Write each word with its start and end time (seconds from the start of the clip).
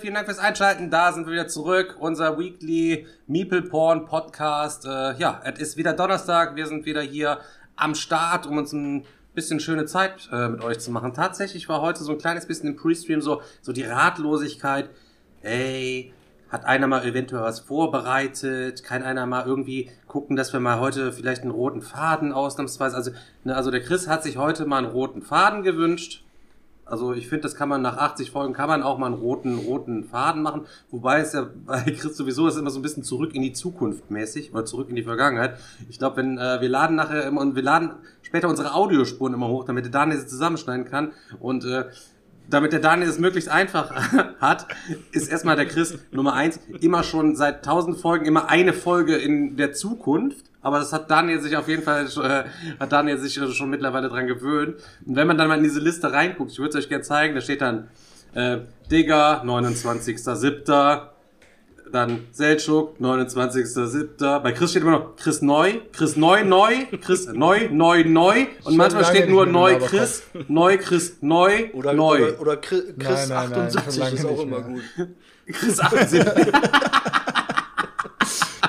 Vielen 0.00 0.14
Dank 0.14 0.26
fürs 0.26 0.38
Einschalten. 0.38 0.90
Da 0.90 1.12
sind 1.12 1.26
wir 1.26 1.34
wieder 1.34 1.48
zurück. 1.48 1.96
Unser 1.98 2.38
Weekly 2.38 3.06
Meeple 3.26 3.62
Porn 3.62 4.06
Podcast. 4.06 4.86
Äh, 4.86 5.18
ja, 5.18 5.42
es 5.44 5.58
ist 5.58 5.76
wieder 5.76 5.92
Donnerstag. 5.92 6.56
Wir 6.56 6.66
sind 6.66 6.86
wieder 6.86 7.02
hier 7.02 7.40
am 7.76 7.94
Start, 7.94 8.46
um 8.46 8.56
uns 8.56 8.72
ein 8.72 9.04
bisschen 9.34 9.60
schöne 9.60 9.84
Zeit 9.84 10.30
äh, 10.32 10.48
mit 10.48 10.62
euch 10.64 10.78
zu 10.78 10.90
machen. 10.90 11.12
Tatsächlich 11.12 11.68
war 11.68 11.82
heute 11.82 12.04
so 12.04 12.12
ein 12.12 12.18
kleines 12.18 12.46
bisschen 12.46 12.70
im 12.70 12.76
Pre-Stream 12.76 13.20
so, 13.20 13.42
so 13.60 13.72
die 13.72 13.82
Ratlosigkeit. 13.82 14.88
Ey, 15.42 16.14
hat 16.48 16.64
einer 16.64 16.86
mal 16.86 17.04
eventuell 17.04 17.42
was 17.42 17.60
vorbereitet? 17.60 18.84
Kann 18.84 19.02
einer 19.02 19.26
mal 19.26 19.44
irgendwie 19.46 19.90
gucken, 20.06 20.36
dass 20.36 20.54
wir 20.54 20.60
mal 20.60 20.80
heute 20.80 21.12
vielleicht 21.12 21.42
einen 21.42 21.50
roten 21.50 21.82
Faden 21.82 22.32
ausnahmsweise? 22.32 22.96
Also, 22.96 23.10
ne, 23.44 23.54
also 23.54 23.70
der 23.70 23.82
Chris 23.82 24.08
hat 24.08 24.22
sich 24.22 24.38
heute 24.38 24.64
mal 24.64 24.78
einen 24.78 24.92
roten 24.92 25.20
Faden 25.20 25.62
gewünscht. 25.62 26.21
Also 26.92 27.14
ich 27.14 27.26
finde, 27.26 27.44
das 27.44 27.54
kann 27.54 27.70
man 27.70 27.80
nach 27.80 27.96
80 27.96 28.32
Folgen 28.32 28.52
kann 28.52 28.68
man 28.68 28.82
auch 28.82 28.98
mal 28.98 29.06
einen 29.06 29.14
roten 29.14 29.56
roten 29.56 30.04
Faden 30.04 30.42
machen, 30.42 30.66
wobei 30.90 31.20
es 31.20 31.32
ja 31.32 31.48
bei 31.66 31.80
Chris 31.84 32.18
sowieso 32.18 32.46
ist 32.46 32.58
immer 32.58 32.68
so 32.68 32.78
ein 32.78 32.82
bisschen 32.82 33.02
zurück 33.02 33.34
in 33.34 33.40
die 33.40 33.54
Zukunft 33.54 34.10
mäßig 34.10 34.52
oder 34.52 34.66
zurück 34.66 34.90
in 34.90 34.96
die 34.96 35.02
Vergangenheit. 35.02 35.56
Ich 35.88 35.98
glaube, 35.98 36.18
wenn 36.18 36.36
äh, 36.36 36.60
wir 36.60 36.68
laden 36.68 36.94
nachher 36.94 37.24
immer 37.24 37.40
und 37.40 37.56
wir 37.56 37.62
laden 37.62 37.92
später 38.20 38.50
unsere 38.50 38.74
Audiospuren 38.74 39.32
immer 39.32 39.48
hoch, 39.48 39.64
damit 39.64 39.86
der 39.86 39.90
Daniel 39.90 40.18
sie 40.18 40.26
zusammenschneiden 40.26 40.84
kann 40.84 41.12
und 41.40 41.64
äh, 41.64 41.86
damit 42.50 42.74
der 42.74 42.80
Daniel 42.80 43.08
es 43.08 43.18
möglichst 43.18 43.48
einfach 43.48 43.90
hat, 44.38 44.66
ist 45.12 45.32
erstmal 45.32 45.56
der 45.56 45.68
Chris 45.68 45.98
Nummer 46.10 46.34
eins 46.34 46.60
immer 46.82 47.04
schon 47.04 47.36
seit 47.36 47.64
tausend 47.64 48.00
Folgen 48.00 48.26
immer 48.26 48.50
eine 48.50 48.74
Folge 48.74 49.16
in 49.16 49.56
der 49.56 49.72
Zukunft. 49.72 50.51
Aber 50.62 50.78
das 50.78 50.92
hat 50.92 51.10
Daniel 51.10 51.40
sich 51.40 51.56
auf 51.56 51.68
jeden 51.68 51.82
Fall, 51.82 52.06
äh, 52.06 52.44
hat 52.80 52.92
Daniel 52.92 53.18
sich 53.18 53.34
schon 53.34 53.68
mittlerweile 53.70 54.08
dran 54.08 54.26
gewöhnt. 54.28 54.76
Und 55.04 55.16
wenn 55.16 55.26
man 55.26 55.36
dann 55.36 55.48
mal 55.48 55.58
in 55.58 55.64
diese 55.64 55.80
Liste 55.80 56.12
reinguckt, 56.12 56.52
ich 56.52 56.58
würde 56.58 56.70
es 56.70 56.84
euch 56.84 56.88
gerne 56.88 57.02
zeigen, 57.02 57.34
da 57.34 57.40
steht 57.40 57.60
dann 57.60 57.88
äh, 58.34 58.58
Digger, 58.90 59.42
29.07., 59.44 61.08
dann 61.90 62.20
Seltschuk, 62.32 62.96
29.07. 63.00 64.38
Bei 64.40 64.52
Chris 64.52 64.70
steht 64.70 64.82
immer 64.82 64.92
noch 64.92 65.16
Chris 65.16 65.42
Neu, 65.42 65.74
Chris 65.92 66.16
Neu, 66.16 66.42
Neu, 66.42 66.86
Chris 67.02 67.26
Neu, 67.32 67.68
Neu, 67.70 68.04
Neu. 68.04 68.40
Und 68.40 68.64
Schon 68.64 68.76
manchmal 68.76 69.04
steht 69.04 69.28
nur 69.28 69.44
Neu 69.44 69.78
Chris, 69.78 70.22
Neu 70.48 70.78
Chris, 70.78 71.18
Neu, 71.20 71.70
Oder, 71.74 71.92
Neu. 71.92 72.28
oder, 72.30 72.40
oder 72.40 72.56
Chris, 72.56 72.84
Chris 72.98 73.28
Nein, 73.28 73.50
nein, 73.50 73.50
nein, 73.50 73.70
schon 73.70 73.80
78 73.80 73.98
lange 74.00 74.14
ist 74.14 74.24
auch 74.24 74.42
immer 74.42 74.60
mehr. 74.60 74.68
gut. 74.68 74.82
Chris 75.52 75.80
78. 75.80 76.22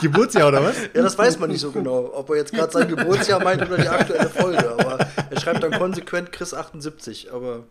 Geburtsjahr 0.04 0.50
oder 0.50 0.64
was? 0.64 0.76
Ja, 0.94 1.02
das 1.02 1.18
weiß 1.18 1.40
man 1.40 1.50
nicht 1.50 1.62
so 1.62 1.72
genau, 1.72 2.12
ob 2.14 2.30
er 2.30 2.38
jetzt 2.38 2.54
gerade 2.54 2.72
sein 2.72 2.88
Geburtsjahr 2.88 3.44
meint 3.44 3.62
oder 3.62 3.78
die 3.78 3.90
aktuelle 3.90 4.30
Folge. 4.30 4.72
Aber 4.72 5.00
er 5.30 5.40
schreibt 5.40 5.64
dann 5.64 5.72
konsequent 5.72 6.32
Chris 6.32 6.54
78. 6.54 7.34
Aber 7.34 7.64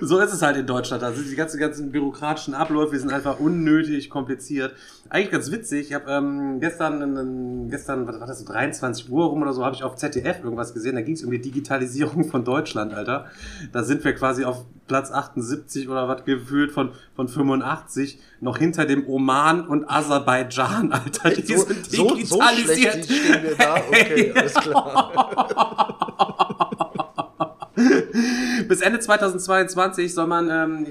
So 0.00 0.18
ist 0.18 0.32
es 0.32 0.42
halt 0.42 0.56
in 0.56 0.66
Deutschland. 0.66 1.02
Da 1.02 1.12
sind 1.12 1.30
die 1.30 1.36
ganzen, 1.36 1.58
ganzen 1.58 1.90
bürokratischen 1.90 2.54
Abläufe 2.54 2.98
sind 2.98 3.12
einfach 3.12 3.38
unnötig 3.38 4.10
kompliziert. 4.10 4.74
Eigentlich 5.12 5.32
ganz 5.32 5.50
witzig. 5.50 5.88
Ich 5.88 5.94
habe 5.94 6.08
ähm, 6.08 6.60
gestern, 6.60 7.02
ähm, 7.02 7.68
gestern, 7.68 8.06
was 8.06 8.20
war 8.20 8.28
das, 8.28 8.38
so 8.38 8.44
23 8.44 9.10
Uhr 9.10 9.26
rum 9.26 9.42
oder 9.42 9.52
so, 9.52 9.64
habe 9.64 9.74
ich 9.74 9.82
auf 9.82 9.96
ZDF 9.96 10.44
irgendwas 10.44 10.72
gesehen. 10.72 10.94
Da 10.94 11.00
ging 11.00 11.14
es 11.14 11.24
um 11.24 11.32
die 11.32 11.40
Digitalisierung 11.40 12.24
von 12.30 12.44
Deutschland, 12.44 12.94
Alter. 12.94 13.26
Da 13.72 13.82
sind 13.82 14.04
wir 14.04 14.14
quasi 14.14 14.44
auf 14.44 14.64
Platz 14.86 15.10
78 15.10 15.88
oder 15.88 16.06
was 16.06 16.24
gefühlt 16.24 16.70
von, 16.70 16.92
von 17.16 17.26
85 17.26 18.20
noch 18.40 18.58
hinter 18.58 18.86
dem 18.86 19.08
Oman 19.08 19.66
und 19.66 19.90
Aserbaidschan, 19.90 20.92
Alter. 20.92 21.30
Die 21.30 21.56
so, 21.56 21.64
sind 21.64 21.90
so, 21.90 22.08
so 22.08 22.14
digitalisiert. 22.14 22.92
schlecht 22.92 23.04
stehen 23.04 23.42
wir 23.42 23.56
da. 23.56 23.74
Okay, 23.88 24.32
alles 24.36 24.54
klar. 24.54 26.06
Bis 28.68 28.80
Ende 28.80 29.00
2022 29.00 30.14
soll 30.14 30.26
man, 30.26 30.50
ähm, 30.50 30.86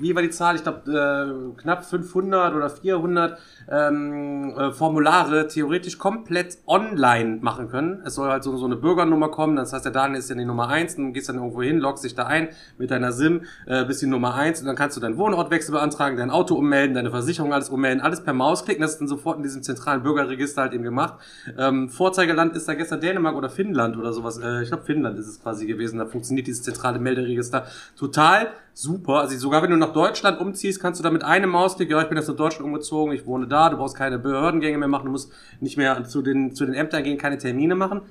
wie 0.00 0.14
war 0.14 0.22
die 0.22 0.30
Zahl? 0.30 0.56
Ich 0.56 0.62
glaube, 0.62 0.90
äh, 0.90 1.60
knapp 1.60 1.84
500 1.84 2.54
oder 2.54 2.70
400 2.70 3.38
ähm, 3.70 4.54
äh, 4.56 4.72
Formulare 4.72 5.48
theoretisch 5.48 5.98
komplett 5.98 6.58
online 6.66 7.38
machen 7.40 7.68
können. 7.68 8.02
Es 8.04 8.14
soll 8.14 8.30
halt 8.30 8.44
so, 8.44 8.56
so 8.56 8.66
eine 8.66 8.76
Bürgernummer 8.76 9.28
kommen. 9.28 9.56
Das 9.56 9.72
heißt, 9.72 9.84
der 9.84 9.92
Daniel 9.92 10.18
ist 10.18 10.30
ja 10.30 10.36
die 10.36 10.44
Nummer 10.44 10.68
eins. 10.68 10.96
Dann 10.96 11.12
gehst 11.12 11.28
dann 11.28 11.36
irgendwo 11.36 11.62
hin, 11.62 11.78
loggst 11.78 12.04
dich 12.04 12.14
da 12.14 12.26
ein 12.26 12.48
mit 12.78 12.90
deiner 12.90 13.12
SIM, 13.12 13.42
äh, 13.66 13.84
bist 13.84 14.02
die 14.02 14.06
Nummer 14.06 14.34
eins 14.34 14.60
und 14.60 14.66
dann 14.66 14.76
kannst 14.76 14.96
du 14.96 15.00
deinen 15.00 15.18
Wohnortwechsel 15.18 15.72
beantragen, 15.72 16.16
dein 16.16 16.30
Auto 16.30 16.54
ummelden, 16.54 16.94
deine 16.94 17.10
Versicherung 17.10 17.52
alles 17.52 17.68
ummelden, 17.68 18.00
alles 18.00 18.22
per 18.22 18.32
Mausklicken. 18.32 18.82
Das 18.82 18.92
ist 18.92 19.00
dann 19.00 19.08
sofort 19.08 19.36
in 19.36 19.42
diesem 19.42 19.62
zentralen 19.62 20.02
Bürgerregister 20.02 20.62
halt 20.62 20.72
eben 20.72 20.84
gemacht. 20.84 21.14
Ähm, 21.58 21.88
Vorzeigeland 21.88 22.56
ist 22.56 22.68
da 22.68 22.74
gestern 22.74 23.00
Dänemark 23.00 23.36
oder 23.36 23.50
Finnland 23.50 23.96
oder 23.96 24.12
sowas. 24.12 24.38
Äh, 24.38 24.62
ich 24.62 24.68
glaube, 24.68 24.84
Finnland 24.84 25.18
ist 25.18 25.28
es 25.28 25.40
quasi 25.42 25.66
gewesen. 25.66 25.98
Da 25.98 26.06
funktioniert 26.18 26.46
dieses 26.46 26.62
zentrale 26.62 26.98
Melderegister 26.98 27.66
total 27.96 28.48
super. 28.74 29.20
Also 29.20 29.36
sogar 29.38 29.62
wenn 29.62 29.70
du 29.70 29.76
nach 29.76 29.92
Deutschland 29.92 30.40
umziehst, 30.40 30.80
kannst 30.80 30.98
du 30.98 31.04
da 31.04 31.10
mit 31.10 31.22
einem 31.22 31.50
Mausklick, 31.50 31.90
ja, 31.90 32.02
ich 32.02 32.08
bin 32.08 32.18
jetzt 32.18 32.28
nach 32.28 32.36
Deutschland 32.36 32.66
umgezogen, 32.66 33.14
ich 33.14 33.24
wohne 33.26 33.46
da, 33.46 33.70
du 33.70 33.76
brauchst 33.76 33.96
keine 33.96 34.18
Behördengänge 34.18 34.78
mehr 34.78 34.88
machen, 34.88 35.06
du 35.06 35.12
musst 35.12 35.32
nicht 35.60 35.76
mehr 35.76 36.04
zu 36.04 36.22
den, 36.22 36.54
zu 36.54 36.66
den 36.66 36.74
Ämtern 36.74 37.02
gehen, 37.04 37.18
keine 37.18 37.38
Termine 37.38 37.74
machen. 37.74 38.02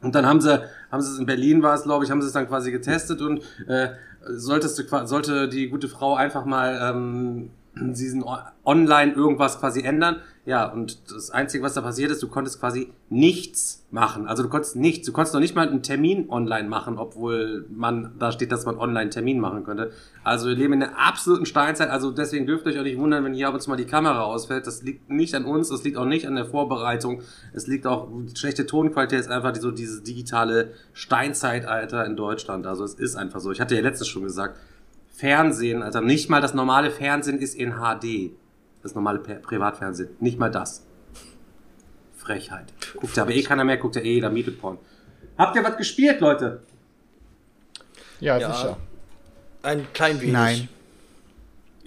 Und 0.00 0.14
dann 0.14 0.26
haben 0.26 0.40
sie, 0.40 0.60
haben 0.92 1.00
sie 1.00 1.12
es 1.12 1.18
in 1.18 1.26
Berlin 1.26 1.62
war 1.62 1.74
es, 1.74 1.84
glaube 1.84 2.04
ich, 2.04 2.10
haben 2.10 2.20
sie 2.20 2.26
es 2.26 2.34
dann 2.34 2.46
quasi 2.46 2.70
getestet 2.70 3.22
und 3.22 3.40
äh, 3.66 3.88
solltest 4.26 4.78
du, 4.78 5.06
sollte 5.06 5.48
die 5.48 5.68
gute 5.68 5.88
Frau 5.88 6.14
einfach 6.14 6.44
mal 6.44 6.78
ähm, 6.82 7.50
diesen 7.76 8.24
online 8.64 9.12
irgendwas 9.12 9.58
quasi 9.58 9.82
ändern. 9.82 10.16
Ja, 10.46 10.70
und 10.70 11.10
das 11.10 11.30
Einzige, 11.30 11.64
was 11.64 11.72
da 11.72 11.80
passiert 11.80 12.10
ist, 12.10 12.22
du 12.22 12.28
konntest 12.28 12.60
quasi 12.60 12.92
nichts 13.08 13.86
machen. 13.90 14.26
Also 14.28 14.42
du 14.42 14.50
konntest 14.50 14.76
nichts, 14.76 15.06
du 15.06 15.12
konntest 15.12 15.32
noch 15.32 15.40
nicht 15.40 15.54
mal 15.54 15.66
einen 15.66 15.82
Termin 15.82 16.28
online 16.28 16.68
machen, 16.68 16.98
obwohl 16.98 17.66
man 17.70 18.12
da 18.18 18.30
steht, 18.30 18.52
dass 18.52 18.66
man 18.66 18.76
online 18.76 19.08
Termin 19.08 19.40
machen 19.40 19.64
könnte. 19.64 19.92
Also 20.22 20.48
wir 20.48 20.54
leben 20.54 20.74
in 20.74 20.82
einer 20.82 20.98
absoluten 20.98 21.46
Steinzeit. 21.46 21.88
Also 21.88 22.10
deswegen 22.10 22.46
dürft 22.46 22.66
ihr 22.66 22.72
euch 22.72 22.78
auch 22.78 22.84
nicht 22.84 22.98
wundern, 22.98 23.24
wenn 23.24 23.32
hier 23.32 23.48
ab 23.48 23.54
und 23.54 23.60
zu 23.60 23.70
mal 23.70 23.76
die 23.76 23.86
Kamera 23.86 24.22
ausfällt. 24.22 24.66
Das 24.66 24.82
liegt 24.82 25.08
nicht 25.08 25.34
an 25.34 25.46
uns, 25.46 25.70
das 25.70 25.82
liegt 25.82 25.96
auch 25.96 26.04
nicht 26.04 26.28
an 26.28 26.34
der 26.34 26.44
Vorbereitung. 26.44 27.22
Es 27.54 27.66
liegt 27.66 27.86
auch, 27.86 28.08
schlechte 28.34 28.66
Tonqualität 28.66 29.20
ist 29.20 29.30
einfach 29.30 29.56
so 29.56 29.70
dieses 29.70 30.02
digitale 30.02 30.72
Steinzeitalter 30.92 32.04
in 32.04 32.16
Deutschland. 32.16 32.66
Also 32.66 32.84
es 32.84 32.94
ist 32.94 33.16
einfach 33.16 33.40
so. 33.40 33.50
Ich 33.50 33.62
hatte 33.62 33.74
ja 33.74 33.80
letztens 33.80 34.08
schon 34.08 34.24
gesagt, 34.24 34.58
Fernsehen, 35.14 35.82
also 35.82 36.00
nicht 36.00 36.28
mal 36.28 36.40
das 36.40 36.54
normale 36.54 36.90
Fernsehen 36.90 37.38
ist 37.38 37.54
in 37.54 37.74
HD. 37.76 38.32
Das 38.82 38.94
normale 38.94 39.20
Pri- 39.20 39.38
Privatfernsehen. 39.40 40.10
Nicht 40.20 40.38
mal 40.38 40.50
das. 40.50 40.84
Frechheit. 42.16 42.72
Guckt 42.96 43.16
ja 43.16 43.22
aber 43.22 43.32
eh 43.32 43.42
keiner 43.42 43.64
mehr, 43.64 43.76
guckt 43.76 43.96
ja 43.96 44.02
eh 44.02 44.14
jeder 44.14 44.30
Mieteporn. 44.30 44.78
Habt 45.38 45.56
ihr 45.56 45.62
was 45.64 45.76
gespielt, 45.76 46.20
Leute? 46.20 46.62
Ja, 48.20 48.38
Ja. 48.38 48.52
sicher. 48.52 48.76
Ein 49.62 49.86
klein 49.94 50.20
wenig. 50.20 50.32
Nein. 50.32 50.68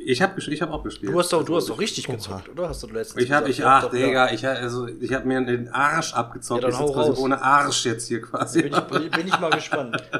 Ich 0.09 0.22
habe 0.22 0.40
ich 0.40 0.62
hab 0.62 0.72
auch 0.72 0.85
gespielt. 0.85 1.12
Du 1.12 1.19
hast 1.19 1.34
doch, 1.34 1.44
du 1.44 1.57
hast 1.57 1.68
doch 1.68 1.78
richtig 1.78 2.07
gezockt, 2.07 2.47
oder? 2.47 2.69
Hast 2.69 2.81
du 2.81 2.88
letztens 2.88 3.22
Ich 3.22 3.29
habe, 3.29 3.50
ich, 3.50 3.66
ach. 3.66 3.90
Digga, 3.90 4.31
ich, 4.31 4.45
hab- 4.45 4.56
also, 4.56 4.88
ich 4.88 5.13
habe 5.13 5.28
mir 5.28 5.41
den 5.45 5.68
Arsch 5.68 6.13
abgezockt. 6.13 6.63
Ja, 6.63 6.69
dann 6.69 6.79
hau 6.79 6.94
quasi 6.94 7.22
ohne 7.22 7.41
Arsch 7.41 7.84
jetzt 7.85 8.07
hier 8.07 8.22
quasi. 8.22 8.62
Bin 8.62 8.72
ich, 9.04 9.12
bin 9.12 9.27
ich 9.27 9.38
mal 9.38 9.50
gespannt. 9.50 10.01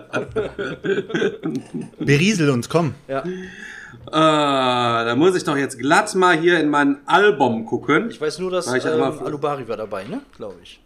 Beriesel 2.00 2.50
uns, 2.50 2.68
komm. 2.68 2.96
Ja. 3.08 3.24
Äh, 3.26 4.12
da 4.12 5.16
muss 5.16 5.38
ich 5.38 5.46
doch 5.46 5.56
jetzt 5.56 5.80
glatt 5.80 6.14
mal 6.16 6.38
hier 6.38 6.60
in 6.60 6.70
mein 6.70 6.98
Album 7.08 7.66
gucken. 7.66 8.10
Ich 8.10 8.20
weiß 8.20 8.40
nur, 8.40 8.52
dass 8.52 8.68
ähm, 8.68 9.02
Alubari 9.02 9.70
war 9.70 9.78
dabei, 9.78 10.04
ne? 10.04 10.20
Glaube 10.36 10.58
ich. 10.64 10.82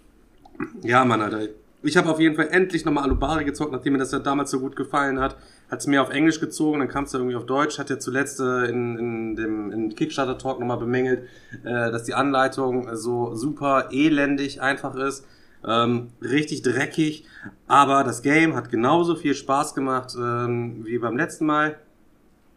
Ja, 0.83 1.03
Mann, 1.05 1.23
Alter. 1.23 1.47
Ich 1.83 1.97
habe 1.97 2.09
auf 2.09 2.19
jeden 2.19 2.35
Fall 2.35 2.49
endlich 2.51 2.85
nochmal 2.85 3.05
Alubari 3.05 3.43
gezockt, 3.43 3.71
nachdem 3.71 3.93
mir 3.93 3.99
das 3.99 4.11
ja 4.11 4.19
damals 4.19 4.51
so 4.51 4.59
gut 4.59 4.75
gefallen 4.75 5.19
hat. 5.19 5.35
Hat 5.69 5.79
es 5.79 5.87
mir 5.87 6.01
auf 6.01 6.11
Englisch 6.11 6.39
gezogen, 6.39 6.79
dann 6.79 6.87
kam 6.87 7.05
es 7.05 7.13
ja 7.13 7.19
irgendwie 7.19 7.35
auf 7.35 7.47
Deutsch. 7.47 7.79
Hat 7.79 7.89
ja 7.89 7.97
zuletzt 7.97 8.39
äh, 8.39 8.65
in, 8.65 8.97
in 8.97 9.35
dem 9.35 9.71
in 9.71 9.95
Kickstarter-Talk 9.95 10.59
nochmal 10.59 10.77
bemängelt, 10.77 11.23
äh, 11.63 11.91
dass 11.91 12.03
die 12.03 12.13
Anleitung 12.13 12.95
so 12.95 13.33
super 13.35 13.89
elendig 13.91 14.61
einfach 14.61 14.95
ist. 14.95 15.25
Ähm, 15.67 16.09
richtig 16.21 16.63
dreckig, 16.63 17.25
aber 17.67 18.03
das 18.03 18.23
Game 18.23 18.55
hat 18.55 18.71
genauso 18.71 19.15
viel 19.15 19.35
Spaß 19.35 19.75
gemacht 19.75 20.15
ähm, 20.17 20.85
wie 20.85 20.97
beim 20.97 21.17
letzten 21.17 21.45
Mal. 21.45 21.77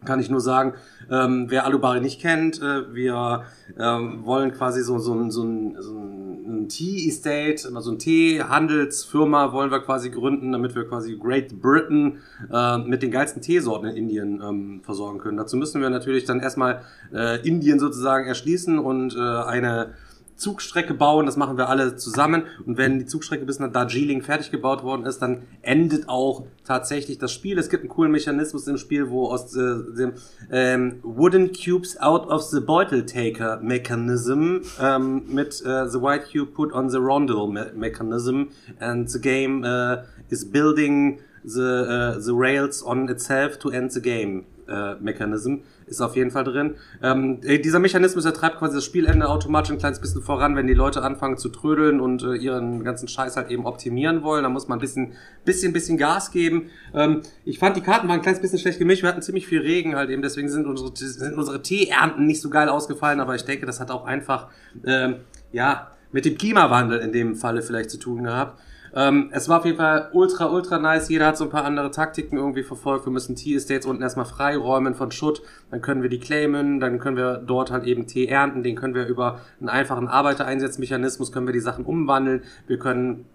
Kann 0.05 0.19
ich 0.19 0.29
nur 0.29 0.41
sagen, 0.41 0.73
ähm, 1.11 1.47
wer 1.49 1.65
Alubari 1.65 1.99
nicht 2.01 2.21
kennt, 2.21 2.61
äh, 2.61 2.93
wir 2.93 3.43
ähm, 3.77 4.25
wollen 4.25 4.51
quasi 4.53 4.81
so, 4.83 4.99
so, 4.99 5.13
ein- 5.13 5.31
so, 5.31 5.43
ein, 5.43 5.75
so 5.79 5.97
ein 5.97 6.69
Tea 6.69 7.07
Estate, 7.07 7.67
also 7.75 7.91
ein 7.91 7.99
Tee-Handelsfirma 7.99 9.51
wollen 9.51 9.71
wir 9.71 9.79
quasi 9.79 10.09
gründen, 10.09 10.51
damit 10.51 10.75
wir 10.75 10.87
quasi 10.87 11.17
Great 11.17 11.59
Britain 11.61 12.19
äh, 12.51 12.77
mit 12.79 13.03
den 13.03 13.11
geilsten 13.11 13.41
Teesorten 13.41 13.87
in 13.89 13.95
Indien 13.97 14.41
ähm, 14.41 14.81
versorgen 14.83 15.19
können. 15.19 15.37
Dazu 15.37 15.57
müssen 15.57 15.81
wir 15.81 15.89
natürlich 15.89 16.25
dann 16.25 16.39
erstmal 16.39 16.81
äh, 17.13 17.45
Indien 17.47 17.79
sozusagen 17.79 18.27
erschließen 18.27 18.79
und 18.79 19.15
äh, 19.15 19.19
eine 19.19 19.91
Zugstrecke 20.35 20.93
bauen, 20.93 21.25
das 21.25 21.37
machen 21.37 21.57
wir 21.57 21.69
alle 21.69 21.95
zusammen. 21.95 22.43
Und 22.65 22.77
wenn 22.77 22.99
die 22.99 23.05
Zugstrecke 23.05 23.45
bis 23.45 23.59
nach 23.59 23.71
Darjeeling 23.71 24.21
fertig 24.21 24.51
gebaut 24.51 24.83
worden 24.83 25.05
ist, 25.05 25.21
dann 25.21 25.43
endet 25.61 26.09
auch 26.09 26.45
tatsächlich 26.65 27.17
das 27.17 27.31
Spiel. 27.31 27.57
Es 27.57 27.69
gibt 27.69 27.83
einen 27.83 27.89
coolen 27.89 28.11
Mechanismus 28.11 28.67
im 28.67 28.77
Spiel, 28.77 29.09
wo 29.09 29.29
aus 29.29 29.55
äh, 29.55 29.59
dem 29.59 30.13
ähm, 30.51 30.99
Wooden 31.03 31.51
Cubes 31.53 31.97
out 31.99 32.27
of 32.27 32.43
the 32.43 32.59
Beutel 32.59 33.05
Taker 33.05 33.59
Mechanism 33.61 34.57
ähm, 34.81 35.23
mit 35.27 35.61
äh, 35.65 35.87
the 35.87 36.01
White 36.01 36.25
Cube 36.31 36.51
put 36.51 36.73
on 36.73 36.89
the 36.89 36.97
Rondel 36.97 37.47
me 37.47 37.71
Mechanism 37.75 38.49
and 38.79 39.09
the 39.09 39.19
game 39.19 39.63
äh, 39.63 40.03
is 40.29 40.49
building 40.49 41.19
the, 41.43 42.15
uh, 42.15 42.19
the 42.19 42.33
rails 42.33 42.83
on 42.83 43.09
itself 43.09 43.59
to 43.59 43.69
end 43.69 43.91
the 43.91 44.01
game 44.01 44.45
äh, 44.67 44.95
Mechanism 44.95 45.57
ist 45.85 46.01
auf 46.01 46.15
jeden 46.15 46.31
Fall 46.31 46.43
drin. 46.43 46.75
Ähm, 47.01 47.39
äh, 47.43 47.59
dieser 47.59 47.79
Mechanismus 47.79 48.25
ertreibt 48.25 48.57
quasi 48.57 48.75
das 48.75 48.85
Spielende 48.85 49.27
automatisch 49.29 49.71
ein 49.71 49.77
kleines 49.77 49.99
bisschen 49.99 50.21
voran, 50.21 50.55
wenn 50.55 50.67
die 50.67 50.73
Leute 50.73 51.03
anfangen 51.03 51.37
zu 51.37 51.49
trödeln 51.49 51.99
und 51.99 52.23
äh, 52.23 52.35
ihren 52.35 52.83
ganzen 52.83 53.07
Scheiß 53.07 53.37
halt 53.37 53.49
eben 53.49 53.65
optimieren 53.65 54.23
wollen. 54.23 54.43
Da 54.43 54.49
muss 54.49 54.67
man 54.67 54.77
ein 54.77 54.81
bisschen, 54.81 55.13
bisschen, 55.43 55.73
bisschen 55.73 55.97
Gas 55.97 56.31
geben. 56.31 56.69
Ähm, 56.93 57.21
ich 57.43 57.59
fand, 57.59 57.77
die 57.77 57.81
Karten 57.81 58.07
waren 58.07 58.19
ein 58.19 58.21
kleines 58.21 58.41
bisschen 58.41 58.59
schlecht 58.59 58.79
gemischt. 58.79 59.03
Wir 59.03 59.09
hatten 59.09 59.21
ziemlich 59.21 59.47
viel 59.47 59.61
Regen 59.61 59.95
halt 59.95 60.09
eben, 60.09 60.21
deswegen 60.21 60.49
sind 60.49 60.65
unsere, 60.65 60.95
sind 60.95 61.37
unsere 61.37 61.61
Teeernten 61.61 62.25
nicht 62.25 62.41
so 62.41 62.49
geil 62.49 62.69
ausgefallen, 62.69 63.19
aber 63.19 63.35
ich 63.35 63.45
denke, 63.45 63.65
das 63.65 63.79
hat 63.79 63.91
auch 63.91 64.05
einfach, 64.05 64.47
ähm, 64.85 65.17
ja, 65.51 65.91
mit 66.11 66.25
dem 66.25 66.37
Klimawandel 66.37 66.99
in 66.99 67.11
dem 67.11 67.35
Falle 67.35 67.61
vielleicht 67.61 67.89
zu 67.89 67.97
tun 67.97 68.23
gehabt. 68.23 68.59
Ähm, 68.95 69.29
es 69.33 69.49
war 69.49 69.59
auf 69.59 69.65
jeden 69.65 69.77
Fall 69.77 70.09
ultra, 70.13 70.45
ultra 70.45 70.79
nice. 70.79 71.09
Jeder 71.09 71.27
hat 71.27 71.37
so 71.37 71.43
ein 71.43 71.49
paar 71.49 71.65
andere 71.65 71.91
Taktiken 71.91 72.37
irgendwie 72.37 72.63
verfolgt. 72.63 73.05
Wir 73.05 73.11
müssen 73.11 73.35
T-Estates 73.35 73.85
unten 73.85 74.01
erstmal 74.01 74.25
freiräumen 74.25 74.95
von 74.95 75.11
Schutt. 75.11 75.41
Dann 75.69 75.81
können 75.81 76.01
wir 76.01 76.09
die 76.09 76.19
claimen. 76.19 76.79
Dann 76.79 76.99
können 76.99 77.17
wir 77.17 77.37
dort 77.37 77.71
halt 77.71 77.83
eben 77.83 78.07
Tee 78.07 78.27
ernten. 78.27 78.63
Den 78.63 78.77
können 78.77 78.95
wir 78.95 79.05
über 79.05 79.41
einen 79.59 79.69
einfachen 79.69 80.07
Arbeitereinsatzmechanismus 80.07 81.33
können 81.33 81.45
wir 81.45 81.53
die 81.53 81.59
Sachen 81.59 81.83
umwandeln. 81.83 82.43
Wir 82.67 82.79
können 82.79 83.25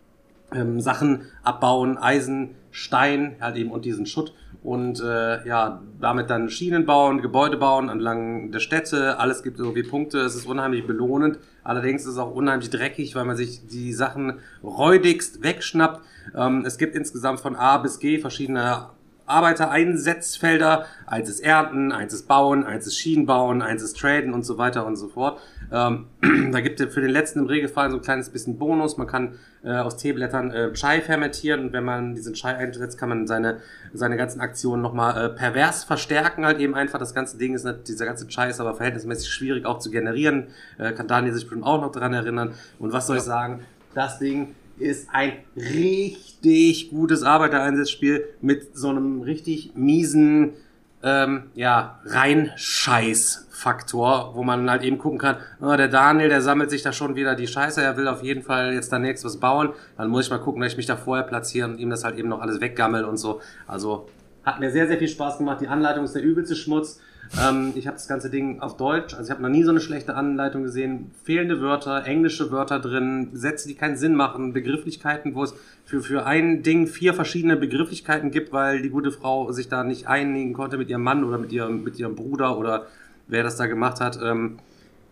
ähm, 0.53 0.81
Sachen 0.81 1.27
abbauen, 1.43 1.99
Eisen, 1.99 2.55
Stein, 2.71 3.37
halt 3.41 3.57
eben 3.57 3.71
und 3.71 3.85
diesen 3.85 4.07
Schutt 4.07 4.33
und 4.63 5.01
äh, 5.01 5.47
ja, 5.47 5.81
damit 6.01 6.29
dann 6.29 6.51
Schienen 6.51 6.85
bauen, 6.85 7.23
Gebäude 7.23 7.57
bauen 7.57 7.89
entlang 7.89 8.53
der 8.53 8.61
Städte, 8.61 9.19
alles 9.19 9.43
gibt 9.43 9.59
irgendwie 9.59 9.83
Punkte, 9.83 10.19
es 10.19 10.35
ist 10.35 10.47
unheimlich 10.47 10.87
belohnend, 10.87 11.39
allerdings 11.65 12.03
ist 12.03 12.13
es 12.13 12.19
auch 12.19 12.35
unheimlich 12.35 12.69
dreckig, 12.71 13.15
weil 13.15 13.25
man 13.25 13.37
sich 13.37 13.67
die 13.67 13.93
Sachen 13.93 14.41
räudigst 14.63 15.43
wegschnappt. 15.43 16.03
Ähm, 16.35 16.65
es 16.67 16.77
gibt 16.77 16.95
insgesamt 16.95 17.41
von 17.41 17.57
A 17.57 17.79
bis 17.79 17.99
G 17.99 18.19
verschiedene 18.19 18.91
Arbeitereinsatzfelder. 19.31 20.87
Eins 21.07 21.29
ist 21.29 21.41
Ernten, 21.41 21.93
eins 21.93 22.13
ist 22.13 22.29
Bauen, 22.29 22.65
eins 22.65 22.87
ist 22.87 22.99
Schienen 22.99 23.27
bauen, 23.27 23.63
eins 23.63 23.83
ist 23.83 23.99
Traden 23.99 24.35
und 24.35 24.45
so 24.45 24.59
weiter 24.59 24.87
und 24.87 24.97
so 24.97 25.09
fort. 25.09 25.41
Ähm, 25.73 26.07
da 26.53 26.61
gibt 26.61 26.81
es 26.81 26.93
für 26.93 27.01
den 27.01 27.11
letzten 27.11 27.41
im 27.41 27.47
Regelfall 27.47 27.91
so 27.91 27.97
ein 27.97 28.03
kleines 28.03 28.31
bisschen 28.31 28.59
Bonus. 28.59 28.97
Man 28.97 29.07
kann 29.07 29.39
äh, 29.63 29.73
aus 29.73 29.97
Teeblättern 29.97 30.51
äh, 30.51 30.73
Chai 30.73 31.01
fermentieren 31.01 31.61
und 31.61 31.73
wenn 31.73 31.85
man 31.85 32.15
diesen 32.15 32.35
Chai 32.35 32.57
einsetzt, 32.57 32.99
kann 32.99 33.09
man 33.09 33.27
seine, 33.27 33.61
seine 33.93 34.17
ganzen 34.17 34.41
Aktionen 34.41 34.83
nochmal 34.83 35.25
äh, 35.25 35.29
pervers 35.29 35.85
verstärken. 35.85 36.45
Halt 36.45 36.59
eben 36.59 36.75
einfach. 36.75 36.99
Das 36.99 37.15
ganze 37.15 37.39
Ding 37.39 37.55
ist, 37.55 37.65
nicht, 37.65 37.89
dieser 37.89 38.07
ganze 38.07 38.27
Chai 38.29 38.51
ist 38.51 38.61
aber 38.61 38.75
verhältnismäßig 38.75 39.29
schwierig 39.29 39.67
auch 39.67 39.79
zu 39.79 39.91
generieren. 39.91 40.49
Äh, 40.79 40.93
kann 40.93 41.09
Daniel 41.09 41.33
sich 41.33 41.45
bestimmt 41.45 41.65
auch 41.65 41.81
noch 41.81 41.93
dran 41.93 42.13
erinnern. 42.13 42.55
Und 42.79 42.93
was 42.93 43.07
soll 43.07 43.19
ich 43.19 43.23
sagen? 43.23 43.61
Das 43.95 44.19
Ding 44.19 44.55
ist 44.81 45.09
ein 45.13 45.35
richtig 45.57 46.91
gutes 46.91 47.23
Arbeitereinsatzspiel 47.23 48.25
mit 48.41 48.77
so 48.77 48.89
einem 48.89 49.23
richtig 49.23 49.73
miesen, 49.75 50.55
ähm, 51.03 51.45
ja, 51.55 52.01
Reinscheiß-Faktor, 52.05 54.35
wo 54.35 54.43
man 54.43 54.71
halt 54.71 54.83
eben 54.83 54.99
gucken 54.99 55.19
kann, 55.19 55.37
oh, 55.61 55.75
der 55.77 55.89
Daniel, 55.89 56.29
der 56.29 56.43
sammelt 56.43 56.69
sich 56.71 56.83
da 56.83 56.93
schon 56.93 57.17
wieder 57.17 57.35
die 57.35 57.47
Scheiße, 57.47 57.83
er 57.83 57.97
will 57.97 58.09
auf 58.09 58.23
jeden 58.23 58.43
Fall 58.43 58.75
jetzt 58.75 58.93
da 58.93 58.99
nächstes 58.99 59.35
was 59.35 59.41
bauen, 59.41 59.71
dann 59.97 60.09
muss 60.09 60.27
ich 60.27 60.31
mal 60.31 60.37
gucken, 60.39 60.61
dass 60.63 60.73
ich 60.73 60.77
mich 60.77 60.87
da 60.87 60.97
vorher 60.97 61.25
platziere 61.25 61.69
und 61.69 61.79
ihm 61.79 61.91
das 61.91 62.05
halt 62.05 62.19
eben 62.19 62.29
noch 62.29 62.41
alles 62.41 62.61
weggammel 62.61 63.05
und 63.05 63.17
so. 63.17 63.41
Also 63.67 64.09
hat 64.45 64.61
mir 64.61 64.71
sehr, 64.71 64.87
sehr 64.87 64.99
viel 64.99 65.09
Spaß 65.09 65.39
gemacht. 65.39 65.61
Die 65.61 65.69
Anleitung 65.69 66.05
ist 66.05 66.15
der 66.15 66.23
übelste 66.23 66.57
Schmutz. 66.57 67.01
Ähm, 67.39 67.73
ich 67.77 67.87
habe 67.87 67.97
das 67.97 68.09
ganze 68.09 68.29
Ding 68.29 68.61
auf 68.61 68.77
Deutsch, 68.77 69.15
also 69.15 69.27
ich 69.27 69.31
habe 69.31 69.43
noch 69.43 69.49
nie 69.49 69.63
so 69.63 69.71
eine 69.71 69.81
schlechte 69.81 70.15
Anleitung 70.15 70.65
gesehen. 70.65 71.13
Fehlende 71.23 71.61
Wörter, 71.61 72.05
englische 72.05 72.51
Wörter 72.51 72.81
drin, 72.81 73.29
Sätze, 73.33 73.69
die 73.69 73.75
keinen 73.75 73.97
Sinn 73.97 74.15
machen, 74.17 74.53
Begrifflichkeiten, 74.53 75.35
wo 75.35 75.45
es 75.45 75.55
für, 75.85 76.03
für 76.03 76.27
ein 76.27 76.63
Ding 76.63 76.87
vier 76.87 77.15
verschiedene 77.15 77.57
Begrifflichkeiten 77.57 78.31
gibt, 78.31 78.53
weil 78.53 78.83
die 78.83 78.91
gute 78.91 79.13
Frau 79.13 79.53
sich 79.53 79.69
da 79.69 79.85
nicht 79.85 80.09
einigen 80.09 80.55
konnte 80.55 80.77
mit 80.77 80.89
ihrem 80.89 81.03
Mann 81.03 81.23
oder 81.23 81.39
mit 81.39 81.53
ihrem, 81.53 81.85
mit 81.85 81.99
ihrem 81.99 82.17
Bruder 82.17 82.59
oder 82.59 82.87
wer 83.29 83.45
das 83.45 83.57
da 83.57 83.67
gemacht 83.67 84.01
hat. 84.01 84.19
Ähm, 84.23 84.59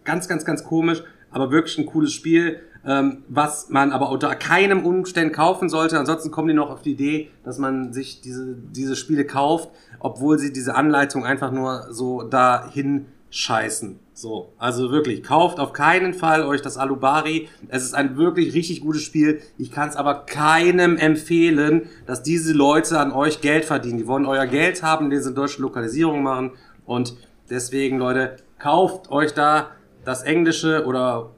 ganz, 0.05 0.29
ganz, 0.29 0.45
ganz 0.45 0.65
komisch, 0.65 1.03
aber 1.31 1.53
wirklich 1.53 1.79
ein 1.79 1.87
cooles 1.87 2.13
Spiel 2.13 2.61
ähm, 2.89 3.25
was 3.29 3.69
man 3.69 3.93
aber 3.93 4.11
unter 4.11 4.35
keinem 4.35 4.85
Umständen 4.85 5.33
kaufen 5.33 5.69
sollte. 5.69 5.99
Ansonsten 5.99 6.31
kommen 6.31 6.49
die 6.49 6.55
noch 6.55 6.71
auf 6.71 6.81
die 6.81 6.93
Idee, 6.93 7.31
dass 7.45 7.59
man 7.59 7.93
sich 7.93 8.23
diese, 8.23 8.57
diese 8.57 8.97
Spiele 8.97 9.27
kauft, 9.27 9.69
obwohl 10.01 10.39
sie 10.39 10.55
diese 10.55 10.75
Anleitung 10.75 11.27
einfach 11.27 11.53
nur 11.53 11.89
so 11.91 12.23
dahin 12.23 13.07
scheißen. 13.31 14.01
So, 14.15 14.55
also 14.57 14.91
wirklich, 14.91 15.23
kauft 15.23 15.61
auf 15.61 15.75
keinen 15.75 16.15
Fall 16.15 16.45
euch 16.45 16.63
das 16.63 16.79
Alubari. 16.79 17.49
Es 17.69 17.85
ist 17.85 17.95
ein 17.95 18.17
wirklich 18.17 18.55
richtig 18.55 18.81
gutes 18.81 19.03
Spiel. 19.03 19.43
Ich 19.59 19.71
kann 19.71 19.91
es 19.91 19.95
aber 19.95 20.25
keinem 20.25 20.97
empfehlen, 20.97 21.91
dass 22.07 22.23
diese 22.23 22.55
Leute 22.55 22.99
an 22.99 23.13
euch 23.13 23.43
Geld 23.43 23.67
verdienen. 23.67 23.99
Die 23.99 24.07
wollen 24.07 24.25
euer 24.25 24.47
Geld 24.47 24.83
haben, 24.83 25.11
die 25.11 25.19
sind 25.19 25.37
deutsche 25.37 25.61
Lokalisierung 25.61 26.23
machen. 26.23 26.53
Und 26.87 27.17
deswegen, 27.51 27.99
Leute, 27.99 28.37
kauft 28.59 29.11
euch 29.11 29.35
da 29.35 29.73
das 30.05 30.23
Englische 30.23 30.87
oder 30.87 31.31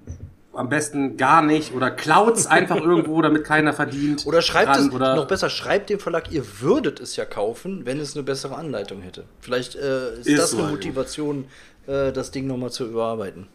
am 0.52 0.69
besten 0.69 1.17
gar 1.17 1.43
nicht 1.43 1.75
oder 1.75 1.91
klaut's 1.91 2.47
einfach 2.47 2.76
irgendwo, 2.76 3.23
damit 3.23 3.44
keiner 3.44 3.73
verdient. 3.73 4.26
Oder 4.26 4.43
schreibt 4.43 4.76
dran, 4.76 4.88
es, 4.88 4.94
oder 4.94 5.17
noch 5.17 5.26
besser, 5.26 5.50
schreibt 5.50 5.91
dem 5.91 6.00
Verlag, 6.00 6.32
ihr 6.32 6.44
würdet 6.61 7.00
es 7.00 7.17
ja 7.17 7.25
kaufen, 7.25 7.87
wenn 7.87 8.00
es 8.00 8.17
eine 8.17 8.25
bessere 8.25 8.56
Anleitung 8.56 9.00
hätte. 9.02 9.25
Vielleicht 9.41 9.76
äh, 9.76 10.14
ist, 10.14 10.26
ist, 10.26 10.38
das 10.38 10.50
so 10.50 10.58
eine 10.58 10.69
Motivation, 10.69 11.44
äh, 11.87 12.12
das 12.12 12.31
Ding 12.31 12.47
nochmal 12.47 12.70
zu 12.70 12.87
überarbeiten. 12.87 13.47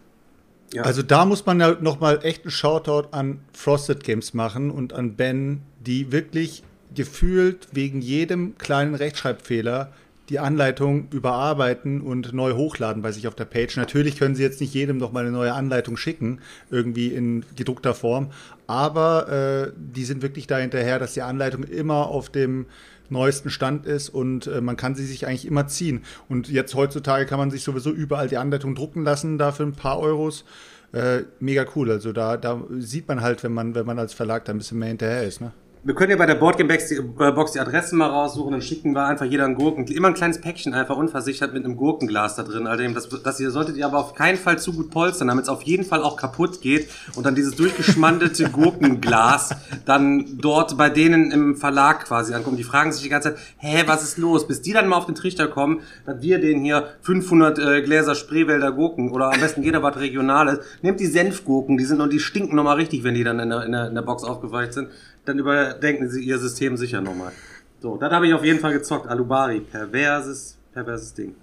Ja. 0.74 0.84
Also 0.84 1.04
da 1.04 1.26
muss 1.26 1.46
man 1.46 1.60
ja 1.60 1.78
nochmal 1.80 2.20
echt 2.24 2.44
einen 2.44 2.52
Shoutout 2.52 3.10
an 3.12 3.40
Frosted 3.54 4.04
Games 4.04 4.34
machen 4.34 4.72
und 4.72 4.94
an 4.94 5.16
Ben, 5.16 5.62
die 5.80 6.12
wirklich 6.12 6.64
gefühlt 6.94 7.68
wegen 7.72 8.02
jedem 8.02 8.58
kleinen 8.58 8.96
Rechtschreibfehler 8.96 9.92
die 10.30 10.40
Anleitung 10.40 11.08
überarbeiten 11.12 12.02
und 12.02 12.34
neu 12.34 12.54
hochladen 12.54 13.02
bei 13.02 13.12
sich 13.12 13.28
auf 13.28 13.36
der 13.36 13.46
Page. 13.46 13.78
Natürlich 13.78 14.18
können 14.18 14.36
Sie 14.36 14.44
jetzt 14.44 14.60
nicht 14.62 14.74
jedem 14.74 14.98
noch 14.98 15.12
mal 15.12 15.22
eine 15.22 15.32
neue 15.32 15.54
Anleitung 15.54 15.98
schicken, 15.98 16.40
irgendwie 16.72 17.08
in 17.08 17.46
gedruckter 17.56 17.94
Form, 17.94 18.32
aber 18.68 19.30
äh, 19.30 19.72
die 19.78 20.06
sind 20.06 20.22
wirklich 20.22 20.48
da 20.48 20.58
hinterher, 20.58 21.00
dass 21.00 21.14
die 21.14 21.22
Anleitung 21.22 21.64
immer 21.64 22.08
auf 22.08 22.30
dem 22.30 22.66
neuesten 23.10 23.50
Stand 23.52 23.86
ist 23.86 24.10
und 24.10 24.48
äh, 24.48 24.62
man 24.62 24.78
kann 24.78 24.96
sie 24.96 25.06
sich 25.06 25.28
eigentlich 25.28 25.46
immer 25.46 25.68
ziehen. 25.68 26.04
Und 26.28 26.50
jetzt 26.50 26.74
heutzutage 26.76 27.26
kann 27.26 27.38
man 27.38 27.52
sich 27.52 27.64
sowieso 27.64 27.92
überall 27.92 28.28
die 28.28 28.38
Anleitung 28.38 28.74
drucken 28.76 29.04
lassen, 29.04 29.38
dafür 29.38 29.68
ein 29.68 29.74
paar 29.74 30.00
Euros. 30.00 30.44
Äh, 30.92 31.24
mega 31.40 31.66
cool. 31.76 31.92
Also 31.92 32.14
da, 32.14 32.38
da 32.38 32.64
sieht 32.80 33.08
man 33.08 33.22
halt, 33.22 33.44
wenn 33.44 33.54
man, 33.54 33.76
wenn 33.76 33.86
man 33.86 34.00
als 34.00 34.14
Verlag 34.14 34.46
da 34.46 34.54
ein 34.54 34.58
bisschen 34.58 34.80
mehr 34.80 34.88
hinterher 34.88 35.24
ist. 35.24 35.42
Ne? 35.42 35.52
Wir 35.86 35.94
können 35.94 36.10
ja 36.10 36.18
bei 36.18 36.26
der 36.26 36.34
Boardgame-Box 36.34 36.88
die, 36.88 36.96
äh, 36.96 37.32
Box 37.32 37.52
die 37.52 37.60
Adressen 37.60 38.00
mal 38.00 38.10
raussuchen, 38.10 38.52
dann 38.52 38.64
schicken 38.64 38.94
wir 38.96 39.06
einfach 39.06 39.28
jeder 39.28 39.46
einen 39.46 39.54
Gurken, 39.54 39.86
immer 39.86 40.08
ein 40.08 40.16
kleines 40.16 40.42
Päckchen 40.42 40.74
einfach 40.74 40.98
unversichert 40.98 41.54
mit 41.54 41.64
einem 41.64 41.78
Gurkenglas 41.78 42.36
da 42.36 42.42
drin. 42.42 42.66
Also 42.66 42.84
das, 42.92 43.22
das 43.22 43.38
hier 43.38 43.52
solltet 43.52 43.78
ihr 43.78 43.86
aber 43.86 44.00
auf 44.00 44.16
keinen 44.16 44.38
Fall 44.38 44.58
zu 44.58 44.74
gut 44.74 44.90
polstern, 44.90 45.28
damit 45.28 45.44
es 45.44 45.50
auf 45.50 45.62
jeden 45.62 45.86
Fall 45.86 46.02
auch 46.02 46.18
kaputt 46.18 46.60
geht 46.62 46.90
und 47.14 47.28
dann 47.28 47.36
dieses 47.36 47.56
durchgeschmandete 47.56 48.50
Gurkenglas 48.52 49.56
dann 49.86 50.40
dort 50.40 50.76
bei 50.76 50.90
denen 50.90 51.30
im 51.30 51.56
Verlag 51.56 52.06
quasi 52.06 52.34
ankommt. 52.34 52.58
Die 52.58 52.64
fragen 52.64 52.92
sich 52.92 53.04
die 53.04 53.10
ganze 53.10 53.36
Zeit, 53.36 53.44
hä, 53.58 53.84
was 53.86 54.02
ist 54.02 54.18
los? 54.18 54.48
Bis 54.48 54.64
die 54.64 54.74
dann 54.74 54.88
mal 54.88 54.98
auf 54.98 55.06
den 55.06 55.14
Trichter 55.14 55.48
kommen, 55.48 55.82
dass 56.08 56.20
wir 56.20 56.40
denen 56.40 56.64
hier 56.64 56.96
500 57.02 57.60
äh, 57.60 57.82
Gläser 57.84 58.16
Spreewälder 58.16 58.72
Gurken 58.72 59.12
oder 59.12 59.32
am 59.32 59.40
besten 59.40 59.62
jeder 59.62 59.84
was 59.84 59.98
Regionales. 59.98 60.62
Nehmt 60.82 61.00
die 61.00 61.06
Senfgurken, 61.06 61.78
die 61.78 61.86
sind 61.86 62.02
und 62.02 62.12
die 62.12 62.20
stinken 62.20 62.56
nochmal 62.56 62.78
richtig, 62.78 63.04
wenn 63.04 63.14
die 63.14 63.24
dann 63.24 63.40
in 63.40 63.50
der, 63.52 63.64
in 63.66 63.72
der, 63.72 63.88
in 63.90 63.94
der 63.94 64.02
Box 64.02 64.24
aufgeweicht 64.24 64.74
sind 64.74 64.90
dann 65.26 65.40
überdenken 65.40 66.10
sie 66.10 66.24
ihr 66.24 66.38
System 66.40 66.78
sicher 66.78 67.02
nochmal. 67.02 67.32
So, 67.80 67.98
das 67.98 68.12
habe 68.12 68.28
ich 68.28 68.34
auf 68.34 68.44
jeden 68.44 68.60
Fall 68.60 68.74
gezockt. 68.74 69.08
Alubari, 69.08 69.60
perverses, 69.60 70.58
perverses 70.74 71.14
Ding. 71.14 71.36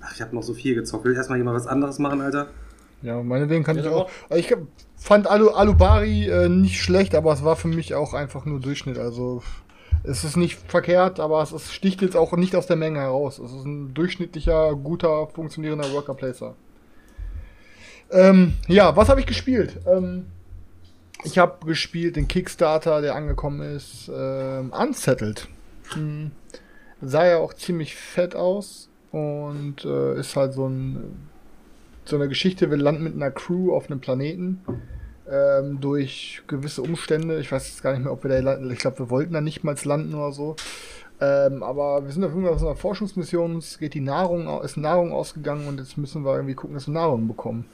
Ach, 0.00 0.14
ich 0.14 0.20
habe 0.20 0.34
noch 0.34 0.42
so 0.42 0.54
viel 0.54 0.74
gezockt. 0.74 1.04
Will 1.04 1.14
erstmal 1.14 1.38
jemand 1.38 1.56
was 1.56 1.66
anderes 1.66 1.98
machen, 1.98 2.20
Alter? 2.20 2.48
Ja, 3.02 3.22
meinetwegen 3.22 3.64
kann 3.64 3.76
ja, 3.76 3.82
ich 3.82 3.88
auch. 3.88 4.10
Ich 4.30 4.54
fand 4.96 5.28
Alu, 5.28 5.50
Alubari 5.50 6.28
äh, 6.28 6.48
nicht 6.48 6.80
schlecht, 6.80 7.14
aber 7.14 7.32
es 7.32 7.44
war 7.44 7.56
für 7.56 7.68
mich 7.68 7.94
auch 7.94 8.14
einfach 8.14 8.44
nur 8.44 8.60
Durchschnitt. 8.60 8.98
Also 8.98 9.42
es 10.04 10.24
ist 10.24 10.36
nicht 10.36 10.58
verkehrt, 10.68 11.20
aber 11.20 11.42
es 11.42 11.52
ist, 11.52 11.72
sticht 11.72 12.02
jetzt 12.02 12.16
auch 12.16 12.32
nicht 12.36 12.56
aus 12.56 12.66
der 12.66 12.76
Menge 12.76 13.00
heraus. 13.00 13.38
Es 13.38 13.52
ist 13.52 13.64
ein 13.64 13.94
durchschnittlicher, 13.94 14.74
guter, 14.74 15.28
funktionierender 15.28 15.92
Worker 15.92 16.14
Placer. 16.14 16.54
Ähm, 18.10 18.54
ja, 18.66 18.96
was 18.96 19.08
habe 19.08 19.20
ich 19.20 19.26
gespielt? 19.26 19.80
Ähm, 19.86 20.26
ich 21.24 21.38
habe 21.38 21.66
gespielt 21.66 22.16
den 22.16 22.28
Kickstarter, 22.28 23.00
der 23.00 23.14
angekommen 23.14 23.76
ist, 23.76 24.08
äh, 24.08 24.60
Unsettled. 24.70 25.48
Hm. 25.94 26.30
Sah 27.00 27.26
ja 27.26 27.38
auch 27.38 27.54
ziemlich 27.54 27.94
fett 27.94 28.34
aus 28.34 28.88
und 29.12 29.84
äh, 29.84 30.18
ist 30.18 30.36
halt 30.36 30.52
so 30.52 30.68
ein 30.68 31.28
so 32.04 32.16
eine 32.16 32.28
Geschichte. 32.28 32.70
Wir 32.70 32.78
landen 32.78 33.04
mit 33.04 33.14
einer 33.14 33.30
Crew 33.30 33.74
auf 33.74 33.90
einem 33.90 34.00
Planeten 34.00 34.60
ähm, 35.30 35.80
durch 35.80 36.42
gewisse 36.46 36.82
Umstände. 36.82 37.38
Ich 37.38 37.52
weiß 37.52 37.68
jetzt 37.68 37.82
gar 37.82 37.92
nicht 37.92 38.02
mehr, 38.02 38.12
ob 38.12 38.24
wir 38.24 38.30
da 38.30 38.38
landen. 38.38 38.70
Ich 38.70 38.78
glaube, 38.78 38.98
wir 38.98 39.10
wollten 39.10 39.34
da 39.34 39.40
nicht 39.40 39.62
mal 39.62 39.76
landen 39.84 40.14
oder 40.14 40.32
so. 40.32 40.56
Ähm, 41.20 41.62
aber 41.62 42.04
wir 42.04 42.12
sind 42.12 42.24
auf 42.24 42.30
irgendeiner 42.30 42.58
so 42.58 42.72
Forschungsmission, 42.74 43.56
uns 43.56 43.78
geht 43.78 43.94
die 43.94 44.00
Nahrung, 44.00 44.62
ist 44.62 44.76
Nahrung 44.76 45.12
ausgegangen 45.12 45.66
und 45.66 45.80
jetzt 45.80 45.98
müssen 45.98 46.24
wir 46.24 46.34
irgendwie 46.34 46.54
gucken, 46.54 46.74
dass 46.74 46.86
wir 46.86 46.94
Nahrung 46.94 47.26
bekommen. 47.26 47.64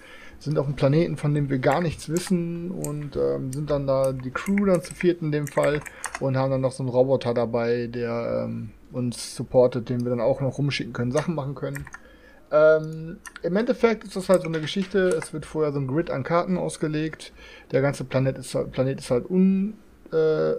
Sind 0.45 0.59
auf 0.59 0.67
einem 0.67 0.77
Planeten, 0.77 1.17
von 1.17 1.33
dem 1.33 1.49
wir 1.49 1.59
gar 1.59 1.81
nichts 1.81 2.11
wissen 2.11 2.71
und 2.71 3.17
ähm, 3.17 3.51
sind 3.51 3.71
dann 3.71 3.87
da 3.87 4.13
die 4.13 4.31
Crew 4.31 4.67
dann 4.67 4.83
zu 4.83 4.95
viert 4.95 5.23
in 5.23 5.33
dem 5.33 5.47
Fall 5.47 5.81
und 6.21 6.37
haben 6.37 6.51
dann 6.51 6.61
noch 6.61 6.73
so 6.73 6.83
einen 6.83 6.91
Roboter 6.91 7.33
dabei, 7.33 7.87
der 7.87 8.45
ähm, 8.45 8.71
uns 8.93 9.35
supportet, 9.35 9.89
den 9.89 10.03
wir 10.03 10.11
dann 10.11 10.21
auch 10.21 10.43
noch 10.43 10.59
rumschicken 10.59 10.93
können, 10.93 11.13
Sachen 11.13 11.35
machen 11.35 11.55
können. 11.55 11.87
Ähm, 12.53 13.19
Im 13.43 13.57
Endeffekt 13.57 14.05
ist 14.05 14.17
das 14.17 14.29
halt 14.29 14.43
so 14.43 14.49
eine 14.49 14.61
Geschichte. 14.61 15.09
Es 15.09 15.33
wird 15.33 15.47
vorher 15.47 15.73
so 15.73 15.81
ein 15.81 15.89
Grid 15.89 16.11
an 16.11 16.23
Karten 16.23 16.57
ausgelegt. 16.59 17.33
Der 17.73 17.81
ganze 17.81 18.05
Planet 18.05 18.39
ist, 18.39 18.55
halt, 18.55 18.71
Planet 18.71 19.01
ist 19.01 19.11
halt 19.11 19.29
un, 19.31 19.75
äh, 20.13 20.55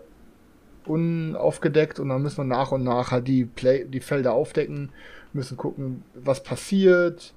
unaufgedeckt 0.85 1.99
und 1.99 2.09
dann 2.09 2.21
müssen 2.21 2.37
wir 2.37 2.43
nach 2.43 2.71
und 2.71 2.83
nach 2.83 3.11
halt 3.11 3.27
die, 3.27 3.45
Play 3.45 3.85
die 3.85 3.99
Felder 3.99 4.33
aufdecken, 4.33 4.89
müssen 5.31 5.57
gucken, 5.57 6.03
was 6.15 6.43
passiert, 6.43 7.33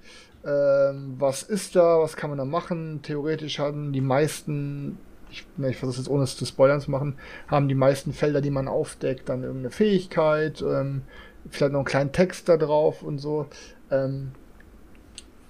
ähm, 0.48 1.16
was 1.18 1.42
ist 1.42 1.76
da, 1.76 2.00
was 2.00 2.16
kann 2.16 2.30
man 2.30 2.38
da 2.38 2.44
machen. 2.44 3.00
Theoretisch 3.02 3.58
haben 3.58 3.92
die 3.92 4.00
meisten, 4.00 4.98
ich, 5.30 5.46
ne, 5.56 5.70
ich 5.70 5.76
versuche 5.76 5.98
jetzt 5.98 6.08
ohne 6.08 6.24
es 6.24 6.36
zu 6.36 6.46
spoilern 6.46 6.80
zu 6.80 6.90
machen, 6.90 7.16
haben 7.48 7.68
die 7.68 7.74
meisten 7.74 8.12
Felder, 8.12 8.40
die 8.40 8.50
man 8.50 8.66
aufdeckt, 8.66 9.28
dann 9.28 9.42
irgendeine 9.42 9.70
Fähigkeit, 9.70 10.62
ähm, 10.62 11.02
vielleicht 11.50 11.72
noch 11.72 11.80
einen 11.80 11.86
kleinen 11.86 12.12
Text 12.12 12.48
da 12.48 12.56
drauf 12.56 13.02
und 13.02 13.18
so. 13.18 13.46
Ähm, 13.90 14.32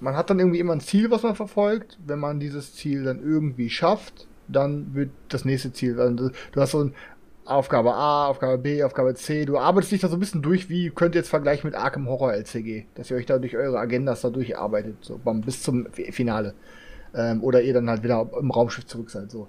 man 0.01 0.17
hat 0.17 0.31
dann 0.31 0.39
irgendwie 0.39 0.61
immer 0.61 0.75
ein 0.75 0.81
Ziel, 0.81 1.11
was 1.11 1.23
man 1.23 1.35
verfolgt. 1.35 1.99
Wenn 2.05 2.19
man 2.19 2.41
dieses 2.41 2.75
Ziel 2.75 3.05
dann 3.05 3.23
irgendwie 3.23 3.71
schafft, 3.71 4.27
dann 4.49 4.95
wird 4.95 5.11
das 5.29 5.45
nächste 5.45 5.73
Ziel. 5.73 6.01
Also 6.01 6.31
du 6.53 6.61
hast 6.61 6.73
so 6.73 6.85
ein 6.85 6.95
Aufgabe 7.49 7.95
A, 7.95 8.29
Aufgabe 8.29 8.59
B, 8.59 8.83
Aufgabe 8.83 9.15
C. 9.15 9.45
Du 9.45 9.59
arbeitest 9.59 9.93
dich 9.93 10.01
da 10.01 10.09
so 10.09 10.17
ein 10.17 10.21
bisschen 10.21 10.43
durch, 10.43 10.69
wie 10.69 10.91
könnt 10.91 11.15
ihr 11.15 11.21
jetzt 11.21 11.31
vergleichen 11.31 11.69
mit 11.69 11.79
Arkham 11.79 12.09
Horror 12.09 12.35
LCG, 12.35 12.85
dass 12.95 13.11
ihr 13.11 13.17
euch 13.17 13.27
da 13.27 13.39
durch 13.39 13.57
eure 13.57 13.79
Agendas 13.79 14.21
da 14.21 14.31
durcharbeitet, 14.31 14.97
so 15.01 15.19
bis 15.25 15.63
zum 15.63 15.87
Finale. 15.93 16.55
Ähm, 17.15 17.43
oder 17.43 17.63
ihr 17.63 17.73
dann 17.73 17.89
halt 17.89 18.03
wieder 18.03 18.29
im 18.39 18.51
Raumschiff 18.51 18.87
zurück 18.87 19.11
seid. 19.11 19.31
So. 19.31 19.49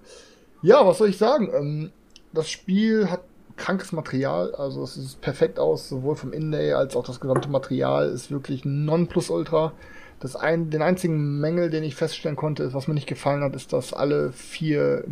Ja, 0.62 0.86
was 0.88 1.00
soll 1.00 1.10
ich 1.10 1.18
sagen? 1.18 1.50
Ähm, 1.53 1.91
das 2.32 2.50
Spiel 2.50 3.10
hat 3.10 3.22
krankes 3.58 3.91
Material, 3.91 4.56
also 4.56 4.84
es 4.84 4.96
sieht 4.96 5.22
perfekt 5.22 5.60
aus, 5.60 5.89
sowohl 5.89 6.15
vom 6.15 6.32
Inlay 6.32 6.72
als 6.72 6.96
auch 6.96 7.06
das 7.06 7.20
gesamte 7.20 7.50
Material 7.50 8.10
ist 8.10 8.32
wirklich 8.32 8.65
Nonplusultra. 8.65 9.74
Das 10.20 10.36
ein, 10.36 10.70
den 10.70 10.82
einzigen 10.82 11.39
Mängel, 11.39 11.70
den 11.70 11.84
ich 11.84 11.96
feststellen 11.96 12.36
konnte, 12.36 12.63
ist, 12.63 12.74
was 12.74 12.88
mir 12.88 12.94
nicht 12.94 13.08
gefallen 13.08 13.44
hat, 13.44 13.56
ist, 13.56 13.72
dass 13.72 13.94
alle 13.94 14.32
vier 14.32 15.03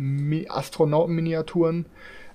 Astronauten-Miniaturen, 0.48 1.86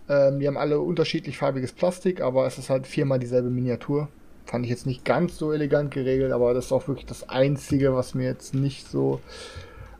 ähm, 0.09 0.39
die 0.39 0.47
haben 0.47 0.57
alle 0.57 0.79
unterschiedlich 0.79 1.37
farbiges 1.37 1.71
Plastik, 1.71 2.21
aber 2.21 2.45
es 2.45 2.57
ist 2.57 2.69
halt 2.69 2.87
viermal 2.87 3.19
dieselbe 3.19 3.49
Miniatur. 3.49 4.09
Fand 4.45 4.65
ich 4.65 4.71
jetzt 4.71 4.85
nicht 4.85 5.05
ganz 5.05 5.37
so 5.37 5.53
elegant 5.53 5.91
geregelt, 5.91 6.31
aber 6.31 6.53
das 6.53 6.65
ist 6.65 6.71
auch 6.71 6.87
wirklich 6.87 7.05
das 7.05 7.29
Einzige, 7.29 7.95
was 7.95 8.13
mir 8.13 8.25
jetzt 8.25 8.53
nicht 8.53 8.87
so 8.87 9.21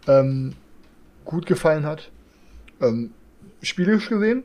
ähm, 0.08 0.54
gut 1.24 1.46
gefallen 1.46 1.86
hat. 1.86 2.12
Ähm, 2.82 3.12
spielisch 3.62 4.10
gesehen 4.10 4.44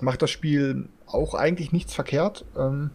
macht 0.00 0.22
das 0.22 0.30
Spiel 0.30 0.88
auch 1.06 1.34
eigentlich 1.34 1.72
nichts 1.72 1.94
verkehrt. 1.94 2.44
Ähm, 2.56 2.90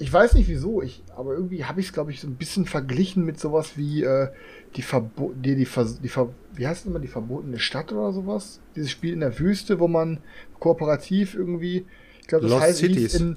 ich 0.00 0.10
weiß 0.10 0.32
nicht 0.34 0.48
wieso, 0.48 0.80
ich, 0.80 1.02
aber 1.14 1.34
irgendwie 1.34 1.66
habe 1.66 1.80
ich 1.80 1.88
es, 1.88 1.92
glaube 1.92 2.10
ich, 2.10 2.22
so 2.22 2.26
ein 2.26 2.36
bisschen 2.36 2.64
verglichen 2.64 3.22
mit 3.22 3.38
sowas 3.38 3.76
wie 3.76 4.02
äh, 4.02 4.28
die 4.74 4.82
Verbo 4.82 5.34
die, 5.36 5.54
die, 5.54 5.66
die, 5.66 5.98
die, 6.02 6.10
wie 6.54 6.66
heißt 6.66 6.80
es 6.80 6.86
immer, 6.86 6.98
die 6.98 7.06
verbotene 7.06 7.58
Stadt 7.58 7.92
oder 7.92 8.10
sowas? 8.12 8.60
Dieses 8.74 8.90
Spiel 8.90 9.12
in 9.12 9.20
der 9.20 9.38
Wüste, 9.38 9.78
wo 9.78 9.88
man 9.88 10.18
kooperativ 10.58 11.34
irgendwie, 11.34 11.84
ich 12.22 12.26
glaube, 12.28 12.44
das 12.44 12.50
Lost 12.50 12.62
heißt 12.62 12.78
Cities. 12.78 13.14
in, 13.14 13.36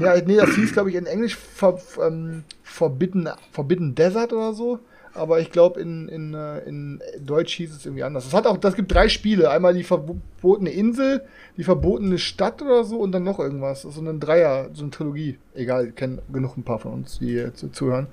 ja, 0.00 0.16
nee, 0.24 0.36
das 0.36 0.54
hieß, 0.54 0.72
glaube 0.72 0.88
ich, 0.88 0.96
in 0.96 1.04
Englisch 1.04 1.36
Ver, 1.36 1.78
ähm, 2.00 2.44
Forbidden, 2.62 3.28
Forbidden 3.52 3.94
Desert 3.94 4.32
oder 4.32 4.54
so 4.54 4.80
aber 5.14 5.40
ich 5.40 5.50
glaube, 5.50 5.80
in, 5.80 6.08
in, 6.08 6.34
äh, 6.34 6.58
in 6.60 7.00
Deutsch 7.20 7.54
hieß 7.54 7.74
es 7.74 7.86
irgendwie 7.86 8.02
anders. 8.02 8.26
Es 8.26 8.34
hat 8.34 8.46
auch, 8.46 8.56
das 8.56 8.74
gibt 8.74 8.92
drei 8.92 9.08
Spiele. 9.08 9.48
Einmal 9.50 9.72
die 9.72 9.84
verbotene 9.84 10.70
Insel, 10.70 11.24
die 11.56 11.64
verbotene 11.64 12.18
Stadt 12.18 12.60
oder 12.60 12.84
so 12.84 12.98
und 12.98 13.12
dann 13.12 13.22
noch 13.22 13.38
irgendwas. 13.38 13.82
So 13.82 14.00
ein 14.00 14.20
Dreier, 14.20 14.70
so 14.72 14.82
eine 14.82 14.90
Trilogie. 14.90 15.38
Egal, 15.54 15.92
kennen 15.92 16.20
genug 16.32 16.56
ein 16.56 16.64
paar 16.64 16.80
von 16.80 16.92
uns, 16.92 17.18
die 17.20 17.46
zuhören. 17.72 18.08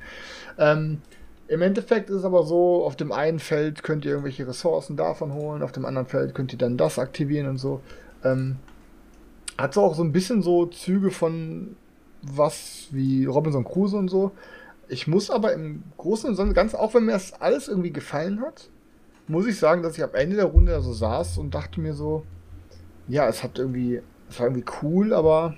Ähm, 0.59 1.01
Im 1.47 1.61
Endeffekt 1.63 2.09
ist 2.09 2.17
es 2.17 2.23
aber 2.23 2.43
so, 2.43 2.85
auf 2.85 2.95
dem 2.95 3.11
einen 3.11 3.39
Feld 3.39 3.81
könnt 3.81 4.05
ihr 4.05 4.11
irgendwelche 4.11 4.47
Ressourcen 4.47 4.95
davon 4.95 5.33
holen, 5.33 5.63
auf 5.63 5.71
dem 5.71 5.85
anderen 5.85 6.07
Feld 6.07 6.35
könnt 6.35 6.53
ihr 6.53 6.59
dann 6.59 6.77
das 6.77 6.99
aktivieren 6.99 7.47
und 7.47 7.57
so. 7.57 7.81
Ähm, 8.23 8.57
hat 9.57 9.73
so 9.73 9.81
auch 9.81 9.95
so 9.95 10.03
ein 10.03 10.11
bisschen 10.11 10.41
so 10.43 10.67
Züge 10.67 11.09
von 11.09 11.75
was 12.21 12.87
wie 12.91 13.25
Robinson 13.25 13.63
Crusoe 13.63 13.99
und 13.99 14.09
so. 14.09 14.31
Ich 14.91 15.07
muss 15.07 15.29
aber 15.29 15.53
im 15.53 15.83
Großen 15.95 16.37
und 16.37 16.53
Ganzen, 16.53 16.75
auch 16.75 16.93
wenn 16.93 17.05
mir 17.05 17.13
das 17.13 17.31
alles 17.31 17.69
irgendwie 17.69 17.93
gefallen 17.93 18.41
hat, 18.41 18.69
muss 19.25 19.47
ich 19.47 19.57
sagen, 19.57 19.83
dass 19.83 19.97
ich 19.97 20.03
am 20.03 20.13
Ende 20.13 20.35
der 20.35 20.45
Runde 20.45 20.81
so 20.81 20.91
saß 20.91 21.37
und 21.37 21.55
dachte 21.55 21.79
mir 21.79 21.93
so, 21.93 22.25
ja, 23.07 23.25
es 23.29 23.41
hat 23.41 23.57
irgendwie, 23.57 24.01
es 24.29 24.37
war 24.37 24.47
irgendwie 24.47 24.65
cool, 24.81 25.13
aber 25.13 25.55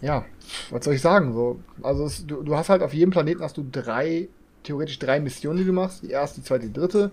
ja, 0.00 0.24
was 0.70 0.84
soll 0.84 0.94
ich 0.94 1.02
sagen? 1.02 1.34
So, 1.34 1.60
also 1.82 2.06
es, 2.06 2.26
du, 2.26 2.42
du 2.42 2.56
hast 2.56 2.68
halt 2.68 2.82
auf 2.82 2.92
jedem 2.92 3.12
Planeten 3.12 3.44
hast 3.44 3.58
du 3.58 3.64
drei, 3.70 4.28
theoretisch 4.64 4.98
drei 4.98 5.20
Missionen, 5.20 5.58
die 5.58 5.64
du 5.64 5.72
machst. 5.72 6.02
Die 6.02 6.10
erste, 6.10 6.40
die 6.40 6.46
zweite, 6.46 6.66
die 6.66 6.72
dritte. 6.72 7.12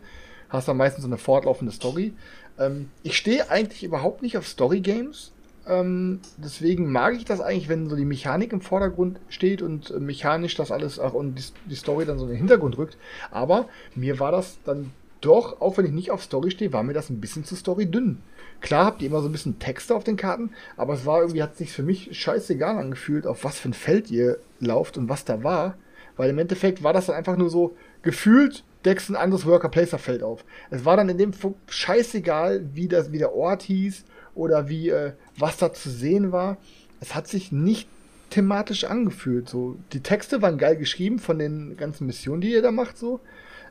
Hast 0.49 0.67
dann 0.67 0.77
meistens 0.77 1.03
so 1.03 1.07
eine 1.07 1.19
fortlaufende 1.19 1.71
Story. 1.71 2.15
Ähm, 2.57 2.89
ich 3.03 3.15
stehe 3.15 3.51
eigentlich 3.51 3.83
überhaupt 3.83 4.23
nicht 4.23 4.35
auf 4.35 4.47
Story-Games. 4.47 5.31
Ähm, 5.71 6.19
deswegen 6.35 6.91
mag 6.91 7.15
ich 7.15 7.23
das 7.23 7.39
eigentlich, 7.39 7.69
wenn 7.69 7.87
so 7.87 7.95
die 7.95 8.03
Mechanik 8.03 8.51
im 8.51 8.59
Vordergrund 8.59 9.21
steht 9.29 9.61
und 9.61 9.89
äh, 9.89 9.99
mechanisch 9.99 10.55
das 10.55 10.69
alles 10.69 10.99
auch 10.99 11.13
und 11.13 11.35
die, 11.35 11.43
die, 11.69 11.75
Story 11.75 12.05
dann 12.05 12.19
so 12.19 12.25
in 12.25 12.31
den 12.31 12.39
Hintergrund 12.39 12.77
rückt. 12.77 12.97
Aber 13.31 13.69
mir 13.95 14.19
war 14.19 14.33
das 14.33 14.57
dann 14.65 14.91
doch, 15.21 15.61
auch 15.61 15.77
wenn 15.77 15.85
ich 15.85 15.93
nicht 15.93 16.11
auf 16.11 16.23
Story 16.23 16.51
stehe, 16.51 16.73
war 16.73 16.83
mir 16.83 16.93
das 16.93 17.09
ein 17.09 17.21
bisschen 17.21 17.45
zu 17.45 17.55
Story 17.55 17.85
dünn. 17.85 18.17
Klar 18.59 18.85
habt 18.85 19.01
ihr 19.01 19.07
immer 19.07 19.21
so 19.21 19.29
ein 19.29 19.31
bisschen 19.31 19.59
Texte 19.59 19.95
auf 19.95 20.03
den 20.03 20.17
Karten, 20.17 20.51
aber 20.75 20.93
es 20.93 21.05
war 21.05 21.21
irgendwie, 21.21 21.41
hat 21.41 21.55
sich 21.55 21.71
für 21.71 21.83
mich 21.83 22.09
scheißegal 22.19 22.77
angefühlt, 22.77 23.25
auf 23.25 23.45
was 23.45 23.57
für 23.57 23.69
ein 23.69 23.73
Feld 23.73 24.11
ihr 24.11 24.39
lauft 24.59 24.97
und 24.97 25.07
was 25.07 25.23
da 25.23 25.41
war. 25.41 25.77
Weil 26.17 26.31
im 26.31 26.39
Endeffekt 26.39 26.83
war 26.83 26.91
das 26.91 27.05
dann 27.05 27.15
einfach 27.15 27.37
nur 27.37 27.49
so 27.49 27.77
gefühlt, 28.01 28.65
deckst 28.83 29.09
ein 29.09 29.15
anderes 29.15 29.45
Worker-Placer-Feld 29.45 30.21
auf. 30.21 30.43
Es 30.69 30.83
war 30.83 30.97
dann 30.97 31.07
in 31.07 31.17
dem 31.17 31.31
Punkt 31.31 31.59
scheißegal, 31.71 32.65
wie, 32.73 32.89
das, 32.89 33.13
wie 33.13 33.19
der 33.19 33.33
Ort 33.33 33.61
hieß 33.61 34.03
oder 34.35 34.69
wie, 34.69 34.89
äh, 34.89 35.13
was 35.37 35.57
da 35.57 35.73
zu 35.73 35.89
sehen 35.89 36.31
war. 36.31 36.57
Es 36.99 37.15
hat 37.15 37.27
sich 37.27 37.51
nicht 37.51 37.87
thematisch 38.29 38.85
angefühlt. 38.85 39.49
So, 39.49 39.77
die 39.93 40.01
Texte 40.01 40.41
waren 40.41 40.57
geil 40.57 40.77
geschrieben 40.77 41.19
von 41.19 41.37
den 41.39 41.77
ganzen 41.77 42.07
Missionen, 42.07 42.41
die 42.41 42.51
ihr 42.51 42.61
da 42.61 42.71
macht, 42.71 42.97
so. 42.97 43.19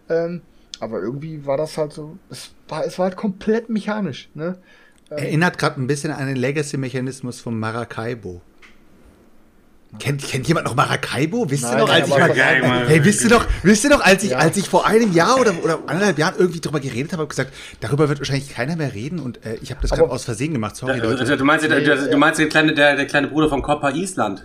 Ähm, 0.09 0.43
aber 0.81 1.01
irgendwie 1.01 1.45
war 1.47 1.57
das 1.57 1.77
halt 1.77 1.93
so, 1.93 2.19
es 2.31 2.53
war, 2.69 2.85
es 2.85 2.99
war 2.99 3.07
halt 3.07 3.17
komplett 3.17 3.69
mechanisch, 3.69 4.31
ne? 4.35 4.59
Ähm, 5.11 5.19
Erinnert 5.19 5.59
gerade 5.59 5.81
ein 5.81 5.87
bisschen 5.87 6.13
an 6.13 6.27
den 6.27 6.37
Legacy-Mechanismus 6.37 7.41
von 7.41 7.59
Maracaibo. 7.59 8.41
Kennt, 9.99 10.23
kennt 10.23 10.47
jemand 10.47 10.67
noch 10.67 10.77
Maracaibo? 10.77 11.51
Wisst 11.51 11.65
ihr 11.65 11.77
noch, 11.77 11.89
als 11.89 12.07
ich 12.07 12.17
mal, 12.17 12.87
hey, 12.87 13.05
wisst 13.05 13.25
ihr 13.25 13.31
noch, 13.31 13.45
wisst 13.65 13.83
ihr 13.83 13.91
noch, 13.91 14.01
als 14.01 14.23
ich, 14.23 14.31
ja. 14.31 14.39
als 14.39 14.57
ich 14.57 14.69
vor 14.69 14.87
einem 14.87 15.13
Jahr 15.13 15.41
oder, 15.41 15.53
oder 15.65 15.81
anderthalb 15.87 16.17
Jahren 16.17 16.35
irgendwie 16.39 16.61
drüber 16.61 16.79
geredet 16.79 17.13
habe, 17.13 17.23
habe 17.23 17.29
gesagt, 17.29 17.53
darüber 17.81 18.09
wird 18.09 18.21
wahrscheinlich 18.21 18.55
keiner 18.55 18.77
mehr 18.77 18.95
reden 18.95 19.19
und 19.19 19.45
äh, 19.45 19.57
ich 19.61 19.73
habe 19.73 19.81
das 19.83 19.91
gerade 19.91 20.09
aus 20.09 20.25
Versehen 20.25 20.53
gemacht. 20.53 20.77
Sorry, 20.77 21.01
da, 21.01 21.07
Leute. 21.07 21.21
Also, 21.21 21.35
du 21.35 21.45
meinst, 21.45 21.69
nee, 21.69 21.81
du, 21.81 22.09
du 22.09 22.17
meinst 22.17 22.39
den 22.39 22.49
kleine, 22.49 22.73
der, 22.73 22.95
der 22.95 23.07
kleine 23.07 23.27
Bruder 23.27 23.49
von 23.49 23.63
Coppa 23.63 23.91
Island? 23.91 24.45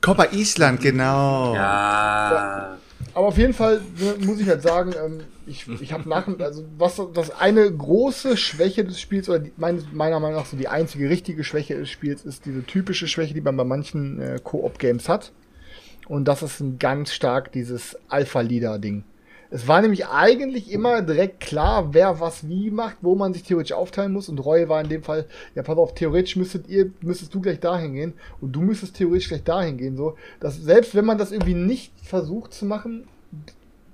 Coppa 0.00 0.28
Island, 0.32 0.80
genau. 0.80 1.54
Ja. 1.54 2.78
Aber 3.14 3.26
auf 3.26 3.36
jeden 3.36 3.52
Fall 3.52 3.80
ne, 3.98 4.24
muss 4.24 4.40
ich 4.40 4.48
halt 4.48 4.62
sagen, 4.62 4.92
ähm, 5.04 5.20
ich, 5.46 5.68
ich 5.80 5.92
habe 5.92 6.08
nach, 6.08 6.26
also 6.38 6.64
was 6.78 7.00
das 7.12 7.30
eine 7.30 7.70
große 7.70 8.36
Schwäche 8.36 8.84
des 8.84 9.00
Spiels, 9.00 9.28
oder 9.28 9.40
die, 9.40 9.52
mein, 9.56 9.84
meiner 9.92 10.18
Meinung 10.20 10.36
nach 10.38 10.46
so 10.46 10.56
die 10.56 10.68
einzige 10.68 11.10
richtige 11.10 11.44
Schwäche 11.44 11.76
des 11.76 11.90
Spiels, 11.90 12.24
ist 12.24 12.46
diese 12.46 12.64
typische 12.64 13.08
Schwäche, 13.08 13.34
die 13.34 13.40
man 13.40 13.56
bei 13.56 13.64
manchen 13.64 14.20
äh, 14.20 14.40
Co-op-Games 14.42 15.08
hat. 15.08 15.32
Und 16.08 16.26
das 16.26 16.42
ist 16.42 16.60
ein 16.60 16.78
ganz 16.78 17.12
stark 17.12 17.52
dieses 17.52 17.96
Alpha-Leader-Ding. 18.08 19.04
Es 19.54 19.68
war 19.68 19.82
nämlich 19.82 20.06
eigentlich 20.06 20.72
immer 20.72 21.02
direkt 21.02 21.40
klar, 21.40 21.92
wer 21.92 22.20
was 22.20 22.48
wie 22.48 22.70
macht, 22.70 22.96
wo 23.02 23.14
man 23.14 23.34
sich 23.34 23.42
theoretisch 23.42 23.74
aufteilen 23.74 24.10
muss. 24.10 24.30
Und 24.30 24.38
Roy 24.38 24.66
war 24.70 24.80
in 24.80 24.88
dem 24.88 25.02
Fall, 25.02 25.26
ja, 25.54 25.62
pass 25.62 25.76
auf, 25.76 25.94
theoretisch 25.94 26.36
müsstet 26.36 26.68
ihr, 26.68 26.90
müsstest 27.02 27.34
du 27.34 27.40
gleich 27.42 27.60
dahin 27.60 27.92
gehen 27.92 28.14
und 28.40 28.52
du 28.52 28.62
müsstest 28.62 28.96
theoretisch 28.96 29.28
gleich 29.28 29.44
dahin 29.44 29.76
gehen. 29.76 29.98
So, 29.98 30.16
dass 30.40 30.56
selbst 30.56 30.94
wenn 30.94 31.04
man 31.04 31.18
das 31.18 31.32
irgendwie 31.32 31.52
nicht 31.52 31.92
versucht 32.02 32.54
zu 32.54 32.64
machen, 32.64 33.06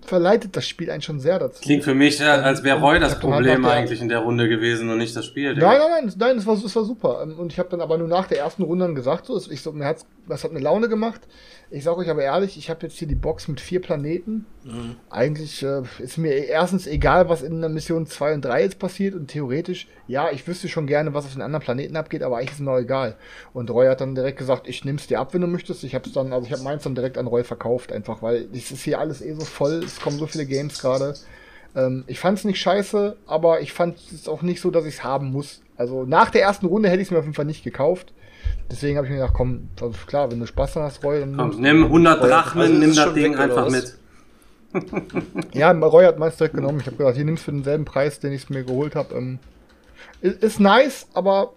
verleitet 0.08 0.56
das 0.56 0.66
Spiel 0.66 0.90
einen 0.90 1.02
schon 1.02 1.20
sehr 1.20 1.38
dazu. 1.38 1.60
Klingt 1.60 1.84
für 1.84 1.94
mich, 1.94 2.24
als 2.24 2.62
wäre 2.64 2.80
Roy 2.80 2.98
das 2.98 3.18
Problem 3.18 3.64
eigentlich 3.64 4.00
in 4.00 4.08
der 4.08 4.20
Runde 4.20 4.48
gewesen 4.48 4.88
und 4.90 4.98
nicht 4.98 5.14
das 5.14 5.26
Spiel. 5.26 5.54
Nein, 5.54 5.78
nein, 5.78 6.04
nein, 6.04 6.14
nein, 6.16 6.36
es 6.38 6.46
war, 6.46 6.54
es 6.54 6.74
war 6.74 6.84
super. 6.84 7.20
Ähm, 7.22 7.38
und 7.38 7.52
ich 7.52 7.58
habe 7.58 7.68
dann 7.68 7.80
aber 7.80 7.98
nur 7.98 8.08
nach 8.08 8.26
der 8.26 8.38
ersten 8.38 8.62
Runde 8.62 8.86
dann 8.86 8.94
gesagt, 8.94 9.26
so, 9.26 9.36
ich 9.50 9.60
so, 9.60 9.72
mir 9.72 9.84
hat's, 9.84 10.06
das 10.28 10.44
hat 10.44 10.52
mir 10.52 10.60
Laune 10.60 10.88
gemacht. 10.88 11.20
Ich 11.70 11.84
sage 11.84 11.98
euch 11.98 12.08
aber 12.08 12.22
ehrlich, 12.22 12.56
ich 12.56 12.70
habe 12.70 12.86
jetzt 12.86 12.96
hier 12.96 13.08
die 13.08 13.14
Box 13.14 13.46
mit 13.46 13.60
vier 13.60 13.82
Planeten. 13.82 14.46
Mhm. 14.64 14.96
Eigentlich 15.10 15.62
äh, 15.62 15.82
ist 15.98 16.16
mir 16.16 16.32
erstens 16.32 16.86
egal, 16.86 17.28
was 17.28 17.42
in 17.42 17.60
der 17.60 17.68
Mission 17.68 18.06
2 18.06 18.34
und 18.34 18.44
3 18.44 18.62
jetzt 18.62 18.78
passiert 18.78 19.14
und 19.14 19.28
theoretisch, 19.28 19.86
ja, 20.06 20.30
ich 20.30 20.46
wüsste 20.48 20.68
schon 20.68 20.86
gerne, 20.86 21.12
was 21.12 21.26
auf 21.26 21.34
den 21.34 21.42
anderen 21.42 21.62
Planeten 21.62 21.96
abgeht, 21.96 22.22
aber 22.22 22.38
eigentlich 22.38 22.52
ist 22.52 22.60
mir 22.60 22.72
auch 22.72 22.78
egal. 22.78 23.16
Und 23.52 23.70
Roy 23.70 23.86
hat 23.86 24.00
dann 24.00 24.14
direkt 24.14 24.38
gesagt, 24.38 24.66
ich 24.66 24.84
nehm's 24.86 25.08
dir 25.08 25.20
ab, 25.20 25.34
wenn 25.34 25.42
du 25.42 25.46
möchtest. 25.46 25.84
Ich 25.84 25.94
habe 25.94 26.08
dann, 26.08 26.32
also 26.32 26.46
ich 26.46 26.52
habe 26.52 26.62
meins 26.62 26.84
dann 26.84 26.94
direkt 26.94 27.18
an 27.18 27.26
Roy 27.26 27.44
verkauft, 27.44 27.92
einfach, 27.92 28.22
weil 28.22 28.48
es 28.54 28.70
ist 28.70 28.84
hier 28.84 28.98
alles 28.98 29.20
eh 29.20 29.34
so 29.34 29.44
voll, 29.44 29.82
es 29.84 30.00
kommen 30.00 30.18
so 30.18 30.26
viele 30.26 30.46
Games 30.46 30.80
gerade. 30.80 31.14
Ähm, 31.76 32.04
ich 32.06 32.18
fand's 32.18 32.44
nicht 32.44 32.60
scheiße, 32.60 33.16
aber 33.26 33.60
ich 33.60 33.74
fand 33.74 33.98
es 34.12 34.26
auch 34.26 34.40
nicht 34.40 34.62
so, 34.62 34.70
dass 34.70 34.86
ich's 34.86 35.04
haben 35.04 35.30
muss. 35.32 35.60
Also 35.76 36.04
nach 36.04 36.30
der 36.30 36.42
ersten 36.42 36.66
Runde 36.66 36.88
hätte 36.88 37.02
ich 37.02 37.08
es 37.08 37.10
mir 37.12 37.18
auf 37.18 37.24
jeden 37.24 37.34
Fall 37.34 37.44
nicht 37.44 37.62
gekauft. 37.62 38.14
Deswegen 38.70 38.96
habe 38.96 39.06
ich 39.06 39.12
mir 39.12 39.20
gedacht, 39.20 39.34
komm, 39.34 39.70
klar, 40.06 40.30
wenn 40.30 40.40
du 40.40 40.46
Spaß 40.46 40.76
hast, 40.76 41.02
Roy, 41.02 41.20
dann 41.20 41.36
komm, 41.36 41.60
nimm 41.60 41.84
100 41.84 42.22
Drachmen, 42.22 42.62
also 42.62 42.74
nimm 42.74 42.94
das 42.94 43.14
Ding 43.14 43.36
einfach 43.36 43.70
mit. 43.70 43.98
ja, 45.54 45.70
Roy 45.70 46.04
hat 46.04 46.18
meins 46.18 46.36
direkt 46.36 46.54
genommen. 46.54 46.80
Ich 46.80 46.86
habe 46.86 46.96
gesagt, 46.96 47.16
hier 47.16 47.24
nimmst 47.24 47.42
du 47.42 47.44
für 47.46 47.52
denselben 47.52 47.86
Preis, 47.86 48.20
den 48.20 48.32
ich 48.32 48.50
mir 48.50 48.64
geholt 48.64 48.94
habe. 48.94 49.14
Ähm, 49.14 49.38
ist, 50.20 50.42
ist, 50.42 50.60
nice, 50.60 51.06
aber 51.14 51.52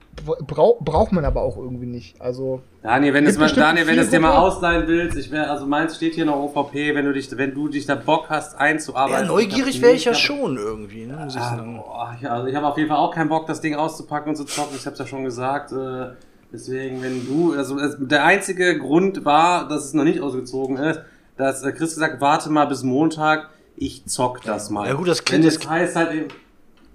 brau 0.48 0.78
braucht 0.82 1.12
man 1.12 1.26
aber 1.26 1.42
auch 1.42 1.58
irgendwie 1.58 1.88
nicht. 1.88 2.22
Also 2.22 2.62
Daniel, 2.84 3.14
wenn, 3.14 3.26
es 3.26 3.38
mal, 3.38 3.52
Daniel, 3.52 3.88
wenn 3.88 3.96
du 3.96 4.04
es 4.04 4.12
dir 4.12 4.20
mal 4.20 4.38
ausleihen 4.38 4.88
willst, 4.88 5.18
ich 5.18 5.32
wäre, 5.32 5.50
also 5.50 5.66
meins 5.66 5.96
steht 5.96 6.14
hier 6.14 6.26
noch 6.26 6.36
OVP, 6.36 6.94
wenn 6.94 7.06
du 7.06 7.14
dich, 7.14 7.36
wenn 7.38 7.56
du 7.56 7.70
dich 7.70 7.88
da 7.88 7.96
Bock 7.96 8.30
hast 8.30 8.56
einzuarbeiten. 8.56 9.26
Ja, 9.26 9.32
neugierig 9.32 9.82
wäre 9.82 9.94
ich 9.94 10.06
ja 10.06 10.14
schon 10.14 10.58
irgendwie, 10.58 11.06
ne, 11.06 11.18
muss 11.24 11.36
ich 11.36 11.42
ah, 11.42 11.58
sagen. 11.58 11.78
Boah, 11.78 12.16
ich, 12.20 12.30
also 12.30 12.48
ich 12.48 12.56
habe 12.56 12.68
auf 12.68 12.78
jeden 12.78 12.90
Fall 12.90 13.00
auch 13.00 13.14
keinen 13.14 13.30
Bock, 13.30 13.48
das 13.48 13.62
Ding 13.62 13.76
auszupacken 13.76 14.30
und 14.30 14.36
zu 14.36 14.46
zocken. 14.46 14.76
Ich 14.76 14.86
habe 14.86 14.94
es 14.94 15.00
ja 15.00 15.08
schon 15.08 15.24
gesagt. 15.24 15.72
Äh, 15.72 16.12
Deswegen, 16.54 17.02
wenn 17.02 17.26
du, 17.26 17.54
also 17.54 17.78
der 17.98 18.26
einzige 18.26 18.78
Grund 18.78 19.24
war, 19.24 19.68
dass 19.68 19.86
es 19.86 19.94
noch 19.94 20.04
nicht 20.04 20.20
ausgezogen 20.20 20.78
ist, 20.78 21.02
dass 21.38 21.64
äh, 21.64 21.72
Chris 21.72 21.94
gesagt, 21.94 22.20
warte 22.20 22.50
mal 22.50 22.66
bis 22.66 22.84
Montag, 22.84 23.50
ich 23.78 24.06
zock 24.06 24.42
das 24.44 24.70
mal. 24.70 24.88
Ja 24.88 24.94
gut, 24.94 25.08
das 25.08 25.24
klingt. 25.24 25.46
das 25.46 25.68
heißt 25.68 25.96
halt 25.96 26.12
eben, 26.14 26.28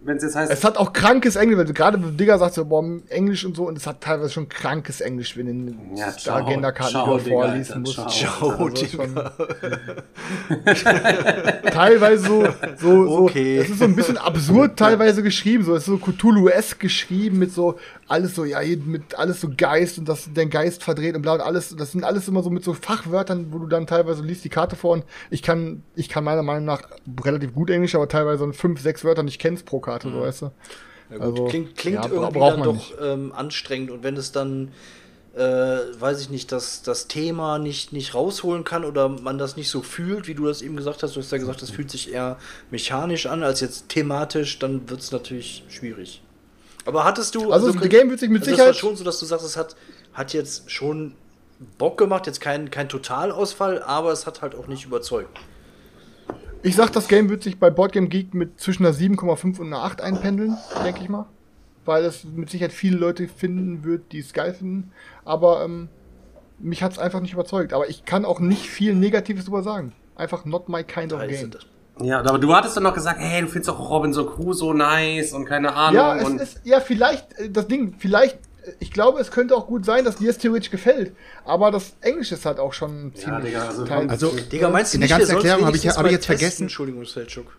wenn 0.07 0.17
es 0.17 0.23
jetzt 0.23 0.37
heißt. 0.37 0.53
Es 0.53 0.65
hat 0.65 0.79
auch 0.79 0.93
krankes 0.93 1.37
Englisch, 1.37 1.59
weil 1.59 1.73
gerade 1.73 1.99
Digga 1.99 2.39
sagt 2.39 2.55
so, 2.55 2.65
boah, 2.65 2.85
Englisch 3.09 3.45
und 3.45 3.57
so, 3.57 3.67
und 3.67 3.77
es 3.77 3.87
hat 3.87 4.01
teilweise 4.01 4.31
schon 4.31 4.49
krankes 4.49 5.01
Englisch, 5.01 5.37
wenn 5.37 5.67
du 5.67 5.75
ja, 5.97 6.13
Agenda-Karten 6.33 7.29
vorlesen 7.29 7.83
musst. 7.83 7.95
Ciao, 7.95 8.09
ciao 8.09 8.51
also 8.51 8.99
teilweise 11.71 12.27
so, 12.27 12.45
so, 12.79 13.07
so, 13.07 13.19
okay. 13.25 13.59
es 13.59 13.71
ist 13.71 13.79
so 13.79 13.85
ein 13.85 13.97
bisschen 13.97 14.19
absurd 14.19 14.77
teilweise 14.77 15.23
geschrieben, 15.23 15.65
so, 15.65 15.75
es 15.75 15.83
ist 15.83 15.87
so 15.87 15.99
Cthulhu-esque 15.99 16.79
geschrieben 16.79 17.39
mit 17.39 17.53
so, 17.53 17.77
alles 18.09 18.35
so, 18.35 18.45
ja, 18.45 18.61
mit 18.85 19.19
alles 19.19 19.41
so 19.41 19.51
Geist 19.57 19.99
und 19.99 20.09
das 20.09 20.33
den 20.33 20.51
Geist 20.51 20.85
verdreht 20.85 21.17
und 21.17 21.23
bla 21.23 21.35
und 21.35 21.41
alles, 21.41 21.75
das 21.77 21.93
sind 21.93 22.05
alles 22.05 22.29
immer 22.29 22.43
so 22.43 22.51
mit 22.51 22.65
so 22.65 22.75
Fachwörtern, 22.75 23.49
wo 23.51 23.59
du 23.59 23.67
dann 23.67 23.87
teilweise 23.87 24.23
liest 24.23 24.45
die 24.45 24.49
Karte 24.49 24.77
vor 24.77 24.93
und 24.93 25.05
ich 25.31 25.43
kann, 25.43 25.83
ich 25.95 26.09
kann 26.09 26.25
meiner 26.25 26.43
Meinung 26.43 26.65
nach 26.65 26.83
relativ 27.25 27.55
gut 27.55 27.71
Englisch, 27.71 27.95
aber 27.95 28.09
teilweise 28.09 28.45
in 28.45 28.53
fünf, 28.53 28.81
sechs 28.81 29.05
Wörtern 29.05 29.27
nicht 29.27 29.41
kennst 29.41 29.67
pro 29.67 29.81
Karte, 29.81 29.96
so 30.03 30.21
weißt 30.21 30.43
du. 30.43 30.50
Ja, 31.11 31.21
also, 31.21 31.45
klingt 31.45 31.76
klingt 31.76 32.05
ja, 32.05 32.11
irgendwie 32.11 32.41
dann 32.41 32.62
doch 32.62 32.93
ähm, 33.00 33.33
anstrengend 33.33 33.91
und 33.91 34.03
wenn 34.03 34.17
es 34.17 34.33
dann 34.33 34.73
äh, 35.37 35.41
weiß 36.00 36.23
ich 36.23 36.31
nicht, 36.31 36.50
dass 36.50 36.83
das 36.83 37.09
Thema 37.09 37.59
nicht, 37.59 37.93
nicht 37.93 38.15
rausholen 38.15 38.65
kann 38.65 38.85
oder 38.85 39.09
man 39.11 39.37
das 39.37 39.57
nicht 39.57 39.69
so 39.69 39.83
fühlt, 39.83 40.29
wie 40.29 40.35
du 40.35 40.47
das 40.47 40.62
eben 40.62 40.76
gesagt 40.76 41.03
hast. 41.03 41.15
Du 41.15 41.21
hast 41.21 41.31
ja 41.31 41.37
gesagt, 41.37 41.61
das 41.61 41.71
fühlt 41.71 41.91
sich 41.91 42.11
eher 42.11 42.38
mechanisch 42.71 43.26
an 43.26 43.43
als 43.43 43.61
jetzt 43.61 43.91
thematisch, 43.91 44.59
dann 44.59 44.88
wird 44.88 45.00
es 45.00 45.12
natürlich 45.12 45.65
schwierig. 45.69 46.23
Aber 46.87 47.05
hattest 47.05 47.35
du. 47.35 47.53
Also, 47.53 47.67
also 47.67 47.79
das 47.79 47.88
Game 47.91 48.09
wird 48.09 48.21
sich 48.21 48.31
mit 48.31 48.43
also 48.43 48.53
Sicherheit. 48.53 48.71
Das 48.71 48.83
war 48.83 48.88
schon 48.88 48.97
so, 48.97 49.05
dass 49.05 49.19
du 49.19 49.26
sagst, 49.26 49.45
es 49.45 49.59
hat, 49.59 49.76
hat 50.15 50.33
jetzt 50.33 50.71
schon 50.71 51.12
Bock 51.76 51.99
gemacht, 51.99 52.26
jetzt 52.26 52.41
kein, 52.41 52.71
kein 52.71 52.88
Totalausfall, 52.88 53.83
aber 53.83 54.12
es 54.12 54.27
hat 54.27 54.40
halt 54.40 54.55
auch 54.55 54.68
nicht 54.68 54.87
überzeugt. 54.87 55.38
Ich 56.62 56.75
sag, 56.75 56.92
das 56.92 57.09
Game 57.09 57.29
wird 57.29 57.42
sich 57.42 57.59
bei 57.59 57.71
Boardgame 57.71 58.09
Geek 58.09 58.35
mit 58.35 58.61
zwischen 58.61 58.85
einer 58.85 58.95
7,5 58.95 59.61
und 59.61 59.66
einer 59.66 59.85
8 59.85 60.01
einpendeln, 60.01 60.57
denke 60.85 61.01
ich 61.03 61.09
mal. 61.09 61.27
Weil 61.85 62.05
es 62.05 62.25
mit 62.25 62.51
Sicherheit 62.51 62.73
viele 62.73 62.97
Leute 62.97 63.29
finden 63.29 63.85
wird, 63.85 64.12
die 64.12 64.19
es 64.19 64.33
geil 64.33 64.55
finden. 64.55 64.90
Aber 65.25 65.64
ähm, 65.64 65.88
mich 66.59 66.83
hat 66.83 66.92
es 66.92 66.99
einfach 66.99 67.21
nicht 67.21 67.33
überzeugt. 67.33 67.73
Aber 67.73 67.88
ich 67.88 68.05
kann 68.05 68.25
auch 68.25 68.40
nicht 68.40 68.69
viel 68.69 68.95
Negatives 68.95 69.45
drüber 69.45 69.62
sagen. 69.62 69.92
Einfach 70.16 70.45
not 70.45 70.69
my 70.69 70.83
kind 70.83 71.12
of 71.12 71.21
game. 71.21 71.53
Ja, 72.03 72.21
aber 72.21 72.38
du 72.38 72.55
hattest 72.55 72.77
dann 72.77 72.83
noch 72.83 72.95
gesagt, 72.95 73.21
hey, 73.21 73.40
du 73.42 73.49
findest 73.49 73.71
auch 73.71 73.90
Robinson 73.90 74.27
Crusoe 74.27 74.75
nice 74.75 75.33
und 75.33 75.47
keine 75.47 75.73
Ahnung. 75.75 75.95
Ja, 75.95 76.16
es 76.16 76.25
und 76.25 76.40
ist, 76.40 76.61
ja, 76.64 76.81
vielleicht, 76.81 77.33
äh, 77.38 77.51
das 77.51 77.69
Ding, 77.69 77.95
vielleicht, 77.99 78.38
ich 78.79 78.90
glaube, 78.90 79.20
es 79.20 79.31
könnte 79.31 79.55
auch 79.55 79.66
gut 79.66 79.85
sein, 79.85 80.05
dass 80.05 80.16
dir 80.16 80.31
es 80.31 80.38
theoretisch 80.38 80.70
gefällt. 80.70 81.12
Aber 81.44 81.70
das 81.70 81.94
Englisch 82.00 82.33
ist 82.33 82.44
halt 82.44 82.59
auch 82.59 82.72
schon 82.72 83.12
ziemlich. 83.14 83.52
Ja, 83.52 83.61
Digga, 83.61 83.68
also, 83.68 83.85
Teil. 83.85 84.09
also 84.09 84.29
Digga, 84.31 84.70
meinst 84.70 84.92
du 84.92 84.96
in 84.96 85.00
der 85.02 85.11
ganzen 85.11 85.37
Erklärung 85.37 85.66
habe 85.66 85.76
ich, 85.76 85.88
hab 85.88 86.07
ich 86.07 86.12
jetzt 86.12 86.26
vergessen. 86.26 86.64
Entschuldigung, 86.64 87.05
Selchuk. 87.05 87.57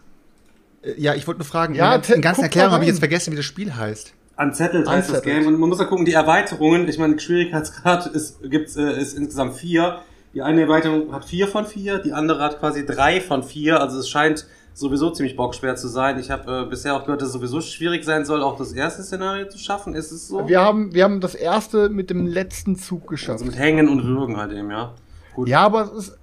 Äh, 0.82 1.00
ja, 1.00 1.16
ich 1.16 1.28
wollte 1.28 1.40
nur 1.40 1.48
fragen, 1.48 1.76
ja, 1.76 1.96
in 1.96 2.02
der 2.02 2.20
ganzen 2.20 2.44
Erklärung 2.44 2.72
habe 2.72 2.84
ich 2.84 2.90
jetzt 2.90 3.00
vergessen, 3.00 3.32
wie 3.32 3.38
das 3.38 3.46
Spiel 3.46 3.76
heißt. 3.76 4.14
Unsettled 4.38 4.88
heißt 4.88 5.12
das 5.12 5.24
Game. 5.24 5.48
Und 5.48 5.60
man 5.60 5.70
muss 5.70 5.80
ja 5.80 5.86
gucken, 5.86 6.06
die 6.06 6.14
Erweiterungen, 6.14 6.88
ich 6.88 7.00
meine, 7.00 7.20
Schwierigkeitsgrad 7.20 8.08
ist, 8.08 8.40
gibt's, 8.44 8.76
äh, 8.76 9.00
ist 9.00 9.18
insgesamt 9.18 9.56
vier. 9.56 10.02
Die 10.34 10.42
eine 10.42 10.62
Erweiterung 10.62 11.14
hat 11.14 11.26
vier 11.26 11.48
von 11.48 11.66
vier, 11.66 11.98
die 12.00 12.14
andere 12.14 12.44
hat 12.44 12.60
quasi 12.60 12.86
drei 12.86 13.22
von 13.22 13.44
vier. 13.44 13.82
Also 13.82 14.00
es 14.00 14.10
scheint 14.10 14.46
sowieso 14.78 15.10
ziemlich 15.10 15.36
bockschwer 15.36 15.76
zu 15.76 15.88
sein. 15.88 16.20
Ich 16.20 16.30
habe 16.30 16.66
äh, 16.66 16.70
bisher 16.70 16.96
auch 16.96 17.04
gehört, 17.04 17.22
dass 17.22 17.30
es 17.30 17.34
sowieso 17.34 17.62
schwierig 17.62 18.06
sein 18.06 18.26
soll, 18.26 18.44
auch 18.44 18.58
das 18.58 18.74
erste 18.74 19.02
Szenario 19.02 19.48
zu 19.50 19.58
schaffen. 19.58 19.96
Ist 19.96 20.12
es 20.12 20.28
so? 20.28 20.48
Wir 20.48 20.62
haben, 20.62 20.94
wir 20.94 21.04
haben 21.04 21.20
das 21.20 21.34
erste 21.34 21.90
mit 21.90 22.10
dem 22.12 22.28
letzten 22.28 22.76
Zug 22.76 23.08
geschafft. 23.08 23.40
Also 23.40 23.46
mit 23.46 23.58
Hängen 23.58 23.90
und 23.90 24.06
Würgen 24.06 24.38
halt 24.38 24.52
eben, 24.52 24.70
ja. 24.70 24.94
Gut. 25.34 25.50
Ja, 25.50 25.62
aber 25.62 25.84
es 25.84 26.10
ist, 26.10 26.18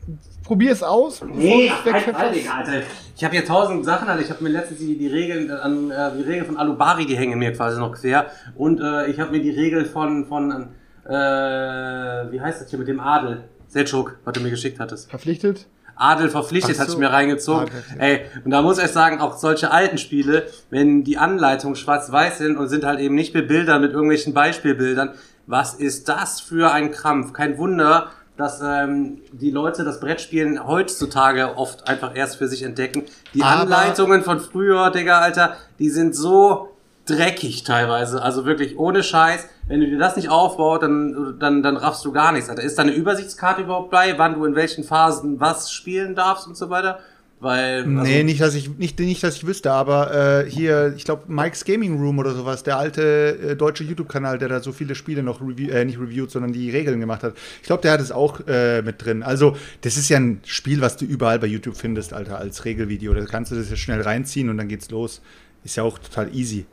probier 0.45 0.71
es 0.71 0.83
aus. 0.85 1.23
Nee, 1.23 1.71
halt, 1.85 2.15
halt, 2.15 2.51
Alter. 2.51 2.83
Ich 3.17 3.25
habe 3.25 3.35
hier 3.35 3.45
tausend 3.45 3.85
Sachen, 3.85 4.09
Alter. 4.09 4.23
Ich 4.23 4.31
habe 4.31 4.43
mir 4.45 4.51
letztens 4.51 4.79
die, 4.79 4.97
die 4.97 5.09
Regeln 5.09 5.51
an 5.51 5.91
äh, 5.91 6.13
die 6.17 6.23
Regeln 6.23 6.47
von 6.47 6.57
Alubari, 6.57 7.07
die 7.07 7.17
hängen 7.17 7.39
mir 7.39 7.53
quasi 7.53 7.79
noch 7.81 7.93
quer. 7.93 8.27
Und 8.55 8.81
äh, 8.81 9.07
ich 9.09 9.19
habe 9.19 9.33
mir 9.33 9.43
die 9.43 9.51
Regel 9.51 9.85
von 9.85 10.27
von 10.27 10.69
äh, 11.05 11.11
wie 11.11 12.41
heißt 12.41 12.63
das 12.63 12.71
hier 12.71 12.79
mit 12.79 12.89
dem 12.89 13.01
Adel? 13.01 13.45
Selchuk, 13.67 14.19
was 14.25 14.35
du 14.35 14.41
mir 14.41 14.51
geschickt 14.51 14.79
hattest. 14.79 15.11
Verpflichtet? 15.11 15.67
Adel 15.97 16.29
verpflichtet, 16.29 16.77
so. 16.77 16.83
hat 16.83 16.89
ich 16.89 16.99
mir 16.99 17.11
reingezogen. 17.11 17.69
Ah, 17.99 18.03
Ey, 18.03 18.23
und 18.45 18.51
da 18.51 18.63
muss 18.63 18.79
ich 18.79 18.89
sagen, 18.89 19.21
auch 19.21 19.37
solche 19.37 19.71
alten 19.71 19.99
Spiele, 19.99 20.47
wenn 20.71 21.05
die 21.05 21.19
Anleitungen 21.19 21.77
schwarz-weiß 21.77 22.39
sind 22.39 22.57
und 22.57 22.69
sind 22.69 22.85
halt 22.85 23.01
eben 23.01 23.15
nicht 23.15 23.33
bebildert 23.33 23.81
mit 23.81 23.93
irgendwelchen 23.93 24.35
Beispielbildern, 24.35 25.15
was 25.47 25.75
ist 25.75 26.09
das 26.09 26.41
für 26.41 26.73
ein 26.73 26.91
Krampf? 26.91 27.33
Kein 27.33 27.59
Wunder, 27.59 28.11
dass 28.37 28.61
ähm, 28.63 29.19
die 29.33 29.51
Leute 29.51 29.85
das 29.85 30.01
Brettspielen 30.01 30.67
heutzutage 30.67 31.57
oft 31.57 31.87
einfach 31.87 32.17
erst 32.17 32.37
für 32.37 32.49
sich 32.49 32.63
entdecken. 32.63 33.05
Die 33.33 33.43
Aber 33.43 33.63
Anleitungen 33.63 34.23
von 34.23 34.41
früher, 34.41 34.91
Digga, 34.91 35.21
Alter, 35.21 35.57
die 35.79 35.91
sind 35.91 36.17
so 36.17 36.74
dreckig 37.07 37.65
teilweise. 37.65 38.23
Also 38.23 38.45
wirklich 38.45 38.79
ohne 38.79 39.03
Scheiß. 39.03 39.49
Wenn 39.67 39.81
du 39.81 39.87
dir 39.87 39.99
das 39.99 40.17
nicht 40.17 40.29
aufbaut, 40.29 40.83
dann, 40.83 41.37
dann, 41.39 41.63
dann 41.63 41.77
raffst 41.77 42.05
du 42.05 42.13
gar 42.13 42.33
nichts. 42.33 42.51
Alter. 42.51 42.63
Ist 42.63 42.79
da 42.79 42.83
eine 42.83 42.93
Übersichtskarte 42.93 43.63
überhaupt 43.63 43.91
bei, 43.91 44.19
wann 44.19 44.35
du 44.35 44.45
in 44.45 44.55
welchen 44.55 44.85
Phasen 44.85 45.41
was 45.41 45.73
spielen 45.73 46.15
darfst 46.15 46.47
und 46.47 46.57
so 46.57 46.71
weiter? 46.71 47.01
Weil, 47.41 47.81
also 47.81 47.91
nee, 47.91 48.23
nicht, 48.23 48.41
dass 48.41 48.55
ich 48.55 48.71
nicht, 48.79 48.99
nicht, 48.99 49.23
dass 49.23 49.37
ich 49.37 49.47
wüsste, 49.47 49.71
aber 49.71 50.45
äh, 50.47 50.51
hier, 50.51 50.95
ich 50.97 51.05
glaube, 51.05 51.25
Mike's 51.27 51.67
Gaming 51.67 52.01
Room 52.01 52.19
oder 52.19 52.33
sowas, 52.33 52.63
der 52.63 52.79
alte 52.79 53.51
äh, 53.51 53.57
deutsche 53.57 53.85
YouTube-Kanal, 53.85 54.39
der 54.39 54.49
da 54.49 54.61
so 54.61 54.73
viele 54.73 54.95
Spiele 54.95 55.23
noch 55.23 55.43
review, 55.43 55.69
äh, 55.71 55.85
nicht 55.85 55.99
reviewt, 55.99 56.31
sondern 56.31 56.55
die 56.55 56.71
Regeln 56.71 57.01
gemacht 57.01 57.23
hat. 57.23 57.35
Ich 57.61 57.67
glaube, 57.67 57.83
der 57.83 57.93
hat 57.93 58.01
es 58.01 58.13
auch 58.13 58.41
äh, 58.47 58.81
mit 58.81 59.05
drin. 59.05 59.23
Also, 59.23 59.57
das 59.83 59.99
ist 59.99 60.09
ja 60.09 60.17
ein 60.17 60.41
Spiel, 60.47 60.81
was 60.81 60.97
du 60.97 61.05
überall 61.05 61.39
bei 61.39 61.47
YouTube 61.47 61.77
findest, 61.77 62.15
Alter, 62.15 62.39
als 62.39 62.65
Regelvideo. 62.65 63.13
Da 63.13 63.27
kannst 63.27 63.53
du 63.53 63.57
das 63.57 63.69
ja 63.69 63.77
schnell 63.77 64.01
reinziehen 64.01 64.49
und 64.49 64.57
dann 64.57 64.69
geht's 64.69 64.91
los. 64.91 65.21
Ist 65.65 65.77
ja 65.77 65.83
auch 65.83 65.99
total 65.99 66.35
easy. 66.35 66.65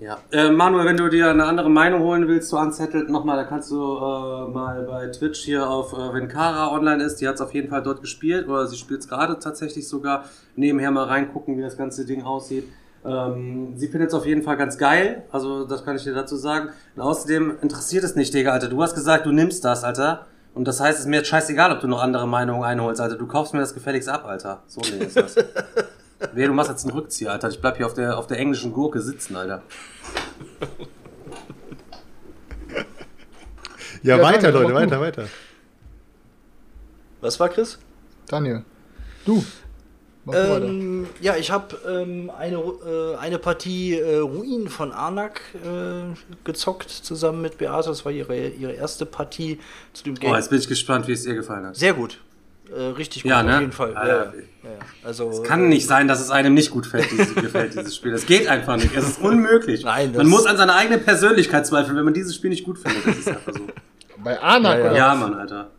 Ja. 0.00 0.18
Äh, 0.32 0.50
Manuel, 0.50 0.86
wenn 0.86 0.96
du 0.96 1.10
dir 1.10 1.30
eine 1.30 1.44
andere 1.44 1.68
Meinung 1.68 2.00
holen 2.00 2.26
willst 2.26 2.48
zu 2.48 2.56
Unsettled, 2.56 3.10
nochmal, 3.10 3.36
da 3.36 3.44
kannst 3.44 3.70
du 3.70 3.76
äh, 3.76 4.48
mal 4.48 4.86
bei 4.88 5.08
Twitch 5.08 5.40
hier 5.40 5.68
auf, 5.68 5.92
äh, 5.92 6.14
wenn 6.14 6.26
Kara 6.26 6.72
online 6.74 7.04
ist, 7.04 7.16
die 7.20 7.28
hat 7.28 7.34
es 7.34 7.42
auf 7.42 7.52
jeden 7.52 7.68
Fall 7.68 7.82
dort 7.82 8.00
gespielt, 8.00 8.48
oder 8.48 8.66
sie 8.66 8.78
spielt 8.78 9.00
es 9.00 9.08
gerade 9.08 9.38
tatsächlich 9.38 9.86
sogar, 9.86 10.24
nebenher 10.56 10.90
mal 10.90 11.04
reingucken, 11.04 11.58
wie 11.58 11.62
das 11.62 11.76
ganze 11.76 12.06
Ding 12.06 12.22
aussieht. 12.22 12.64
Ähm, 13.04 13.74
sie 13.76 13.88
findet 13.88 14.08
es 14.08 14.14
auf 14.14 14.24
jeden 14.24 14.42
Fall 14.42 14.56
ganz 14.56 14.78
geil, 14.78 15.24
also 15.32 15.66
das 15.66 15.84
kann 15.84 15.96
ich 15.96 16.04
dir 16.04 16.14
dazu 16.14 16.36
sagen. 16.36 16.70
Und 16.96 17.02
außerdem 17.02 17.58
interessiert 17.60 18.02
es 18.02 18.16
nicht, 18.16 18.32
Digga, 18.32 18.52
Alter. 18.52 18.68
Du 18.68 18.82
hast 18.82 18.94
gesagt, 18.94 19.26
du 19.26 19.32
nimmst 19.32 19.66
das, 19.66 19.84
Alter. 19.84 20.26
Und 20.54 20.66
das 20.66 20.80
heißt, 20.80 20.98
es 20.98 21.04
ist 21.04 21.10
mir 21.10 21.18
jetzt 21.18 21.28
scheißegal, 21.28 21.72
ob 21.72 21.80
du 21.80 21.88
noch 21.88 22.02
andere 22.02 22.26
Meinungen 22.26 22.64
einholst, 22.64 23.02
Alter. 23.02 23.16
Du 23.16 23.26
kaufst 23.26 23.52
mir 23.52 23.60
das 23.60 23.74
gefälligst 23.74 24.08
ab, 24.08 24.24
Alter. 24.24 24.62
So 24.66 24.80
nee 24.80 25.04
ist 25.04 25.16
das. 25.16 25.36
Wehe, 26.32 26.46
du 26.46 26.52
machst 26.52 26.70
jetzt 26.70 26.84
einen 26.84 26.92
Rückzieher, 26.94 27.32
Alter. 27.32 27.48
Ich 27.48 27.60
bleib 27.60 27.76
hier 27.78 27.86
auf 27.86 27.94
der, 27.94 28.18
auf 28.18 28.26
der 28.26 28.38
englischen 28.38 28.72
Gurke 28.72 29.00
sitzen, 29.00 29.36
Alter. 29.36 29.62
ja, 34.02 34.16
ja, 34.16 34.22
weiter, 34.22 34.52
Daniel, 34.52 34.72
Leute, 34.72 34.74
weiter, 34.74 35.00
weiter. 35.00 35.24
Was 37.20 37.40
war 37.40 37.48
Chris? 37.48 37.78
Daniel. 38.26 38.64
Du. 39.24 39.44
Ähm, 40.32 41.08
ja, 41.20 41.36
ich 41.36 41.50
habe 41.50 41.76
ähm, 41.88 42.30
eine, 42.30 42.56
äh, 42.56 43.16
eine 43.16 43.38
Partie 43.38 43.94
äh, 43.94 44.18
Ruinen 44.18 44.68
von 44.68 44.92
Arnak 44.92 45.40
äh, 45.54 46.14
gezockt 46.44 46.90
zusammen 46.90 47.40
mit 47.40 47.58
Beate. 47.58 47.88
Das 47.88 48.04
war 48.04 48.12
ihre, 48.12 48.48
ihre 48.48 48.72
erste 48.72 49.06
Partie 49.06 49.58
zu 49.94 50.04
dem 50.04 50.14
Game. 50.14 50.30
Oh, 50.30 50.36
jetzt 50.36 50.50
bin 50.50 50.58
ich 50.58 50.68
gespannt, 50.68 51.08
wie 51.08 51.12
es 51.12 51.24
ihr 51.24 51.34
gefallen 51.34 51.66
hat. 51.66 51.76
Sehr 51.76 51.94
gut. 51.94 52.20
Äh, 52.70 52.82
richtig 52.96 53.22
gut, 53.24 53.30
ja, 53.30 53.42
ne? 53.42 53.54
auf 53.54 53.60
jeden 53.60 53.72
Fall. 53.72 53.92
Ja, 53.94 54.06
ja, 54.06 54.32
also, 55.02 55.30
es 55.30 55.42
kann 55.42 55.68
nicht 55.68 55.86
sein, 55.86 56.06
dass 56.06 56.20
es 56.20 56.30
einem 56.30 56.54
nicht 56.54 56.70
gut 56.70 56.86
fällt, 56.86 57.10
dieses, 57.10 57.34
gefällt, 57.34 57.74
dieses 57.74 57.96
Spiel. 57.96 58.12
Das 58.12 58.26
geht 58.26 58.46
einfach 58.46 58.76
nicht. 58.76 58.94
Es 58.94 59.08
ist 59.08 59.20
unmöglich. 59.20 59.84
Nein, 59.84 60.12
man 60.16 60.26
muss 60.26 60.46
an 60.46 60.56
seiner 60.56 60.74
eigenen 60.76 61.02
Persönlichkeit 61.02 61.66
zweifeln, 61.66 61.96
wenn 61.96 62.04
man 62.04 62.14
dieses 62.14 62.34
Spiel 62.34 62.50
nicht 62.50 62.64
gut 62.64 62.78
findet. 62.78 63.06
Das 63.06 63.18
ist 63.18 63.28
einfach 63.28 63.52
so. 63.52 63.66
Bei 64.22 64.40
Arnak, 64.40 64.78
ja, 64.78 64.84
ja. 64.86 64.96
ja, 64.96 65.14
Mann, 65.14 65.34
Alter. 65.34 65.70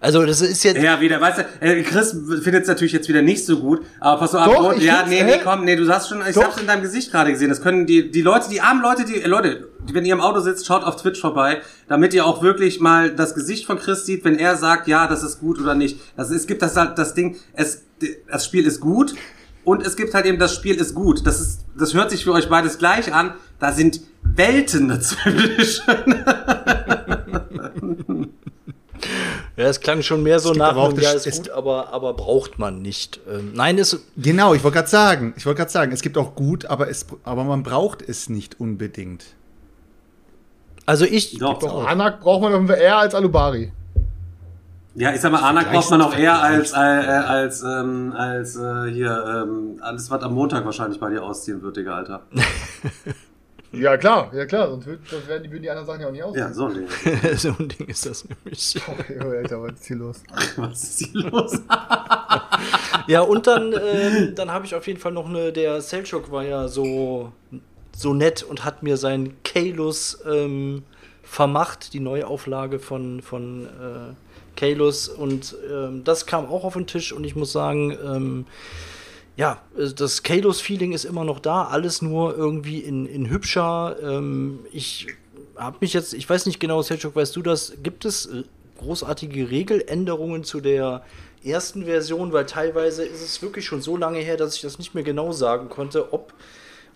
Also 0.00 0.24
das 0.24 0.40
ist 0.40 0.62
jetzt. 0.64 0.82
Ja, 0.82 1.00
wieder, 1.00 1.20
weißt 1.20 1.38
du, 1.38 1.66
äh, 1.66 1.82
Chris 1.82 2.10
findet 2.42 2.62
es 2.62 2.68
natürlich 2.68 2.92
jetzt 2.92 3.08
wieder 3.08 3.22
nicht 3.22 3.44
so 3.44 3.58
gut, 3.58 3.82
aber 4.00 4.20
pass 4.20 4.34
auf, 4.34 4.46
Doch, 4.46 4.78
ja, 4.78 5.04
nee, 5.06 5.22
nee, 5.22 5.40
komm, 5.42 5.64
nee, 5.64 5.76
du 5.76 5.88
hast 5.88 6.08
schon, 6.08 6.20
ich 6.28 6.34
Doch. 6.34 6.44
hab's 6.44 6.60
in 6.60 6.66
deinem 6.66 6.82
Gesicht 6.82 7.10
gerade 7.10 7.30
gesehen. 7.30 7.48
Das 7.48 7.62
können 7.62 7.86
die, 7.86 8.10
die 8.10 8.22
Leute, 8.22 8.48
die 8.50 8.60
armen 8.60 8.82
Leute, 8.82 9.04
die, 9.04 9.22
äh, 9.22 9.26
Leute, 9.26 9.68
wenn 9.92 10.04
ihr 10.04 10.14
im 10.14 10.20
Auto 10.20 10.40
sitzt, 10.40 10.66
schaut 10.66 10.84
auf 10.84 10.96
Twitch 10.96 11.20
vorbei, 11.20 11.60
damit 11.88 12.14
ihr 12.14 12.26
auch 12.26 12.42
wirklich 12.42 12.80
mal 12.80 13.14
das 13.14 13.34
Gesicht 13.34 13.66
von 13.66 13.78
Chris 13.78 14.04
sieht, 14.06 14.24
wenn 14.24 14.38
er 14.38 14.56
sagt, 14.56 14.88
ja, 14.88 15.06
das 15.06 15.22
ist 15.22 15.40
gut 15.40 15.60
oder 15.60 15.74
nicht. 15.74 15.98
Also 16.16 16.34
es 16.34 16.46
gibt 16.46 16.62
das, 16.62 16.74
das 16.74 17.14
Ding, 17.14 17.36
es, 17.54 17.84
das 18.30 18.44
Spiel 18.44 18.66
ist 18.66 18.80
gut 18.80 19.14
und 19.64 19.86
es 19.86 19.96
gibt 19.96 20.14
halt 20.14 20.26
eben, 20.26 20.38
das 20.38 20.54
Spiel 20.54 20.76
ist 20.76 20.94
gut. 20.94 21.26
Das 21.26 21.40
ist, 21.40 21.64
das 21.76 21.94
hört 21.94 22.10
sich 22.10 22.24
für 22.24 22.32
euch 22.32 22.48
beides 22.48 22.78
gleich 22.78 23.12
an. 23.12 23.32
Da 23.58 23.72
sind 23.72 24.00
Welten 24.22 24.88
dazwischen. 24.88 26.24
Ja, 29.56 29.64
es 29.66 29.80
klang 29.80 30.02
schon 30.02 30.22
mehr 30.22 30.40
so 30.40 30.52
nach, 30.52 30.76
einem, 30.76 30.98
ja, 30.98 31.12
ist 31.12 31.44
gut, 31.44 31.50
aber, 31.50 31.92
aber 31.92 32.14
braucht 32.14 32.58
man 32.58 32.82
nicht. 32.82 33.20
Ähm, 33.30 33.52
nein, 33.54 33.78
ist. 33.78 33.98
Genau, 34.16 34.54
ich 34.54 34.64
wollte 34.64 34.76
gerade 34.76 34.88
sagen, 34.88 35.34
ich 35.36 35.46
wollte 35.46 35.58
gerade 35.58 35.70
sagen, 35.70 35.92
es 35.92 36.02
gibt 36.02 36.18
auch 36.18 36.34
gut, 36.34 36.66
aber, 36.66 36.88
es, 36.88 37.06
aber 37.24 37.44
man 37.44 37.62
braucht 37.62 38.02
es 38.02 38.28
nicht 38.28 38.60
unbedingt. 38.60 39.24
Also 40.86 41.04
ich. 41.04 41.38
Doch, 41.38 41.58
doch 41.58 41.86
Anak 41.86 42.20
braucht 42.20 42.42
man 42.42 42.68
eher 42.68 42.98
als 42.98 43.14
Alubari. 43.14 43.72
Ja, 44.96 45.12
ich 45.12 45.20
sag 45.20 45.32
mal, 45.32 45.40
Anak 45.40 45.72
braucht 45.72 45.90
man 45.90 46.02
auch 46.02 46.16
eher 46.16 46.40
als, 46.40 46.72
äh, 46.72 46.76
als, 46.76 47.62
ähm, 47.62 48.12
als 48.16 48.54
äh, 48.56 48.90
hier, 48.92 49.44
ähm, 49.44 49.80
alles, 49.80 50.08
was 50.10 50.22
am 50.22 50.34
Montag 50.34 50.64
wahrscheinlich 50.64 51.00
bei 51.00 51.10
dir 51.10 51.22
ausziehen 51.22 51.62
wird, 51.62 51.76
Digga, 51.76 51.96
Alter. 51.96 52.22
Ja, 53.80 53.96
klar, 53.96 54.30
ja 54.34 54.46
klar, 54.46 54.68
sonst, 54.68 54.84
sonst 54.84 55.28
werden 55.28 55.50
die, 55.50 55.60
die 55.60 55.70
anderen 55.70 55.86
Sachen 55.86 56.00
ja 56.00 56.06
auch 56.08 56.12
nicht 56.12 56.22
aus. 56.22 56.36
Ja, 56.36 56.52
so 56.52 56.66
ein 56.66 56.74
Ding. 56.74 57.36
so 57.36 57.48
ein 57.58 57.68
Ding 57.68 57.86
ist 57.88 58.06
das 58.06 58.24
nämlich. 58.28 58.76
Okay, 58.86 59.18
oh, 59.24 59.28
Alter, 59.28 59.62
was 59.62 59.72
ist 59.72 59.86
hier 59.86 59.96
los? 59.96 60.22
was 60.56 60.82
ist 60.82 61.06
hier 61.06 61.22
los? 61.22 61.60
ja, 63.06 63.20
und 63.20 63.46
dann, 63.46 63.72
äh, 63.72 64.32
dann 64.32 64.50
habe 64.50 64.66
ich 64.66 64.74
auf 64.74 64.86
jeden 64.86 65.00
Fall 65.00 65.12
noch 65.12 65.28
eine, 65.28 65.52
der 65.52 65.80
Selchuk 65.80 66.30
war 66.30 66.44
ja 66.44 66.68
so, 66.68 67.32
so 67.96 68.14
nett 68.14 68.42
und 68.42 68.64
hat 68.64 68.82
mir 68.82 68.96
sein 68.96 69.34
Kalus 69.42 70.18
ähm, 70.30 70.82
vermacht, 71.22 71.92
die 71.92 72.00
Neuauflage 72.00 72.78
von, 72.78 73.22
von 73.22 73.66
äh, 73.66 74.14
Kalus. 74.56 75.08
Und 75.08 75.56
ähm, 75.70 76.04
das 76.04 76.26
kam 76.26 76.46
auch 76.46 76.64
auf 76.64 76.74
den 76.74 76.86
Tisch 76.86 77.12
und 77.12 77.24
ich 77.24 77.36
muss 77.36 77.52
sagen, 77.52 77.96
ähm, 78.04 78.46
ja, 79.36 79.60
äh, 79.76 79.92
das 79.92 80.22
Kalos-Feeling 80.22 80.92
ist 80.92 81.04
immer 81.04 81.24
noch 81.24 81.40
da, 81.40 81.64
alles 81.64 82.02
nur 82.02 82.36
irgendwie 82.36 82.78
in, 82.78 83.06
in 83.06 83.30
hübscher. 83.30 83.96
Ähm, 84.02 84.60
ich 84.72 85.08
habe 85.56 85.78
mich 85.80 85.92
jetzt, 85.92 86.14
ich 86.14 86.28
weiß 86.28 86.46
nicht 86.46 86.60
genau, 86.60 86.82
Selchuk, 86.82 87.16
weißt 87.16 87.34
du 87.36 87.42
das? 87.42 87.74
Gibt 87.82 88.04
es 88.04 88.26
äh, 88.26 88.44
großartige 88.78 89.50
Regeländerungen 89.50 90.44
zu 90.44 90.60
der 90.60 91.02
ersten 91.44 91.84
Version? 91.84 92.32
Weil 92.32 92.46
teilweise 92.46 93.04
ist 93.04 93.22
es 93.22 93.42
wirklich 93.42 93.64
schon 93.64 93.82
so 93.82 93.96
lange 93.96 94.18
her, 94.18 94.36
dass 94.36 94.56
ich 94.56 94.62
das 94.62 94.78
nicht 94.78 94.94
mehr 94.94 95.04
genau 95.04 95.32
sagen 95.32 95.68
konnte, 95.68 96.12
ob, 96.12 96.32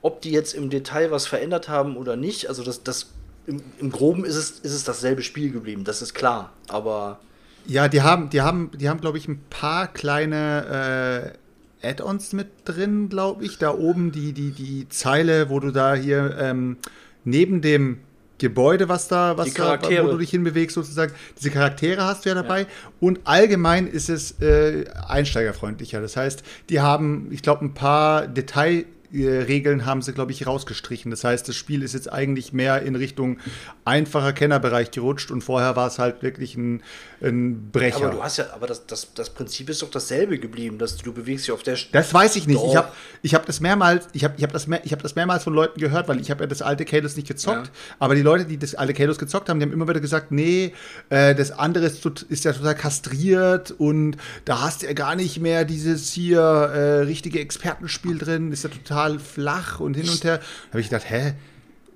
ob 0.02 0.20
die 0.20 0.30
jetzt 0.30 0.54
im 0.54 0.70
Detail 0.70 1.10
was 1.10 1.26
verändert 1.26 1.68
haben 1.68 1.96
oder 1.96 2.16
nicht. 2.16 2.48
Also 2.48 2.62
das, 2.62 2.82
das 2.82 3.10
im, 3.46 3.62
im 3.78 3.90
Groben 3.90 4.24
ist 4.24 4.36
es, 4.36 4.50
ist 4.60 4.74
es 4.74 4.84
dasselbe 4.84 5.22
Spiel 5.22 5.50
geblieben, 5.50 5.84
das 5.84 6.02
ist 6.02 6.14
klar. 6.14 6.52
Aber 6.68 7.18
ja, 7.66 7.88
die 7.88 8.00
haben, 8.00 8.30
die 8.30 8.40
haben, 8.40 8.70
die 8.78 8.88
haben, 8.88 9.00
glaube 9.00 9.18
ich, 9.18 9.28
ein 9.28 9.42
paar 9.50 9.88
kleine 9.88 11.34
äh 11.34 11.47
Add-ons 11.82 12.32
mit 12.32 12.48
drin, 12.64 13.08
glaube 13.08 13.44
ich. 13.44 13.58
Da 13.58 13.72
oben 13.74 14.12
die, 14.12 14.32
die, 14.32 14.50
die 14.50 14.88
Zeile, 14.88 15.48
wo 15.50 15.60
du 15.60 15.70
da 15.70 15.94
hier 15.94 16.36
ähm, 16.40 16.76
neben 17.24 17.60
dem 17.60 17.98
Gebäude, 18.38 18.88
was 18.88 19.08
da, 19.08 19.36
was 19.36 19.52
da, 19.54 19.78
wo 20.04 20.12
du 20.12 20.18
dich 20.18 20.30
hinbewegst, 20.30 20.74
sozusagen. 20.74 21.12
Diese 21.38 21.50
Charaktere 21.50 22.04
hast 22.04 22.24
du 22.24 22.28
ja 22.28 22.34
dabei. 22.36 22.60
Ja. 22.62 22.66
Und 23.00 23.20
allgemein 23.24 23.88
ist 23.88 24.08
es 24.08 24.40
äh, 24.40 24.84
einsteigerfreundlicher. 25.08 26.00
Das 26.00 26.16
heißt, 26.16 26.42
die 26.68 26.80
haben, 26.80 27.28
ich 27.32 27.42
glaube, 27.42 27.64
ein 27.64 27.74
paar 27.74 28.26
Detail- 28.26 28.86
Regeln 29.12 29.86
haben 29.86 30.02
sie, 30.02 30.12
glaube 30.12 30.32
ich, 30.32 30.46
rausgestrichen. 30.46 31.10
Das 31.10 31.24
heißt, 31.24 31.48
das 31.48 31.56
Spiel 31.56 31.82
ist 31.82 31.94
jetzt 31.94 32.12
eigentlich 32.12 32.52
mehr 32.52 32.82
in 32.82 32.94
Richtung 32.94 33.38
einfacher 33.84 34.32
Kennerbereich 34.34 34.90
gerutscht 34.90 35.30
und 35.30 35.42
vorher 35.42 35.76
war 35.76 35.88
es 35.88 35.98
halt 35.98 36.22
wirklich 36.22 36.56
ein, 36.56 36.82
ein 37.22 37.70
Brecher. 37.70 38.04
aber 38.06 38.10
du 38.10 38.22
hast 38.22 38.36
ja, 38.36 38.46
aber 38.52 38.66
das, 38.66 38.86
das, 38.86 39.14
das 39.14 39.30
Prinzip 39.30 39.70
ist 39.70 39.80
doch 39.80 39.90
dasselbe 39.90 40.38
geblieben, 40.38 40.78
dass 40.78 40.98
du 40.98 41.12
bewegst 41.12 41.46
dich 41.46 41.52
auf 41.52 41.62
der 41.62 41.78
Das 41.92 42.12
weiß 42.12 42.36
ich 42.36 42.46
nicht. 42.46 42.58
Doch. 42.58 42.68
Ich 42.68 42.76
habe 42.76 42.92
ich 43.22 43.34
hab 43.34 43.46
das 43.46 43.60
mehrmals, 43.60 44.08
ich 44.12 44.24
habe 44.24 44.34
ich 44.36 44.42
hab 44.42 44.52
das, 44.52 44.66
mehr, 44.66 44.82
hab 44.84 45.02
das 45.02 45.14
mehrmals 45.14 45.44
von 45.44 45.54
Leuten 45.54 45.80
gehört, 45.80 46.06
weil 46.08 46.20
ich 46.20 46.30
habe 46.30 46.42
ja 46.42 46.46
das 46.46 46.60
alte 46.60 46.84
Kalos 46.84 47.16
nicht 47.16 47.28
gezockt. 47.28 47.66
Ja. 47.66 47.72
Aber 47.98 48.14
die 48.14 48.22
Leute, 48.22 48.44
die 48.44 48.58
das 48.58 48.74
alte 48.74 48.92
Kalos 48.92 49.18
gezockt 49.18 49.48
haben, 49.48 49.58
die 49.58 49.64
haben 49.64 49.72
immer 49.72 49.88
wieder 49.88 50.00
gesagt, 50.00 50.32
nee, 50.32 50.74
äh, 51.08 51.34
das 51.34 51.50
andere 51.50 51.86
ist, 51.86 52.04
ist, 52.28 52.44
ja 52.44 52.52
total 52.52 52.74
kastriert 52.74 53.70
und 53.70 54.18
da 54.44 54.60
hast 54.60 54.82
du 54.82 54.86
ja 54.86 54.92
gar 54.92 55.16
nicht 55.16 55.40
mehr 55.40 55.64
dieses 55.64 56.12
hier 56.12 56.40
äh, 56.40 57.00
richtige 57.00 57.40
Expertenspiel 57.40 58.18
drin, 58.18 58.52
ist 58.52 58.64
ja 58.64 58.70
total 58.70 58.97
total 58.98 59.18
flach 59.18 59.80
und 59.80 59.94
hin 59.94 60.08
und 60.08 60.24
her. 60.24 60.38
Da 60.38 60.68
habe 60.70 60.80
ich 60.80 60.88
gedacht, 60.88 61.08
hä? 61.08 61.34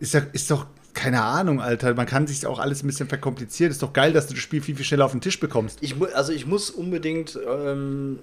Ist, 0.00 0.14
doch, 0.14 0.22
ist 0.32 0.50
doch 0.50 0.66
keine 0.94 1.22
Ahnung, 1.22 1.60
Alter. 1.60 1.94
Man 1.94 2.06
kann 2.06 2.26
sich 2.26 2.46
auch 2.46 2.58
alles 2.58 2.82
ein 2.82 2.86
bisschen 2.86 3.08
verkomplizieren. 3.08 3.70
Ist 3.70 3.82
doch 3.82 3.92
geil, 3.92 4.12
dass 4.12 4.26
du 4.26 4.34
das 4.34 4.42
Spiel 4.42 4.62
viel, 4.62 4.76
viel 4.76 4.84
schneller 4.84 5.04
auf 5.04 5.12
den 5.12 5.20
Tisch 5.20 5.40
bekommst. 5.40 5.78
Ich 5.80 5.94
also 6.14 6.32
ich 6.32 6.46
muss 6.46 6.70
unbedingt 6.70 7.38
ähm, 7.48 8.18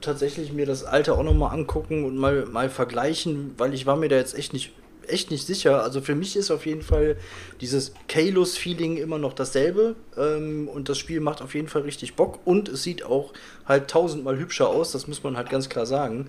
tatsächlich 0.00 0.52
mir 0.52 0.66
das 0.66 0.84
Alte 0.84 1.14
auch 1.14 1.22
nochmal 1.22 1.56
angucken 1.56 2.04
und 2.04 2.16
mal, 2.16 2.46
mal 2.46 2.68
vergleichen, 2.68 3.52
weil 3.56 3.74
ich 3.74 3.86
war 3.86 3.96
mir 3.96 4.08
da 4.08 4.16
jetzt 4.16 4.36
echt 4.36 4.52
nicht 4.52 4.72
echt 5.10 5.30
nicht 5.30 5.46
sicher. 5.46 5.82
Also 5.82 6.00
für 6.00 6.14
mich 6.14 6.36
ist 6.36 6.50
auf 6.50 6.66
jeden 6.66 6.82
Fall 6.82 7.16
dieses 7.60 7.92
Kalos-Feeling 8.08 8.96
immer 8.96 9.18
noch 9.18 9.32
dasselbe. 9.32 9.96
Ähm, 10.16 10.68
und 10.68 10.88
das 10.88 10.98
Spiel 10.98 11.20
macht 11.20 11.42
auf 11.42 11.54
jeden 11.54 11.68
Fall 11.68 11.82
richtig 11.82 12.14
Bock. 12.14 12.40
Und 12.44 12.68
es 12.68 12.82
sieht 12.82 13.04
auch 13.04 13.32
halt 13.66 13.88
tausendmal 13.88 14.38
hübscher 14.38 14.68
aus, 14.68 14.92
das 14.92 15.06
muss 15.06 15.22
man 15.22 15.36
halt 15.36 15.50
ganz 15.50 15.68
klar 15.68 15.86
sagen. 15.86 16.28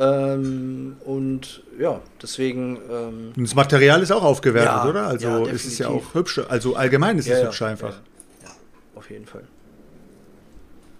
Ähm, 0.00 0.96
und 1.04 1.62
ja, 1.78 2.00
deswegen. 2.22 2.78
Ähm, 2.90 3.32
das 3.36 3.54
Material 3.54 4.02
ist 4.02 4.10
auch 4.10 4.22
aufgewertet, 4.22 4.70
ja, 4.70 4.88
oder? 4.88 5.06
Also 5.06 5.28
ja, 5.28 5.46
ist 5.46 5.66
es 5.66 5.76
ja 5.76 5.88
auch 5.88 6.14
hübsch. 6.14 6.40
Also 6.48 6.74
allgemein 6.74 7.18
ist 7.18 7.26
ja, 7.26 7.36
es 7.36 7.44
hübsch 7.44 7.60
einfach. 7.60 8.00
Ja, 8.42 8.48
auf 8.94 9.10
jeden 9.10 9.26
Fall. 9.26 9.44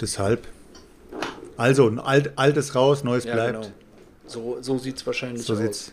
Deshalb. 0.00 0.46
Also, 1.56 1.88
ein 1.88 1.98
alt, 1.98 2.32
altes 2.36 2.74
raus, 2.74 3.02
neues 3.02 3.24
bleibt. 3.24 3.62
Genau. 3.62 3.72
So, 4.26 4.58
so 4.60 4.78
sieht 4.78 4.98
es 4.98 5.06
wahrscheinlich 5.06 5.44
so 5.44 5.54
aus. 5.54 5.58
Sieht's, 5.60 5.92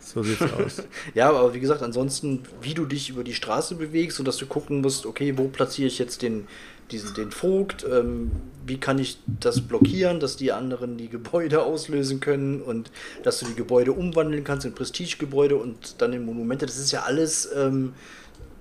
so 0.00 0.22
sieht's 0.22 0.42
aus. 0.58 0.82
ja, 1.14 1.28
aber 1.28 1.54
wie 1.54 1.60
gesagt, 1.60 1.82
ansonsten, 1.82 2.42
wie 2.60 2.74
du 2.74 2.86
dich 2.86 3.08
über 3.08 3.22
die 3.22 3.34
Straße 3.34 3.76
bewegst 3.76 4.18
und 4.18 4.26
dass 4.26 4.36
du 4.36 4.46
gucken 4.46 4.80
musst, 4.80 5.06
okay, 5.06 5.38
wo 5.38 5.48
platziere 5.48 5.86
ich 5.86 5.98
jetzt 5.98 6.22
den, 6.22 6.48
diesen, 6.90 7.14
den 7.14 7.30
Vogt, 7.30 7.84
ähm, 7.84 8.30
wie 8.66 8.78
kann 8.78 8.98
ich 8.98 9.18
das 9.26 9.60
blockieren, 9.60 10.20
dass 10.20 10.36
die 10.36 10.52
anderen 10.52 10.96
die 10.96 11.08
Gebäude 11.08 11.62
auslösen 11.62 12.20
können 12.20 12.60
und 12.60 12.90
dass 13.22 13.40
du 13.40 13.46
die 13.46 13.54
Gebäude 13.54 13.92
umwandeln 13.92 14.44
kannst 14.44 14.66
in 14.66 14.74
Prestigegebäude 14.74 15.56
und 15.56 16.00
dann 16.00 16.12
in 16.12 16.24
Monumente. 16.24 16.66
Das 16.66 16.78
ist 16.78 16.92
ja 16.92 17.02
alles 17.02 17.48
ähm, 17.54 17.94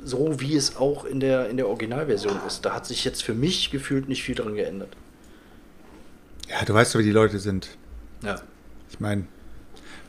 so, 0.03 0.39
wie 0.39 0.55
es 0.55 0.75
auch 0.77 1.05
in 1.05 1.19
der, 1.19 1.49
in 1.49 1.57
der 1.57 1.67
Originalversion 1.67 2.39
ist. 2.47 2.65
Da 2.65 2.73
hat 2.73 2.85
sich 2.85 3.03
jetzt 3.03 3.23
für 3.23 3.33
mich 3.33 3.71
gefühlt 3.71 4.07
nicht 4.07 4.23
viel 4.23 4.35
dran 4.35 4.55
geändert. 4.55 4.89
Ja, 6.49 6.63
du 6.63 6.73
weißt 6.73 6.93
doch, 6.93 6.99
wie 6.99 7.03
die 7.03 7.11
Leute 7.11 7.39
sind. 7.39 7.69
Ja. 8.21 8.41
Ich 8.91 8.99
meine, 8.99 9.25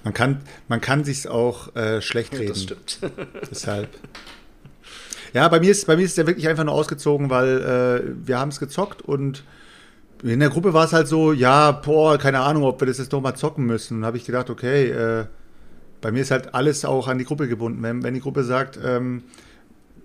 man 0.04 0.12
kann, 0.12 0.42
man 0.68 0.80
kann 0.80 1.04
sich 1.04 1.28
auch 1.28 1.74
äh, 1.74 2.00
schlecht 2.02 2.34
reden. 2.34 2.48
Das 2.48 2.62
stimmt. 2.62 2.98
Deshalb. 3.50 3.88
Ja, 5.36 5.48
bei 5.48 5.60
mir 5.60 5.70
ist, 5.70 5.86
bei 5.86 5.96
mir 5.96 6.04
ist 6.04 6.16
der 6.16 6.26
wirklich 6.26 6.48
einfach 6.48 6.64
nur 6.64 6.72
ausgezogen, 6.72 7.28
weil 7.28 7.60
äh, 7.60 8.26
wir 8.26 8.38
haben 8.38 8.48
es 8.48 8.58
gezockt 8.58 9.02
und 9.02 9.44
in 10.22 10.40
der 10.40 10.48
Gruppe 10.48 10.72
war 10.72 10.86
es 10.86 10.94
halt 10.94 11.08
so, 11.08 11.34
ja, 11.34 11.72
boah, 11.72 12.16
keine 12.16 12.40
Ahnung, 12.40 12.62
ob 12.62 12.80
wir 12.80 12.86
das 12.86 12.96
jetzt 12.96 13.12
nochmal 13.12 13.36
zocken 13.36 13.66
müssen. 13.66 13.98
Und 13.98 14.06
habe 14.06 14.16
ich 14.16 14.24
gedacht, 14.24 14.48
okay, 14.48 14.88
äh, 14.88 15.26
bei 16.00 16.10
mir 16.10 16.22
ist 16.22 16.30
halt 16.30 16.54
alles 16.54 16.86
auch 16.86 17.06
an 17.06 17.18
die 17.18 17.26
Gruppe 17.26 17.48
gebunden. 17.48 17.82
Wenn, 17.82 18.02
wenn 18.02 18.14
die 18.14 18.20
Gruppe 18.20 18.44
sagt, 18.44 18.78
ähm, 18.82 19.24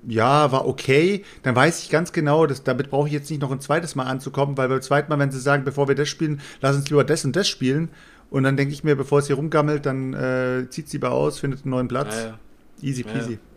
ja, 0.06 0.52
war 0.52 0.68
okay, 0.68 1.24
dann 1.44 1.56
weiß 1.56 1.82
ich 1.82 1.90
ganz 1.90 2.12
genau, 2.12 2.46
dass, 2.46 2.64
damit 2.64 2.90
brauche 2.90 3.08
ich 3.08 3.14
jetzt 3.14 3.30
nicht 3.30 3.42
noch 3.42 3.54
ein 3.54 3.62
zweites 3.62 3.96
Mal 3.96 4.08
anzukommen, 4.08 4.58
weil 4.58 4.68
beim 4.68 4.82
zweiten 4.82 5.10
Mal, 5.10 5.18
wenn 5.18 5.32
sie 5.32 5.40
sagen, 5.40 5.64
bevor 5.64 5.88
wir 5.88 5.96
das 5.96 6.10
spielen, 6.10 6.42
lass 6.60 6.76
uns 6.76 6.90
lieber 6.90 7.06
das 7.06 7.24
und 7.24 7.38
das 7.38 7.48
spielen. 7.48 7.88
Und 8.30 8.44
dann 8.44 8.58
denke 8.58 8.74
ich 8.74 8.84
mir, 8.84 8.98
bevor 8.98 9.20
es 9.20 9.28
hier 9.28 9.38
rumgammelt, 9.38 9.86
dann 9.86 10.14
äh, 10.14 10.70
zieht 10.70 10.90
sie 10.90 10.98
lieber 10.98 11.12
aus, 11.12 11.40
findet 11.40 11.64
einen 11.64 11.72
neuen 11.72 11.88
Platz. 11.88 12.18
Ja, 12.18 12.26
ja. 12.26 12.40
Easy 12.82 13.04
peasy. 13.04 13.32
Ja, 13.32 13.51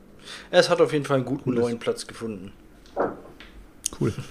es 0.51 0.69
hat 0.71 0.81
auf 0.81 0.93
jeden 0.93 1.05
Fall 1.05 1.19
einen 1.19 1.27
guten 1.27 1.45
Cooles. 1.45 1.61
neuen 1.61 1.79
Platz 1.79 2.07
gefunden. 2.07 2.53
Cool. 4.01 4.13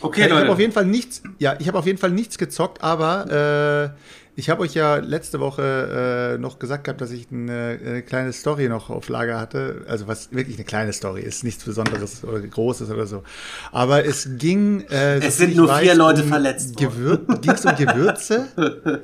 Okay, 0.00 0.20
ja, 0.20 0.26
ich 0.26 0.32
habe 0.34 0.52
auf 0.52 0.58
jeden 0.58 0.72
Fall 0.72 0.84
nichts, 0.84 1.22
ja, 1.38 1.56
ich 1.58 1.66
habe 1.66 1.78
auf 1.78 1.86
jeden 1.86 1.96
Fall 1.98 2.10
nichts 2.10 2.36
gezockt, 2.36 2.82
aber 2.82 3.94
äh, 3.94 4.23
ich 4.36 4.50
habe 4.50 4.62
euch 4.62 4.74
ja 4.74 4.96
letzte 4.96 5.38
Woche 5.38 6.34
äh, 6.34 6.38
noch 6.38 6.58
gesagt 6.58 6.84
gehabt, 6.84 7.00
dass 7.00 7.12
ich 7.12 7.28
eine, 7.30 7.78
eine, 7.84 8.02
kleine 8.02 8.32
Story 8.32 8.68
noch 8.68 8.90
auf 8.90 9.08
Lager 9.08 9.38
hatte. 9.38 9.84
Also 9.88 10.08
was 10.08 10.32
wirklich 10.32 10.56
eine 10.56 10.64
kleine 10.64 10.92
Story 10.92 11.22
ist, 11.22 11.44
nichts 11.44 11.64
Besonderes 11.64 12.24
oder 12.24 12.40
Großes 12.40 12.90
oder 12.90 13.06
so. 13.06 13.22
Aber 13.70 14.04
es 14.04 14.28
ging. 14.38 14.84
Äh, 14.90 15.18
es 15.18 15.36
sind 15.36 15.54
nur 15.54 15.68
weiß, 15.68 15.82
vier 15.82 15.94
Leute 15.94 16.22
um 16.22 16.28
verletzt. 16.28 16.76
Gewür 16.76 17.18
ging 17.18 17.52
es 17.52 17.64
um 17.64 17.76
Gewürze? 17.76 18.48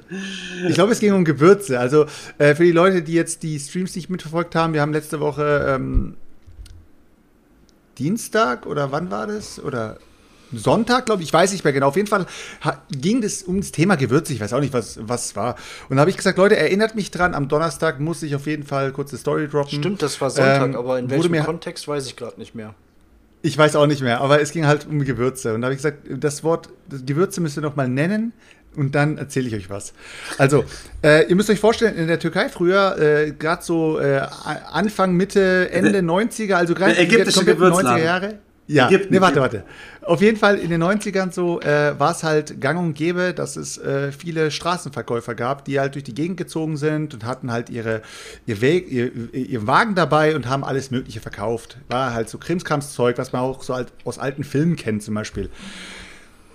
ich 0.68 0.74
glaube, 0.74 0.92
es 0.92 0.98
ging 0.98 1.12
um 1.12 1.24
Gewürze. 1.24 1.78
Also 1.78 2.06
äh, 2.38 2.56
für 2.56 2.64
die 2.64 2.72
Leute, 2.72 3.02
die 3.02 3.14
jetzt 3.14 3.44
die 3.44 3.58
Streams 3.60 3.94
nicht 3.94 4.10
mitverfolgt 4.10 4.56
haben, 4.56 4.72
wir 4.74 4.80
haben 4.80 4.92
letzte 4.92 5.20
Woche 5.20 5.64
ähm, 5.68 6.16
Dienstag 7.98 8.66
oder 8.66 8.90
wann 8.90 9.12
war 9.12 9.28
das? 9.28 9.62
Oder 9.62 9.98
Sonntag, 10.52 11.06
glaube 11.06 11.22
ich, 11.22 11.28
ich 11.28 11.32
weiß 11.32 11.52
nicht 11.52 11.64
mehr 11.64 11.72
genau. 11.72 11.88
Auf 11.88 11.96
jeden 11.96 12.08
Fall 12.08 12.26
ging 12.90 13.22
es 13.22 13.42
um 13.42 13.60
das 13.60 13.72
Thema 13.72 13.96
Gewürze. 13.96 14.32
Ich 14.32 14.40
weiß 14.40 14.52
auch 14.52 14.60
nicht, 14.60 14.72
was 14.72 14.98
was 15.02 15.36
war. 15.36 15.56
Und 15.88 15.96
da 15.96 16.00
habe 16.00 16.10
ich 16.10 16.16
gesagt, 16.16 16.38
Leute, 16.38 16.56
erinnert 16.56 16.94
mich 16.94 17.10
dran, 17.10 17.34
am 17.34 17.48
Donnerstag 17.48 18.00
muss 18.00 18.22
ich 18.22 18.34
auf 18.34 18.46
jeden 18.46 18.64
Fall 18.64 18.92
kurze 18.92 19.16
Story 19.16 19.48
droppen. 19.48 19.78
Stimmt, 19.78 20.02
das 20.02 20.20
war 20.20 20.30
Sonntag, 20.30 20.70
ähm, 20.70 20.76
aber 20.76 20.98
in 20.98 21.10
welchem 21.10 21.44
Kontext 21.44 21.86
weiß 21.86 22.06
ich 22.06 22.16
gerade 22.16 22.38
nicht 22.38 22.54
mehr. 22.54 22.74
Ich 23.42 23.56
weiß 23.56 23.76
auch 23.76 23.86
nicht 23.86 24.02
mehr, 24.02 24.20
aber 24.20 24.40
es 24.40 24.52
ging 24.52 24.66
halt 24.66 24.86
um 24.86 25.02
Gewürze. 25.02 25.54
Und 25.54 25.62
da 25.62 25.66
habe 25.66 25.74
ich 25.74 25.78
gesagt, 25.78 25.98
das 26.10 26.44
Wort 26.44 26.68
das 26.88 27.06
Gewürze 27.06 27.40
müsst 27.40 27.56
ihr 27.56 27.62
noch 27.62 27.76
mal 27.76 27.88
nennen 27.88 28.32
und 28.76 28.94
dann 28.94 29.18
erzähle 29.18 29.48
ich 29.48 29.54
euch 29.54 29.70
was. 29.70 29.92
Also, 30.38 30.64
äh, 31.02 31.26
ihr 31.28 31.36
müsst 31.36 31.50
euch 31.50 31.58
vorstellen, 31.58 31.96
in 31.96 32.06
der 32.06 32.18
Türkei 32.18 32.48
früher, 32.48 32.98
äh, 32.98 33.32
gerade 33.32 33.62
so 33.62 33.98
äh, 33.98 34.20
Anfang, 34.70 35.14
Mitte, 35.14 35.70
Ende 35.70 36.00
90er, 36.00 36.54
also 36.54 36.74
gerade 36.74 36.94
die 36.94 37.08
kompletten 37.08 37.62
90er 37.62 37.98
Jahre. 37.98 38.38
Ja, 38.70 38.86
Ägypten, 38.86 39.12
nee, 39.12 39.20
warte, 39.20 39.40
warte. 39.40 39.64
Auf 40.02 40.22
jeden 40.22 40.36
Fall 40.36 40.56
in 40.56 40.70
den 40.70 40.80
90ern 40.80 41.32
so 41.32 41.60
äh, 41.60 41.98
war 41.98 42.12
es 42.12 42.22
halt 42.22 42.60
gang 42.60 42.78
und 42.78 42.94
gäbe, 42.94 43.34
dass 43.34 43.56
es 43.56 43.78
äh, 43.78 44.12
viele 44.12 44.52
Straßenverkäufer 44.52 45.34
gab, 45.34 45.64
die 45.64 45.80
halt 45.80 45.96
durch 45.96 46.04
die 46.04 46.14
Gegend 46.14 46.36
gezogen 46.36 46.76
sind 46.76 47.12
und 47.12 47.24
hatten 47.24 47.50
halt 47.50 47.68
ihre, 47.68 48.02
ihr, 48.46 48.60
Weg, 48.60 48.88
ihr, 48.88 49.10
ihr 49.34 49.66
Wagen 49.66 49.96
dabei 49.96 50.36
und 50.36 50.48
haben 50.48 50.62
alles 50.62 50.92
Mögliche 50.92 51.20
verkauft. 51.20 51.78
War 51.88 52.14
halt 52.14 52.28
so 52.28 52.38
Krimskramszeug, 52.38 53.18
was 53.18 53.32
man 53.32 53.42
auch 53.42 53.64
so 53.64 53.74
alt, 53.74 53.92
aus 54.04 54.20
alten 54.20 54.44
Filmen 54.44 54.76
kennt 54.76 55.02
zum 55.02 55.14
Beispiel. 55.14 55.50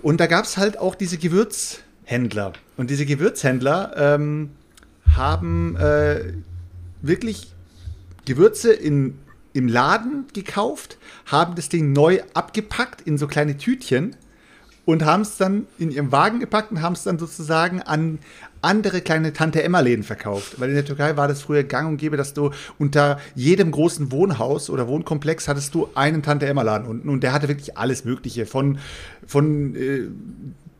Und 0.00 0.18
da 0.18 0.26
gab 0.26 0.46
es 0.46 0.56
halt 0.56 0.78
auch 0.78 0.94
diese 0.94 1.18
Gewürzhändler. 1.18 2.54
Und 2.78 2.88
diese 2.88 3.04
Gewürzhändler 3.04 3.92
ähm, 3.94 4.52
haben 5.14 5.76
äh, 5.76 6.32
wirklich 7.02 7.52
Gewürze 8.24 8.72
in 8.72 9.18
im 9.56 9.68
Laden 9.68 10.26
gekauft, 10.34 10.98
haben 11.24 11.54
das 11.54 11.70
Ding 11.70 11.92
neu 11.92 12.20
abgepackt 12.34 13.00
in 13.00 13.16
so 13.16 13.26
kleine 13.26 13.56
Tütchen 13.56 14.14
und 14.84 15.04
haben 15.04 15.22
es 15.22 15.38
dann 15.38 15.66
in 15.78 15.90
ihrem 15.90 16.12
Wagen 16.12 16.40
gepackt 16.40 16.70
und 16.70 16.82
haben 16.82 16.92
es 16.92 17.04
dann 17.04 17.18
sozusagen 17.18 17.80
an 17.80 18.18
andere 18.60 19.00
kleine 19.00 19.32
Tante-Emma-Läden 19.32 20.04
verkauft. 20.04 20.60
Weil 20.60 20.68
in 20.68 20.74
der 20.74 20.84
Türkei 20.84 21.16
war 21.16 21.26
das 21.26 21.40
früher 21.40 21.64
gang 21.64 21.88
und 21.88 21.96
gäbe, 21.96 22.18
dass 22.18 22.34
du 22.34 22.50
unter 22.78 23.18
jedem 23.34 23.70
großen 23.70 24.12
Wohnhaus 24.12 24.68
oder 24.68 24.88
Wohnkomplex 24.88 25.48
hattest 25.48 25.74
du 25.74 25.88
einen 25.94 26.22
Tante-Emma-Laden 26.22 26.86
unten 26.86 27.08
und 27.08 27.22
der 27.22 27.32
hatte 27.32 27.48
wirklich 27.48 27.78
alles 27.78 28.04
Mögliche 28.04 28.44
von, 28.44 28.78
von 29.26 29.74
äh, 29.74 30.02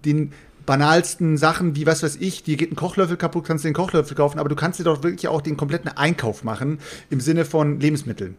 den 0.05 0.33
banalsten 0.67 1.39
Sachen 1.39 1.77
wie, 1.77 1.87
was 1.87 2.03
weiß 2.03 2.17
ich, 2.21 2.43
dir 2.43 2.59
geht 2.59 2.73
ein 2.73 2.77
Kochlöffel 2.77 3.17
kaputt, 3.17 3.45
kannst 3.47 3.65
du 3.65 3.69
den 3.69 3.75
Kochlöffel 3.75 4.17
kaufen, 4.17 4.39
aber 4.39 4.51
du 4.51 4.57
kannst 4.57 4.79
dir 4.79 4.85
doch 4.85 5.03
wirklich 5.03 5.29
auch 5.29 5.41
den 5.41 5.57
kompletten 5.57 5.89
Einkauf 5.89 6.45
machen 6.45 6.81
im 7.09 7.21
Sinne 7.21 7.47
von 7.47 7.81
Lebensmitteln. 7.81 8.37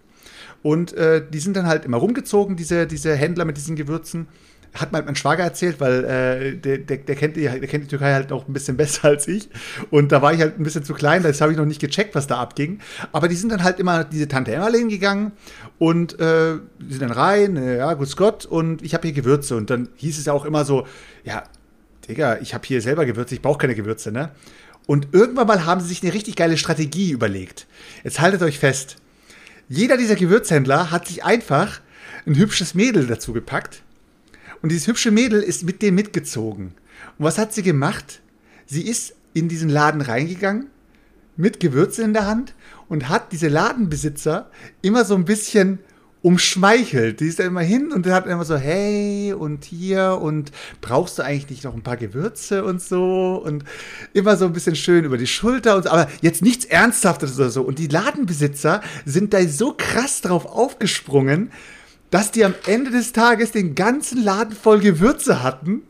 Und 0.64 0.94
äh, 0.94 1.24
die 1.28 1.40
sind 1.40 1.56
dann 1.56 1.68
halt 1.68 1.86
immer 1.86 1.98
rumgezogen, 1.98 2.56
diese, 2.56 2.88
diese 2.88 3.16
Händler 3.16 3.46
mit 3.46 3.58
diesen 3.58 3.76
Gewürzen. 3.76 4.28
Hat 4.74 4.92
mal 4.92 5.02
mein 5.02 5.16
Schwager 5.16 5.44
erzählt, 5.44 5.80
weil 5.80 6.04
äh, 6.04 6.56
der, 6.56 6.78
der, 6.80 6.98
der, 6.98 7.16
kennt 7.16 7.36
die, 7.36 7.44
der 7.44 7.68
kennt 7.68 7.86
die 7.86 7.88
Türkei 7.88 8.14
halt 8.14 8.30
noch 8.30 8.48
ein 8.48 8.54
bisschen 8.54 8.78
besser 8.78 9.08
als 9.08 9.28
ich. 9.28 9.50
Und 9.92 10.12
da 10.12 10.22
war 10.22 10.34
ich 10.34 10.42
halt 10.42 10.60
ein 10.60 10.64
bisschen 10.64 10.84
zu 10.84 10.94
klein, 10.94 11.24
das 11.24 11.42
habe 11.42 11.52
ich 11.52 11.58
noch 11.58 11.66
nicht 11.66 11.80
gecheckt, 11.80 12.16
was 12.16 12.28
da 12.28 12.38
abging. 12.38 12.80
Aber 13.12 13.28
die 13.28 13.36
sind 13.36 13.52
dann 13.52 13.64
halt 13.64 13.80
immer 13.80 14.04
diese 14.04 14.28
Tante 14.28 14.54
Emmerlin 14.54 14.90
gegangen 14.90 15.32
und 15.80 16.20
äh, 16.20 16.58
sind 16.88 17.02
dann 17.02 17.12
rein, 17.12 17.56
äh, 17.58 17.78
ja, 17.78 17.94
gut 17.94 18.16
Gott, 18.18 18.46
und 18.46 18.82
ich 18.82 18.94
habe 18.94 19.08
hier 19.08 19.16
Gewürze. 19.16 19.56
Und 19.56 19.70
dann 19.70 19.90
hieß 19.96 20.20
es 20.20 20.26
ja 20.26 20.34
auch 20.34 20.46
immer 20.46 20.66
so, 20.66 20.86
ja, 21.24 21.44
Digga, 22.08 22.38
ich 22.42 22.54
habe 22.54 22.66
hier 22.66 22.82
selber 22.82 23.06
Gewürze, 23.06 23.36
ich 23.36 23.42
brauche 23.42 23.58
keine 23.58 23.76
Gewürze, 23.76 24.12
ne? 24.12 24.32
Und 24.86 25.10
irgendwann 25.12 25.48
mal 25.48 25.66
haben 25.66 25.82
sie 25.82 25.90
sich 25.90 26.02
eine 26.02 26.14
richtig 26.14 26.38
geile 26.38 26.58
Strategie 26.58 27.12
überlegt. 27.12 27.68
Jetzt 28.04 28.22
haltet 28.22 28.42
euch 28.42 28.58
fest. 28.58 28.96
Jeder 29.70 29.98
dieser 29.98 30.16
Gewürzhändler 30.16 30.92
hat 30.92 31.08
sich 31.08 31.26
einfach 31.26 31.82
ein 32.26 32.38
hübsches 32.38 32.74
Mädel 32.74 33.06
dazu 33.08 33.34
gepackt. 33.34 33.84
Und 34.62 34.72
dieses 34.72 34.88
hübsche 34.88 35.12
Mädel 35.12 35.42
ist 35.42 35.64
mit 35.64 35.82
dem 35.82 35.96
mitgezogen. 35.96 36.74
Und 37.18 37.26
was 37.26 37.38
hat 37.38 37.54
sie 37.54 37.64
gemacht? 37.64 38.22
Sie 38.66 38.88
ist 38.88 39.14
in 39.34 39.50
diesen 39.50 39.70
Laden 39.70 40.02
reingegangen, 40.02 40.68
mit 41.36 41.60
Gewürze 41.60 42.02
in 42.02 42.14
der 42.14 42.26
Hand 42.26 42.56
und 42.88 43.10
hat 43.10 43.32
diese 43.32 43.50
Ladenbesitzer 43.50 44.50
immer 44.82 45.06
so 45.06 45.16
ein 45.16 45.26
bisschen 45.26 45.80
umschmeichelt. 46.22 47.20
Die 47.20 47.28
ist 47.28 47.40
da 47.40 47.44
immer 47.44 47.62
hin 47.62 47.92
und 47.92 48.06
hat 48.08 48.26
immer 48.26 48.44
so, 48.44 48.58
hey 48.58 49.34
und 49.34 49.66
hier 49.66 50.20
und 50.22 50.52
brauchst 50.82 51.20
du 51.20 51.24
eigentlich 51.24 51.50
nicht 51.50 51.64
noch 51.64 51.74
ein 51.74 51.84
paar 51.84 51.98
Gewürze 51.98 52.64
und 52.64 52.82
so 52.82 53.42
und 53.44 53.64
immer 54.14 54.36
so 54.36 54.46
ein 54.46 54.54
bisschen 54.54 54.76
schön 54.76 55.06
über 55.06 55.18
die 55.18 55.28
Schulter 55.28 55.76
und 55.76 55.84
so, 55.84 55.90
aber 55.90 56.10
jetzt 56.22 56.42
nichts 56.42 56.66
Ernsthaftes 56.66 57.38
oder 57.38 57.50
so. 57.50 57.62
Und 57.62 57.80
die 57.80 57.88
Ladenbesitzer 57.88 58.82
sind 59.06 59.34
da 59.34 59.48
so 59.48 59.74
krass 59.78 60.22
drauf 60.22 60.46
aufgesprungen, 60.46 61.52
dass 62.10 62.32
die 62.32 62.46
am 62.46 62.56
Ende 62.66 62.92
des 62.92 63.14
Tages 63.14 63.52
den 63.52 63.76
ganzen 63.76 64.24
Laden 64.24 64.56
voll 64.56 64.80
Gewürze 64.80 65.44
hatten. 65.44 65.84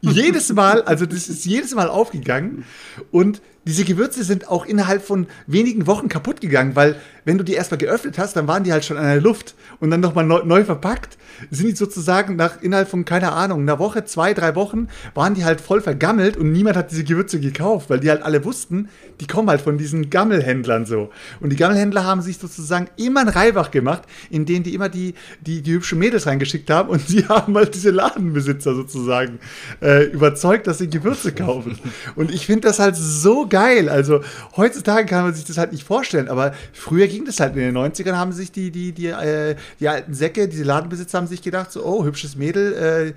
jedes 0.00 0.52
Mal, 0.52 0.82
also 0.82 1.06
das 1.06 1.28
ist 1.28 1.46
jedes 1.46 1.74
Mal 1.74 1.88
aufgegangen 1.88 2.64
und 3.10 3.40
diese 3.66 3.84
Gewürze 3.84 4.24
sind 4.24 4.48
auch 4.48 4.66
innerhalb 4.66 5.02
von 5.02 5.26
wenigen 5.46 5.86
Wochen 5.86 6.08
kaputt 6.08 6.40
gegangen, 6.40 6.76
weil 6.76 6.96
wenn 7.24 7.38
du 7.38 7.44
die 7.44 7.54
erstmal 7.54 7.78
geöffnet 7.78 8.18
hast, 8.18 8.36
dann 8.36 8.46
waren 8.46 8.64
die 8.64 8.72
halt 8.72 8.84
schon 8.84 8.98
an 8.98 9.04
der 9.04 9.20
Luft 9.20 9.54
und 9.80 9.90
dann 9.90 10.00
nochmal 10.00 10.24
neu, 10.24 10.42
neu 10.44 10.64
verpackt, 10.64 11.16
sind 11.50 11.68
die 11.68 11.76
sozusagen 11.76 12.36
nach 12.36 12.60
innerhalb 12.62 12.88
von, 12.88 13.04
keine 13.04 13.32
Ahnung, 13.32 13.60
einer 13.60 13.78
Woche, 13.78 14.04
zwei, 14.04 14.34
drei 14.34 14.54
Wochen, 14.54 14.88
waren 15.14 15.34
die 15.34 15.44
halt 15.44 15.60
voll 15.60 15.80
vergammelt 15.80 16.36
und 16.36 16.52
niemand 16.52 16.76
hat 16.76 16.90
diese 16.90 17.04
Gewürze 17.04 17.40
gekauft, 17.40 17.88
weil 17.90 18.00
die 18.00 18.10
halt 18.10 18.22
alle 18.22 18.44
wussten, 18.44 18.88
die 19.20 19.26
kommen 19.26 19.48
halt 19.48 19.62
von 19.62 19.78
diesen 19.78 20.10
Gammelhändlern 20.10 20.84
so. 20.84 21.10
Und 21.40 21.50
die 21.50 21.56
Gammelhändler 21.56 22.04
haben 22.04 22.20
sich 22.20 22.38
sozusagen 22.38 22.88
immer 22.96 23.20
ein 23.20 23.28
Reibach 23.28 23.70
gemacht, 23.70 24.02
in 24.30 24.44
denen 24.44 24.62
die 24.62 24.74
immer 24.74 24.90
die, 24.90 25.14
die, 25.40 25.62
die 25.62 25.72
hübschen 25.72 25.98
Mädels 25.98 26.26
reingeschickt 26.26 26.70
haben 26.70 26.90
und 26.90 27.00
sie 27.08 27.26
haben 27.26 27.56
halt 27.56 27.74
diese 27.74 27.90
Ladenbesitzer 27.90 28.74
sozusagen 28.74 29.38
äh, 29.80 30.04
überzeugt, 30.04 30.66
dass 30.66 30.78
sie 30.78 30.90
Gewürze 30.90 31.32
kaufen. 31.32 31.78
Und 32.16 32.30
ich 32.30 32.46
finde 32.46 32.68
das 32.68 32.78
halt 32.78 32.96
so 32.96 33.46
geil. 33.48 33.53
Also 33.56 34.20
heutzutage 34.56 35.06
kann 35.06 35.24
man 35.24 35.34
sich 35.34 35.44
das 35.44 35.58
halt 35.58 35.72
nicht 35.72 35.84
vorstellen, 35.84 36.28
aber 36.28 36.52
früher 36.72 37.06
ging 37.06 37.24
das 37.24 37.40
halt 37.40 37.56
in 37.56 37.62
den 37.62 37.76
90ern, 37.76 38.14
haben 38.14 38.32
sich 38.32 38.52
die, 38.52 38.70
die, 38.70 38.92
die, 38.92 39.08
äh, 39.08 39.56
die 39.80 39.88
alten 39.88 40.14
Säcke, 40.14 40.48
diese 40.48 40.64
Ladenbesitzer 40.64 41.18
haben 41.18 41.26
sich 41.26 41.42
gedacht, 41.42 41.72
so, 41.72 41.84
oh, 41.84 42.04
hübsches 42.04 42.36
Mädel, 42.36 43.14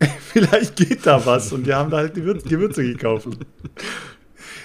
äh, 0.00 0.06
vielleicht 0.32 0.76
geht 0.76 1.06
da 1.06 1.24
was. 1.24 1.52
Und 1.52 1.66
die 1.66 1.74
haben 1.74 1.90
da 1.90 1.98
halt 1.98 2.16
die 2.16 2.20
Gewürze, 2.20 2.48
Gewürze 2.48 2.82
gekauft. 2.82 3.28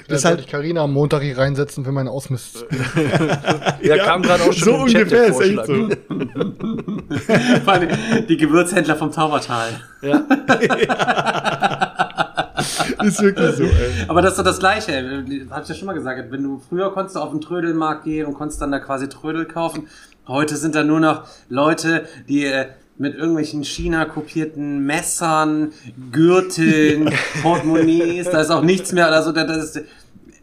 Das 0.09 0.25
halt 0.25 0.41
ich 0.41 0.47
Carina 0.47 0.83
am 0.83 0.93
Montag 0.93 1.21
hier 1.21 1.37
reinsetzen 1.37 1.85
für 1.85 1.91
meinen 1.91 2.07
Ausmist. 2.07 2.65
ja, 3.81 3.95
ja, 3.95 4.05
kam 4.05 4.21
gerade 4.21 4.43
auch 4.43 4.53
schon 4.53 4.73
so 4.73 4.75
ungefähr 4.75 5.27
ist 5.27 5.39
echt 5.39 5.65
so. 5.65 5.89
die 8.29 8.37
Gewürzhändler 8.37 8.95
vom 8.95 9.11
Taubertal. 9.11 9.69
Ja. 10.01 10.17
ist 13.03 13.21
wirklich 13.21 13.55
so, 13.55 13.63
ey. 13.63 14.05
Aber 14.07 14.21
das 14.21 14.31
ist 14.31 14.39
doch 14.39 14.43
das 14.43 14.59
Gleiche, 14.59 14.93
ey. 14.93 15.47
Hab 15.49 15.63
ich 15.63 15.69
ja 15.69 15.75
schon 15.75 15.85
mal 15.85 15.93
gesagt. 15.93 16.31
Wenn 16.31 16.43
du 16.43 16.61
früher 16.67 16.91
konntest 16.93 17.15
du 17.15 17.19
auf 17.19 17.31
den 17.31 17.41
Trödelmarkt 17.41 18.03
gehen 18.03 18.25
und 18.25 18.33
konntest 18.33 18.61
dann 18.61 18.71
da 18.71 18.79
quasi 18.79 19.09
Trödel 19.09 19.45
kaufen. 19.45 19.87
Heute 20.27 20.57
sind 20.57 20.75
da 20.75 20.83
nur 20.83 20.99
noch 20.99 21.23
Leute, 21.49 22.05
die 22.27 22.45
äh, 22.45 22.67
mit 22.99 23.15
irgendwelchen 23.15 23.63
China-kopierten 23.63 24.85
Messern, 24.85 25.71
Gürteln, 26.11 27.09
Portemonnaies, 27.41 28.29
da 28.29 28.41
ist 28.41 28.51
auch 28.51 28.61
nichts 28.61 28.91
mehr. 28.91 29.07
Also, 29.07 29.31
das 29.31 29.75
ist, 29.75 29.85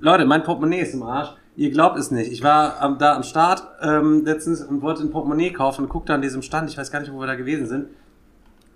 Leute, 0.06 0.24
mein 0.24 0.44
Portemonnaie 0.44 0.82
ist 0.82 0.94
im 0.94 1.02
Arsch. 1.02 1.30
Ihr 1.56 1.72
glaubt 1.72 1.98
es 1.98 2.12
nicht. 2.12 2.30
Ich 2.30 2.40
war 2.44 2.80
am, 2.80 2.96
da 2.96 3.16
am 3.16 3.24
Start 3.24 3.66
ähm, 3.82 4.24
letztens 4.24 4.62
und 4.62 4.80
wollte 4.80 5.02
ein 5.02 5.10
Portemonnaie 5.10 5.50
kaufen 5.50 5.82
und 5.82 5.88
guckte 5.88 6.14
an 6.14 6.22
diesem 6.22 6.42
Stand, 6.42 6.70
ich 6.70 6.78
weiß 6.78 6.92
gar 6.92 7.00
nicht, 7.00 7.12
wo 7.12 7.18
wir 7.18 7.26
da 7.26 7.34
gewesen 7.34 7.66
sind. 7.66 7.88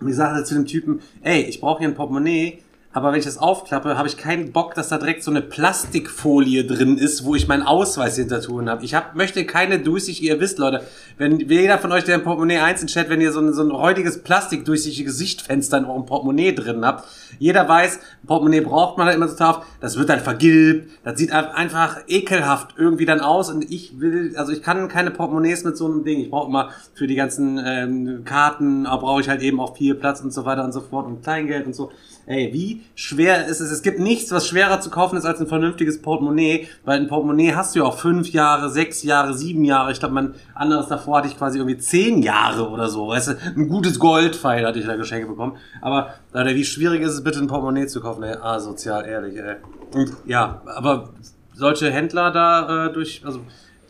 Und 0.01 0.09
ich 0.09 0.15
sagte 0.17 0.43
zu 0.43 0.55
dem 0.55 0.65
Typen, 0.65 0.99
ey, 1.21 1.43
ich 1.43 1.61
brauche 1.61 1.79
hier 1.79 1.87
ein 1.87 1.95
Portemonnaie, 1.95 2.61
aber 2.93 3.11
wenn 3.11 3.19
ich 3.19 3.25
das 3.25 3.37
aufklappe, 3.37 3.97
habe 3.97 4.07
ich 4.07 4.17
keinen 4.17 4.51
Bock, 4.51 4.75
dass 4.75 4.89
da 4.89 4.97
direkt 4.97 5.23
so 5.23 5.31
eine 5.31 5.41
Plastikfolie 5.41 6.65
drin 6.65 6.97
ist, 6.97 7.23
wo 7.23 7.35
ich 7.35 7.47
meinen 7.47 7.63
Ausweis 7.63 8.17
hinter 8.17 8.41
tun 8.41 8.69
habe. 8.69 8.83
Ich 8.83 8.93
hab, 8.93 9.15
möchte 9.15 9.45
keine 9.45 9.79
durchsichtige, 9.79 10.33
ihr 10.33 10.39
wisst, 10.41 10.59
Leute, 10.59 10.83
wenn 11.17 11.39
jeder 11.39 11.77
von 11.77 11.91
euch, 11.93 12.03
der 12.03 12.15
ein 12.15 12.23
Portemonnaie 12.23 12.59
eins 12.59 12.81
in 12.81 12.87
Chat, 12.87 13.09
wenn 13.09 13.21
ihr 13.21 13.31
so 13.31 13.39
ein, 13.39 13.53
so 13.53 13.63
ein 13.63 13.71
räudiges 13.71 14.23
Plastik 14.23 14.65
durchsichtiges 14.65 15.17
Sichtfenster 15.17 15.77
in 15.77 15.85
eurem 15.85 16.05
Portemonnaie 16.05 16.53
drin 16.53 16.83
habt, 16.85 17.07
jeder 17.39 17.67
weiß, 17.67 17.99
ein 18.23 18.27
Portemonnaie 18.27 18.61
braucht 18.61 18.97
man 18.97 19.07
halt 19.07 19.15
immer 19.15 19.29
so 19.29 19.37
drauf, 19.37 19.65
das 19.79 19.97
wird 19.97 20.09
dann 20.09 20.19
vergilbt, 20.19 20.91
das 21.03 21.17
sieht 21.17 21.31
einfach 21.31 21.97
ekelhaft 22.07 22.75
irgendwie 22.77 23.05
dann 23.05 23.21
aus 23.21 23.49
und 23.49 23.71
ich 23.71 23.99
will, 23.99 24.33
also 24.35 24.51
ich 24.51 24.61
kann 24.61 24.89
keine 24.89 25.11
Portemonnaies 25.11 25.63
mit 25.63 25.77
so 25.77 25.85
einem 25.85 26.03
Ding. 26.03 26.19
Ich 26.19 26.29
brauche 26.29 26.47
immer 26.47 26.71
für 26.93 27.07
die 27.07 27.15
ganzen 27.15 27.61
ähm, 27.65 28.23
Karten, 28.25 28.83
brauche 28.83 29.21
ich 29.21 29.29
halt 29.29 29.41
eben 29.41 29.59
auch 29.61 29.77
viel 29.77 29.95
Platz 29.95 30.21
und 30.21 30.33
so 30.33 30.45
weiter 30.45 30.63
und 30.63 30.73
so 30.73 30.81
fort 30.81 31.07
und 31.07 31.23
Kleingeld 31.23 31.65
und 31.65 31.75
so. 31.75 31.91
Ey, 32.25 32.53
wie 32.53 32.81
schwer 32.95 33.47
ist 33.47 33.59
es? 33.59 33.71
Es 33.71 33.81
gibt 33.81 33.99
nichts, 33.99 34.31
was 34.31 34.47
schwerer 34.47 34.79
zu 34.79 34.89
kaufen 34.89 35.17
ist 35.17 35.25
als 35.25 35.39
ein 35.39 35.47
vernünftiges 35.47 36.01
Portemonnaie, 36.01 36.67
weil 36.85 36.99
ein 36.99 37.07
Portemonnaie 37.07 37.53
hast 37.53 37.75
du 37.75 37.79
ja 37.79 37.85
auch 37.85 37.97
fünf 37.97 38.29
Jahre, 38.29 38.69
sechs 38.69 39.03
Jahre, 39.03 39.33
sieben 39.33 39.63
Jahre. 39.63 39.91
Ich 39.91 39.99
glaube, 39.99 40.13
mein 40.13 40.35
anderes 40.53 40.87
davor 40.87 41.17
hatte 41.17 41.27
ich 41.27 41.37
quasi 41.37 41.57
irgendwie 41.57 41.77
zehn 41.77 42.21
Jahre 42.21 42.69
oder 42.69 42.89
so. 42.89 43.07
Weißt 43.07 43.29
du, 43.29 43.37
ein 43.55 43.67
gutes 43.67 43.99
Goldpfeil 43.99 44.65
hatte 44.65 44.79
ich 44.79 44.85
da 44.85 44.95
Geschenke 44.95 45.27
bekommen. 45.27 45.57
Aber 45.81 46.13
Alter, 46.33 46.55
wie 46.55 46.65
schwierig 46.65 47.01
ist 47.01 47.13
es 47.13 47.23
bitte, 47.23 47.39
ein 47.39 47.47
Portemonnaie 47.47 47.87
zu 47.87 48.01
kaufen? 48.01 48.23
Ey, 48.23 48.35
asozial, 48.35 49.05
ehrlich, 49.05 49.37
ey. 49.37 49.55
Und 49.93 50.13
ja, 50.25 50.61
aber 50.65 51.09
solche 51.53 51.91
Händler 51.91 52.31
da 52.31 52.87
äh, 52.87 52.93
durch, 52.93 53.23
also 53.25 53.41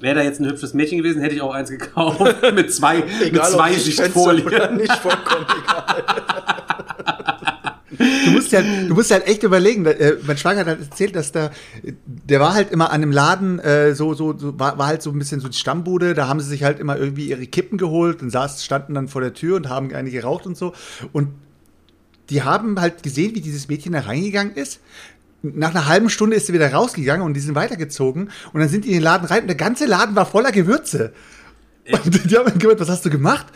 Wäre 0.01 0.15
da 0.15 0.21
jetzt 0.23 0.39
ein 0.39 0.47
hübsches 0.47 0.73
Mädchen 0.73 0.97
gewesen, 0.97 1.21
hätte 1.21 1.35
ich 1.35 1.41
auch 1.43 1.53
eins 1.53 1.69
gekauft 1.69 2.19
mit 2.55 2.73
zwei, 2.73 3.03
egal, 3.21 3.31
mit 3.31 3.45
zwei 3.45 3.73
Sichtfolien. 3.73 4.77
Nicht 4.77 4.95
vollkommen 4.97 5.45
egal. 5.45 6.03
Du 8.25 8.31
musst 8.31 8.51
ja, 8.51 8.61
du 8.61 8.93
musst 8.93 9.11
halt 9.11 9.27
echt 9.27 9.43
überlegen. 9.43 9.85
Äh, 9.85 10.17
mein 10.25 10.37
Schwager 10.37 10.61
hat 10.61 10.67
halt 10.67 10.81
erzählt, 10.81 11.15
dass 11.15 11.31
da, 11.31 11.51
der 12.05 12.39
war 12.39 12.53
halt 12.53 12.71
immer 12.71 12.89
an 12.89 13.01
einem 13.01 13.11
Laden, 13.11 13.59
äh, 13.59 13.93
so, 13.95 14.13
so, 14.13 14.37
so 14.37 14.59
war, 14.59 14.77
war 14.77 14.87
halt 14.87 15.01
so 15.01 15.11
ein 15.11 15.19
bisschen 15.19 15.39
so 15.39 15.47
die 15.47 15.57
Stammbude. 15.57 16.13
Da 16.13 16.27
haben 16.27 16.39
sie 16.39 16.49
sich 16.49 16.63
halt 16.63 16.79
immer 16.79 16.97
irgendwie 16.97 17.29
ihre 17.29 17.45
Kippen 17.47 17.77
geholt 17.77 18.21
und 18.21 18.29
saß, 18.29 18.63
standen 18.63 18.93
dann 18.93 19.07
vor 19.07 19.21
der 19.21 19.33
Tür 19.33 19.57
und 19.57 19.69
haben 19.69 19.93
eine 19.93 20.11
geraucht 20.11 20.45
und 20.45 20.57
so. 20.57 20.73
Und 21.11 21.29
die 22.29 22.43
haben 22.43 22.79
halt 22.79 23.03
gesehen, 23.03 23.35
wie 23.35 23.41
dieses 23.41 23.67
Mädchen 23.67 23.93
da 23.93 24.01
reingegangen 24.01 24.55
ist. 24.55 24.79
Nach 25.43 25.71
einer 25.71 25.87
halben 25.87 26.09
Stunde 26.09 26.35
ist 26.35 26.47
sie 26.47 26.53
wieder 26.53 26.71
rausgegangen 26.71 27.25
und 27.25 27.33
die 27.33 27.39
sind 27.39 27.55
weitergezogen. 27.55 28.29
Und 28.53 28.59
dann 28.59 28.69
sind 28.69 28.85
die 28.85 28.89
in 28.89 28.95
den 28.95 29.03
Laden 29.03 29.27
rein 29.27 29.41
und 29.41 29.47
der 29.47 29.55
ganze 29.55 29.85
Laden 29.85 30.15
war 30.15 30.25
voller 30.25 30.51
Gewürze. 30.51 31.13
Und 31.91 32.31
die 32.31 32.37
haben 32.37 32.59
gemeint, 32.59 32.79
was 32.79 32.89
hast 32.89 33.05
du 33.05 33.09
gemacht? 33.09 33.47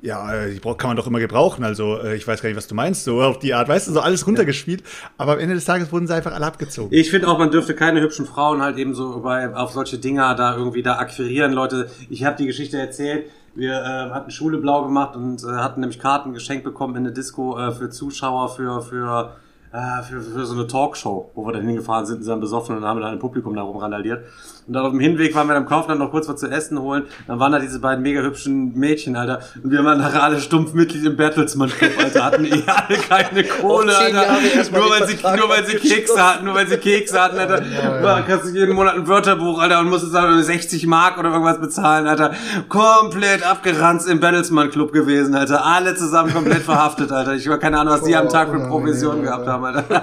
Ja, 0.00 0.32
äh, 0.32 0.52
die 0.52 0.60
kann 0.60 0.90
man 0.90 0.96
doch 0.96 1.06
immer 1.06 1.18
gebrauchen. 1.18 1.64
Also 1.64 1.98
äh, 1.98 2.16
ich 2.16 2.26
weiß 2.26 2.40
gar 2.40 2.48
nicht, 2.48 2.56
was 2.56 2.68
du 2.68 2.74
meinst, 2.74 3.04
so 3.04 3.20
auf 3.20 3.38
die 3.38 3.54
Art, 3.54 3.68
weißt 3.68 3.88
du, 3.88 3.92
so 3.92 4.00
alles 4.00 4.26
runtergespielt. 4.26 4.82
Aber 5.16 5.32
am 5.32 5.38
Ende 5.38 5.54
des 5.54 5.64
Tages 5.64 5.90
wurden 5.92 6.06
sie 6.06 6.14
einfach 6.14 6.32
alle 6.32 6.46
abgezogen. 6.46 6.88
Ich 6.92 7.10
finde 7.10 7.28
auch, 7.28 7.38
man 7.38 7.50
dürfte 7.50 7.74
keine 7.74 8.00
hübschen 8.00 8.26
Frauen 8.26 8.62
halt 8.62 8.78
eben 8.78 8.94
so 8.94 9.20
bei, 9.20 9.52
auf 9.54 9.72
solche 9.72 9.98
Dinger 9.98 10.34
da 10.34 10.56
irgendwie 10.56 10.82
da 10.82 10.98
akquirieren. 10.98 11.52
Leute, 11.52 11.90
ich 12.10 12.24
habe 12.24 12.36
die 12.36 12.46
Geschichte 12.46 12.78
erzählt. 12.78 13.26
Wir 13.54 13.72
äh, 13.72 14.14
hatten 14.14 14.30
Schule 14.30 14.58
blau 14.58 14.84
gemacht 14.84 15.16
und 15.16 15.42
äh, 15.42 15.48
hatten 15.48 15.80
nämlich 15.80 15.98
Karten 15.98 16.32
geschenkt 16.32 16.62
bekommen 16.62 16.94
in 16.94 17.06
eine 17.06 17.12
Disco 17.12 17.58
äh, 17.58 17.72
für 17.72 17.90
Zuschauer, 17.90 18.50
für, 18.50 18.82
für 18.82 19.36
äh, 19.72 20.02
für, 20.02 20.22
für 20.22 20.46
so 20.46 20.54
eine 20.54 20.66
Talkshow, 20.66 21.30
wo 21.34 21.44
wir 21.46 21.52
dann 21.52 21.66
hingefahren 21.66 22.06
sind, 22.06 22.22
sind 22.22 22.30
dann 22.30 22.40
besoffen 22.40 22.76
und 22.76 22.84
haben 22.84 23.00
dann 23.00 23.12
ein 23.12 23.18
Publikum 23.18 23.54
da 23.54 23.62
rumrandaliert. 23.62 24.24
Und 24.68 24.74
dann 24.74 24.84
auf 24.84 24.90
dem 24.90 25.00
Hinweg 25.00 25.34
waren 25.34 25.46
wir 25.46 25.54
dann 25.54 25.62
im 25.62 25.68
Kaufland 25.68 25.98
noch 25.98 26.10
kurz 26.10 26.28
was 26.28 26.40
zu 26.40 26.46
essen 26.46 26.78
holen. 26.78 27.04
Dann 27.26 27.40
waren 27.40 27.52
da 27.52 27.58
diese 27.58 27.80
beiden 27.80 28.02
mega 28.02 28.20
hübschen 28.20 28.74
Mädchen, 28.74 29.16
Alter. 29.16 29.40
Und 29.62 29.70
wir 29.70 29.82
waren 29.82 29.96
nachher 29.96 30.22
alle 30.22 30.42
stumpf 30.42 30.74
Mitglied 30.74 31.06
im 31.06 31.16
Bertelsmann 31.16 31.70
Club, 31.70 31.92
Alter. 31.98 32.24
Hatten 32.26 32.44
eh 32.44 32.50
alle 32.66 32.98
keine 32.98 33.44
Kohle, 33.44 33.96
Alter. 33.96 34.26
Nur 34.70 34.90
weil, 34.90 35.06
sie, 35.06 35.16
nur 35.22 35.48
weil 35.48 35.64
sie 35.64 35.76
Kekse 35.76 36.22
hatten, 36.22 36.44
nur 36.44 36.54
weil 36.54 36.68
sie 36.68 36.76
Kekse 36.76 37.18
hatten, 37.18 37.38
Alter. 37.38 37.62
Ja, 37.62 38.02
ja. 38.02 38.20
Kannst 38.20 38.44
du 38.44 38.50
jeden 38.50 38.74
Monat 38.74 38.96
ein 38.96 39.08
Wörterbuch, 39.08 39.58
Alter, 39.58 39.80
und 39.80 39.88
musstest 39.88 40.14
dann 40.14 40.42
60 40.42 40.86
Mark 40.86 41.16
oder 41.16 41.30
irgendwas 41.30 41.58
bezahlen, 41.58 42.06
Alter. 42.06 42.34
Komplett 42.68 43.46
abgeranzt 43.46 44.06
im 44.06 44.20
Bertelsmann 44.20 44.68
Club 44.68 44.92
gewesen, 44.92 45.34
Alter. 45.34 45.64
Alle 45.64 45.94
zusammen 45.94 46.34
komplett 46.34 46.62
verhaftet, 46.62 47.10
Alter. 47.10 47.32
Ich 47.32 47.48
war 47.48 47.56
keine 47.56 47.78
Ahnung, 47.78 47.94
was 47.94 48.02
die 48.02 48.14
am 48.14 48.28
Tag 48.28 48.50
für 48.50 48.60
Provision 48.68 49.22
gehabt 49.22 49.46
haben, 49.46 49.64
Alter. 49.64 49.84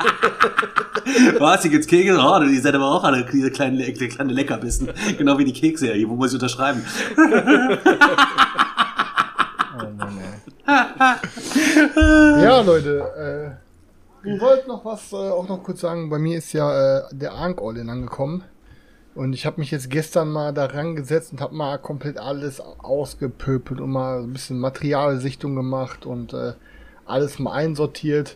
was, 1.37 1.61
hier 1.61 1.69
gibt's 1.69 1.85
Kekse? 1.85 2.17
Oh, 2.19 2.39
die 2.39 2.57
seid 2.57 2.73
aber 2.73 2.85
auch 2.85 3.03
alle 3.03 3.23
diese 3.31 3.51
kleinen, 3.51 3.77
kleine 3.93 4.33
Lecker 4.33 4.54
Leckerbissen. 4.55 4.89
Genau 5.17 5.37
wie 5.37 5.45
die 5.45 5.53
Kekse 5.53 5.93
hier. 5.93 6.09
Wo 6.09 6.15
muss 6.15 6.29
ich 6.29 6.35
unterschreiben? 6.35 6.83
oh 7.17 7.21
Mann, 9.97 10.17
ja, 12.41 12.61
Leute. 12.61 13.59
Äh, 14.25 14.27
ich 14.27 14.41
wollte 14.41 14.67
noch 14.67 14.83
was 14.83 15.13
äh, 15.13 15.15
auch 15.15 15.47
noch 15.47 15.63
kurz 15.63 15.81
sagen. 15.81 16.09
Bei 16.09 16.17
mir 16.17 16.37
ist 16.37 16.53
ja 16.53 16.97
äh, 16.97 17.03
der 17.11 17.33
Ank 17.33 17.61
All-In 17.61 17.89
angekommen. 17.89 18.43
Und 19.13 19.33
ich 19.33 19.45
habe 19.45 19.61
mich 19.61 19.71
jetzt 19.71 19.89
gestern 19.89 20.29
mal 20.29 20.53
daran 20.53 20.95
gesetzt 20.95 21.31
und 21.31 21.39
habe 21.39 21.55
mal 21.55 21.77
komplett 21.77 22.17
alles 22.17 22.59
ausgepöpelt 22.59 23.79
und 23.79 23.91
mal 23.91 24.23
ein 24.23 24.33
bisschen 24.33 24.59
Materialsichtung 24.59 25.55
gemacht 25.55 26.05
und 26.05 26.33
äh, 26.33 26.53
alles 27.05 27.39
mal 27.39 27.53
einsortiert. 27.53 28.35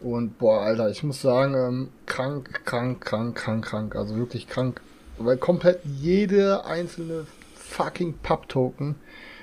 Und 0.00 0.38
boah, 0.38 0.60
Alter, 0.60 0.90
ich 0.90 1.02
muss 1.02 1.20
sagen, 1.20 1.54
ähm, 1.54 1.88
krank, 2.06 2.60
krank, 2.64 3.00
krank, 3.00 3.34
krank, 3.34 3.64
krank. 3.64 3.96
Also 3.96 4.14
wirklich 4.16 4.46
krank 4.46 4.80
weil 5.18 5.36
komplett 5.36 5.80
jede 5.84 6.64
einzelne 6.64 7.26
fucking 7.54 8.14
Pub-Token 8.22 8.96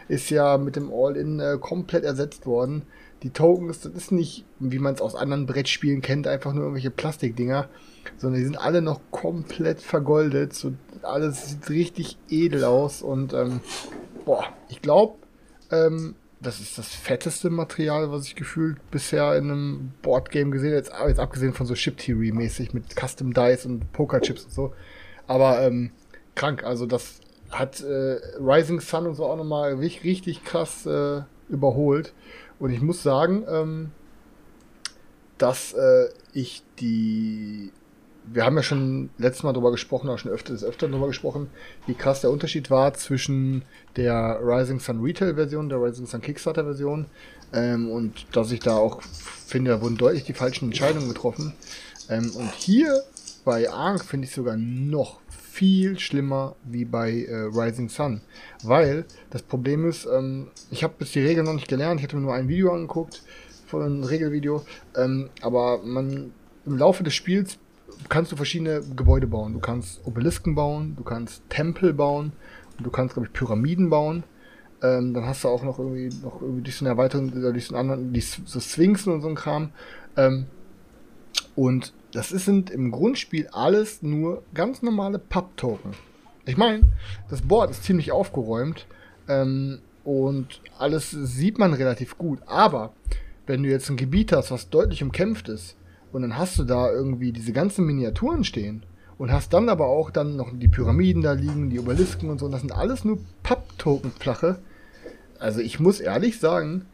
ist 0.07 0.29
ja 0.29 0.57
mit 0.57 0.75
dem 0.75 0.91
All-In 0.91 1.39
äh, 1.39 1.57
komplett 1.59 2.03
ersetzt 2.03 2.45
worden. 2.45 2.83
Die 3.23 3.29
Tokens, 3.29 3.81
das 3.81 3.93
ist 3.93 4.11
nicht, 4.11 4.45
wie 4.59 4.79
man 4.79 4.93
es 4.95 5.01
aus 5.01 5.15
anderen 5.15 5.45
Brettspielen 5.45 6.01
kennt, 6.01 6.27
einfach 6.27 6.53
nur 6.53 6.63
irgendwelche 6.63 6.89
Plastikdinger, 6.89 7.69
sondern 8.17 8.39
die 8.39 8.45
sind 8.45 8.57
alle 8.57 8.81
noch 8.81 8.99
komplett 9.11 9.79
vergoldet. 9.79 10.53
So, 10.53 10.73
alles 11.03 11.49
sieht 11.49 11.69
richtig 11.69 12.17
edel 12.29 12.63
aus 12.63 13.01
und 13.01 13.33
ähm, 13.33 13.61
boah, 14.25 14.45
ich 14.69 14.81
glaube, 14.81 15.15
ähm, 15.71 16.15
das 16.41 16.59
ist 16.59 16.77
das 16.77 16.87
fetteste 16.87 17.49
Material, 17.49 18.11
was 18.11 18.25
ich 18.25 18.35
gefühlt 18.35 18.77
bisher 18.89 19.35
in 19.35 19.51
einem 19.51 19.91
Boardgame 20.01 20.49
gesehen 20.49 20.71
habe. 20.71 20.79
Jetzt, 20.79 20.93
jetzt 21.07 21.19
abgesehen 21.19 21.53
von 21.53 21.67
so 21.67 21.75
Chip 21.75 21.97
Theory 21.97 22.31
mäßig 22.31 22.73
mit 22.73 22.95
Custom 22.99 23.33
Dice 23.33 23.67
und 23.67 23.91
Pokerchips 23.93 24.45
und 24.45 24.51
so. 24.51 24.73
Aber 25.31 25.61
ähm, 25.61 25.91
krank, 26.35 26.65
also 26.65 26.85
das 26.85 27.21
hat 27.51 27.79
äh, 27.79 28.19
Rising 28.37 28.81
Sun 28.81 29.07
und 29.07 29.15
so 29.15 29.25
auch 29.25 29.37
nochmal 29.37 29.75
richtig, 29.75 30.03
richtig 30.03 30.43
krass 30.43 30.85
äh, 30.85 31.21
überholt. 31.47 32.11
Und 32.59 32.71
ich 32.71 32.81
muss 32.81 33.01
sagen, 33.01 33.45
ähm, 33.47 33.91
dass 35.37 35.71
äh, 35.71 36.09
ich 36.33 36.63
die. 36.81 37.71
Wir 38.25 38.45
haben 38.45 38.57
ja 38.57 38.61
schon 38.61 39.09
letztes 39.17 39.43
Mal 39.43 39.53
drüber 39.53 39.71
gesprochen, 39.71 40.09
auch 40.09 40.17
schon 40.17 40.31
öfter, 40.31 40.51
des 40.51 40.65
Öfteren 40.65 40.91
drüber 40.91 41.07
gesprochen, 41.07 41.49
wie 41.87 41.93
krass 41.93 42.19
der 42.19 42.29
Unterschied 42.29 42.69
war 42.69 42.93
zwischen 42.93 43.63
der 43.95 44.37
Rising 44.43 44.81
Sun 44.81 45.01
Retail-Version, 45.01 45.69
der 45.69 45.81
Rising 45.81 46.07
Sun 46.07 46.21
Kickstarter-Version. 46.21 47.05
Ähm, 47.53 47.89
und 47.89 48.35
dass 48.35 48.51
ich 48.51 48.59
da 48.59 48.75
auch 48.75 49.01
finde, 49.01 49.71
da 49.71 49.81
wurden 49.81 49.95
deutlich 49.95 50.25
die 50.25 50.33
falschen 50.33 50.65
Entscheidungen 50.65 51.07
getroffen. 51.07 51.53
Ähm, 52.09 52.31
und 52.35 52.51
hier 52.51 53.01
bei 53.43 53.69
Ark 53.69 54.05
finde 54.05 54.27
ich 54.27 54.33
sogar 54.33 54.57
noch 54.57 55.20
viel 55.51 55.99
schlimmer 55.99 56.55
wie 56.63 56.85
bei 56.85 57.25
äh, 57.25 57.49
Rising 57.53 57.89
Sun. 57.89 58.21
Weil 58.63 59.05
das 59.29 59.43
Problem 59.43 59.87
ist, 59.87 60.05
ähm, 60.05 60.47
ich 60.69 60.83
habe 60.83 60.93
bis 60.97 61.11
die 61.11 61.21
Regeln 61.21 61.45
noch 61.45 61.53
nicht 61.53 61.67
gelernt, 61.67 61.99
ich 61.99 62.05
hatte 62.05 62.15
mir 62.15 62.23
nur 62.23 62.33
ein 62.33 62.47
Video 62.47 62.73
angeguckt 62.73 63.23
von 63.67 63.83
einem 63.83 64.03
Regelvideo, 64.03 64.63
ähm, 64.95 65.29
aber 65.41 65.81
man 65.83 66.31
im 66.65 66.77
Laufe 66.77 67.03
des 67.03 67.13
Spiels 67.13 67.57
kannst 68.09 68.31
du 68.31 68.35
verschiedene 68.35 68.81
Gebäude 68.95 69.27
bauen. 69.27 69.53
Du 69.53 69.59
kannst 69.59 70.05
Obelisken 70.05 70.55
bauen, 70.55 70.95
du 70.95 71.03
kannst 71.03 71.43
Tempel 71.49 71.93
bauen 71.93 72.33
du 72.83 72.89
kannst, 72.89 73.13
glaube 73.15 73.27
ich, 73.27 73.33
Pyramiden 73.33 73.89
bauen. 73.89 74.23
Ähm, 74.81 75.13
dann 75.13 75.25
hast 75.25 75.43
du 75.43 75.47
auch 75.47 75.63
noch 75.63 75.77
irgendwie 75.77 76.09
noch 76.23 76.41
irgendwie 76.41 76.63
durch 76.63 76.75
so 76.75 76.85
eine 76.85 76.89
Erweiterung, 76.89 77.31
durch 77.31 77.67
so 77.67 77.75
einen 77.75 77.91
anderen, 77.91 78.13
die, 78.13 78.21
so 78.21 78.59
Sphinxen 78.59 79.13
und 79.13 79.21
so 79.21 79.27
ein 79.27 79.35
Kram. 79.35 79.71
Ähm, 80.17 80.47
und 81.55 81.93
das 82.11 82.29
sind 82.29 82.69
im 82.69 82.91
Grundspiel 82.91 83.47
alles 83.51 84.01
nur 84.01 84.43
ganz 84.53 84.81
normale 84.81 85.19
Pub-Token. 85.19 85.91
Ich 86.45 86.57
meine, 86.57 86.83
das 87.29 87.41
Board 87.41 87.71
ist 87.71 87.83
ziemlich 87.83 88.11
aufgeräumt 88.11 88.87
ähm, 89.27 89.79
und 90.03 90.61
alles 90.77 91.11
sieht 91.11 91.59
man 91.59 91.73
relativ 91.73 92.17
gut. 92.17 92.39
Aber 92.47 92.93
wenn 93.45 93.63
du 93.63 93.69
jetzt 93.69 93.89
ein 93.89 93.97
Gebiet 93.97 94.31
hast, 94.31 94.51
was 94.51 94.69
deutlich 94.69 95.03
umkämpft 95.03 95.49
ist, 95.49 95.75
und 96.11 96.23
dann 96.23 96.37
hast 96.37 96.59
du 96.59 96.63
da 96.63 96.91
irgendwie 96.91 97.31
diese 97.31 97.53
ganzen 97.53 97.85
Miniaturen 97.85 98.43
stehen 98.43 98.83
und 99.17 99.31
hast 99.31 99.53
dann 99.53 99.69
aber 99.69 99.87
auch 99.87 100.09
dann 100.11 100.35
noch 100.35 100.49
die 100.53 100.67
Pyramiden 100.67 101.21
da 101.21 101.33
liegen, 101.33 101.69
die 101.69 101.79
Obelisken 101.79 102.29
und 102.29 102.39
so, 102.39 102.47
und 102.47 102.51
das 102.51 102.61
sind 102.61 102.73
alles 102.73 103.05
nur 103.05 103.19
Papp-Token-Flache. 103.43 104.59
Also 105.39 105.61
ich 105.61 105.79
muss 105.79 105.99
ehrlich 105.99 106.39
sagen, 106.39 106.85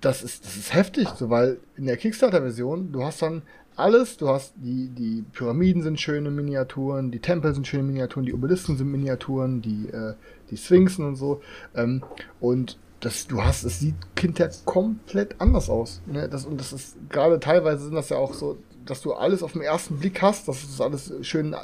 das 0.00 0.22
ist, 0.22 0.44
das 0.44 0.56
ist 0.56 0.74
heftig, 0.74 1.08
so, 1.16 1.30
weil 1.30 1.58
in 1.76 1.86
der 1.86 1.96
Kickstarter-Version, 1.96 2.92
du 2.92 3.04
hast 3.04 3.22
dann 3.22 3.42
alles. 3.76 4.16
Du 4.16 4.28
hast 4.28 4.54
die, 4.56 4.88
die 4.88 5.24
Pyramiden 5.32 5.82
sind 5.82 6.00
schöne 6.00 6.30
Miniaturen, 6.30 7.10
die 7.10 7.20
Tempel 7.20 7.54
sind 7.54 7.66
schöne 7.66 7.82
Miniaturen, 7.84 8.26
die 8.26 8.34
Obelisken 8.34 8.76
sind 8.76 8.90
Miniaturen, 8.90 9.62
die, 9.62 9.88
äh, 9.88 10.14
die 10.50 10.56
Sphinxen 10.56 11.06
und 11.06 11.16
so. 11.16 11.40
Ähm, 11.74 12.02
und 12.40 12.78
das, 13.00 13.26
du 13.26 13.42
hast, 13.42 13.64
es 13.64 13.80
sieht 13.80 13.96
hinterher 14.18 14.52
komplett 14.64 15.40
anders 15.40 15.68
aus. 15.68 16.00
Ne? 16.06 16.28
Das, 16.28 16.46
und 16.46 16.58
das 16.58 16.72
ist 16.72 16.96
gerade 17.10 17.38
teilweise 17.40 17.84
sind 17.84 17.94
das 17.94 18.08
ja 18.08 18.16
auch 18.16 18.34
so 18.34 18.58
dass 18.86 19.00
du 19.00 19.12
alles 19.12 19.42
auf 19.42 19.52
den 19.52 19.62
ersten 19.62 19.98
Blick 19.98 20.22
hast, 20.22 20.48
dass 20.48 20.62
das 20.62 20.80
alles 20.80 21.12
schön 21.22 21.54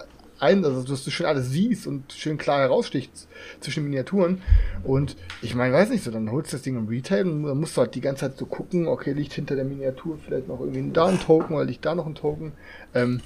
ein, 0.40 0.64
also 0.64 0.82
dass 0.82 1.04
du 1.04 1.10
schön 1.10 1.26
alles 1.26 1.50
siehst 1.50 1.86
und 1.86 2.12
schön 2.12 2.38
klar 2.38 2.60
heraussticht 2.60 3.10
zwischen 3.60 3.84
Miniaturen. 3.84 4.42
Und 4.84 5.16
ich 5.42 5.54
meine, 5.54 5.74
weiß 5.74 5.90
nicht 5.90 6.04
so, 6.04 6.10
dann 6.10 6.30
holst 6.30 6.52
du 6.52 6.56
das 6.56 6.62
Ding 6.62 6.76
im 6.76 6.88
Retail 6.88 7.26
und 7.26 7.44
dann 7.44 7.58
musst 7.58 7.76
du 7.76 7.82
halt 7.82 7.94
die 7.94 8.00
ganze 8.00 8.20
Zeit 8.26 8.38
so 8.38 8.46
gucken, 8.46 8.88
okay, 8.88 9.12
liegt 9.12 9.32
hinter 9.32 9.56
der 9.56 9.64
Miniatur 9.64 10.18
vielleicht 10.24 10.48
noch 10.48 10.60
irgendwie 10.60 10.90
da 10.92 11.06
ein 11.06 11.20
Token 11.20 11.56
oder 11.56 11.64
liegt 11.64 11.84
da 11.84 11.94
noch 11.94 12.06
ein 12.06 12.14
Token. 12.14 12.52
Ähm, 12.94 13.20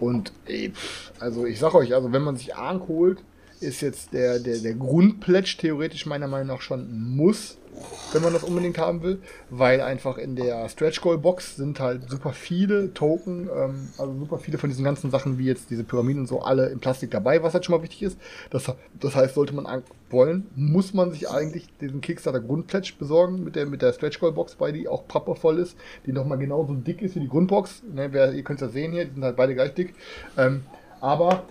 und 0.00 0.32
ey, 0.46 0.72
also 1.20 1.44
ich 1.46 1.58
sag 1.58 1.74
euch, 1.74 1.94
also 1.94 2.12
wenn 2.12 2.22
man 2.22 2.36
sich 2.36 2.56
Ark 2.56 2.88
holt, 2.88 3.18
ist 3.60 3.80
jetzt 3.80 4.12
der, 4.12 4.38
der, 4.40 4.58
der 4.58 4.74
Grundpledge 4.74 5.56
theoretisch 5.58 6.06
meiner 6.06 6.28
Meinung 6.28 6.48
nach 6.48 6.60
schon 6.60 6.80
ein 6.80 7.16
Muss 7.16 7.58
wenn 8.12 8.22
man 8.22 8.32
das 8.32 8.44
unbedingt 8.44 8.78
haben 8.78 9.02
will, 9.02 9.20
weil 9.50 9.80
einfach 9.80 10.18
in 10.18 10.36
der 10.36 10.68
Stretch 10.68 11.00
Goal 11.00 11.18
Box 11.18 11.56
sind 11.56 11.80
halt 11.80 12.08
super 12.08 12.32
viele 12.32 12.94
Token, 12.94 13.48
ähm, 13.54 13.88
also 13.98 14.14
super 14.14 14.38
viele 14.38 14.58
von 14.58 14.70
diesen 14.70 14.84
ganzen 14.84 15.10
Sachen 15.10 15.38
wie 15.38 15.46
jetzt 15.46 15.70
diese 15.70 15.84
Pyramiden 15.84 16.22
und 16.22 16.26
so 16.28 16.42
alle 16.42 16.68
in 16.68 16.78
Plastik 16.78 17.10
dabei, 17.10 17.42
was 17.42 17.54
halt 17.54 17.64
schon 17.64 17.74
mal 17.74 17.82
wichtig 17.82 18.02
ist. 18.02 18.18
Das, 18.50 18.72
das 19.00 19.16
heißt, 19.16 19.34
sollte 19.34 19.54
man 19.54 19.82
wollen, 20.10 20.46
muss 20.54 20.94
man 20.94 21.10
sich 21.10 21.28
eigentlich 21.28 21.66
diesen 21.80 22.00
Kickstarter 22.00 22.40
Grundpledge 22.40 22.92
besorgen 22.98 23.42
mit 23.42 23.56
der, 23.56 23.66
mit 23.66 23.82
der 23.82 23.92
Stretch 23.92 24.20
Goal 24.20 24.32
Box, 24.32 24.56
weil 24.58 24.72
die 24.72 24.88
auch 24.88 25.06
pappervoll 25.08 25.58
ist, 25.58 25.76
die 26.06 26.12
nochmal 26.12 26.38
genauso 26.38 26.74
dick 26.74 27.02
ist 27.02 27.16
wie 27.16 27.20
die 27.20 27.28
Grundbox. 27.28 27.82
Ne, 27.92 28.08
wer, 28.12 28.32
ihr 28.32 28.44
könnt 28.44 28.62
es 28.62 28.68
ja 28.68 28.72
sehen 28.72 28.92
hier, 28.92 29.04
die 29.06 29.14
sind 29.14 29.24
halt 29.24 29.36
beide 29.36 29.54
gleich 29.54 29.74
dick. 29.74 29.94
Ähm, 30.36 30.62
aber 31.00 31.44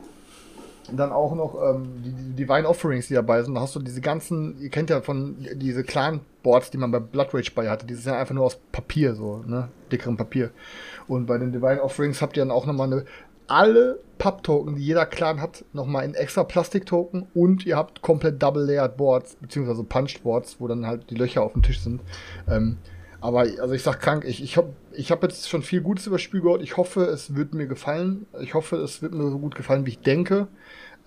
dann 0.92 1.12
auch 1.12 1.34
noch 1.36 1.56
ähm, 1.62 2.02
die, 2.04 2.46
Divine 2.46 2.68
Offerings, 2.68 3.08
die 3.08 3.14
dabei 3.14 3.42
sind. 3.44 3.56
Da 3.56 3.62
hast 3.62 3.76
du 3.76 3.80
diese 3.80 4.02
ganzen, 4.02 4.58
ihr 4.60 4.70
kennt 4.70 4.90
ja 4.90 5.02
von 5.02 5.38
diese 5.56 5.84
Clan-Boards, 5.84 6.72
die 6.72 6.78
man 6.78 6.92
bei 6.92 7.00
Blood 7.00 7.34
Rage 7.34 7.52
bei 7.56 7.70
hatte. 7.70 7.86
Die 7.86 7.94
sind 7.94 8.12
ja 8.14 8.20
einfach 8.20 8.36
nur 8.36 8.46
aus 8.46 8.60
Papier, 8.72 9.16
so, 9.16 9.44
ne? 9.46 9.70
Dickerem 9.92 10.18
Papier. 10.18 10.52
Und 11.08 11.26
bei 11.26 11.38
den 11.38 11.52
Divine 11.52 11.82
Offerings 11.82 12.22
habt 12.22 12.38
ihr 12.38 12.42
dann 12.42 12.52
auch 12.52 12.66
nochmal 12.66 12.92
eine, 12.92 13.06
alle 13.48 14.00
Pub-Token, 14.18 14.76
die 14.76 14.82
jeder 14.82 15.06
Clan 15.06 15.42
hat, 15.42 15.66
nochmal 15.74 16.06
in 16.06 16.16
extra 16.16 16.44
Plastik-Token 16.44 17.28
und 17.34 17.66
ihr 17.66 17.76
habt 17.76 18.02
komplett 18.02 18.42
Double-Layered 18.42 18.96
Boards, 18.96 19.36
beziehungsweise 19.36 19.84
Punched 19.84 20.24
Boards, 20.24 20.58
wo 20.60 20.68
dann 20.68 20.88
halt 20.88 21.10
die 21.10 21.16
Löcher 21.16 21.44
auf 21.44 21.54
dem 21.54 21.62
Tisch 21.62 21.82
sind. 21.82 22.02
Ähm, 22.50 22.78
aber 23.24 23.40
also 23.40 23.72
ich 23.72 23.84
sag 23.84 24.02
krank, 24.02 24.26
ich, 24.26 24.44
ich 24.44 24.58
habe 24.58 24.74
ich 24.92 25.10
hab 25.10 25.24
jetzt 25.24 25.48
schon 25.48 25.62
viel 25.62 25.80
Gutes 25.80 26.08
über 26.08 26.16
das 26.16 26.22
Spiel 26.24 26.42
gehört. 26.42 26.62
Ich 26.62 26.76
hoffe, 26.76 27.06
es 27.06 27.36
wird 27.36 27.54
mir 27.54 27.68
gefallen. 27.68 28.26
Ich 28.42 28.54
hoffe, 28.54 28.76
es 28.76 29.02
wird 29.02 29.14
mir 29.14 29.32
so 29.32 29.40
gut 29.40 29.56
gefallen, 29.56 29.86
wie 29.86 29.92
ich 29.92 30.02
denke. 30.02 30.50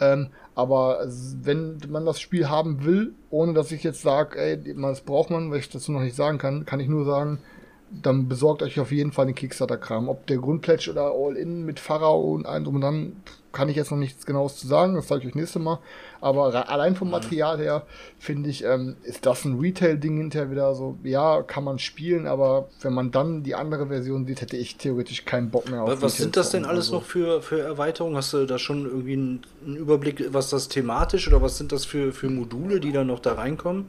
Ähm, 0.01 0.29
aber 0.55 1.07
wenn 1.43 1.79
man 1.91 2.07
das 2.07 2.19
Spiel 2.19 2.49
haben 2.49 2.87
will, 2.87 3.13
ohne 3.29 3.53
dass 3.53 3.71
ich 3.71 3.83
jetzt 3.83 4.01
sage, 4.01 4.39
ey, 4.39 4.75
das 4.81 5.03
braucht 5.03 5.29
man, 5.29 5.51
weil 5.51 5.59
ich 5.59 5.69
dazu 5.69 5.93
noch 5.93 6.01
nicht 6.01 6.17
sagen 6.17 6.39
kann, 6.39 6.65
kann 6.65 6.81
ich 6.81 6.89
nur 6.89 7.05
sagen, 7.05 7.39
dann 7.91 8.29
besorgt 8.29 8.63
euch 8.63 8.79
auf 8.81 8.93
jeden 8.93 9.13
Fall 9.13 9.27
den 9.27 9.35
Kickstarter-Kram. 9.35 10.09
Ob 10.09 10.27
der 10.27 10.39
Grundpledge 10.39 10.91
oder 10.91 11.13
All-In 11.13 11.65
mit 11.65 11.81
Pharao 11.81 12.35
und 12.35 12.47
allem 12.47 12.65
drum 12.65 12.75
und 12.77 12.81
dann, 12.81 13.17
kann 13.57 13.71
ich 13.71 13.77
jetzt 13.77 13.91
noch 13.91 13.97
nichts 13.97 14.27
genaues 14.27 14.59
zu 14.59 14.67
sagen, 14.67 14.97
das 14.97 15.09
sage 15.09 15.23
ich 15.23 15.29
euch 15.29 15.35
nächstes 15.35 15.63
Mal. 15.63 15.79
Aber 16.21 16.69
allein 16.69 16.95
vom 16.95 17.11
Material 17.11 17.59
her, 17.59 17.87
finde 18.19 18.51
ich, 18.51 18.63
ähm, 18.65 18.97
ist 19.03 19.25
das 19.25 19.47
ein 19.47 19.59
Retail-Ding 19.59 20.19
hinterher 20.19 20.51
wieder 20.51 20.75
so, 20.75 20.99
ja, 21.03 21.43
kann 21.43 21.65
man 21.65 21.79
spielen, 21.79 22.27
aber 22.27 22.69
wenn 22.83 22.93
man 22.93 23.13
dann 23.13 23.45
die 23.45 23.55
andere 23.55 23.87
Version 23.87 24.27
sieht, 24.27 24.43
hätte 24.43 24.59
ich 24.59 24.77
theoretisch 24.77 25.25
keinen 25.25 25.49
Bock 25.49 25.71
mehr 25.71 25.83
auf 25.83 25.89
Was, 25.89 26.03
was 26.03 26.17
sind 26.19 26.37
das 26.37 26.51
denn 26.51 26.67
alles 26.67 26.89
so. 26.89 26.97
noch 26.97 27.03
für, 27.03 27.41
für 27.41 27.61
Erweiterungen? 27.61 28.15
Hast 28.15 28.35
du 28.35 28.45
da 28.45 28.59
schon 28.59 28.85
irgendwie 28.85 29.15
einen, 29.15 29.43
einen 29.65 29.77
Überblick, 29.77 30.35
was 30.35 30.51
das 30.51 30.69
thematisch 30.69 31.27
oder 31.27 31.41
was 31.41 31.57
sind 31.57 31.73
das 31.73 31.87
für, 31.87 32.13
für 32.13 32.29
Module, 32.29 32.79
die 32.79 32.93
dann 32.93 33.07
noch 33.07 33.21
da 33.21 33.33
reinkommen? 33.33 33.87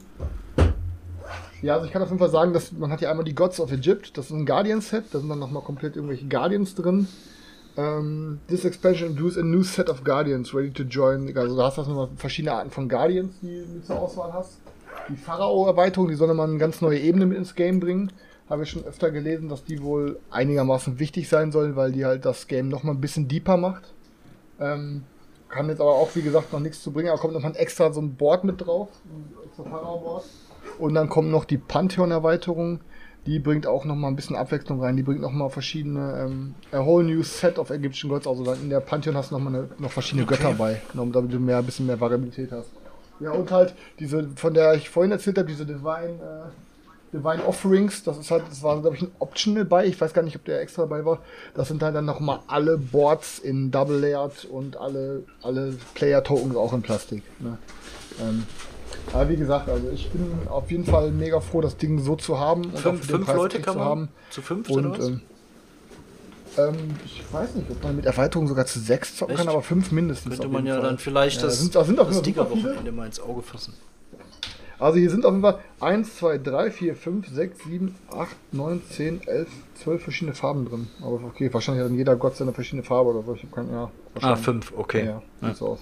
Ja, 1.62 1.74
also 1.74 1.86
ich 1.86 1.92
kann 1.92 2.02
auf 2.02 2.08
jeden 2.08 2.20
Fall 2.20 2.30
sagen, 2.30 2.52
dass 2.52 2.72
man 2.72 2.90
hat 2.90 3.00
ja 3.00 3.10
einmal 3.10 3.24
die 3.24 3.34
Gods 3.34 3.60
of 3.60 3.72
Egypt, 3.72 4.16
das 4.16 4.26
ist 4.26 4.32
ein 4.32 4.46
Guardian-Set, 4.46 5.06
da 5.10 5.18
sind 5.18 5.28
dann 5.28 5.40
nochmal 5.40 5.62
komplett 5.62 5.96
irgendwelche 5.96 6.26
Guardians 6.26 6.74
drin. 6.74 7.08
Um, 7.76 8.40
this 8.48 8.64
expansion 8.64 9.10
includes 9.10 9.38
a 9.38 9.42
new 9.42 9.62
set 9.62 9.88
of 9.88 10.02
Guardians 10.02 10.52
ready 10.52 10.72
to 10.72 10.82
join. 10.82 11.36
Also 11.36 11.56
da 11.56 11.66
hast 11.66 11.78
du 11.78 11.82
nochmal 11.82 12.08
verschiedene 12.16 12.52
Arten 12.52 12.72
von 12.72 12.88
Guardians, 12.88 13.36
die 13.40 13.62
du 13.72 13.86
zur 13.86 14.00
Auswahl 14.00 14.32
hast. 14.32 14.58
Die 15.08 15.16
Pharao-Erweiterung, 15.16 16.08
die 16.08 16.16
soll 16.16 16.26
nochmal 16.26 16.48
eine 16.48 16.58
ganz 16.58 16.80
neue 16.80 16.98
Ebene 16.98 17.26
mit 17.26 17.38
ins 17.38 17.54
Game 17.54 17.78
bringen. 17.78 18.10
Habe 18.50 18.64
ich 18.64 18.70
schon 18.70 18.84
öfter 18.84 19.12
gelesen, 19.12 19.48
dass 19.48 19.64
die 19.64 19.80
wohl 19.80 20.18
einigermaßen 20.30 20.98
wichtig 20.98 21.28
sein 21.28 21.52
soll, 21.52 21.76
weil 21.76 21.92
die 21.92 22.04
halt 22.04 22.24
das 22.24 22.48
Game 22.48 22.68
nochmal 22.68 22.96
ein 22.96 23.00
bisschen 23.00 23.28
deeper 23.28 23.56
macht. 23.56 23.94
Ähm, 24.58 25.04
kann 25.48 25.68
jetzt 25.68 25.80
aber 25.80 25.94
auch, 25.94 26.10
wie 26.16 26.22
gesagt, 26.22 26.52
noch 26.52 26.60
nichts 26.60 26.82
zu 26.82 26.90
bringen. 26.90 27.10
Aber 27.10 27.20
kommt 27.20 27.34
nochmal 27.34 27.54
extra 27.54 27.92
so 27.92 28.00
ein 28.00 28.16
Board 28.16 28.42
mit 28.42 28.60
drauf. 28.60 28.88
Ein 29.04 29.46
extra 29.46 29.62
Pharao-Board. 29.62 30.24
Und 30.78 30.94
dann 30.94 31.08
kommt 31.08 31.30
noch 31.30 31.44
die 31.44 31.58
Pantheon-Erweiterung. 31.58 32.80
Die 33.26 33.40
bringt 33.40 33.66
auch 33.66 33.84
noch 33.84 33.96
mal 33.96 34.08
ein 34.08 34.16
bisschen 34.16 34.36
Abwechslung 34.36 34.80
rein. 34.80 34.96
Die 34.96 35.02
bringt 35.02 35.20
noch 35.20 35.32
mal 35.32 35.50
verschiedene, 35.50 36.24
ähm, 36.24 36.54
a 36.72 36.84
whole 36.84 37.04
new 37.04 37.22
set 37.22 37.58
of 37.58 37.70
Egyptian 37.70 38.10
Gods. 38.10 38.26
Also 38.26 38.44
dann 38.44 38.60
in 38.62 38.70
der 38.70 38.80
Pantheon 38.80 39.16
hast 39.16 39.30
du 39.30 39.34
noch 39.36 39.44
mal 39.44 39.54
eine, 39.54 39.68
noch 39.78 39.90
verschiedene 39.90 40.24
okay. 40.24 40.36
Götter 40.36 40.54
bei, 40.54 40.80
damit 40.94 41.32
du 41.32 41.38
mehr, 41.38 41.58
ein 41.58 41.66
bisschen 41.66 41.86
mehr 41.86 42.00
Variabilität 42.00 42.52
hast. 42.52 42.70
Ja, 43.20 43.32
und 43.32 43.50
halt 43.50 43.74
diese, 43.98 44.28
von 44.36 44.54
der 44.54 44.74
ich 44.74 44.88
vorhin 44.88 45.12
erzählt 45.12 45.38
habe, 45.38 45.48
diese 45.48 45.66
Divine, 45.66 46.20
äh, 46.22 47.16
Divine 47.16 47.44
Offerings, 47.44 48.02
das 48.04 48.18
ist 48.18 48.30
halt, 48.30 48.44
das 48.48 48.62
war, 48.62 48.80
glaube 48.80 48.96
ich, 48.96 49.02
ein 49.02 49.10
Optional 49.18 49.64
bei. 49.64 49.86
Ich 49.86 50.00
weiß 50.00 50.12
gar 50.12 50.22
nicht, 50.22 50.36
ob 50.36 50.44
der 50.44 50.60
extra 50.60 50.82
dabei 50.82 51.04
war. 51.04 51.20
Das 51.54 51.68
sind 51.68 51.82
halt 51.82 51.96
dann 51.96 52.04
noch 52.04 52.20
mal 52.20 52.40
alle 52.46 52.78
Boards 52.78 53.38
in 53.38 53.70
Double 53.70 53.98
Layered 53.98 54.44
und 54.44 54.76
alle, 54.76 55.24
alle 55.42 55.74
Player 55.94 56.22
Tokens 56.22 56.54
auch 56.54 56.72
in 56.72 56.82
Plastik. 56.82 57.22
Ne? 57.40 57.58
Ähm, 58.20 58.46
aber 59.12 59.28
wie 59.28 59.36
gesagt, 59.36 59.68
also 59.68 59.90
ich 59.90 60.10
bin 60.10 60.48
auf 60.48 60.70
jeden 60.70 60.84
Fall 60.84 61.10
mega 61.10 61.40
froh, 61.40 61.60
das 61.60 61.76
Ding 61.76 61.98
so 61.98 62.16
zu 62.16 62.38
haben. 62.38 62.66
Und 62.66 62.78
fünf, 62.78 63.06
fünf 63.06 63.32
Leute 63.32 63.60
kann 63.60 63.76
man 63.76 63.84
zu 63.84 63.90
haben. 63.90 64.08
Zu 64.30 64.42
fünf 64.42 64.70
und, 64.70 64.86
oder 64.86 64.98
was? 64.98 65.08
Ähm, 65.08 65.20
ähm, 66.58 66.74
ich 67.04 67.22
weiß 67.32 67.54
nicht, 67.54 67.70
ob 67.70 67.82
man 67.82 67.96
mit 67.96 68.06
Erweiterung 68.06 68.48
sogar 68.48 68.66
zu 68.66 68.80
sechs 68.80 69.16
zocken 69.16 69.34
Echt? 69.34 69.44
kann, 69.44 69.48
aber 69.52 69.62
fünf 69.62 69.92
mindestens. 69.92 70.38
Könnte 70.38 70.48
man 70.48 70.66
ja 70.66 70.74
Fall. 70.74 70.82
dann 70.82 70.98
vielleicht 70.98 71.40
ja, 71.40 71.46
das, 71.46 71.60
sind, 71.60 71.74
das, 71.74 71.86
sind 71.86 71.98
das 71.98 72.18
Sticker-Wochenende 72.18 72.92
mal 72.92 73.06
ins 73.06 73.20
Auge 73.20 73.42
fassen. 73.42 73.74
Also 74.78 74.98
hier 74.98 75.10
sind 75.10 75.26
auf 75.26 75.32
jeden 75.32 75.42
Fall 75.42 75.58
1, 75.80 76.16
2, 76.16 76.38
3, 76.38 76.70
4, 76.70 76.94
5, 76.94 77.28
6, 77.28 77.64
7, 77.64 77.94
8, 78.12 78.36
9, 78.52 78.82
10, 78.88 79.26
11, 79.26 79.48
12 79.82 80.02
verschiedene 80.02 80.34
Farben 80.34 80.66
drin. 80.66 80.88
Aber 81.00 81.20
okay, 81.24 81.52
wahrscheinlich 81.52 81.82
hat 81.82 81.90
dann 81.90 81.98
jeder 81.98 82.14
Gott 82.14 82.36
seine 82.36 82.52
verschiedene 82.52 82.84
Farbe 82.84 83.10
oder 83.10 83.22
so. 83.22 83.34
Ich 83.34 83.50
kann, 83.50 83.70
ja, 83.72 83.90
ah, 84.20 84.36
5, 84.36 84.72
okay. 84.76 85.06
Ja, 85.06 85.22
ja. 85.40 85.48
Sieht 85.48 85.56
so 85.56 85.68
aus. 85.70 85.80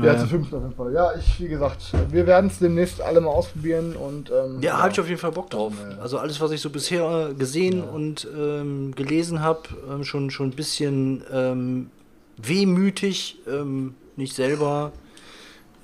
Ja, 0.00 0.18
zu 0.18 0.26
fünf 0.26 0.52
auf 0.52 0.62
jeden 0.62 0.74
Fall. 0.74 0.92
Ja, 0.92 1.12
ich, 1.18 1.40
wie 1.40 1.48
gesagt, 1.48 1.92
wir 2.10 2.26
werden 2.26 2.46
es 2.46 2.58
demnächst 2.58 3.00
alle 3.00 3.20
mal 3.20 3.30
ausprobieren 3.30 3.94
und. 3.94 4.30
Ähm, 4.30 4.60
ja, 4.60 4.70
ja. 4.70 4.78
habe 4.78 4.92
ich 4.92 5.00
auf 5.00 5.08
jeden 5.08 5.20
Fall 5.20 5.32
Bock 5.32 5.50
drauf. 5.50 5.72
Ja. 5.78 5.98
Also 5.98 6.18
alles, 6.18 6.40
was 6.40 6.50
ich 6.50 6.60
so 6.60 6.70
bisher 6.70 7.30
äh, 7.30 7.34
gesehen 7.34 7.78
ja. 7.78 7.84
und 7.84 8.26
ähm, 8.36 8.94
gelesen 8.94 9.40
habe, 9.40 9.62
ähm, 9.90 10.04
schon, 10.04 10.30
schon 10.30 10.48
ein 10.48 10.56
bisschen 10.56 11.22
ähm, 11.32 11.90
wehmütig, 12.38 13.38
ähm, 13.46 13.94
nicht 14.16 14.34
selber 14.34 14.92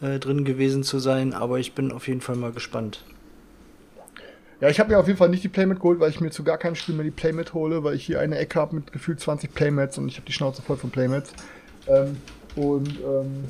äh, 0.01 0.19
drin 0.19 0.45
gewesen 0.45 0.83
zu 0.83 0.99
sein, 0.99 1.35
aber 1.35 1.59
ich 1.59 1.75
bin 1.75 1.93
auf 1.93 2.09
jeden 2.09 2.21
Fall 2.21 2.37
mal 2.37 2.53
gespannt. 2.53 3.05
Ja, 4.61 4.69
ich 4.69 4.81
habe 4.81 4.91
mir 4.91 4.99
auf 4.99 5.07
jeden 5.07 5.19
Fall 5.19 5.29
nicht 5.29 5.45
die 5.45 5.49
Playmat 5.49 5.79
geholt, 5.79 6.01
weil 6.01 6.11
ich 6.11 6.21
mir 6.21 6.31
zu 6.31 6.43
gar 6.43 6.59
keinem 6.59 6.75
Spiel 6.75 6.95
mehr 6.97 7.05
die 7.05 7.13
Playmat 7.13 7.55
hole, 7.55 7.85
weil 7.85 7.95
ich 7.95 8.05
hier 8.05 8.21
eine 8.21 8.39
Ecke 8.39 8.59
habe 8.59 8.75
mit 8.75 8.93
gefühlt 8.93 9.21
20 9.21 9.55
Playmats 9.55 9.99
und 9.99 10.09
ich 10.09 10.17
habe 10.17 10.27
die 10.27 10.33
Schnauze 10.33 10.63
voll 10.63 10.77
von 10.77 10.91
Playmats. 10.91 11.33
Ähm, 11.87 12.17
und 12.57 12.89
ähm, 12.89 13.45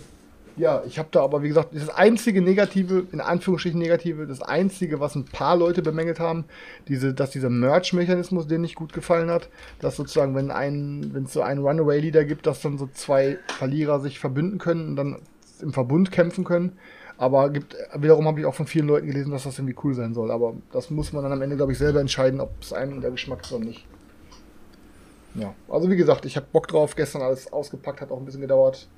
ja, 0.59 0.82
ich 0.86 0.98
habe 0.98 1.09
da 1.11 1.22
aber, 1.22 1.42
wie 1.42 1.48
gesagt, 1.48 1.74
das 1.74 1.88
einzige 1.88 2.42
Negative, 2.42 3.06
in 3.12 3.20
Anführungsstrichen 3.20 3.78
Negative, 3.78 4.26
das 4.26 4.42
einzige, 4.42 5.00
was 5.00 5.14
ein 5.14 5.24
paar 5.24 5.56
Leute 5.56 5.82
bemängelt 5.82 6.20
haben, 6.20 6.44
diese, 6.88 7.14
dass 7.14 7.30
dieser 7.30 7.50
Merch-Mechanismus 7.50 8.46
denen 8.46 8.62
nicht 8.62 8.74
gut 8.74 8.92
gefallen 8.92 9.30
hat, 9.30 9.48
dass 9.80 9.96
sozusagen, 9.96 10.34
wenn 10.34 10.48
wenn 10.48 11.24
es 11.24 11.32
so 11.32 11.42
einen 11.42 11.61
Runaway-Leader 11.61 12.24
gibt, 12.24 12.46
dass 12.46 12.61
dann 12.61 12.78
so 12.78 12.88
zwei 12.92 13.38
Verlierer 13.59 14.00
sich 14.00 14.18
verbünden 14.18 14.59
können 14.59 14.88
und 14.88 14.96
dann 14.96 15.16
im 15.61 15.72
Verbund 15.72 16.11
kämpfen 16.11 16.44
können. 16.44 16.72
Aber 17.16 17.50
gibt, 17.50 17.76
wiederum 17.96 18.26
habe 18.26 18.40
ich 18.40 18.46
auch 18.46 18.54
von 18.54 18.66
vielen 18.66 18.86
Leuten 18.86 19.09
gelesen, 19.09 19.32
dass 19.32 19.42
das 19.42 19.59
irgendwie 19.59 19.76
cool 19.82 19.94
sein 19.94 20.14
soll. 20.14 20.30
Aber 20.30 20.54
das 20.72 20.90
muss 20.90 21.12
man 21.12 21.24
dann 21.24 21.32
am 21.32 21.42
Ende, 21.42 21.56
glaube 21.56 21.72
ich, 21.72 21.78
selber 21.78 22.00
entscheiden, 22.00 22.40
ob 22.40 22.50
es 22.61 22.72
einem 22.72 23.00
der 23.00 23.11
Geschmack 23.11 23.42
ist 23.42 23.52
oder 23.52 23.64
nicht. 23.64 23.84
Ja, 25.34 25.54
also 25.68 25.90
wie 25.90 25.96
gesagt, 25.96 26.24
ich 26.24 26.36
habe 26.36 26.46
Bock 26.52 26.68
drauf. 26.68 26.94
Gestern 26.94 27.22
alles 27.22 27.52
ausgepackt, 27.52 28.00
hat 28.00 28.12
auch 28.12 28.18
ein 28.18 28.24
bisschen 28.24 28.40
gedauert. 28.40 28.88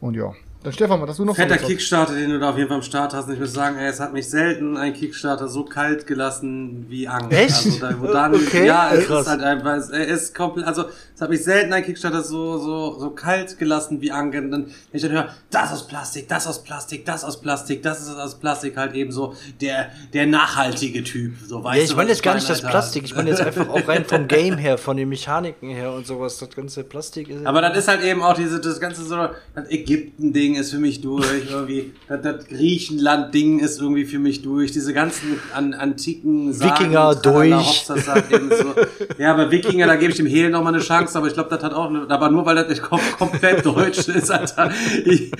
Und 0.00 0.14
ja, 0.14 0.34
dann 0.64 0.72
Stefan, 0.72 1.00
was 1.02 1.10
hast 1.10 1.18
du 1.18 1.26
noch 1.26 1.36
Fetter 1.36 1.58
Kickstarter, 1.58 2.14
den 2.14 2.30
du 2.30 2.38
da 2.38 2.50
auf 2.50 2.56
jeden 2.56 2.68
Fall 2.68 2.78
am 2.78 2.82
Start 2.82 3.12
hast. 3.12 3.26
Und 3.26 3.34
ich 3.34 3.40
muss 3.40 3.52
sagen, 3.52 3.76
ey, 3.76 3.86
es 3.86 4.00
hat 4.00 4.14
mich 4.14 4.30
selten 4.30 4.78
ein 4.78 4.94
Kickstarter 4.94 5.46
so 5.46 5.64
kalt 5.64 6.06
gelassen 6.06 6.86
wie 6.88 7.06
Angst. 7.06 7.32
Echt? 7.32 7.52
Also 7.52 7.78
da, 7.80 8.00
wo 8.00 8.06
dann, 8.12 8.34
okay, 8.34 8.66
ja, 8.66 8.90
es 8.94 9.06
krass. 9.06 9.22
ist 9.22 9.28
halt 9.28 9.42
einfach, 9.42 9.76
es 9.76 9.90
ist 9.90 10.34
komplett, 10.34 10.66
also 10.66 10.86
es 11.14 11.20
hat 11.20 11.28
mich 11.28 11.44
selten 11.44 11.72
ein 11.74 11.84
Kickstarter 11.84 12.22
so, 12.22 12.56
so, 12.56 12.98
so 12.98 13.10
kalt 13.10 13.58
gelassen 13.58 14.00
wie 14.00 14.10
Angst. 14.10 14.38
Und 14.38 14.50
dann, 14.52 14.64
wenn 14.64 14.72
ich 14.92 15.02
dann 15.02 15.12
höre, 15.12 15.28
das 15.50 15.70
aus 15.70 15.86
Plastik, 15.86 16.28
das 16.28 16.46
aus 16.46 16.62
Plastik, 16.62 17.04
das 17.04 17.24
aus 17.24 17.40
Plastik, 17.42 17.82
das 17.82 18.00
ist 18.00 18.16
aus 18.16 18.40
Plastik 18.40 18.78
halt 18.78 18.94
eben 18.94 19.12
so 19.12 19.34
der, 19.60 19.90
der 20.14 20.26
nachhaltige 20.26 21.04
Typ. 21.04 21.34
So, 21.46 21.62
weißt 21.62 21.76
ja, 21.76 21.84
ich 21.84 21.94
meine 21.94 22.08
jetzt 22.08 22.22
gar 22.22 22.36
nicht 22.36 22.48
das 22.48 22.62
Plastik, 22.62 23.04
ich 23.04 23.14
meine 23.14 23.28
jetzt 23.28 23.42
einfach 23.42 23.68
auch 23.68 23.86
rein 23.86 24.06
vom 24.06 24.28
Game 24.28 24.56
her, 24.56 24.78
von 24.78 24.96
den 24.96 25.10
Mechaniken 25.10 25.68
her 25.68 25.92
und 25.92 26.06
sowas, 26.06 26.38
das 26.38 26.48
ganze 26.48 26.84
Plastik 26.84 27.28
ist. 27.28 27.44
Aber 27.44 27.60
das 27.60 27.76
ist 27.76 27.88
halt 27.88 28.02
eben 28.02 28.22
auch 28.22 28.34
diese, 28.34 28.60
das 28.60 28.80
ganze 28.80 29.04
so, 29.04 29.28
das 29.54 29.68
Ägypten-Ding 29.68 30.53
Ding 30.54 30.60
ist 30.60 30.70
für 30.70 30.78
mich 30.78 31.00
durch, 31.00 31.50
irgendwie, 31.50 31.92
das, 32.08 32.22
das 32.22 32.46
Griechenland-Ding 32.46 33.58
ist 33.58 33.80
irgendwie 33.80 34.04
für 34.04 34.20
mich 34.20 34.42
durch, 34.42 34.70
diese 34.70 34.92
ganzen 34.92 35.40
an, 35.52 35.74
antiken 35.74 36.52
Sagen, 36.52 36.80
Wikinger 36.80 37.14
durch. 37.16 37.84
So. 37.84 38.74
Ja, 39.18 39.32
aber 39.32 39.50
Wikinger, 39.50 39.86
da 39.86 39.96
gebe 39.96 40.12
ich 40.12 40.16
dem 40.16 40.26
Hehl 40.26 40.50
nochmal 40.50 40.74
eine 40.74 40.82
Chance, 40.82 41.18
aber 41.18 41.26
ich 41.26 41.34
glaube, 41.34 41.50
das 41.50 41.62
hat 41.62 41.74
auch, 41.74 41.90
aber 42.08 42.30
nur 42.30 42.46
weil 42.46 42.54
das 42.54 42.68
nicht 42.68 42.82
komplett 42.82 43.66
deutsch 43.66 44.08
ist, 44.08 44.30
Alter. 44.30 44.70
Ich 45.04 45.32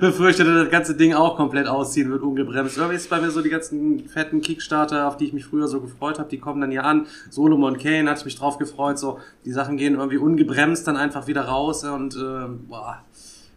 befürchte, 0.00 0.44
dass 0.44 0.64
das 0.64 0.70
ganze 0.70 0.94
Ding 0.94 1.12
auch 1.12 1.36
komplett 1.36 1.66
ausziehen 1.66 2.10
wird, 2.10 2.22
ungebremst. 2.22 2.78
Irgendwie 2.78 2.96
ist 2.96 3.10
bei 3.10 3.20
mir 3.20 3.30
so 3.30 3.42
die 3.42 3.50
ganzen 3.50 4.08
fetten 4.08 4.40
Kickstarter, 4.40 5.08
auf 5.08 5.16
die 5.16 5.26
ich 5.26 5.32
mich 5.32 5.44
früher 5.44 5.68
so 5.68 5.80
gefreut 5.80 6.18
habe, 6.18 6.30
die 6.30 6.38
kommen 6.38 6.60
dann 6.60 6.70
hier 6.70 6.84
an. 6.84 7.06
Solomon 7.30 7.76
Kane 7.76 8.14
ich 8.16 8.24
mich 8.24 8.36
drauf 8.36 8.58
gefreut, 8.58 8.98
so, 8.98 9.18
die 9.44 9.52
Sachen 9.52 9.76
gehen 9.76 9.94
irgendwie 9.94 10.18
ungebremst 10.18 10.86
dann 10.86 10.96
einfach 10.96 11.26
wieder 11.26 11.42
raus 11.42 11.84
und, 11.84 12.16
äh, 12.16 12.48
boah, 12.68 13.02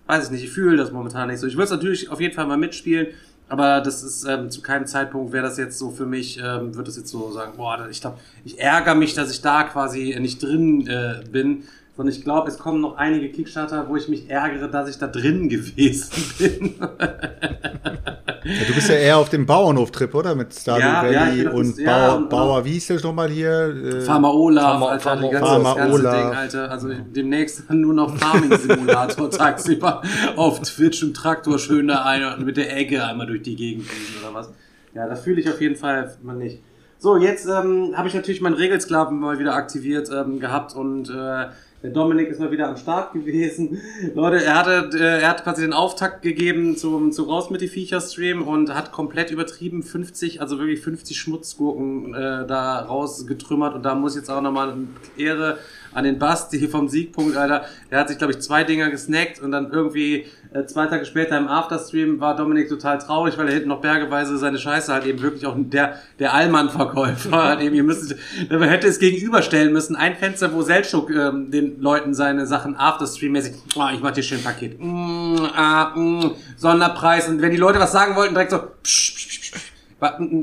weiß 0.08 0.26
ich 0.26 0.32
nicht, 0.32 0.44
ich 0.44 0.52
fühle 0.52 0.78
das 0.78 0.92
momentan 0.92 1.30
nicht 1.30 1.40
so. 1.40 1.48
Ich 1.48 1.56
würde 1.56 1.66
es 1.66 1.72
natürlich 1.72 2.10
auf 2.10 2.20
jeden 2.20 2.34
Fall 2.34 2.48
mal 2.48 2.58
mitspielen, 2.58 3.08
aber 3.50 3.82
das 3.82 4.04
ist 4.04 4.24
ähm, 4.26 4.50
zu 4.50 4.62
keinem 4.62 4.88
Zeitpunkt 4.88 5.34
wäre 5.34 5.44
das 5.44 5.58
jetzt 5.58 5.78
so 5.78 5.92
für 5.92 6.06
mich, 6.06 6.38
ähm, 6.38 6.74
würde 6.76 6.90
es 6.90 6.98
jetzt 6.98 7.10
so 7.10 7.32
sagen, 7.32 7.54
boah, 7.58 7.88
ich 7.90 8.02
glaube, 8.02 8.18
ich 8.46 8.60
ärgere 8.60 8.96
mich, 8.96 9.14
dass 9.14 9.32
ich 9.32 9.42
da 9.42 9.64
quasi 9.64 10.18
nicht 10.20 10.42
drin 10.42 10.88
äh, 10.88 11.22
bin. 11.30 11.64
Sondern 12.02 12.18
ich 12.18 12.24
glaube, 12.24 12.50
es 12.50 12.58
kommen 12.58 12.82
noch 12.82 12.98
einige 12.98 13.30
Kickstarter, 13.30 13.88
wo 13.88 13.96
ich 13.96 14.08
mich 14.08 14.28
ärgere, 14.28 14.68
dass 14.68 14.90
ich 14.90 14.98
da 14.98 15.06
drin 15.06 15.50
gewesen 15.50 16.10
bin. 16.40 16.74
Ja, 16.80 18.66
du 18.68 18.74
bist 18.74 18.90
ja 18.90 18.96
eher 18.96 19.18
auf 19.18 19.30
dem 19.30 19.46
Bauernhof-Trip, 19.46 20.16
oder? 20.16 20.34
Mit 20.34 20.52
Stardew 20.52 20.82
ja, 20.82 21.04
Valley 21.04 21.44
ja, 21.44 21.52
und, 21.52 21.78
ja, 21.78 22.08
Bauer, 22.08 22.18
und 22.18 22.30
Bauer, 22.32 22.66
wie 22.66 22.72
hieß 22.72 22.88
das 22.88 23.04
nochmal 23.04 23.30
hier? 23.30 23.52
Äh, 23.52 24.02
Farmer 24.02 24.34
Olaf, 24.34 24.82
Alter, 24.82 25.00
Farmer, 25.00 25.30
ganze, 25.30 25.48
Farmer 25.48 25.76
das 25.76 25.78
ganze 25.78 26.02
Ding, 26.02 26.36
Alter. 26.36 26.72
Also 26.72 26.90
demnächst 27.16 27.70
nur 27.70 27.94
noch 27.94 28.18
Farming-Simulator 28.18 29.30
tagsüber 29.30 30.02
auf 30.38 30.60
Twitch 30.62 31.04
im 31.04 31.14
Traktor 31.14 31.60
schön 31.60 31.88
da 31.88 32.04
ein 32.04 32.44
mit 32.44 32.58
der 32.58 32.76
Ecke 32.76 33.06
einmal 33.06 33.28
durch 33.28 33.44
die 33.44 33.56
Gegend 33.56 33.86
fliegen 33.86 34.26
oder 34.26 34.34
was. 34.34 34.50
Ja, 34.96 35.08
das 35.08 35.22
fühle 35.22 35.40
ich 35.40 35.48
auf 35.48 35.62
jeden 35.62 35.76
Fall 35.76 36.18
mal 36.24 36.36
nicht. 36.36 36.64
So, 36.98 37.18
jetzt 37.18 37.46
ähm, 37.48 37.94
habe 37.96 38.08
ich 38.08 38.16
natürlich 38.16 38.42
meinen 38.42 38.56
Regelsklaven 38.56 39.20
mal 39.20 39.38
wieder 39.38 39.54
aktiviert 39.54 40.10
ähm, 40.12 40.40
gehabt 40.40 40.76
und 40.76 41.12
äh, 41.12 41.46
der 41.84 41.92
Dominik 41.92 42.30
ist 42.30 42.40
mal 42.40 42.52
wieder 42.52 42.68
am 42.70 42.78
Start 42.78 43.14
gewesen. 43.14 43.82
Leute, 44.14 44.44
er 44.44 44.56
hatte, 44.56 44.98
äh, 44.98 45.22
er 45.22 45.30
hat 45.30 45.44
quasi 45.44 45.62
den 45.62 45.74
Auftakt 45.74 46.22
gegeben 46.22 46.78
zum, 46.78 47.12
zu 47.12 47.24
Raus 47.24 47.50
mit 47.50 47.62
die 47.62 47.68
Viecher 47.68 48.02
Stream 48.02 48.44
und 48.44 48.74
hat 48.74 48.92
komplett 48.92 49.32
übertrieben 49.32 49.82
50, 49.82 50.42
also 50.42 50.60
wirklich 50.60 50.82
50 50.82 51.18
Schmutzgurken 51.20 52.14
äh, 52.14 52.46
da 52.46 52.80
rausgetrümmert 52.82 53.76
und 53.76 53.84
da 53.84 53.96
muss 53.96 54.16
jetzt 54.16 54.30
auch 54.30 54.42
nochmal 54.42 54.76
Ehre 55.18 55.58
an 55.94 56.04
den 56.04 56.20
Basti 56.20 56.68
vom 56.68 56.88
Siegpunkt, 56.88 57.38
Alter. 57.38 57.66
Der 57.90 58.00
hat 58.00 58.10
sich, 58.10 58.18
glaube 58.18 58.34
ich, 58.34 58.40
zwei 58.40 58.64
Dinger 58.64 58.90
gesnackt 58.90 59.40
und 59.42 59.52
dann 59.52 59.72
irgendwie 59.72 60.26
äh, 60.54 60.66
zwei 60.66 60.88
Tage 60.88 61.06
später 61.06 61.38
im 61.38 61.48
Afterstream 61.48 62.20
war 62.20 62.36
Dominik 62.36 62.70
total 62.70 62.98
traurig, 63.00 63.38
weil 63.38 63.48
er 63.48 63.54
hinten 63.54 63.70
noch 63.70 63.82
bergeweise 63.82 64.38
seine 64.38 64.58
Scheiße 64.58 64.92
halt 64.92 65.06
eben 65.06 65.22
wirklich 65.22 65.46
auch 65.46 65.56
der, 65.58 65.96
der 66.20 66.34
Allmann-Verkäufer 66.34 67.44
hat 67.50 67.62
eben, 67.62 67.76
ihr 67.76 67.84
müsst, 67.84 68.16
man 68.50 68.70
hätte 68.70 68.88
es 68.88 69.00
gegenüberstellen 69.00 69.72
müssen. 69.72 69.96
Ein 69.96 70.16
Fenster, 70.16 70.54
wo 70.54 70.62
Seltschuk 70.62 71.10
ähm, 71.10 71.52
den 71.52 71.80
Leuten 71.82 72.14
seine 72.14 72.46
Sachen 72.46 72.76
Afterstream-mäßig, 72.76 73.54
oh, 73.76 73.88
ich 73.94 74.02
mach 74.02 74.12
dir 74.12 74.24
schön 74.24 74.40
ein 74.40 74.44
Paket, 74.44 74.80
mm, 74.80 75.46
ah, 75.56 75.96
mm, 75.96 76.32
Sonderpreis 76.58 77.30
und 77.30 77.42
wenn 77.42 77.52
die 77.52 77.58
Leute 77.58 77.80
was 77.80 77.92
sagen 77.92 78.16
wollten, 78.16 78.34
direkt 78.34 78.52
so, 78.52 78.60
psch, 78.84 79.16
psch, 79.16 79.28
psch, 79.28 79.52
psch, 79.52 79.71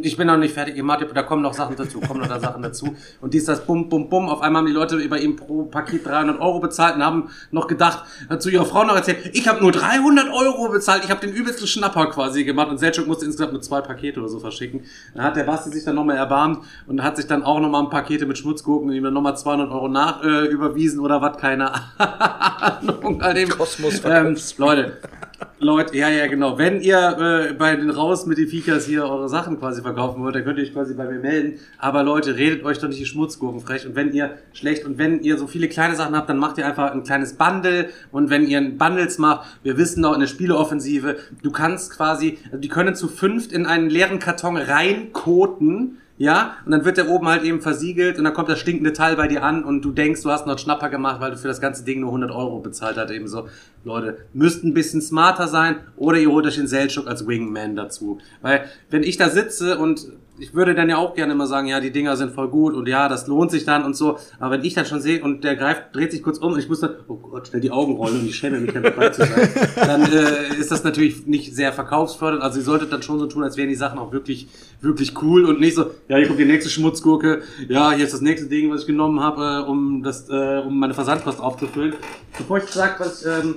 ich 0.02 0.16
bin 0.16 0.28
noch 0.28 0.36
nicht 0.36 0.54
fertig, 0.54 0.76
ihr 0.76 0.84
macht, 0.84 1.04
da 1.14 1.22
kommen 1.22 1.42
noch 1.42 1.52
Sachen 1.52 1.74
dazu, 1.74 2.00
kommen 2.00 2.20
noch 2.20 2.28
da 2.28 2.38
Sachen 2.38 2.62
dazu. 2.62 2.94
Und 3.20 3.34
dies, 3.34 3.44
das, 3.44 3.66
bum, 3.66 3.88
bum, 3.88 4.08
bum. 4.08 4.28
Auf 4.28 4.40
einmal 4.40 4.60
haben 4.60 4.66
die 4.66 4.72
Leute 4.72 4.96
über 4.96 5.18
ihm 5.18 5.34
pro 5.34 5.64
Paket 5.64 6.06
300 6.06 6.40
Euro 6.40 6.60
bezahlt 6.60 6.96
und 6.96 7.04
haben 7.04 7.30
noch 7.50 7.66
gedacht, 7.66 8.04
zu 8.38 8.50
ihrer 8.50 8.64
Frau 8.64 8.84
noch 8.84 8.94
erzählt, 8.94 9.30
ich 9.32 9.48
habe 9.48 9.60
nur 9.60 9.72
300 9.72 10.28
Euro 10.32 10.68
bezahlt, 10.68 11.02
ich 11.04 11.10
habe 11.10 11.26
den 11.26 11.34
übelsten 11.34 11.66
Schnapper 11.66 12.06
quasi 12.06 12.44
gemacht 12.44 12.68
und 12.68 12.78
Selchuk 12.78 13.08
musste 13.08 13.24
insgesamt 13.24 13.52
nur 13.52 13.62
zwei 13.62 13.80
Pakete 13.80 14.20
oder 14.20 14.28
so 14.28 14.38
verschicken. 14.38 14.82
Dann 15.14 15.24
hat 15.24 15.36
der 15.36 15.44
Basti 15.44 15.70
sich 15.70 15.84
dann 15.84 15.96
nochmal 15.96 16.16
erbarmt 16.16 16.64
und 16.86 17.02
hat 17.02 17.16
sich 17.16 17.26
dann 17.26 17.42
auch 17.42 17.58
nochmal 17.58 17.82
ein 17.82 17.90
Pakete 17.90 18.26
mit 18.26 18.38
Schmutzgurken 18.38 18.88
und 18.88 18.94
ihm 18.94 19.02
dann 19.02 19.14
nochmal 19.14 19.36
200 19.36 19.70
Euro 19.70 19.88
nach 19.88 20.22
äh, 20.22 20.46
überwiesen 20.46 21.00
oder 21.00 21.20
was, 21.20 21.36
keine 21.38 21.72
Ahnung. 21.98 23.20
Kosmos 23.56 24.02
ähm, 24.04 24.36
Leute, 24.56 24.98
Leute, 25.60 25.96
ja, 25.96 26.08
ja, 26.08 26.26
genau. 26.26 26.58
Wenn 26.58 26.80
ihr 26.80 27.50
äh, 27.50 27.52
bei 27.52 27.76
den 27.76 27.90
Raus 27.90 28.26
mit 28.26 28.38
den 28.38 28.48
Viechers 28.48 28.86
hier 28.86 29.04
eure 29.04 29.28
Sachen 29.28 29.58
quasi 29.58 29.82
verkaufen 29.82 30.22
wollt, 30.22 30.34
dann 30.34 30.44
könnt 30.44 30.58
ihr 30.58 30.64
euch 30.64 30.72
quasi 30.72 30.94
bei 30.94 31.04
mir 31.04 31.18
melden. 31.18 31.60
Aber 31.78 32.02
Leute, 32.02 32.36
redet 32.36 32.64
euch 32.64 32.78
doch 32.78 32.88
nicht 32.88 33.00
die 33.00 33.06
Schmutzgurken 33.06 33.60
frech. 33.60 33.86
Und 33.86 33.94
wenn 33.94 34.12
ihr 34.12 34.38
schlecht 34.52 34.84
und 34.84 34.98
wenn 34.98 35.20
ihr 35.22 35.36
so 35.36 35.46
viele 35.46 35.68
kleine 35.68 35.94
Sachen 35.94 36.16
habt, 36.16 36.28
dann 36.28 36.38
macht 36.38 36.58
ihr 36.58 36.66
einfach 36.66 36.92
ein 36.92 37.04
kleines 37.04 37.34
Bundle. 37.34 37.88
Und 38.10 38.30
wenn 38.30 38.46
ihr 38.46 38.58
ein 38.58 38.78
Bundles 38.78 39.18
macht, 39.18 39.48
wir 39.62 39.76
wissen 39.78 40.02
doch 40.02 40.14
in 40.14 40.20
der 40.20 40.26
Spieleoffensive, 40.26 41.16
du 41.42 41.50
kannst 41.52 41.90
quasi, 41.90 42.38
also 42.46 42.58
die 42.58 42.68
können 42.68 42.96
zu 42.96 43.08
fünft 43.08 43.52
in 43.52 43.66
einen 43.66 43.90
leeren 43.90 44.18
Karton 44.18 44.56
reinkoten 44.56 45.98
ja, 46.18 46.56
und 46.64 46.72
dann 46.72 46.84
wird 46.84 46.96
der 46.96 47.08
oben 47.08 47.28
halt 47.28 47.44
eben 47.44 47.60
versiegelt 47.60 48.18
und 48.18 48.24
dann 48.24 48.34
kommt 48.34 48.48
das 48.48 48.58
stinkende 48.58 48.92
Teil 48.92 49.14
bei 49.14 49.28
dir 49.28 49.44
an 49.44 49.62
und 49.62 49.82
du 49.82 49.92
denkst, 49.92 50.22
du 50.22 50.30
hast 50.30 50.46
noch 50.46 50.58
Schnapper 50.58 50.88
gemacht, 50.88 51.20
weil 51.20 51.30
du 51.30 51.36
für 51.36 51.46
das 51.46 51.60
ganze 51.60 51.84
Ding 51.84 52.00
nur 52.00 52.10
100 52.10 52.32
Euro 52.32 52.58
bezahlt 52.58 52.96
hast. 52.96 53.12
Eben 53.12 53.28
so, 53.28 53.48
Leute, 53.84 54.18
müsst 54.32 54.64
ein 54.64 54.74
bisschen 54.74 55.00
smarter 55.00 55.46
sein 55.46 55.76
oder 55.96 56.18
ihr 56.18 56.30
holt 56.30 56.44
euch 56.44 56.56
den 56.56 56.66
Selchuk 56.66 57.06
als 57.06 57.26
Wingman 57.26 57.76
dazu. 57.76 58.18
Weil, 58.42 58.64
wenn 58.90 59.04
ich 59.04 59.16
da 59.16 59.30
sitze 59.30 59.78
und 59.78 60.08
ich 60.38 60.54
würde 60.54 60.74
dann 60.74 60.88
ja 60.88 60.96
auch 60.96 61.14
gerne 61.14 61.32
immer 61.32 61.46
sagen, 61.46 61.68
ja, 61.68 61.80
die 61.80 61.90
Dinger 61.90 62.16
sind 62.16 62.32
voll 62.32 62.48
gut 62.48 62.74
und 62.74 62.88
ja, 62.88 63.08
das 63.08 63.26
lohnt 63.26 63.50
sich 63.50 63.64
dann 63.64 63.84
und 63.84 63.96
so. 63.96 64.18
Aber 64.38 64.52
wenn 64.52 64.64
ich 64.64 64.74
dann 64.74 64.86
schon 64.86 65.00
sehe 65.00 65.22
und 65.22 65.44
der 65.44 65.56
greift, 65.56 65.94
dreht 65.94 66.12
sich 66.12 66.22
kurz 66.22 66.38
um 66.38 66.52
und 66.52 66.58
ich 66.58 66.68
muss 66.68 66.80
dann, 66.80 66.96
oh 67.08 67.16
Gott, 67.16 67.48
schnell 67.48 67.60
die 67.60 67.70
Augen 67.70 67.96
rollen 67.96 68.20
und 68.20 68.26
ich 68.26 68.36
schäme 68.36 68.60
mich 68.60 68.72
dann 68.72 68.82
dabei 68.82 69.10
zu 69.10 69.24
sein, 69.24 69.50
dann 69.76 70.02
äh, 70.12 70.54
ist 70.58 70.70
das 70.70 70.84
natürlich 70.84 71.26
nicht 71.26 71.54
sehr 71.54 71.72
verkaufsfördernd. 71.72 72.42
Also 72.42 72.58
ihr 72.58 72.64
solltet 72.64 72.92
dann 72.92 73.02
schon 73.02 73.18
so 73.18 73.26
tun, 73.26 73.42
als 73.42 73.56
wären 73.56 73.68
die 73.68 73.74
Sachen 73.74 73.98
auch 73.98 74.12
wirklich, 74.12 74.48
wirklich 74.80 75.20
cool 75.22 75.44
und 75.44 75.60
nicht 75.60 75.74
so, 75.74 75.90
ja, 76.08 76.16
hier 76.16 76.26
kommt 76.26 76.38
die 76.38 76.44
nächste 76.44 76.70
Schmutzgurke, 76.70 77.42
ja, 77.68 77.92
hier 77.92 78.04
ist 78.04 78.14
das 78.14 78.20
nächste 78.20 78.48
Ding, 78.48 78.70
was 78.70 78.82
ich 78.82 78.86
genommen 78.86 79.20
habe, 79.20 79.64
äh, 79.64 79.68
um 79.68 80.02
das, 80.02 80.28
äh, 80.28 80.62
um 80.64 80.78
meine 80.78 80.94
Versandkost 80.94 81.40
aufzufüllen. 81.40 81.94
Bevor 82.36 82.58
ich 82.58 82.64
sage, 82.64 82.94
was, 82.98 83.24
ähm, 83.24 83.56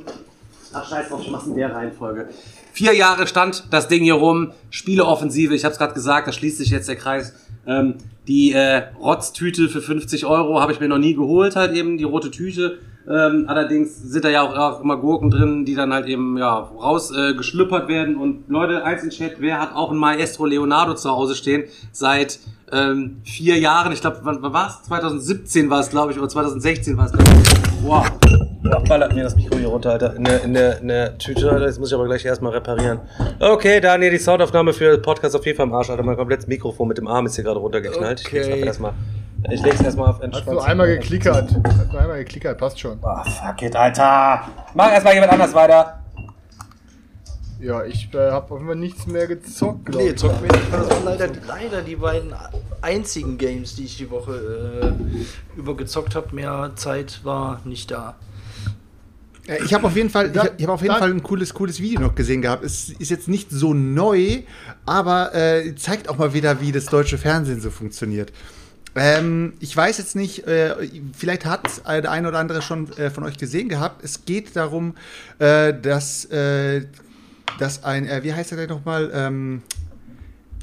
ach 0.73 0.89
scheiß 0.89 1.09
drauf, 1.09 1.21
ich 1.23 1.31
mach's 1.31 1.47
in 1.47 1.55
der 1.55 1.73
Reihenfolge. 1.73 2.29
Vier 2.73 2.93
Jahre 2.93 3.27
stand 3.27 3.65
das 3.69 3.87
Ding 3.87 4.03
hier 4.03 4.13
rum, 4.13 4.51
Spieleoffensive, 4.69 5.53
ich 5.53 5.65
habe 5.65 5.73
es 5.73 5.77
gerade 5.77 5.93
gesagt, 5.93 6.27
da 6.27 6.31
schließt 6.31 6.57
sich 6.57 6.69
jetzt 6.69 6.87
der 6.87 6.95
Kreis. 6.95 7.33
Ähm, 7.67 7.95
die 8.27 8.53
äh, 8.53 8.83
Rotztüte 8.99 9.69
für 9.69 9.81
50 9.81 10.25
Euro 10.25 10.61
habe 10.61 10.71
ich 10.71 10.79
mir 10.79 10.87
noch 10.87 10.97
nie 10.97 11.13
geholt, 11.13 11.55
halt 11.55 11.73
eben 11.75 11.97
die 11.97 12.03
rote 12.03 12.31
Tüte. 12.31 12.79
Ähm, 13.09 13.45
allerdings 13.47 13.97
sind 13.97 14.23
da 14.25 14.29
ja 14.29 14.43
auch, 14.43 14.55
auch, 14.55 14.81
immer 14.81 14.97
Gurken 14.97 15.31
drin, 15.31 15.65
die 15.65 15.75
dann 15.75 15.93
halt 15.93 16.07
eben 16.07 16.37
ja 16.37 16.59
rausgeschlüppert 16.59 17.85
äh, 17.85 17.87
werden. 17.87 18.15
Und 18.15 18.47
Leute, 18.47 18.83
eins 18.83 19.03
in 19.03 19.09
Chat, 19.09 19.35
wer 19.39 19.59
hat 19.59 19.75
auch 19.75 19.91
ein 19.91 19.97
Maestro 19.97 20.45
Leonardo 20.45 20.93
zu 20.93 21.09
Hause 21.09 21.35
stehen 21.35 21.63
seit 21.91 22.39
ähm, 22.71 23.21
vier 23.23 23.57
Jahren? 23.57 23.91
Ich 23.91 24.01
glaube, 24.01 24.19
wann, 24.23 24.41
wann 24.41 24.53
war 24.53 24.69
es? 24.69 24.87
2017 24.87 25.69
war 25.69 25.79
es, 25.79 25.89
glaube 25.89 26.11
ich, 26.11 26.19
oder 26.19 26.29
2016 26.29 26.95
war 26.97 27.05
es. 27.05 27.13
Wow. 27.83 28.05
Ja, 28.63 28.77
ballert 28.79 29.15
mir 29.15 29.23
das 29.23 29.35
Mikro 29.35 29.57
hier 29.57 29.67
runter, 29.67 29.91
Alter. 29.91 30.15
In 30.15 30.23
der, 30.23 30.43
in 30.43 30.53
der, 30.53 30.79
in 30.81 30.87
der 30.87 31.17
Tüte, 31.17 31.51
Alter. 31.51 31.65
Jetzt 31.65 31.79
muss 31.79 31.89
ich 31.89 31.95
aber 31.95 32.05
gleich 32.05 32.23
erstmal 32.23 32.51
reparieren. 32.51 32.99
Okay, 33.39 33.81
Daniel, 33.81 34.11
die 34.11 34.19
Soundaufnahme 34.19 34.73
für 34.73 34.91
den 34.91 35.01
Podcast 35.01 35.35
auf 35.35 35.45
jeden 35.45 35.57
Fall 35.57 35.65
im 35.65 35.73
Arsch, 35.73 35.89
Alter. 35.89 36.03
Mein 36.03 36.15
komplettes 36.15 36.45
Mikrofon 36.45 36.87
mit 36.87 36.99
dem 36.99 37.07
Arm 37.07 37.25
ist 37.25 37.35
hier 37.35 37.43
gerade 37.43 37.59
runtergeknallt. 37.59 38.23
Okay. 38.25 38.59
Ich 38.59 38.65
erstmal. 38.65 38.93
Ich 39.49 39.61
leg's 39.63 39.81
erstmal 39.81 40.09
auf 40.09 40.21
entspannt. 40.21 40.47
Hast 40.47 40.53
du 40.53 40.59
einmal 40.59 40.87
geklickert? 40.87 41.55
Hast 41.65 41.93
du 41.93 41.97
einmal 41.97 42.19
geklickert, 42.19 42.57
passt 42.57 42.79
schon. 42.79 42.99
Ah, 43.01 43.23
oh, 43.25 43.29
fuck 43.29 43.61
it, 43.63 43.75
Alter. 43.75 44.41
Mach 44.73 44.91
erstmal 44.91 45.13
jemand 45.15 45.33
anders 45.33 45.53
weiter. 45.53 45.99
Ja, 47.59 47.83
ich 47.83 48.11
äh, 48.13 48.31
habe 48.31 48.45
auf 48.45 48.59
jeden 48.59 48.67
Fall 48.67 48.75
nichts 48.75 49.05
mehr 49.05 49.27
gezockt. 49.27 49.95
Nee, 49.95 50.15
zockt 50.15 50.41
mir 50.41 50.47
nicht. 50.47 50.71
Das 50.71 50.89
waren 50.89 51.05
leider, 51.05 51.29
leider 51.47 51.81
die 51.81 51.95
beiden 51.95 52.33
einzigen 52.81 53.37
Games, 53.37 53.75
die 53.75 53.85
ich 53.85 53.97
die 53.97 54.09
Woche 54.09 54.95
äh, 55.55 55.59
über 55.59 55.75
gezockt 55.77 56.15
habe. 56.15 56.33
Mehr 56.33 56.71
Zeit 56.75 57.21
war 57.23 57.61
nicht 57.65 57.91
da. 57.91 58.15
Ich 59.63 59.73
habe 59.73 59.87
auf 59.87 59.95
jeden 59.95 60.09
Fall, 60.09 60.27
ich, 60.27 60.41
ich 60.57 60.63
habe 60.63 60.73
auf 60.73 60.81
jeden 60.81 60.95
Fall 60.95 61.11
ein 61.11 61.23
cooles, 61.23 61.53
cooles 61.53 61.79
Video 61.79 61.99
noch 61.99 62.15
gesehen 62.15 62.41
gehabt. 62.41 62.63
Es 62.63 62.89
ist 62.89 63.09
jetzt 63.09 63.27
nicht 63.27 63.51
so 63.51 63.73
neu, 63.73 64.43
aber 64.85 65.33
äh, 65.35 65.75
zeigt 65.75 66.09
auch 66.09 66.17
mal 66.17 66.33
wieder, 66.33 66.61
wie 66.61 66.71
das 66.71 66.85
deutsche 66.85 67.17
Fernsehen 67.17 67.59
so 67.59 67.69
funktioniert. 67.69 68.31
Ähm, 68.95 69.53
ich 69.59 69.75
weiß 69.75 69.97
jetzt 69.99 70.15
nicht, 70.15 70.45
äh, 70.47 70.75
vielleicht 71.17 71.45
hat 71.45 71.81
der 71.87 72.11
eine 72.11 72.27
oder 72.27 72.39
andere 72.39 72.61
schon 72.61 72.91
äh, 72.97 73.09
von 73.09 73.23
euch 73.23 73.37
gesehen 73.37 73.69
gehabt. 73.69 74.03
Es 74.03 74.25
geht 74.25 74.55
darum, 74.55 74.95
äh, 75.39 75.73
dass, 75.73 76.25
äh, 76.25 76.85
dass 77.57 77.83
ein, 77.83 78.07
äh, 78.07 78.23
wie 78.23 78.33
heißt 78.33 78.51
er 78.51 78.57
gleich 78.57 78.69
nochmal? 78.69 79.11
Ähm, 79.13 79.61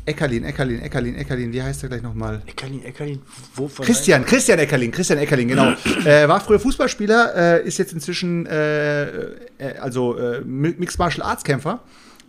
Eckerlin, 0.04 0.44
Eckerlin, 0.44 0.80
Eckerlin, 0.80 1.14
Eckerlin, 1.16 1.52
wie 1.52 1.62
heißt 1.62 1.82
er 1.82 1.88
gleich 1.90 2.02
nochmal? 2.02 2.42
Eckerlin, 2.46 2.84
Eckerlin, 2.84 3.20
wo 3.54 3.68
von 3.68 3.84
Christian, 3.84 4.24
Christian 4.24 4.58
Eckerlin, 4.58 4.90
Christian 4.90 5.18
Eckerlin, 5.18 5.48
genau. 5.48 5.72
äh, 6.04 6.26
war 6.26 6.40
früher 6.40 6.58
Fußballspieler, 6.58 7.60
äh, 7.60 7.66
ist 7.66 7.78
jetzt 7.78 7.92
inzwischen 7.92 8.46
äh, 8.46 9.04
äh 9.06 9.36
also 9.80 10.16
Mixed 10.44 10.98
Martial 10.98 11.26
Arts 11.26 11.44
Kämpfer. 11.44 11.80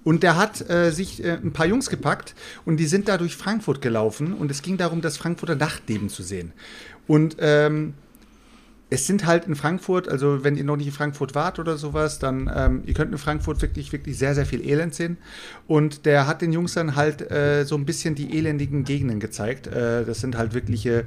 Und 0.04 0.24
der 0.24 0.38
hat 0.38 0.70
äh, 0.70 0.92
sich 0.92 1.24
ein 1.26 1.52
paar 1.52 1.66
Jungs 1.66 1.90
gepackt 1.90 2.34
und 2.66 2.78
die 2.78 2.86
sind 2.86 3.08
da 3.10 3.18
durch 3.18 3.36
Frankfurt 3.36 3.82
gelaufen 3.82 4.34
und 4.34 4.50
es 4.50 4.62
ging 4.62 4.78
darum, 4.78 5.02
das 5.02 5.18
Frankfurter 5.18 5.56
Nachtleben 5.56 6.10
zu 6.10 6.24
sehen. 6.24 6.54
Und 7.06 7.36
ähm, 7.40 7.96
es 8.92 9.06
sind 9.06 9.26
halt 9.26 9.46
in 9.46 9.56
Frankfurt, 9.56 10.10
also 10.10 10.44
wenn 10.44 10.56
ihr 10.56 10.64
noch 10.64 10.78
nicht 10.78 10.88
in 10.88 10.94
Frankfurt 10.94 11.36
wart 11.36 11.60
oder 11.60 11.78
sowas, 11.78 12.18
dann 12.18 12.52
ähm, 12.54 12.84
ihr 12.86 12.94
könnt 12.96 13.12
in 13.12 13.18
Frankfurt 13.18 13.62
wirklich, 13.62 13.92
wirklich 13.92 14.18
sehr, 14.18 14.34
sehr 14.34 14.46
viel 14.46 14.66
Elend 14.68 14.96
sehen. 14.96 15.18
Und 15.68 16.06
der 16.06 16.26
hat 16.26 16.42
den 16.42 16.52
Jungs 16.52 16.74
dann 16.74 16.96
halt 16.96 17.30
äh, 17.30 17.66
so 17.66 17.76
ein 17.76 17.86
bisschen 17.86 18.16
die 18.16 18.36
elendigen 18.36 18.84
Gegenden 18.84 19.20
gezeigt. 19.20 19.68
Äh, 19.68 20.06
das 20.06 20.22
sind 20.22 20.38
halt 20.38 20.56
wirkliche 20.56 21.06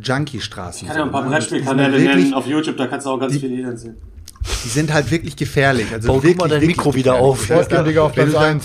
Junkie-Straßen. 0.00 0.82
Ich 0.82 0.88
kann 0.88 0.98
ja 0.98 1.04
ein 1.04 1.10
paar 1.10 1.28
Brettspielkanäle 1.28 1.98
nennen 1.98 2.34
auf 2.34 2.46
YouTube, 2.46 2.76
da 2.76 2.86
kannst 2.86 3.06
du 3.06 3.10
auch 3.10 3.18
ganz 3.18 3.32
die, 3.32 3.40
viel 3.40 3.52
Elend 3.52 3.78
sehen. 3.80 3.96
Die 4.64 4.68
sind 4.68 4.92
halt 4.92 5.10
wirklich 5.10 5.36
gefährlich. 5.36 5.86
Also 5.92 6.08
Bau 6.08 6.22
wirklich, 6.22 6.36
mal 6.36 6.48
dein 6.48 6.66
Mikro 6.66 6.94
wieder 6.94 7.14
auf. 7.14 7.48
Ja, 7.48 7.60
auf 7.60 7.68
Platz 8.12 8.34
1. 8.34 8.64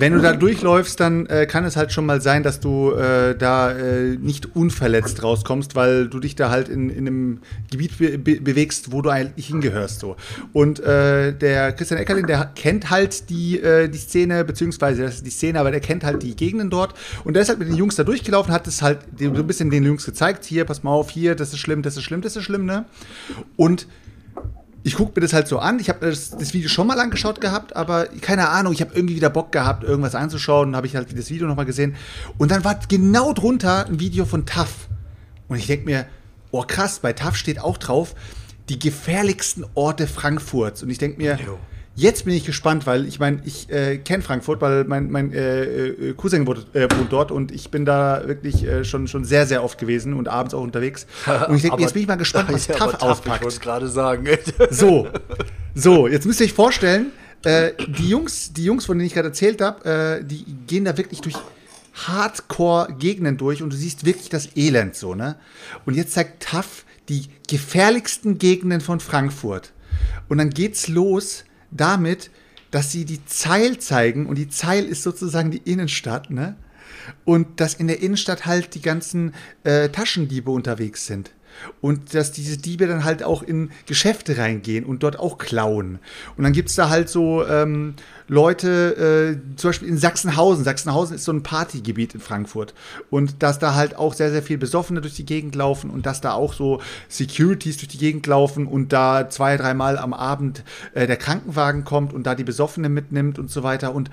Wenn 0.00 0.12
du 0.12 0.20
da 0.20 0.32
durchläufst, 0.32 1.00
dann 1.00 1.26
äh, 1.26 1.46
kann 1.46 1.64
es 1.64 1.76
halt 1.76 1.92
schon 1.92 2.06
mal 2.06 2.20
sein, 2.20 2.44
dass 2.44 2.60
du 2.60 2.92
äh, 2.92 3.36
da 3.36 3.72
äh, 3.72 4.16
nicht 4.16 4.54
unverletzt 4.54 5.24
rauskommst, 5.24 5.74
weil 5.74 6.06
du 6.06 6.20
dich 6.20 6.36
da 6.36 6.50
halt 6.50 6.68
in, 6.68 6.88
in 6.88 7.06
einem 7.06 7.38
Gebiet 7.70 7.98
be 7.98 8.16
be 8.16 8.40
bewegst, 8.40 8.92
wo 8.92 9.02
du 9.02 9.10
eigentlich 9.10 9.48
hingehörst. 9.48 9.98
So. 9.98 10.16
Und 10.52 10.78
äh, 10.78 11.32
der 11.32 11.72
Christian 11.72 11.98
Eckerlin, 11.98 12.28
der 12.28 12.52
kennt 12.54 12.90
halt 12.90 13.28
die, 13.28 13.60
äh, 13.60 13.88
die 13.88 13.98
Szene, 13.98 14.44
beziehungsweise 14.44 15.02
das 15.02 15.16
ist 15.16 15.26
die 15.26 15.30
Szene, 15.30 15.58
aber 15.58 15.72
der 15.72 15.80
kennt 15.80 16.04
halt 16.04 16.22
die 16.22 16.36
Gegenden 16.36 16.70
dort. 16.70 16.94
Und 17.24 17.34
der 17.34 17.42
ist 17.42 17.48
halt 17.48 17.58
mit 17.58 17.68
den 17.68 17.76
Jungs 17.76 17.96
da 17.96 18.04
durchgelaufen, 18.04 18.52
hat 18.52 18.68
es 18.68 18.82
halt 18.82 19.00
so 19.18 19.24
ein 19.24 19.46
bisschen 19.48 19.70
den 19.70 19.84
Jungs 19.84 20.06
gezeigt, 20.06 20.44
hier, 20.44 20.64
pass 20.64 20.84
mal 20.84 20.92
auf, 20.92 21.10
hier, 21.10 21.34
das 21.34 21.52
ist 21.52 21.58
schlimm, 21.58 21.82
das 21.82 21.96
ist 21.96 22.04
schlimm, 22.04 22.20
das 22.20 22.36
ist 22.36 22.44
schlimm, 22.44 22.66
ne? 22.66 22.84
Und 23.56 23.88
ich 24.82 24.94
gucke 24.94 25.12
mir 25.14 25.20
das 25.20 25.32
halt 25.32 25.48
so 25.48 25.58
an. 25.58 25.80
Ich 25.80 25.88
habe 25.88 26.06
das, 26.06 26.30
das, 26.30 26.54
Video 26.54 26.68
schon 26.68 26.86
mal 26.86 26.98
angeschaut 26.98 27.40
gehabt, 27.40 27.76
aber 27.76 28.06
keine 28.20 28.48
Ahnung, 28.48 28.72
ich 28.72 28.80
habe 28.80 28.94
irgendwie 28.94 29.16
wieder 29.16 29.30
Bock 29.30 29.52
gehabt, 29.52 29.84
irgendwas 29.84 30.14
anzuschauen. 30.14 30.68
Dann 30.68 30.76
habe 30.76 30.86
ich 30.86 30.96
halt 30.96 31.16
das 31.16 31.30
Video 31.30 31.46
nochmal 31.46 31.66
gesehen. 31.66 31.96
Und 32.38 32.50
dann 32.50 32.64
war 32.64 32.78
genau 32.88 33.32
drunter 33.32 33.86
ein 33.86 34.00
Video 34.00 34.24
von 34.24 34.46
TAF. 34.46 34.88
Und 35.48 35.56
ich 35.56 35.66
denke 35.66 35.84
mir, 35.84 36.06
oh 36.50 36.62
krass, 36.62 37.00
bei 37.00 37.12
TAF 37.12 37.36
steht 37.36 37.60
auch 37.60 37.76
drauf, 37.78 38.14
die 38.68 38.78
gefährlichsten 38.78 39.64
Orte 39.74 40.06
Frankfurts. 40.06 40.82
Und 40.82 40.90
ich 40.90 40.98
denke 40.98 41.18
mir, 41.18 41.38
jo. 41.44 41.58
Jetzt 41.98 42.26
bin 42.26 42.34
ich 42.34 42.44
gespannt, 42.44 42.86
weil 42.86 43.08
ich 43.08 43.18
meine, 43.18 43.42
ich 43.44 43.68
äh, 43.70 43.98
kenne 43.98 44.22
Frankfurt, 44.22 44.60
weil 44.60 44.84
mein, 44.84 45.10
mein 45.10 45.32
äh, 45.32 45.64
äh, 45.64 46.14
Cousin 46.14 46.46
wohnt, 46.46 46.72
äh, 46.72 46.86
wohnt, 46.96 47.10
dort 47.12 47.32
und 47.32 47.50
ich 47.50 47.72
bin 47.72 47.84
da 47.84 48.22
wirklich 48.24 48.62
äh, 48.62 48.84
schon, 48.84 49.08
schon 49.08 49.24
sehr, 49.24 49.46
sehr 49.46 49.64
oft 49.64 49.78
gewesen 49.80 50.14
und 50.14 50.28
abends 50.28 50.54
auch 50.54 50.62
unterwegs. 50.62 51.08
Und 51.48 51.56
ich 51.56 51.62
denke, 51.62 51.80
jetzt 51.82 51.94
bin 51.94 52.02
ich 52.02 52.08
mal 52.08 52.14
gespannt, 52.14 52.50
was 52.52 52.68
TAF 52.68 53.02
auspackt. 53.02 53.38
Ich 53.38 53.42
wollte 53.42 53.58
gerade 53.58 53.88
sagen. 53.88 54.28
so, 54.70 55.08
so, 55.74 56.06
jetzt 56.06 56.24
müsst 56.24 56.38
ihr 56.38 56.46
euch 56.46 56.52
vorstellen, 56.52 57.06
äh, 57.42 57.72
die 57.88 58.08
Jungs, 58.08 58.52
die 58.52 58.64
Jungs, 58.64 58.86
von 58.86 58.96
denen 58.96 59.08
ich 59.08 59.14
gerade 59.14 59.28
erzählt 59.28 59.60
habe, 59.60 60.22
die 60.22 60.44
gehen 60.68 60.84
da 60.84 60.96
wirklich 60.96 61.20
durch 61.20 61.34
Hardcore-Gegenden 61.94 63.38
durch 63.38 63.60
und 63.60 63.72
du 63.72 63.76
siehst 63.76 64.06
wirklich 64.06 64.28
das 64.28 64.56
Elend 64.56 64.94
so, 64.94 65.16
ne? 65.16 65.34
Und 65.84 65.94
jetzt 65.94 66.12
zeigt 66.12 66.44
TAF 66.44 66.84
die 67.08 67.24
gefährlichsten 67.48 68.38
Gegenden 68.38 68.80
von 68.80 69.00
Frankfurt. 69.00 69.72
Und 70.28 70.38
dann 70.38 70.50
geht's 70.50 70.86
los 70.86 71.42
damit, 71.70 72.30
dass 72.70 72.92
sie 72.92 73.04
die 73.04 73.24
Zeil 73.24 73.78
zeigen 73.78 74.26
und 74.26 74.36
die 74.36 74.48
Zeil 74.48 74.84
ist 74.84 75.02
sozusagen 75.02 75.50
die 75.50 75.62
Innenstadt, 75.70 76.30
ne? 76.30 76.56
Und 77.24 77.60
dass 77.60 77.74
in 77.74 77.86
der 77.86 78.02
Innenstadt 78.02 78.44
halt 78.44 78.74
die 78.74 78.82
ganzen 78.82 79.34
äh, 79.64 79.88
Taschendiebe 79.88 80.50
unterwegs 80.50 81.06
sind. 81.06 81.32
Und 81.80 82.14
dass 82.14 82.32
diese 82.32 82.56
Diebe 82.56 82.86
dann 82.86 83.04
halt 83.04 83.22
auch 83.22 83.42
in 83.42 83.70
Geschäfte 83.86 84.38
reingehen 84.38 84.84
und 84.84 85.02
dort 85.02 85.18
auch 85.18 85.38
klauen. 85.38 85.98
Und 86.36 86.44
dann 86.44 86.52
gibt 86.52 86.68
es 86.70 86.76
da 86.76 86.88
halt 86.88 87.08
so 87.08 87.46
ähm, 87.46 87.94
Leute, 88.28 89.38
äh, 89.38 89.56
zum 89.56 89.70
Beispiel 89.70 89.88
in 89.88 89.98
Sachsenhausen. 89.98 90.64
Sachsenhausen 90.64 91.16
ist 91.16 91.24
so 91.24 91.32
ein 91.32 91.42
Partygebiet 91.42 92.14
in 92.14 92.20
Frankfurt. 92.20 92.74
Und 93.10 93.42
dass 93.42 93.58
da 93.58 93.74
halt 93.74 93.96
auch 93.96 94.14
sehr, 94.14 94.30
sehr 94.30 94.42
viel 94.42 94.58
Besoffene 94.58 95.00
durch 95.00 95.14
die 95.14 95.26
Gegend 95.26 95.54
laufen 95.54 95.90
und 95.90 96.06
dass 96.06 96.20
da 96.20 96.32
auch 96.32 96.52
so 96.52 96.80
Securities 97.08 97.78
durch 97.78 97.88
die 97.88 97.98
Gegend 97.98 98.26
laufen 98.26 98.66
und 98.66 98.92
da 98.92 99.28
zwei, 99.30 99.56
dreimal 99.56 99.98
am 99.98 100.12
Abend 100.12 100.62
äh, 100.94 101.06
der 101.06 101.16
Krankenwagen 101.16 101.84
kommt 101.84 102.12
und 102.12 102.24
da 102.24 102.34
die 102.34 102.44
Besoffene 102.44 102.88
mitnimmt 102.88 103.38
und 103.38 103.50
so 103.50 103.62
weiter. 103.62 103.94
Und 103.94 104.10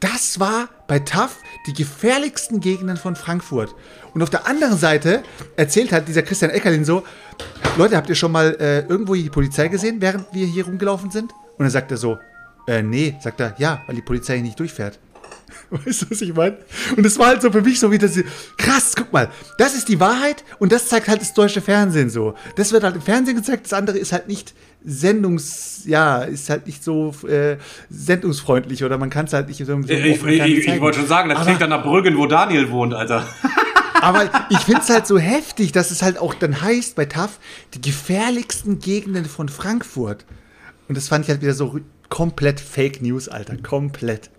das 0.00 0.40
war 0.40 0.70
bei 0.86 0.98
TAF 0.98 1.36
die 1.66 1.72
gefährlichsten 1.72 2.60
Gegenden 2.60 2.96
von 2.96 3.16
Frankfurt. 3.16 3.74
Und 4.14 4.22
auf 4.22 4.30
der 4.30 4.46
anderen 4.46 4.78
Seite 4.78 5.22
erzählt 5.56 5.92
halt 5.92 6.08
dieser 6.08 6.22
Christian 6.22 6.50
Eckerlin 6.50 6.84
so, 6.84 7.02
Leute, 7.76 7.96
habt 7.96 8.08
ihr 8.08 8.14
schon 8.14 8.32
mal 8.32 8.56
äh, 8.58 8.80
irgendwo 8.80 9.14
die 9.14 9.30
Polizei 9.30 9.68
gesehen, 9.68 10.00
während 10.00 10.26
wir 10.32 10.46
hier 10.46 10.64
rumgelaufen 10.64 11.10
sind? 11.10 11.32
Und 11.32 11.64
dann 11.64 11.70
sagt 11.70 11.90
er 11.90 11.96
so, 11.96 12.18
äh, 12.66 12.82
nee, 12.82 13.16
sagt 13.20 13.40
er, 13.40 13.54
ja, 13.58 13.82
weil 13.86 13.96
die 13.96 14.02
Polizei 14.02 14.34
hier 14.34 14.42
nicht 14.42 14.58
durchfährt. 14.58 14.98
Weißt 15.70 16.02
du, 16.02 16.10
was 16.10 16.20
ich 16.20 16.34
meine? 16.34 16.58
Und 16.96 17.04
es 17.04 17.18
war 17.18 17.28
halt 17.28 17.42
so 17.42 17.50
für 17.50 17.62
mich 17.62 17.78
so 17.78 17.90
wie 17.90 17.98
das, 17.98 18.18
krass, 18.56 18.92
guck 18.96 19.12
mal, 19.12 19.30
das 19.58 19.74
ist 19.74 19.88
die 19.88 20.00
Wahrheit 20.00 20.44
und 20.58 20.72
das 20.72 20.88
zeigt 20.88 21.08
halt 21.08 21.20
das 21.20 21.34
deutsche 21.34 21.60
Fernsehen 21.60 22.10
so. 22.10 22.34
Das 22.56 22.72
wird 22.72 22.84
halt 22.84 22.96
im 22.96 23.02
Fernsehen 23.02 23.36
gezeigt, 23.36 23.66
das 23.66 23.72
andere 23.72 23.98
ist 23.98 24.12
halt 24.12 24.28
nicht 24.28 24.54
sendungs, 24.84 25.82
ja, 25.86 26.22
ist 26.22 26.50
halt 26.50 26.66
nicht 26.66 26.82
so 26.82 27.14
äh, 27.26 27.56
sendungsfreundlich 27.90 28.84
oder 28.84 28.98
man 28.98 29.10
kann 29.10 29.26
es 29.26 29.32
halt 29.32 29.48
nicht 29.48 29.58
so. 29.58 29.64
so 29.64 29.88
ich, 29.88 30.24
ich, 30.24 30.24
ich, 30.24 30.68
ich 30.68 30.80
wollte 30.80 30.98
schon 30.98 31.08
sagen, 31.08 31.28
das 31.28 31.42
klingt 31.42 31.60
dann 31.60 31.70
nach 31.70 31.82
Brüggen, 31.82 32.16
wo 32.16 32.26
Daniel 32.26 32.70
wohnt, 32.70 32.94
Alter. 32.94 33.26
Aber 34.02 34.30
ich 34.48 34.58
finde 34.60 34.80
es 34.80 34.88
halt 34.88 35.06
so 35.06 35.18
heftig, 35.18 35.72
dass 35.72 35.90
es 35.90 36.02
halt 36.02 36.18
auch 36.18 36.32
dann 36.32 36.62
heißt 36.62 36.96
bei 36.96 37.04
TAF, 37.04 37.38
die 37.74 37.82
gefährlichsten 37.82 38.78
Gegenden 38.78 39.26
von 39.26 39.50
Frankfurt. 39.50 40.24
Und 40.88 40.96
das 40.96 41.08
fand 41.08 41.26
ich 41.26 41.30
halt 41.30 41.42
wieder 41.42 41.52
so 41.52 41.80
komplett 42.08 42.60
Fake 42.60 43.02
News, 43.02 43.28
Alter. 43.28 43.58
Komplett. 43.58 44.30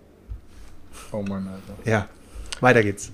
Oh 1.12 1.22
Mann, 1.22 1.46
Alter. 1.46 1.88
Ja, 1.88 2.08
weiter 2.60 2.82
geht's. 2.82 3.12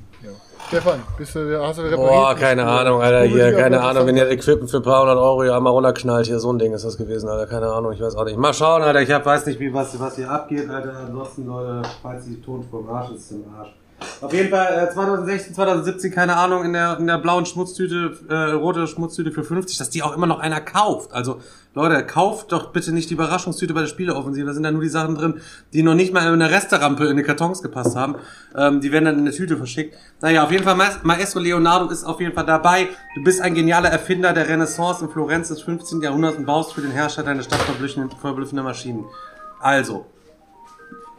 Stefan, 0.68 1.00
bist 1.16 1.34
du, 1.34 1.58
hast 1.62 1.78
du 1.78 1.82
repariert? 1.82 2.10
Boah, 2.10 2.34
keine 2.34 2.62
Ahnung, 2.66 3.00
Alter, 3.00 3.22
hier, 3.22 3.54
keine 3.54 3.80
Ahnung, 3.80 4.06
wenn 4.06 4.18
ihr 4.18 4.28
Equipment 4.28 4.70
für 4.70 4.76
ein 4.76 4.82
paar 4.82 5.00
hundert 5.00 5.16
Euro 5.16 5.42
hier 5.42 5.56
einmal 5.56 5.72
runterknallt, 5.72 6.26
hier, 6.26 6.38
so 6.38 6.52
ein 6.52 6.58
Ding 6.58 6.74
ist 6.74 6.84
das 6.84 6.98
gewesen, 6.98 7.26
Alter, 7.26 7.46
keine 7.46 7.72
Ahnung, 7.72 7.92
ich 7.92 8.00
weiß 8.02 8.14
auch 8.16 8.26
nicht. 8.26 8.36
Mal 8.36 8.52
schauen, 8.52 8.82
Alter, 8.82 9.00
ich 9.00 9.10
hab, 9.10 9.24
weiß 9.24 9.46
nicht, 9.46 9.58
wie, 9.60 9.72
was, 9.72 9.98
was 9.98 10.16
hier 10.16 10.30
abgeht, 10.30 10.68
Alter, 10.68 10.92
ansonsten, 11.06 11.46
Leute, 11.46 11.88
falls 12.02 12.26
die 12.26 12.38
Tonspur 12.42 12.80
im 12.80 12.90
Arsch 12.90 13.12
ist, 13.12 13.30
im 13.32 13.44
Arsch. 13.58 13.70
Auf 14.20 14.32
jeden 14.32 14.50
Fall 14.50 14.88
äh, 14.88 14.92
2016, 14.92 15.54
2017, 15.54 16.12
keine 16.12 16.36
Ahnung, 16.36 16.64
in 16.64 16.72
der, 16.72 16.98
in 16.98 17.06
der 17.06 17.18
blauen 17.18 17.46
Schmutztüte, 17.46 18.18
äh, 18.28 18.52
rote 18.52 18.86
Schmutztüte 18.86 19.30
für 19.30 19.44
50, 19.44 19.78
dass 19.78 19.90
die 19.90 20.02
auch 20.02 20.14
immer 20.16 20.26
noch 20.26 20.40
einer 20.40 20.60
kauft. 20.60 21.12
Also, 21.12 21.40
Leute, 21.74 22.04
kauft 22.04 22.50
doch 22.50 22.72
bitte 22.72 22.92
nicht 22.92 23.10
die 23.10 23.14
Überraschungstüte 23.14 23.74
bei 23.74 23.80
der 23.80 23.86
Spieleoffensive. 23.86 24.46
Da 24.46 24.52
sind 24.54 24.64
da 24.64 24.72
nur 24.72 24.82
die 24.82 24.88
Sachen 24.88 25.14
drin, 25.14 25.40
die 25.72 25.82
noch 25.82 25.94
nicht 25.94 26.12
mal 26.12 26.26
in 26.26 26.32
eine 26.32 26.50
Resterampe 26.50 27.06
in 27.06 27.16
die 27.16 27.22
Kartons 27.22 27.62
gepasst 27.62 27.94
haben. 27.94 28.16
Ähm, 28.56 28.80
die 28.80 28.90
werden 28.90 29.04
dann 29.04 29.14
in 29.14 29.20
eine 29.20 29.30
Tüte 29.30 29.56
verschickt. 29.56 29.96
Naja, 30.20 30.44
auf 30.44 30.50
jeden 30.50 30.64
Fall, 30.64 30.76
Maestro 31.02 31.38
Leonardo 31.38 31.88
ist 31.88 32.04
auf 32.04 32.20
jeden 32.20 32.34
Fall 32.34 32.46
dabei. 32.46 32.88
Du 33.14 33.22
bist 33.22 33.40
ein 33.40 33.54
genialer 33.54 33.90
Erfinder 33.90 34.32
der 34.32 34.48
Renaissance 34.48 35.04
in 35.04 35.10
Florenz 35.10 35.48
des 35.48 35.62
15. 35.62 36.00
Jahrhunderts 36.00 36.38
und 36.38 36.46
baust 36.46 36.72
für 36.72 36.80
den 36.80 36.90
Herrscher 36.90 37.22
deine 37.22 37.42
Stadt 37.42 37.60
verblüffende 37.60 38.62
Maschinen. 38.62 39.04
Also, 39.60 40.06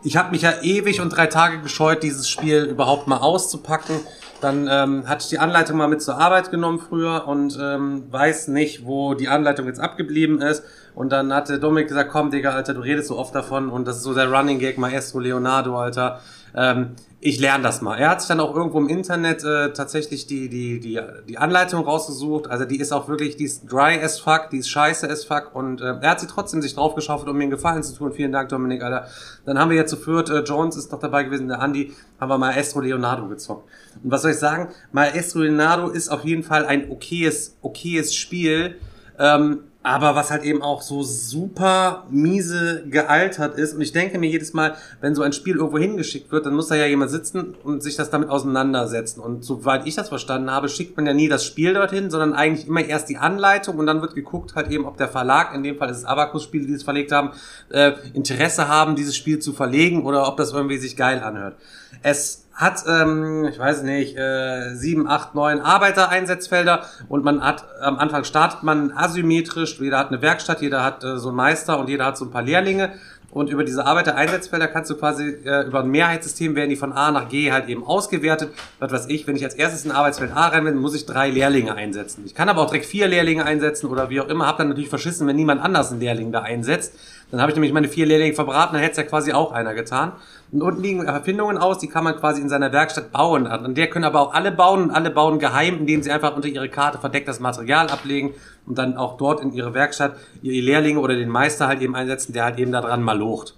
ich 0.03 0.17
habe 0.17 0.31
mich 0.31 0.43
ja 0.43 0.61
ewig 0.61 1.01
und 1.01 1.09
drei 1.09 1.27
Tage 1.27 1.61
gescheut, 1.61 2.03
dieses 2.03 2.29
Spiel 2.29 2.63
überhaupt 2.63 3.07
mal 3.07 3.17
auszupacken. 3.17 3.99
Dann 4.41 4.67
ähm, 4.71 5.07
hatte 5.07 5.23
ich 5.23 5.29
die 5.29 5.39
Anleitung 5.39 5.77
mal 5.77 5.87
mit 5.87 6.01
zur 6.01 6.17
Arbeit 6.17 6.49
genommen 6.51 6.79
früher 6.79 7.27
und 7.27 7.57
ähm, 7.61 8.03
weiß 8.09 8.47
nicht, 8.49 8.85
wo 8.85 9.13
die 9.13 9.27
Anleitung 9.27 9.65
jetzt 9.65 9.79
abgeblieben 9.79 10.41
ist. 10.41 10.63
Und 10.95 11.11
dann 11.11 11.33
hatte 11.33 11.59
Dominik 11.59 11.89
gesagt, 11.89 12.09
komm 12.11 12.31
Digga, 12.31 12.51
Alter, 12.51 12.73
du 12.73 12.81
redest 12.81 13.09
so 13.09 13.17
oft 13.17 13.35
davon 13.35 13.69
und 13.69 13.87
das 13.87 13.97
ist 13.97 14.03
so 14.03 14.13
der 14.13 14.31
Running 14.31 14.59
Gag 14.59 14.77
Maestro 14.77 15.19
Leonardo, 15.19 15.77
Alter. 15.77 16.19
Ähm, 16.55 16.95
ich 17.21 17.39
lerne 17.39 17.63
das 17.63 17.81
mal. 17.81 17.97
Er 17.97 18.11
hat 18.11 18.21
sich 18.21 18.29
dann 18.29 18.39
auch 18.39 18.55
irgendwo 18.55 18.79
im 18.79 18.87
Internet 18.87 19.43
äh, 19.43 19.73
tatsächlich 19.73 20.25
die, 20.25 20.47
die, 20.47 20.79
die, 20.79 21.01
die 21.27 21.37
Anleitung 21.37 21.83
rausgesucht. 21.83 22.49
Also 22.49 22.63
die 22.63 22.79
ist 22.79 22.93
auch 22.93 23.09
wirklich, 23.09 23.35
die 23.35 23.43
ist 23.43 23.69
dry 23.69 24.01
as 24.01 24.19
fuck, 24.19 24.49
die 24.51 24.59
ist 24.59 24.69
scheiße 24.69 25.09
as 25.09 25.25
fuck. 25.25 25.53
Und 25.53 25.81
äh, 25.81 25.95
er 25.99 26.11
hat 26.11 26.21
sie 26.21 26.27
trotzdem 26.27 26.61
sich 26.61 26.75
drauf 26.75 26.95
geschaufelt, 26.95 27.29
um 27.29 27.35
mir 27.35 27.43
einen 27.43 27.51
Gefallen 27.51 27.83
zu 27.83 27.93
tun. 27.93 28.13
Vielen 28.13 28.31
Dank, 28.31 28.47
Dominik, 28.49 28.81
Alter. 28.81 29.07
Dann 29.45 29.59
haben 29.59 29.69
wir 29.69 29.75
jetzt 29.75 29.89
zu 29.89 29.97
viert, 29.97 30.29
äh, 30.29 30.39
Jones 30.43 30.77
ist 30.77 30.93
noch 30.93 30.99
dabei 30.99 31.23
gewesen, 31.23 31.49
der 31.49 31.59
Andi, 31.59 31.93
haben 32.21 32.29
wir 32.29 32.37
Maestro 32.37 32.79
Leonardo 32.79 33.27
gezockt. 33.27 33.69
Und 34.03 34.11
was 34.11 34.21
soll 34.21 34.31
ich 34.31 34.37
sagen? 34.37 34.69
Maestro 34.91 35.39
Leonardo 35.39 35.89
ist 35.89 36.09
auf 36.09 36.23
jeden 36.23 36.43
Fall 36.43 36.65
ein 36.65 36.89
okayes, 36.89 37.57
okayes 37.61 38.15
Spiel. 38.15 38.75
Ähm, 39.17 39.63
aber 39.81 40.13
was 40.13 40.29
halt 40.29 40.43
eben 40.43 40.61
auch 40.61 40.81
so 40.81 41.03
super 41.03 42.05
miese 42.09 42.83
gealtert 42.89 43.57
ist. 43.57 43.73
Und 43.73 43.81
ich 43.81 43.93
denke 43.93 44.19
mir 44.19 44.29
jedes 44.29 44.53
Mal, 44.53 44.75
wenn 44.99 45.15
so 45.15 45.21
ein 45.21 45.31
Spiel 45.31 45.55
irgendwo 45.55 45.77
hingeschickt 45.77 46.31
wird, 46.33 46.45
dann 46.45 46.53
muss 46.53 46.67
da 46.67 46.75
ja 46.75 46.85
jemand 46.85 47.11
sitzen 47.11 47.55
und 47.63 47.81
sich 47.81 47.95
das 47.95 48.09
damit 48.09 48.29
auseinandersetzen. 48.29 49.21
Und 49.21 49.45
soweit 49.45 49.87
ich 49.87 49.95
das 49.95 50.09
verstanden 50.09 50.51
habe, 50.51 50.67
schickt 50.67 50.97
man 50.97 51.05
ja 51.05 51.13
nie 51.13 51.29
das 51.29 51.45
Spiel 51.45 51.73
dorthin, 51.73 52.11
sondern 52.11 52.33
eigentlich 52.33 52.67
immer 52.67 52.83
erst 52.83 53.07
die 53.07 53.17
Anleitung 53.17 53.77
und 53.77 53.85
dann 53.85 54.01
wird 54.01 54.15
geguckt 54.15 54.53
halt 54.55 54.69
eben, 54.69 54.85
ob 54.85 54.97
der 54.97 55.07
Verlag, 55.07 55.55
in 55.55 55.63
dem 55.63 55.77
Fall 55.77 55.89
ist 55.89 55.97
es 55.97 56.05
Abacus-Spiele, 56.05 56.67
die 56.67 56.73
es 56.73 56.83
verlegt 56.83 57.13
haben, 57.13 57.31
äh, 57.69 57.93
Interesse 58.13 58.67
haben, 58.67 58.97
dieses 58.97 59.15
Spiel 59.15 59.39
zu 59.39 59.53
verlegen 59.53 60.03
oder 60.05 60.27
ob 60.27 60.35
das 60.35 60.51
irgendwie 60.51 60.77
sich 60.77 60.97
geil 60.97 61.21
anhört. 61.23 61.55
Es 62.03 62.48
hat, 62.59 62.83
ähm, 62.87 63.45
ich 63.49 63.57
weiß 63.57 63.83
nicht, 63.83 64.17
äh, 64.17 64.75
sieben, 64.75 65.07
acht, 65.07 65.33
neun 65.33 65.61
Arbeitereinsatzfelder 65.61 66.83
und 67.07 67.23
man 67.23 67.41
hat, 67.41 67.65
am 67.81 67.97
Anfang 67.97 68.25
startet 68.25 68.63
man 68.63 68.91
asymmetrisch, 68.91 69.79
jeder 69.79 69.97
hat 69.97 70.09
eine 70.09 70.21
Werkstatt, 70.21 70.61
jeder 70.61 70.83
hat 70.83 71.01
äh, 71.05 71.17
so 71.17 71.29
einen 71.29 71.37
Meister 71.37 71.79
und 71.79 71.87
jeder 71.87 72.05
hat 72.05 72.17
so 72.17 72.25
ein 72.25 72.31
paar 72.31 72.41
Lehrlinge 72.41 72.91
Und 73.31 73.49
über 73.49 73.63
diese 73.63 73.85
Arbeiter-Einsatzfelder 73.85 74.67
kannst 74.67 74.89
du 74.89 74.95
quasi 74.95 75.37
äh, 75.45 75.67
über 75.67 75.81
ein 75.81 75.89
Mehrheitssystem 75.89 76.55
werden 76.55 76.69
die 76.69 76.75
von 76.75 76.93
A 76.93 77.11
nach 77.11 77.29
G 77.29 77.51
halt 77.51 77.69
eben 77.69 77.85
ausgewertet. 77.85 78.51
Was 78.79 78.91
weiß 78.91 79.05
ich, 79.09 79.27
wenn 79.27 79.35
ich 79.35 79.43
als 79.43 79.53
erstes 79.53 79.85
in 79.85 79.91
Arbeitsfeld 79.91 80.31
A 80.35 80.47
rein 80.47 80.65
will, 80.65 80.73
muss 80.73 80.95
ich 80.95 81.05
drei 81.05 81.29
Lehrlinge 81.29 81.75
einsetzen. 81.75 82.23
Ich 82.25 82.33
kann 82.33 82.49
aber 82.49 82.61
auch 82.61 82.69
direkt 82.69 82.85
vier 82.85 83.07
Lehrlinge 83.07 83.45
einsetzen 83.45 83.87
oder 83.87 84.09
wie 84.09 84.19
auch 84.19 84.27
immer. 84.27 84.47
Hab 84.47 84.57
dann 84.57 84.69
natürlich 84.69 84.89
verschissen, 84.89 85.27
wenn 85.27 85.35
niemand 85.35 85.61
anders 85.61 85.91
einen 85.91 85.99
Lehrling 85.99 86.31
da 86.31 86.41
einsetzt. 86.41 86.93
Dann 87.29 87.39
habe 87.39 87.51
ich 87.51 87.55
nämlich 87.55 87.71
meine 87.71 87.87
vier 87.87 88.07
Lehrlinge 88.07 88.33
verbraten, 88.33 88.73
dann 88.73 88.81
hätte 88.81 88.93
es 88.93 88.97
ja 88.97 89.03
quasi 89.03 89.33
auch 89.33 89.51
einer 89.51 89.75
getan. 89.75 90.13
Und 90.51 90.63
unten 90.63 90.81
liegen 90.81 91.05
Erfindungen 91.05 91.57
aus, 91.57 91.77
die 91.77 91.87
kann 91.87 92.03
man 92.03 92.15
quasi 92.15 92.41
in 92.41 92.49
seiner 92.49 92.71
Werkstatt 92.71 93.11
bauen. 93.11 93.45
An 93.45 93.75
der 93.75 93.87
können 93.87 94.05
aber 94.05 94.19
auch 94.19 94.33
alle 94.33 94.51
bauen 94.51 94.83
und 94.83 94.91
alle 94.91 95.11
bauen 95.11 95.37
geheim, 95.37 95.77
indem 95.77 96.01
sie 96.01 96.11
einfach 96.11 96.35
unter 96.35 96.47
ihre 96.47 96.69
Karte 96.69 96.97
verdecktes 96.97 97.39
Material 97.39 97.87
ablegen 97.89 98.33
und 98.65 98.77
dann 98.77 98.97
auch 98.97 99.17
dort 99.17 99.41
in 99.41 99.53
ihre 99.53 99.75
Werkstatt 99.75 100.15
ihre 100.41 100.65
Lehrlinge 100.65 100.99
oder 100.99 101.15
den 101.15 101.29
Meister 101.29 101.67
halt 101.67 101.81
eben 101.81 101.95
einsetzen, 101.95 102.33
der 102.33 102.45
halt 102.45 102.57
eben 102.57 102.71
da 102.71 102.81
dran 102.81 103.03
mal 103.03 103.17
locht. 103.17 103.55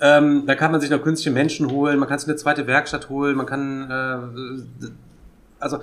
Ähm, 0.00 0.44
da 0.46 0.54
kann 0.54 0.72
man 0.72 0.80
sich 0.80 0.90
noch 0.90 1.02
künstliche 1.02 1.32
Menschen 1.32 1.70
holen, 1.70 1.98
man 1.98 2.08
kann 2.08 2.18
sich 2.18 2.28
eine 2.28 2.36
zweite 2.36 2.66
Werkstatt 2.66 3.08
holen, 3.08 3.36
man 3.36 3.46
kann 3.46 3.90
äh, 3.90 4.86
also 5.58 5.78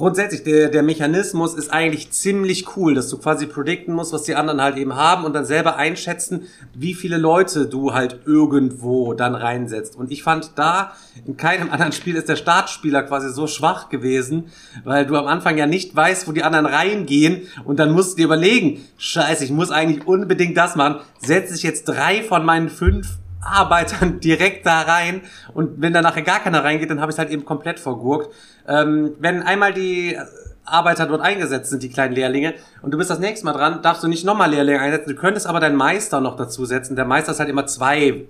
grundsätzlich, 0.00 0.42
der, 0.44 0.68
der 0.68 0.82
Mechanismus 0.82 1.52
ist 1.52 1.70
eigentlich 1.70 2.10
ziemlich 2.10 2.74
cool, 2.74 2.94
dass 2.94 3.10
du 3.10 3.18
quasi 3.18 3.44
predikten 3.44 3.94
musst, 3.94 4.14
was 4.14 4.22
die 4.22 4.34
anderen 4.34 4.62
halt 4.62 4.78
eben 4.78 4.96
haben 4.96 5.26
und 5.26 5.34
dann 5.34 5.44
selber 5.44 5.76
einschätzen, 5.76 6.46
wie 6.72 6.94
viele 6.94 7.18
Leute 7.18 7.66
du 7.66 7.92
halt 7.92 8.20
irgendwo 8.24 9.12
dann 9.12 9.34
reinsetzt. 9.34 9.96
Und 9.96 10.10
ich 10.10 10.22
fand 10.22 10.52
da, 10.56 10.92
in 11.26 11.36
keinem 11.36 11.70
anderen 11.70 11.92
Spiel 11.92 12.16
ist 12.16 12.30
der 12.30 12.36
Startspieler 12.36 13.02
quasi 13.02 13.28
so 13.28 13.46
schwach 13.46 13.90
gewesen, 13.90 14.46
weil 14.84 15.04
du 15.04 15.16
am 15.16 15.26
Anfang 15.26 15.58
ja 15.58 15.66
nicht 15.66 15.94
weißt, 15.94 16.26
wo 16.26 16.32
die 16.32 16.44
anderen 16.44 16.64
reingehen 16.64 17.42
und 17.66 17.78
dann 17.78 17.92
musst 17.92 18.12
du 18.12 18.16
dir 18.16 18.24
überlegen, 18.24 18.80
scheiße, 18.96 19.44
ich 19.44 19.50
muss 19.50 19.70
eigentlich 19.70 20.06
unbedingt 20.06 20.56
das 20.56 20.76
machen, 20.76 21.00
setze 21.18 21.54
ich 21.54 21.62
jetzt 21.62 21.84
drei 21.84 22.22
von 22.22 22.42
meinen 22.46 22.70
fünf 22.70 23.18
Arbeitern 23.40 24.20
direkt 24.24 24.66
da 24.66 24.82
rein 24.82 25.22
und 25.54 25.80
wenn 25.80 25.92
da 25.92 26.02
nachher 26.02 26.22
gar 26.22 26.40
keiner 26.40 26.64
reingeht, 26.64 26.90
dann 26.90 27.00
habe 27.00 27.10
ich 27.10 27.14
es 27.14 27.18
halt 27.18 27.30
eben 27.30 27.44
komplett 27.44 27.80
vergurkt. 27.80 28.34
Ähm, 28.70 29.14
wenn 29.18 29.42
einmal 29.42 29.74
die 29.74 30.16
Arbeiter 30.64 31.06
dort 31.06 31.20
eingesetzt 31.20 31.70
sind, 31.70 31.82
die 31.82 31.90
kleinen 31.90 32.14
Lehrlinge, 32.14 32.54
und 32.82 32.92
du 32.92 32.98
bist 32.98 33.10
das 33.10 33.18
nächste 33.18 33.44
Mal 33.44 33.52
dran, 33.52 33.82
darfst 33.82 34.02
du 34.02 34.08
nicht 34.08 34.24
nochmal 34.24 34.50
Lehrlinge 34.50 34.80
einsetzen, 34.80 35.10
du 35.10 35.16
könntest 35.16 35.46
aber 35.46 35.60
deinen 35.60 35.76
Meister 35.76 36.20
noch 36.20 36.36
dazu 36.36 36.64
setzen. 36.64 36.94
Der 36.94 37.04
Meister 37.04 37.32
ist 37.32 37.40
halt 37.40 37.50
immer 37.50 37.66
zwei 37.66 38.26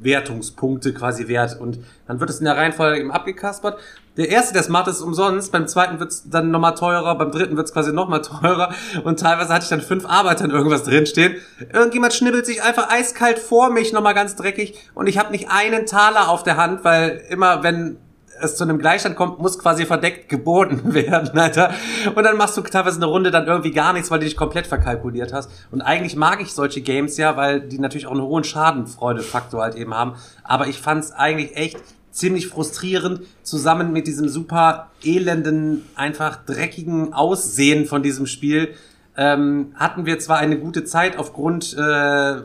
Wertungspunkte 0.00 0.92
quasi 0.92 1.28
wert 1.28 1.58
und 1.58 1.78
dann 2.06 2.20
wird 2.20 2.30
es 2.30 2.38
in 2.38 2.44
der 2.44 2.56
Reihenfolge 2.56 2.98
eben 2.98 3.10
abgekaspert. 3.10 3.78
Der 4.16 4.28
erste, 4.30 4.52
der 4.52 4.62
es 4.62 4.68
macht, 4.68 4.88
ist 4.88 5.00
umsonst, 5.00 5.52
beim 5.52 5.68
zweiten 5.68 6.00
wird 6.00 6.10
es 6.10 6.28
dann 6.28 6.50
nochmal 6.50 6.74
teurer, 6.74 7.16
beim 7.16 7.30
dritten 7.30 7.56
wird 7.56 7.66
es 7.66 7.72
quasi 7.72 7.92
nochmal 7.92 8.22
teurer 8.22 8.74
und 9.04 9.20
teilweise 9.20 9.52
hatte 9.52 9.64
ich 9.64 9.70
dann 9.70 9.80
fünf 9.80 10.06
Arbeiter 10.06 10.44
in 10.44 10.50
irgendwas 10.50 10.84
drinstehen. 10.84 11.36
Irgendjemand 11.72 12.14
schnibbelt 12.14 12.46
sich 12.46 12.62
einfach 12.62 12.90
eiskalt 12.90 13.38
vor 13.38 13.70
mich 13.70 13.92
nochmal 13.92 14.14
ganz 14.14 14.36
dreckig 14.36 14.74
und 14.94 15.06
ich 15.06 15.18
habe 15.18 15.32
nicht 15.32 15.50
einen 15.50 15.86
Taler 15.86 16.28
auf 16.28 16.42
der 16.42 16.56
Hand, 16.56 16.84
weil 16.84 17.22
immer 17.28 17.62
wenn 17.62 17.98
es 18.40 18.56
zu 18.56 18.64
einem 18.64 18.78
Gleichstand 18.78 19.16
kommt, 19.16 19.38
muss 19.38 19.58
quasi 19.58 19.86
verdeckt 19.86 20.28
geboten 20.28 20.82
werden, 20.94 21.38
Alter. 21.38 21.72
Und 22.14 22.22
dann 22.22 22.36
machst 22.36 22.56
du 22.56 22.62
teilweise 22.62 22.96
eine 22.96 23.06
Runde 23.06 23.30
dann 23.30 23.46
irgendwie 23.46 23.70
gar 23.70 23.92
nichts, 23.92 24.10
weil 24.10 24.18
du 24.18 24.24
dich 24.24 24.36
komplett 24.36 24.66
verkalkuliert 24.66 25.32
hast. 25.32 25.50
Und 25.70 25.82
eigentlich 25.82 26.16
mag 26.16 26.40
ich 26.40 26.52
solche 26.52 26.80
Games 26.80 27.16
ja, 27.16 27.36
weil 27.36 27.60
die 27.60 27.78
natürlich 27.78 28.06
auch 28.06 28.12
einen 28.12 28.22
hohen 28.22 28.44
Schadenfreudefaktor 28.44 29.62
halt 29.62 29.74
eben 29.74 29.94
haben. 29.94 30.14
Aber 30.44 30.68
ich 30.68 30.80
fand 30.80 31.04
es 31.04 31.12
eigentlich 31.12 31.56
echt 31.56 31.78
ziemlich 32.10 32.48
frustrierend, 32.48 33.20
zusammen 33.42 33.92
mit 33.92 34.06
diesem 34.06 34.28
super 34.28 34.90
elenden, 35.04 35.82
einfach 35.94 36.44
dreckigen 36.44 37.12
Aussehen 37.12 37.84
von 37.84 38.02
diesem 38.02 38.26
Spiel. 38.26 38.74
Ähm, 39.18 39.72
hatten 39.74 40.06
wir 40.06 40.18
zwar 40.18 40.38
eine 40.38 40.58
gute 40.58 40.84
Zeit 40.84 41.18
aufgrund 41.18 41.74
äh, 41.74 42.36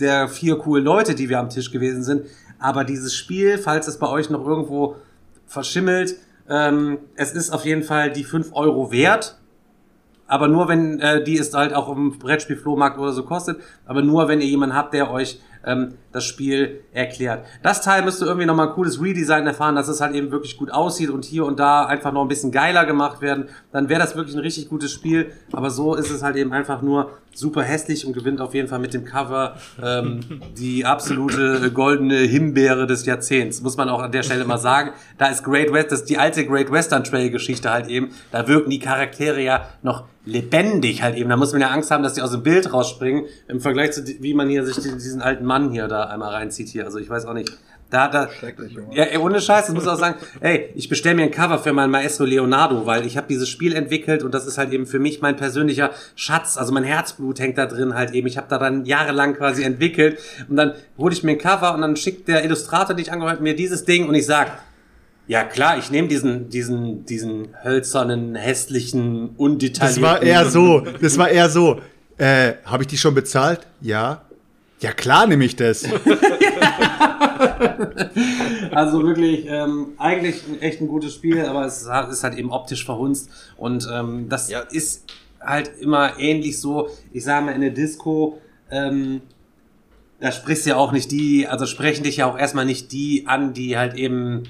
der 0.00 0.28
vier 0.28 0.58
coolen 0.58 0.84
Leute, 0.84 1.14
die 1.14 1.28
wir 1.28 1.38
am 1.38 1.50
Tisch 1.50 1.70
gewesen 1.70 2.02
sind, 2.02 2.22
aber 2.58 2.84
dieses 2.84 3.14
Spiel, 3.14 3.58
falls 3.58 3.86
es 3.86 3.98
bei 3.98 4.08
euch 4.08 4.30
noch 4.30 4.46
irgendwo 4.46 4.96
verschimmelt, 5.46 6.16
ähm, 6.48 6.98
es 7.14 7.32
ist 7.32 7.50
auf 7.50 7.64
jeden 7.64 7.82
Fall 7.82 8.10
die 8.12 8.24
5 8.24 8.50
Euro 8.52 8.90
wert. 8.90 9.38
Aber 10.26 10.48
nur 10.48 10.68
wenn 10.68 11.00
äh, 11.00 11.24
die 11.24 11.36
ist 11.36 11.54
halt 11.54 11.72
auch 11.72 11.88
im 11.88 12.18
Brettspiel-Flohmarkt 12.18 12.98
oder 12.98 13.12
so 13.12 13.22
kostet. 13.22 13.60
Aber 13.86 14.02
nur 14.02 14.28
wenn 14.28 14.40
ihr 14.40 14.46
jemanden 14.46 14.76
habt, 14.76 14.92
der 14.92 15.10
euch 15.10 15.40
ähm, 15.64 15.94
das 16.12 16.24
Spiel 16.24 16.80
erklärt. 16.92 17.44
Das 17.62 17.82
Teil 17.82 18.02
müsste 18.02 18.24
irgendwie 18.24 18.46
nochmal 18.46 18.68
ein 18.68 18.74
cooles 18.74 19.00
Redesign 19.00 19.46
erfahren, 19.46 19.74
dass 19.74 19.88
es 19.88 20.00
halt 20.00 20.14
eben 20.14 20.30
wirklich 20.30 20.56
gut 20.56 20.70
aussieht 20.70 21.10
und 21.10 21.24
hier 21.24 21.44
und 21.44 21.60
da 21.60 21.84
einfach 21.84 22.12
noch 22.12 22.22
ein 22.22 22.28
bisschen 22.28 22.50
geiler 22.50 22.86
gemacht 22.86 23.20
werden. 23.20 23.48
Dann 23.72 23.88
wäre 23.88 24.00
das 24.00 24.16
wirklich 24.16 24.34
ein 24.34 24.40
richtig 24.40 24.68
gutes 24.68 24.92
Spiel. 24.92 25.32
Aber 25.52 25.70
so 25.70 25.94
ist 25.94 26.10
es 26.10 26.22
halt 26.22 26.36
eben 26.36 26.52
einfach 26.52 26.82
nur 26.82 27.10
super 27.34 27.62
hässlich 27.62 28.06
und 28.06 28.14
gewinnt 28.14 28.40
auf 28.40 28.54
jeden 28.54 28.68
Fall 28.68 28.78
mit 28.78 28.94
dem 28.94 29.04
Cover 29.04 29.56
ähm, 29.82 30.20
die 30.58 30.84
absolute 30.84 31.70
goldene 31.72 32.16
Himbeere 32.16 32.86
des 32.86 33.06
Jahrzehnts. 33.06 33.60
Muss 33.62 33.76
man 33.76 33.88
auch 33.88 34.00
an 34.00 34.12
der 34.12 34.22
Stelle 34.22 34.44
mal 34.44 34.58
sagen. 34.58 34.92
Da 35.18 35.26
ist 35.26 35.44
Great 35.44 35.72
West, 35.72 35.92
das 35.92 36.00
ist 36.00 36.10
die 36.10 36.18
alte 36.18 36.46
Great 36.46 36.72
Western 36.72 37.04
Trail 37.04 37.30
Geschichte 37.30 37.70
halt 37.70 37.88
eben. 37.88 38.10
Da 38.32 38.48
wirken 38.48 38.70
die 38.70 38.78
Charaktere 38.80 39.40
ja 39.40 39.68
noch 39.82 40.04
lebendig 40.28 41.02
halt 41.02 41.16
eben. 41.16 41.30
Da 41.30 41.36
muss 41.36 41.52
man 41.52 41.60
ja 41.60 41.68
Angst 41.68 41.90
haben, 41.90 42.02
dass 42.02 42.14
die 42.14 42.22
aus 42.22 42.30
dem 42.30 42.42
Bild 42.42 42.72
rausspringen. 42.72 43.24
Im 43.48 43.60
Vergleich 43.60 43.92
zu, 43.92 44.06
wie 44.06 44.34
man 44.34 44.48
hier 44.48 44.64
sich 44.64 44.76
diesen 44.76 45.22
alten 45.22 45.44
Mann 45.44 45.70
hier 45.70 45.88
da 45.88 46.04
einmal 46.04 46.32
reinzieht 46.32 46.68
hier. 46.68 46.84
Also 46.84 46.98
ich 46.98 47.08
weiß 47.08 47.26
auch 47.26 47.34
nicht. 47.34 47.50
Da, 47.90 48.06
da, 48.08 48.28
ja, 48.92 49.04
ey, 49.04 49.16
ohne 49.16 49.40
Scheiß, 49.40 49.64
das 49.64 49.74
muss 49.74 49.84
ich 49.84 49.88
auch 49.88 49.98
sagen, 49.98 50.16
ey, 50.40 50.68
ich 50.74 50.90
bestelle 50.90 51.16
mir 51.16 51.22
ein 51.22 51.30
Cover 51.30 51.58
für 51.58 51.72
mein 51.72 51.90
Maestro 51.90 52.24
Leonardo, 52.24 52.84
weil 52.84 53.06
ich 53.06 53.16
habe 53.16 53.28
dieses 53.28 53.48
Spiel 53.48 53.74
entwickelt 53.74 54.22
und 54.22 54.34
das 54.34 54.46
ist 54.46 54.58
halt 54.58 54.74
eben 54.74 54.86
für 54.86 54.98
mich 54.98 55.22
mein 55.22 55.36
persönlicher 55.36 55.92
Schatz, 56.14 56.58
also 56.58 56.70
mein 56.74 56.84
Herzblut 56.84 57.40
hängt 57.40 57.56
da 57.56 57.64
drin 57.64 57.94
halt 57.94 58.12
eben. 58.12 58.26
Ich 58.26 58.36
habe 58.36 58.46
da 58.50 58.58
dann 58.58 58.84
jahrelang 58.84 59.36
quasi 59.36 59.62
entwickelt 59.62 60.18
und 60.50 60.56
dann 60.56 60.74
hole 60.98 61.14
ich 61.14 61.22
mir 61.22 61.30
ein 61.30 61.38
Cover 61.38 61.72
und 61.72 61.80
dann 61.80 61.96
schickt 61.96 62.28
der 62.28 62.44
Illustrator, 62.44 62.94
den 62.94 63.00
ich 63.00 63.10
angehört, 63.10 63.40
mir 63.40 63.56
dieses 63.56 63.86
Ding 63.86 64.06
und 64.06 64.14
ich 64.14 64.26
sag, 64.26 64.58
ja 65.28 65.44
klar, 65.44 65.78
ich 65.78 65.90
nehme 65.90 66.08
diesen, 66.08 66.48
diesen, 66.48 67.04
diesen 67.04 67.48
hölzernen, 67.62 68.34
hässlichen, 68.34 69.30
undetaillierten. 69.36 70.02
Das 70.02 70.10
war 70.10 70.22
eher 70.22 70.46
so, 70.46 70.80
das 71.00 71.18
war 71.18 71.28
eher 71.28 71.50
so. 71.50 71.80
Äh, 72.16 72.54
habe 72.64 72.82
ich 72.82 72.88
die 72.88 72.96
schon 72.96 73.14
bezahlt? 73.14 73.60
Ja. 73.80 74.22
Ja 74.80 74.92
klar 74.92 75.26
nehme 75.26 75.44
ich 75.44 75.54
das. 75.56 75.84
also 78.72 79.02
wirklich, 79.04 79.46
ähm, 79.48 79.88
eigentlich 79.98 80.42
echt 80.60 80.80
ein 80.80 80.88
gutes 80.88 81.14
Spiel, 81.14 81.44
aber 81.44 81.66
es 81.66 81.82
ist 81.82 82.24
halt 82.24 82.38
eben 82.38 82.50
optisch 82.50 82.84
verhunzt. 82.84 83.28
Und 83.56 83.86
ähm, 83.92 84.28
das 84.28 84.48
ja. 84.48 84.60
ist 84.60 85.04
halt 85.40 85.72
immer 85.78 86.18
ähnlich 86.18 86.58
so, 86.60 86.88
ich 87.12 87.24
sage 87.24 87.46
mal, 87.46 87.52
in 87.52 87.60
der 87.60 87.70
Disco, 87.70 88.40
ähm, 88.70 89.20
da 90.20 90.32
sprichst 90.32 90.66
du 90.66 90.70
ja 90.70 90.76
auch 90.76 90.92
nicht 90.92 91.10
die, 91.10 91.46
also 91.46 91.66
sprechen 91.66 92.02
dich 92.04 92.16
ja 92.18 92.26
auch 92.26 92.38
erstmal 92.38 92.64
nicht 92.64 92.92
die 92.92 93.24
an, 93.26 93.52
die 93.52 93.76
halt 93.76 93.94
eben 93.94 94.44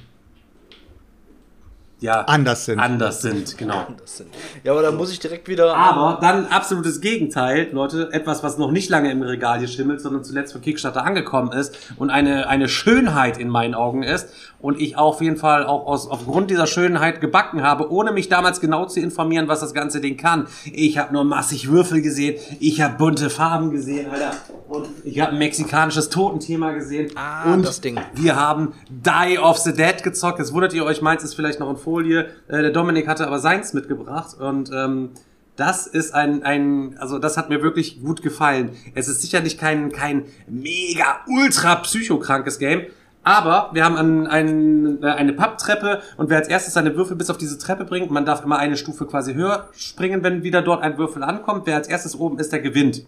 ja, 2.00 2.20
anders 2.22 2.64
sind. 2.64 2.78
Anders 2.78 3.22
sind, 3.22 3.58
genau. 3.58 3.84
Anders 3.88 4.18
sind. 4.18 4.30
Ja, 4.62 4.70
aber 4.70 4.82
da 4.82 4.92
muss 4.92 5.10
ich 5.10 5.18
direkt 5.18 5.48
wieder. 5.48 5.76
Aber 5.76 6.18
dann 6.20 6.46
absolutes 6.46 7.00
Gegenteil, 7.00 7.70
Leute. 7.72 8.10
Etwas, 8.12 8.44
was 8.44 8.56
noch 8.56 8.70
nicht 8.70 8.88
lange 8.88 9.10
im 9.10 9.20
Regal 9.22 9.58
hier 9.58 9.66
schimmelt, 9.66 10.00
sondern 10.00 10.22
zuletzt 10.22 10.52
von 10.52 10.62
Kickstarter 10.62 11.04
angekommen 11.04 11.50
ist 11.52 11.76
und 11.96 12.10
eine, 12.10 12.48
eine 12.48 12.68
Schönheit 12.68 13.36
in 13.36 13.48
meinen 13.48 13.74
Augen 13.74 14.04
ist. 14.04 14.28
Und 14.60 14.80
ich 14.80 14.96
auf 14.96 15.20
jeden 15.20 15.36
Fall 15.36 15.66
auch 15.66 15.86
aus, 15.86 16.08
aufgrund 16.08 16.50
dieser 16.50 16.68
Schönheit 16.68 17.20
gebacken 17.20 17.62
habe, 17.62 17.90
ohne 17.90 18.12
mich 18.12 18.28
damals 18.28 18.60
genau 18.60 18.86
zu 18.86 19.00
informieren, 19.00 19.48
was 19.48 19.60
das 19.60 19.74
ganze 19.74 20.00
Ding 20.00 20.16
kann. 20.16 20.46
Ich 20.72 20.98
habe 20.98 21.12
nur 21.12 21.24
massig 21.24 21.68
Würfel 21.68 22.00
gesehen, 22.00 22.40
ich 22.60 22.80
habe 22.80 22.96
bunte 22.96 23.28
Farben 23.28 23.70
gesehen, 23.70 24.10
Alter. 24.10 24.32
Und 24.68 24.86
ich 25.04 25.18
habe 25.20 25.32
ein 25.32 25.38
mexikanisches 25.38 26.10
Totenthema 26.10 26.72
gesehen. 26.72 27.10
Ah, 27.14 27.52
und 27.52 27.64
das 27.64 27.80
Ding. 27.80 27.98
Wir 28.14 28.36
haben 28.36 28.74
Die 28.90 29.38
of 29.38 29.56
the 29.58 29.72
Dead 29.72 30.02
gezockt. 30.02 30.38
Jetzt 30.38 30.52
wundert 30.52 30.74
ihr 30.74 30.84
euch, 30.84 31.00
meins 31.00 31.24
ist 31.24 31.34
vielleicht 31.34 31.58
noch 31.58 31.70
ein 31.70 31.78
Folie. 31.78 32.26
Äh, 32.48 32.62
der 32.62 32.70
Dominik 32.70 33.08
hatte 33.08 33.26
aber 33.26 33.38
seins 33.38 33.72
mitgebracht 33.72 34.36
und 34.38 34.70
ähm, 34.72 35.10
das 35.56 35.86
ist 35.88 36.14
ein, 36.14 36.44
ein, 36.44 36.96
also 36.98 37.18
das 37.18 37.36
hat 37.36 37.48
mir 37.48 37.62
wirklich 37.62 38.00
gut 38.02 38.22
gefallen. 38.22 38.70
Es 38.94 39.08
ist 39.08 39.22
sicherlich 39.22 39.58
kein, 39.58 39.90
kein 39.90 40.26
mega 40.46 41.20
ultra 41.26 41.76
psychokrankes 41.76 42.58
Game, 42.58 42.82
aber 43.24 43.70
wir 43.72 43.84
haben 43.84 43.96
ein, 43.96 44.26
ein, 44.26 45.02
äh, 45.02 45.06
eine 45.06 45.32
Papptreppe 45.32 46.02
und 46.16 46.28
wer 46.30 46.36
als 46.36 46.48
erstes 46.48 46.74
seine 46.74 46.94
Würfel 46.94 47.16
bis 47.16 47.30
auf 47.30 47.38
diese 47.38 47.58
Treppe 47.58 47.86
bringt, 47.86 48.10
man 48.10 48.24
darf 48.24 48.44
immer 48.44 48.58
eine 48.58 48.76
Stufe 48.76 49.06
quasi 49.06 49.34
höher 49.34 49.68
springen, 49.72 50.22
wenn 50.22 50.42
wieder 50.42 50.62
dort 50.62 50.82
ein 50.82 50.98
Würfel 50.98 51.22
ankommt. 51.22 51.66
Wer 51.66 51.76
als 51.76 51.88
erstes 51.88 52.18
oben 52.18 52.38
ist, 52.38 52.52
der 52.52 52.60
gewinnt. 52.60 53.04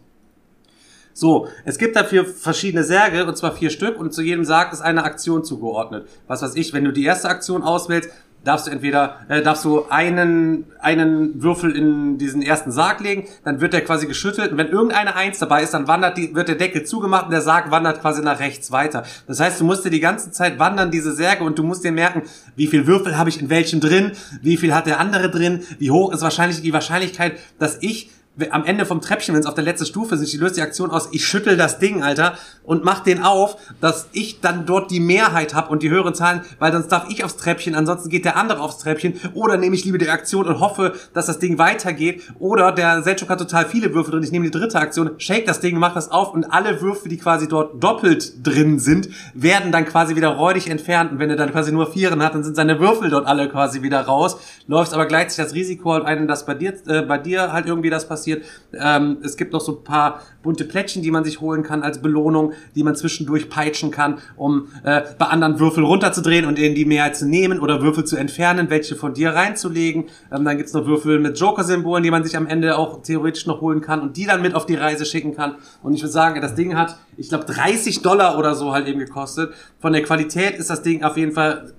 So, 1.20 1.48
es 1.66 1.76
gibt 1.76 1.96
dafür 1.96 2.24
verschiedene 2.24 2.82
Särge, 2.82 3.26
und 3.26 3.36
zwar 3.36 3.52
vier 3.52 3.68
Stück, 3.68 4.00
und 4.00 4.14
zu 4.14 4.22
jedem 4.22 4.46
Sarg 4.46 4.72
ist 4.72 4.80
eine 4.80 5.04
Aktion 5.04 5.44
zugeordnet. 5.44 6.08
Was 6.26 6.40
weiß 6.40 6.54
ich, 6.54 6.72
wenn 6.72 6.82
du 6.82 6.92
die 6.92 7.04
erste 7.04 7.28
Aktion 7.28 7.62
auswählst, 7.62 8.08
darfst 8.42 8.66
du 8.66 8.70
entweder 8.70 9.16
äh, 9.28 9.42
darfst 9.42 9.66
du 9.66 9.84
einen 9.90 10.64
einen 10.80 11.42
Würfel 11.42 11.76
in 11.76 12.16
diesen 12.16 12.40
ersten 12.40 12.72
Sarg 12.72 13.00
legen, 13.00 13.28
dann 13.44 13.60
wird 13.60 13.74
der 13.74 13.84
quasi 13.84 14.06
geschüttelt 14.06 14.52
und 14.52 14.56
wenn 14.56 14.68
irgendeine 14.68 15.14
Eins 15.14 15.38
dabei 15.38 15.62
ist, 15.62 15.74
dann 15.74 15.86
wandert 15.88 16.16
die 16.16 16.34
wird 16.34 16.48
der 16.48 16.54
Deckel 16.54 16.84
zugemacht 16.84 17.26
und 17.26 17.32
der 17.32 17.42
Sarg 17.42 17.70
wandert 17.70 18.00
quasi 18.00 18.22
nach 18.22 18.40
rechts 18.40 18.72
weiter. 18.72 19.02
Das 19.26 19.40
heißt, 19.40 19.60
du 19.60 19.64
musst 19.66 19.84
dir 19.84 19.90
die 19.90 20.00
ganze 20.00 20.30
Zeit 20.30 20.58
wandern 20.58 20.90
diese 20.90 21.12
Särge 21.12 21.44
und 21.44 21.58
du 21.58 21.62
musst 21.62 21.84
dir 21.84 21.92
merken, 21.92 22.22
wie 22.56 22.66
viel 22.66 22.86
Würfel 22.86 23.18
habe 23.18 23.28
ich 23.28 23.38
in 23.38 23.50
welchem 23.50 23.80
drin, 23.80 24.12
wie 24.40 24.56
viel 24.56 24.74
hat 24.74 24.86
der 24.86 24.98
andere 24.98 25.30
drin, 25.30 25.64
wie 25.78 25.90
hoch 25.90 26.14
ist 26.14 26.22
wahrscheinlich 26.22 26.62
die 26.62 26.72
Wahrscheinlichkeit, 26.72 27.34
dass 27.58 27.76
ich 27.82 28.10
am 28.50 28.64
Ende 28.64 28.86
vom 28.86 29.00
Treppchen, 29.00 29.34
wenn 29.34 29.40
es 29.40 29.46
auf 29.46 29.54
der 29.54 29.64
letzten 29.64 29.86
Stufe 29.86 30.14
ist, 30.14 30.22
ich 30.22 30.38
löse 30.38 30.56
die 30.56 30.62
Aktion 30.62 30.90
aus, 30.90 31.08
ich 31.12 31.26
schüttel 31.26 31.56
das 31.56 31.78
Ding, 31.78 32.02
Alter, 32.02 32.34
und 32.64 32.84
mach 32.84 33.00
den 33.00 33.22
auf, 33.22 33.56
dass 33.80 34.08
ich 34.12 34.40
dann 34.40 34.66
dort 34.66 34.90
die 34.90 35.00
Mehrheit 35.00 35.54
habe 35.54 35.70
und 35.70 35.82
die 35.82 35.90
höheren 35.90 36.14
Zahlen, 36.14 36.42
weil 36.58 36.72
sonst 36.72 36.88
darf 36.88 37.06
ich 37.08 37.24
aufs 37.24 37.36
Treppchen, 37.36 37.74
ansonsten 37.74 38.08
geht 38.08 38.24
der 38.24 38.36
andere 38.36 38.60
aufs 38.60 38.78
Treppchen, 38.78 39.20
oder 39.34 39.56
nehme 39.56 39.74
ich 39.74 39.84
lieber 39.84 39.98
die 39.98 40.08
Aktion 40.08 40.46
und 40.46 40.60
hoffe, 40.60 40.94
dass 41.14 41.26
das 41.26 41.38
Ding 41.38 41.58
weitergeht, 41.58 42.22
oder 42.38 42.72
der 42.72 43.02
Selchuk 43.02 43.28
hat 43.28 43.38
total 43.38 43.66
viele 43.66 43.94
Würfel 43.94 44.12
drin, 44.12 44.22
ich 44.22 44.32
nehme 44.32 44.44
die 44.44 44.50
dritte 44.50 44.78
Aktion, 44.78 45.12
shake 45.18 45.46
das 45.46 45.60
Ding, 45.60 45.78
mach 45.78 45.94
das 45.94 46.10
auf 46.10 46.32
und 46.32 46.44
alle 46.44 46.80
Würfel, 46.80 47.08
die 47.08 47.18
quasi 47.18 47.48
dort 47.48 47.82
doppelt 47.82 48.46
drin 48.46 48.78
sind, 48.78 49.08
werden 49.34 49.72
dann 49.72 49.84
quasi 49.84 50.16
wieder 50.16 50.28
räudig 50.28 50.68
entfernt. 50.68 51.12
Und 51.12 51.18
wenn 51.18 51.30
er 51.30 51.36
dann 51.36 51.50
quasi 51.50 51.72
nur 51.72 51.90
Vieren 51.92 52.22
hat, 52.22 52.34
dann 52.34 52.44
sind 52.44 52.56
seine 52.56 52.80
Würfel 52.80 53.10
dort 53.10 53.26
alle 53.26 53.48
quasi 53.48 53.82
wieder 53.82 54.00
raus, 54.02 54.38
läufst 54.66 54.94
aber 54.94 55.06
gleichzeitig 55.06 55.50
das 55.50 55.54
Risiko 55.54 55.92
halt 55.92 56.04
ein, 56.04 56.28
dass 56.28 56.46
bei 56.46 56.54
dir, 56.54 56.74
äh, 56.86 57.02
bei 57.02 57.18
dir 57.18 57.52
halt 57.52 57.66
irgendwie 57.66 57.90
das 57.90 58.08
passiert. 58.08 58.29
Ähm, 58.72 59.18
es 59.22 59.36
gibt 59.36 59.52
noch 59.52 59.60
so 59.60 59.78
ein 59.78 59.84
paar 59.84 60.22
bunte 60.42 60.64
Plättchen, 60.64 61.02
die 61.02 61.10
man 61.10 61.24
sich 61.24 61.40
holen 61.40 61.62
kann 61.62 61.82
als 61.82 62.00
Belohnung, 62.00 62.52
die 62.74 62.82
man 62.82 62.96
zwischendurch 62.96 63.50
peitschen 63.50 63.90
kann, 63.90 64.18
um 64.36 64.68
äh, 64.84 65.02
bei 65.18 65.26
anderen 65.26 65.58
Würfel 65.58 65.84
runterzudrehen 65.84 66.46
und 66.46 66.58
in 66.58 66.74
die 66.74 66.84
Mehrheit 66.84 67.16
zu 67.16 67.26
nehmen 67.26 67.60
oder 67.60 67.82
Würfel 67.82 68.04
zu 68.04 68.16
entfernen, 68.16 68.70
welche 68.70 68.96
von 68.96 69.14
dir 69.14 69.30
reinzulegen. 69.30 70.04
Ähm, 70.32 70.44
dann 70.44 70.56
gibt's 70.56 70.72
noch 70.72 70.86
Würfel 70.86 71.18
mit 71.18 71.38
Joker-Symbolen, 71.38 72.02
die 72.02 72.10
man 72.10 72.24
sich 72.24 72.36
am 72.36 72.46
Ende 72.46 72.78
auch 72.78 73.02
theoretisch 73.02 73.46
noch 73.46 73.60
holen 73.60 73.80
kann 73.80 74.00
und 74.00 74.16
die 74.16 74.26
dann 74.26 74.42
mit 74.42 74.54
auf 74.54 74.66
die 74.66 74.76
Reise 74.76 75.04
schicken 75.04 75.34
kann. 75.34 75.56
Und 75.82 75.94
ich 75.94 76.02
würde 76.02 76.12
sagen, 76.12 76.40
das 76.40 76.54
Ding 76.54 76.76
hat, 76.76 76.96
ich 77.16 77.28
glaube, 77.28 77.44
30 77.44 78.02
Dollar 78.02 78.38
oder 78.38 78.54
so 78.54 78.72
halt 78.72 78.86
eben 78.86 78.98
gekostet. 78.98 79.52
Von 79.78 79.92
der 79.92 80.02
Qualität 80.02 80.56
ist 80.56 80.70
das 80.70 80.82
Ding 80.82 81.02
auf 81.02 81.16
jeden 81.16 81.32
Fall 81.32 81.72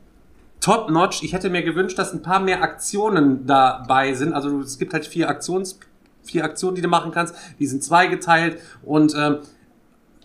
top-notch. 0.62 1.24
Ich 1.24 1.34
hätte 1.34 1.50
mir 1.50 1.64
gewünscht, 1.64 1.98
dass 1.98 2.14
ein 2.14 2.22
paar 2.22 2.40
mehr 2.40 2.62
Aktionen 2.62 3.46
dabei 3.46 4.14
sind. 4.14 4.34
Also 4.34 4.62
es 4.62 4.78
gibt 4.78 4.94
halt 4.94 5.06
vier 5.06 5.28
Aktions 5.28 5.80
vier 6.24 6.44
Aktionen, 6.44 6.76
die 6.76 6.82
du 6.82 6.88
machen 6.88 7.12
kannst. 7.12 7.36
Die 7.60 7.68
sind 7.68 7.84
zweigeteilt 7.84 8.58
und 8.84 9.14
ähm, 9.16 9.40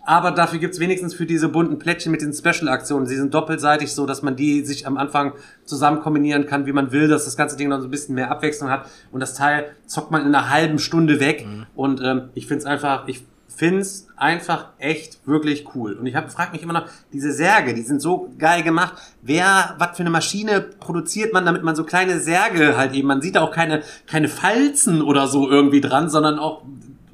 aber 0.07 0.31
dafür 0.31 0.59
gibt's 0.59 0.79
wenigstens 0.79 1.13
für 1.13 1.25
diese 1.25 1.49
bunten 1.49 1.79
Plättchen 1.79 2.13
mit 2.13 2.21
den 2.21 2.31
Special-Aktionen. 2.31 3.07
Sie 3.07 3.17
sind 3.17 3.33
doppelseitig 3.33 3.93
so, 3.93 4.05
dass 4.05 4.21
man 4.21 4.37
die 4.37 4.65
sich 4.65 4.87
am 4.87 4.95
Anfang 4.95 5.33
zusammen 5.65 5.99
kombinieren 5.99 6.45
kann, 6.45 6.65
wie 6.65 6.71
man 6.71 6.93
will, 6.93 7.09
dass 7.09 7.25
das 7.25 7.35
ganze 7.35 7.57
Ding 7.57 7.69
dann 7.69 7.81
so 7.81 7.89
ein 7.89 7.91
bisschen 7.91 8.15
mehr 8.15 8.31
Abwechslung 8.31 8.69
hat. 8.69 8.89
Und 9.11 9.19
das 9.19 9.33
Teil 9.33 9.65
zockt 9.85 10.09
man 10.09 10.21
in 10.21 10.33
einer 10.33 10.49
halben 10.49 10.79
Stunde 10.79 11.19
weg. 11.19 11.45
Mhm. 11.45 11.65
Und 11.75 12.01
ähm, 12.01 12.29
ich 12.35 12.47
find's 12.47 12.63
einfach, 12.63 13.09
ich 13.09 13.25
find's 13.57 14.07
einfach 14.15 14.67
echt 14.77 15.27
wirklich 15.27 15.65
cool. 15.73 15.93
Und 15.93 16.05
ich 16.05 16.13
hab, 16.13 16.31
frag 16.31 16.53
mich 16.53 16.61
immer 16.61 16.73
noch, 16.73 16.85
diese 17.11 17.31
Särge, 17.31 17.73
die 17.73 17.81
sind 17.81 18.03
so 18.03 18.29
geil 18.37 18.61
gemacht. 18.61 18.93
Wer, 19.23 19.75
was 19.79 19.97
für 19.97 20.03
eine 20.03 20.11
Maschine 20.11 20.61
produziert 20.61 21.33
man, 21.33 21.43
damit 21.43 21.63
man 21.63 21.75
so 21.75 21.83
kleine 21.83 22.19
Särge 22.19 22.77
halt 22.77 22.93
eben, 22.93 23.07
man 23.07 23.21
sieht 23.21 23.35
auch 23.35 23.51
keine, 23.51 23.81
keine 24.05 24.27
Falzen 24.27 25.01
oder 25.01 25.27
so 25.27 25.49
irgendwie 25.49 25.81
dran, 25.81 26.07
sondern 26.07 26.37
auch 26.37 26.61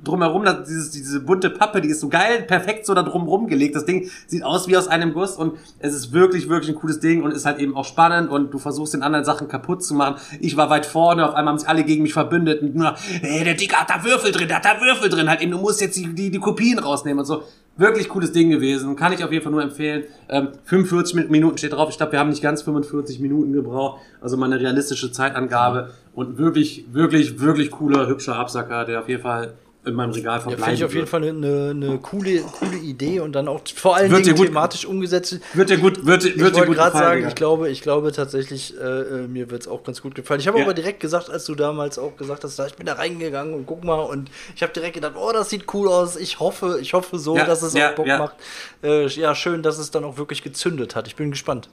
drumherum, 0.04 0.44
das, 0.44 0.68
dieses, 0.68 0.92
diese 0.92 1.20
bunte 1.20 1.50
Pappe, 1.50 1.82
die 1.82 1.90
ist 1.90 2.00
so 2.00 2.10
geil, 2.10 2.44
perfekt 2.44 2.86
so 2.86 2.94
da 2.94 3.04
drumherum 3.04 3.48
gelegt. 3.48 3.76
Das 3.76 3.86
Ding 3.86 4.10
sieht 4.28 4.44
aus 4.44 4.68
wie 4.68 4.78
aus 4.78 4.88
einem 4.88 5.14
Guss 5.14 5.36
und 5.36 5.58
es 5.80 5.94
ist 5.94 6.14
wirklich, 6.14 6.50
wirklich 6.50 6.70
ein 6.70 6.80
cooles 6.80 7.00
Ding 7.00 7.24
und 7.24 7.32
ist 7.32 7.46
halt 7.46 7.60
eben 7.60 7.76
auch 7.76 7.86
spannend 7.86 8.30
und 8.30 8.54
du 8.54 8.60
versuchst 8.60 8.94
den 8.94 9.04
anderen 9.04 9.26
Sachen 9.26 9.48
kaputt 9.48 9.84
zu 9.84 9.94
machen. 9.94 10.16
Ich 10.40 10.58
war 10.58 10.70
weit 10.70 10.86
vorne, 10.86 11.28
auf 11.28 11.36
einmal 11.36 11.54
haben 11.54 11.60
sich 11.60 11.70
alle 11.70 11.84
gegen 11.84 12.04
mich 12.04 12.14
verbündet 12.14 12.62
und 12.62 12.76
nur, 12.76 12.96
hey, 13.22 13.44
der 13.44 13.56
Dicker 13.56 13.78
hat 13.78 13.90
da 13.90 14.04
Würfel 14.04 14.32
drin, 14.32 14.48
der 14.48 14.58
hat 14.58 14.66
da 14.66 14.80
Würfel 14.82 15.10
drin, 15.10 15.30
halt 15.30 15.42
eben, 15.42 15.52
du 15.52 15.58
musst 15.58 15.82
jetzt 15.82 15.98
die, 15.98 16.14
die, 16.14 16.32
die 16.32 16.40
Kopien 16.40 16.80
rausnehmen 16.80 17.20
und 17.20 17.26
so. 17.26 17.44
Wirklich 17.76 18.08
cooles 18.08 18.32
Ding 18.32 18.52
gewesen, 18.52 18.96
kann 18.96 19.14
ich 19.14 19.24
auf 19.24 19.32
jeden 19.32 19.44
Fall 19.44 19.52
nur 19.52 19.64
empfehlen. 19.64 20.04
Ähm, 20.30 20.50
45 20.66 21.28
Minuten 21.30 21.58
steht 21.58 21.74
drauf, 21.74 21.90
ich 21.90 21.98
glaube, 21.98 22.12
wir 22.12 22.20
haben 22.20 22.30
nicht 22.30 22.44
ganz 22.44 22.62
45 22.62 23.20
Minuten 23.20 23.52
gebraucht, 23.52 24.00
also 24.22 24.38
mal 24.38 24.46
eine 24.46 24.60
realistische 24.60 25.12
Zeitangabe 25.12 25.90
und 26.14 26.38
wirklich, 26.38 26.86
wirklich, 26.92 27.40
wirklich 27.40 27.72
cooler, 27.72 28.08
hübscher 28.08 28.36
Absacker, 28.36 28.86
der 28.86 29.00
auf 29.00 29.10
jeden 29.10 29.24
Fall 29.24 29.56
in 29.86 29.96
meinem 29.96 30.12
Regal 30.12 30.40
verbleiben 30.40 30.62
ja, 30.62 30.66
Finde 30.66 30.78
ich 30.78 30.86
auf 30.86 30.94
jeden 30.94 31.08
Fall 31.08 31.24
eine, 31.24 31.72
eine 31.72 31.98
coole, 31.98 32.42
coole 32.42 32.78
Idee 32.78 33.20
und 33.20 33.34
dann 33.34 33.50
auch 33.50 33.62
vor 33.76 33.96
allen 33.96 34.12
wird 34.12 34.26
Dingen 34.26 34.38
thematisch 34.38 34.86
umgesetzt. 34.86 35.40
Wird 35.54 35.70
dir 35.70 35.78
gut, 35.78 36.06
wird, 36.06 36.24
wird 36.24 36.36
ich 36.36 36.42
wollte 36.58 36.72
gerade 36.72 36.98
sagen, 36.98 37.22
ja. 37.24 37.28
ich 37.28 37.36
glaube, 37.36 37.70
ich 37.70 37.82
glaube 37.82 38.14
tatsächlich, 38.14 38.80
äh, 38.80 38.84
äh 38.84 39.28
mir 39.28 39.52
wird 39.52 39.64
es 39.64 39.68
auch 39.68 39.84
ganz 39.84 40.02
gut 40.02 40.16
gefallen. 40.16 40.40
Ich 40.40 40.48
habe 40.48 40.58
ja. 40.58 40.64
aber 40.64 40.74
direkt 40.74 41.02
gesagt, 41.02 41.30
als 41.30 41.46
du 41.46 41.56
damals 41.56 42.00
auch 42.00 42.16
gesagt 42.16 42.46
hast, 42.46 42.60
ich 42.60 42.76
bin 42.76 42.86
da 42.86 42.94
reingegangen 42.94 43.54
und 43.54 43.66
guck 43.66 43.84
mal 43.84 44.00
und 44.00 44.32
ich 44.56 44.64
habe 44.64 44.72
direkt 44.72 44.94
gedacht, 44.94 45.16
oh, 45.18 45.32
das 45.34 45.50
sieht 45.50 45.74
cool 45.74 45.90
aus. 45.90 46.16
Ich 46.16 46.40
hoffe, 46.40 46.78
ich 46.82 46.94
hoffe 46.94 47.20
so, 47.20 47.36
dass 47.36 47.62
es 47.62 47.76
auch 47.76 47.96
Bock 47.96 48.08
macht. 48.08 48.36
Äh, 48.84 49.08
ja, 49.08 49.36
schön, 49.36 49.64
dass 49.64 49.80
es 49.80 49.92
dann 49.92 50.06
auch 50.06 50.18
wirklich 50.18 50.44
gezündet 50.44 50.96
hat. 50.96 51.08
Ich 51.08 51.16
bin 51.18 51.30
gespannt. 51.32 51.70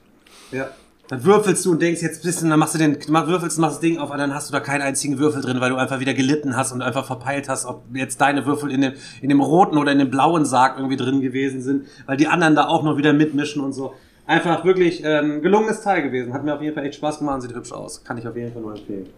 Ja. 0.51 0.69
Dann 1.11 1.25
würfelst 1.25 1.65
du 1.65 1.71
und 1.71 1.81
denkst, 1.81 2.01
jetzt 2.01 2.23
bist 2.23 2.41
du, 2.41 2.47
dann 2.47 2.57
machst 2.57 2.73
du 2.73 2.77
den, 2.77 2.95
würfelst, 2.95 3.59
machst 3.59 3.75
das 3.75 3.81
Ding 3.81 3.97
auf, 3.97 4.11
und 4.11 4.17
dann 4.17 4.33
hast 4.33 4.47
du 4.47 4.53
da 4.53 4.61
keinen 4.61 4.81
einzigen 4.81 5.19
Würfel 5.19 5.41
drin, 5.41 5.59
weil 5.59 5.69
du 5.69 5.75
einfach 5.75 5.99
wieder 5.99 6.13
gelitten 6.13 6.55
hast 6.55 6.71
und 6.71 6.81
einfach 6.81 7.05
verpeilt 7.05 7.49
hast, 7.49 7.65
ob 7.65 7.83
jetzt 7.93 8.21
deine 8.21 8.45
Würfel 8.45 8.71
in 8.71 8.79
dem, 8.79 8.93
in 9.21 9.27
dem 9.27 9.41
roten 9.41 9.77
oder 9.77 9.91
in 9.91 9.99
dem 9.99 10.09
blauen 10.09 10.45
Sarg 10.45 10.77
irgendwie 10.77 10.95
drin 10.95 11.19
gewesen 11.19 11.61
sind, 11.61 11.85
weil 12.05 12.15
die 12.15 12.27
anderen 12.27 12.55
da 12.55 12.67
auch 12.67 12.83
noch 12.83 12.95
wieder 12.95 13.11
mitmischen 13.11 13.61
und 13.61 13.73
so. 13.73 13.93
Einfach 14.25 14.63
wirklich 14.63 15.03
ähm, 15.03 15.41
gelungenes 15.41 15.81
Teil 15.81 16.01
gewesen. 16.01 16.33
Hat 16.33 16.45
mir 16.45 16.55
auf 16.55 16.61
jeden 16.61 16.75
Fall 16.75 16.85
echt 16.85 16.95
Spaß 16.95 17.19
gemacht 17.19 17.41
sieht 17.41 17.53
hübsch 17.53 17.73
aus. 17.73 18.05
Kann 18.05 18.17
ich 18.17 18.25
auf 18.25 18.37
jeden 18.37 18.53
Fall 18.53 18.61
nur 18.61 18.77
empfehlen. 18.77 19.09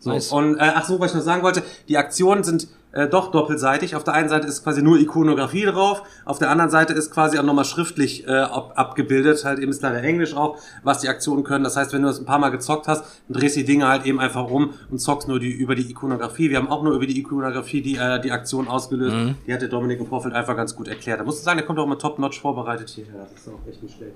So, 0.00 0.10
nice. 0.10 0.32
und 0.32 0.56
äh, 0.56 0.70
ach 0.74 0.84
so, 0.84 1.00
was 1.00 1.12
ich 1.12 1.16
noch 1.16 1.24
sagen 1.24 1.42
wollte, 1.44 1.62
die 1.88 1.96
Aktionen 1.96 2.44
sind 2.44 2.68
äh, 2.96 3.08
doch 3.08 3.30
doppelseitig. 3.30 3.94
Auf 3.94 4.04
der 4.04 4.14
einen 4.14 4.28
Seite 4.28 4.46
ist 4.46 4.64
quasi 4.64 4.82
nur 4.82 4.98
Ikonografie 4.98 5.66
drauf, 5.66 6.02
auf 6.24 6.38
der 6.38 6.50
anderen 6.50 6.70
Seite 6.70 6.94
ist 6.94 7.10
quasi 7.10 7.38
auch 7.38 7.42
nochmal 7.42 7.64
schriftlich 7.64 8.26
äh, 8.26 8.32
ab, 8.32 8.72
abgebildet, 8.76 9.44
halt 9.44 9.58
eben 9.58 9.70
ist 9.70 9.82
leider 9.82 10.02
Englisch 10.02 10.34
auch, 10.34 10.58
was 10.82 11.00
die 11.00 11.08
Aktionen 11.08 11.44
können. 11.44 11.64
Das 11.64 11.76
heißt, 11.76 11.92
wenn 11.92 12.02
du 12.02 12.08
das 12.08 12.18
ein 12.18 12.24
paar 12.24 12.38
Mal 12.38 12.50
gezockt 12.50 12.88
hast, 12.88 13.04
dann 13.28 13.40
drehst 13.40 13.56
die 13.56 13.64
Dinge 13.64 13.86
halt 13.86 14.06
eben 14.06 14.18
einfach 14.18 14.48
um 14.50 14.70
und 14.90 14.98
zockst 14.98 15.28
nur 15.28 15.38
die 15.38 15.52
über 15.52 15.74
die 15.74 15.90
Ikonografie. 15.90 16.50
Wir 16.50 16.56
haben 16.56 16.68
auch 16.68 16.82
nur 16.82 16.94
über 16.94 17.06
die 17.06 17.18
Ikonografie 17.18 17.82
die, 17.82 17.96
äh, 17.96 18.20
die 18.20 18.32
Aktion 18.32 18.68
ausgelöst. 18.68 19.14
Mhm. 19.14 19.34
Die 19.46 19.52
hat 19.52 19.60
der 19.60 19.68
Dominik 19.68 20.00
im 20.00 20.06
Vorfeld 20.06 20.34
einfach 20.34 20.56
ganz 20.56 20.74
gut 20.74 20.88
erklärt. 20.88 21.20
Da 21.20 21.24
musst 21.24 21.40
du 21.40 21.44
sagen, 21.44 21.58
der 21.58 21.66
kommt 21.66 21.78
auch 21.78 21.84
immer 21.84 21.98
top-notch 21.98 22.40
vorbereitet 22.40 22.88
hierher. 22.88 23.26
Das 23.30 23.42
ist 23.42 23.48
auch 23.48 23.68
echt 23.68 23.82
nicht 23.82 23.96
schlecht 23.96 24.14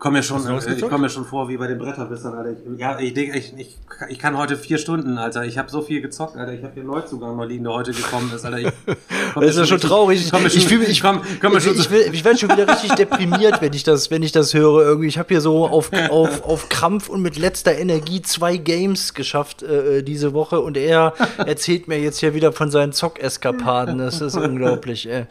komme 0.00 0.18
mir 0.18 0.22
schon, 0.22 0.44
äh, 0.46 0.74
ich 0.74 0.80
komme 0.80 0.98
mir 0.98 1.10
schon 1.10 1.26
vor 1.26 1.48
wie 1.48 1.58
bei 1.58 1.66
den 1.66 1.78
Bretterwissern, 1.78 2.34
Alter. 2.34 2.52
Ich, 2.52 2.80
ja, 2.80 2.98
ich 2.98 3.12
denke, 3.12 3.38
ich, 3.38 3.52
ich, 3.56 3.78
ich 4.08 4.18
kann 4.18 4.36
heute 4.36 4.56
vier 4.56 4.78
Stunden, 4.78 5.18
Alter. 5.18 5.44
Ich 5.44 5.58
habe 5.58 5.70
so 5.70 5.82
viel 5.82 6.00
gezockt, 6.00 6.36
Alter. 6.36 6.54
Ich 6.54 6.64
habe 6.64 6.72
hier 6.72 6.82
einen 6.82 6.90
Neuzugang 6.90 7.36
mal 7.36 7.46
liegen, 7.46 7.64
der 7.64 7.74
heute 7.74 7.92
gekommen 7.92 8.32
ist, 8.34 8.44
Alter. 8.44 8.58
Ich, 8.58 8.68
das 9.34 9.44
ist 9.44 9.58
ja 9.58 9.66
schon 9.66 9.80
traurig. 9.80 10.20
Ich, 10.20 10.32
ich, 10.32 10.56
ich, 10.56 10.66
fühl, 10.66 10.82
ich, 10.82 11.02
komm, 11.02 11.20
komm 11.40 11.56
ich, 11.56 11.66
ich, 11.66 11.90
will, 11.90 12.10
ich 12.12 12.24
werde 12.24 12.38
schon 12.38 12.50
wieder 12.50 12.66
richtig 12.66 12.94
deprimiert, 12.94 13.60
wenn 13.60 13.74
ich 13.74 13.84
das, 13.84 14.10
wenn 14.10 14.22
ich 14.22 14.32
das 14.32 14.54
höre. 14.54 14.82
Irgendwie, 14.82 15.06
ich 15.06 15.18
habe 15.18 15.28
hier 15.28 15.42
so 15.42 15.66
auf, 15.66 15.90
auf, 15.92 16.44
auf 16.44 16.68
Krampf 16.70 17.10
und 17.10 17.20
mit 17.20 17.36
letzter 17.36 17.76
Energie 17.78 18.22
zwei 18.22 18.56
Games 18.56 19.12
geschafft 19.12 19.62
äh, 19.62 19.98
äh 19.98 20.02
diese 20.02 20.32
Woche 20.32 20.60
und 20.60 20.78
er 20.78 21.12
erzählt 21.36 21.88
mir 21.88 22.00
jetzt 22.00 22.20
hier 22.20 22.34
wieder 22.34 22.52
von 22.52 22.70
seinen 22.70 22.92
Zock-Eskapaden. 22.92 23.98
Das 23.98 24.22
ist 24.22 24.34
unglaublich, 24.34 25.08
ey. 25.08 25.26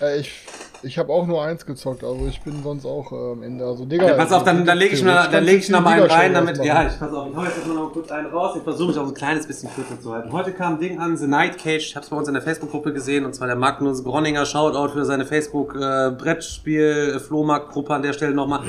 Äh, 0.00 0.20
ich 0.20 0.45
ich 0.82 0.98
habe 0.98 1.12
auch 1.12 1.26
nur 1.26 1.42
eins 1.42 1.66
gezockt, 1.66 2.04
also 2.04 2.26
ich 2.26 2.40
bin 2.42 2.62
sonst 2.62 2.84
auch 2.84 3.10
äh, 3.12 3.32
am 3.32 3.42
Ende. 3.42 3.64
Also, 3.64 3.84
Digga, 3.84 4.08
ja, 4.08 4.14
pass 4.14 4.32
auf, 4.32 4.44
dann, 4.44 4.64
dann 4.64 4.78
lege 4.78 4.94
ich, 4.94 5.02
mal, 5.02 5.28
dann 5.30 5.44
leg 5.44 5.58
ich 5.58 5.68
noch 5.68 5.80
mal 5.80 6.00
einen 6.00 6.10
rein, 6.10 6.34
damit. 6.34 6.64
Ja, 6.64 6.86
ich 6.86 6.98
pass 6.98 7.12
auf, 7.12 7.28
ich 7.30 7.36
hau 7.36 7.44
jetzt 7.44 7.66
noch 7.66 7.74
mal 7.74 7.88
kurz 7.90 8.10
einen 8.10 8.28
raus. 8.28 8.56
Ich 8.56 8.62
versuche 8.62 8.88
mich 8.88 8.98
auch 8.98 9.06
ein 9.06 9.14
kleines 9.14 9.46
bisschen 9.46 9.70
kürzer 9.74 10.00
zu 10.00 10.12
halten. 10.12 10.32
Heute 10.32 10.52
kam 10.52 10.74
ein 10.74 10.80
Ding 10.80 10.98
an, 10.98 11.16
The 11.16 11.26
Night 11.26 11.58
Cage. 11.58 11.86
Ich 11.86 11.96
habe 11.96 12.04
es 12.04 12.10
bei 12.10 12.16
uns 12.16 12.28
in 12.28 12.34
der 12.34 12.42
Facebook-Gruppe 12.42 12.92
gesehen, 12.92 13.24
und 13.24 13.34
zwar 13.34 13.46
der 13.46 13.56
Magnus 13.56 14.04
Gronninger 14.04 14.44
Shoutout 14.46 14.92
für 14.92 15.04
seine 15.04 15.26
Facebook-Brettspiel-Flohmarkt-Gruppe 15.26 17.94
an 17.94 18.02
der 18.02 18.12
Stelle 18.12 18.34
nochmal. 18.34 18.60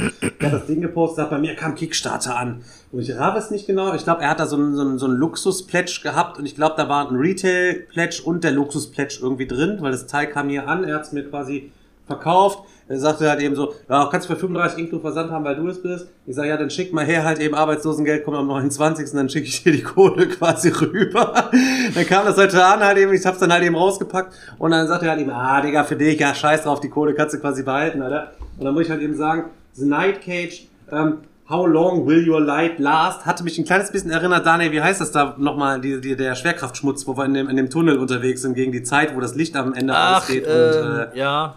Der 0.42 0.52
hat 0.52 0.62
das 0.62 0.68
Ding 0.68 0.82
gepostet, 0.82 1.24
hat 1.24 1.32
bei 1.32 1.40
mir 1.40 1.56
kam 1.56 1.76
Kickstarter 1.76 2.38
an. 2.38 2.64
Und 2.92 3.02
ich 3.02 3.16
rabe 3.16 3.38
es 3.38 3.52
nicht 3.52 3.68
genau. 3.68 3.94
Ich 3.94 4.04
glaube, 4.04 4.22
er 4.22 4.30
hat 4.30 4.40
da 4.40 4.48
so 4.48 4.56
einen, 4.56 4.76
so 4.76 4.82
einen, 4.82 4.98
so 4.98 5.06
einen 5.06 5.16
Luxus-Pledge 5.16 6.00
gehabt 6.04 6.40
und 6.40 6.46
ich 6.46 6.56
glaube, 6.56 6.76
da 6.78 6.88
war 6.88 7.10
ein 7.10 7.16
Retail-Pledge 7.16 8.22
und 8.24 8.44
der 8.44 8.52
Luxus-Pledge 8.52 9.20
irgendwie 9.22 9.46
drin, 9.46 9.78
weil 9.82 9.92
das 9.92 10.08
Teil 10.08 10.28
kam 10.28 10.50
hier 10.50 10.68
an. 10.68 10.84
Er 10.84 10.96
hat 10.96 11.04
es 11.04 11.12
mir 11.12 11.30
quasi 11.30 11.72
verkauft. 12.08 12.60
Er 12.90 13.00
sagte 13.00 13.30
halt 13.30 13.42
eben 13.42 13.54
so, 13.54 13.74
ja, 13.90 14.08
kannst 14.10 14.30
du 14.30 14.34
für 14.34 14.40
35 14.40 14.80
Inklu 14.80 15.00
Versand 15.00 15.30
haben, 15.30 15.44
weil 15.44 15.58
du 15.58 15.68
es 15.68 15.82
bist. 15.82 16.08
Ich 16.26 16.36
sage, 16.36 16.48
ja, 16.48 16.58
dann 16.58 16.70
schick 16.70 16.94
mal 16.94 17.06
her, 17.06 17.26
halt 17.26 17.40
eben 17.40 17.54
Arbeitslosengeld 17.54 18.24
kommt 18.24 18.38
am 18.38 18.48
29. 18.48 19.12
Dann 19.12 19.30
schicke 19.30 19.48
ich 19.48 19.62
dir 19.62 19.74
die 19.74 19.84
Kohle 19.84 20.28
quasi 20.30 20.70
rüber. 20.70 21.52
dann 21.94 22.06
kam 22.06 22.26
das 22.26 22.38
heute 22.38 22.64
an 22.64 22.80
halt 22.80 22.98
eben, 22.98 23.14
ich 23.14 23.26
hab's 23.26 23.40
dann 23.40 23.52
halt 23.52 23.64
eben 23.64 23.76
rausgepackt 23.76 24.34
und 24.58 24.72
dann 24.72 24.88
sagt 24.88 25.04
er 25.04 25.10
halt 25.10 25.20
eben, 25.20 25.32
ah, 25.32 25.62
Digga, 25.62 25.84
für 25.84 25.98
dich, 25.98 26.20
ja, 26.20 26.34
scheiß 26.34 26.64
drauf, 26.64 26.80
die 26.80 26.90
Kohle 26.90 27.14
kannst 27.14 27.36
du 27.36 27.40
quasi 27.40 27.64
behalten, 27.64 28.02
Alter. 28.02 28.32
Und 28.58 28.66
dann 28.66 28.74
muss 28.74 28.84
ich 28.84 28.90
halt 28.90 29.02
eben 29.02 29.16
sagen, 29.16 29.46
The 29.74 29.86
Night 29.86 30.22
Cage, 30.22 30.68
ähm, 30.92 31.18
How 31.50 31.66
long 31.66 32.06
will 32.06 32.28
your 32.28 32.42
light 32.42 32.78
last? 32.78 33.26
Hatte 33.26 33.42
mich 33.46 33.58
ein 33.58 33.64
kleines 33.64 33.90
bisschen 33.90 34.12
erinnert, 34.12 34.46
Daniel, 34.46 34.74
wie 34.74 34.82
heißt 34.82 35.00
das 35.00 35.14
da 35.14 35.34
nochmal, 35.38 35.80
die, 35.80 36.02
die, 36.02 36.18
der 36.18 36.36
Schwerkraftschmutz, 36.36 37.08
wo 37.08 37.16
wir 37.16 37.24
in 37.24 37.34
dem, 37.34 37.48
in 37.48 37.56
dem 37.56 37.70
Tunnel 37.70 38.00
unterwegs 38.00 38.42
sind 38.42 38.54
gegen 38.54 38.74
die 38.74 38.84
Zeit, 38.84 39.16
wo 39.16 39.22
das 39.22 39.34
Licht 39.34 39.56
am 39.56 39.74
Ende 39.74 39.94
Ach, 39.96 40.18
ausgeht. 40.18 40.46
Äh, 40.46 40.50
und, 40.50 41.14
äh, 41.14 41.18
ja, 41.18 41.56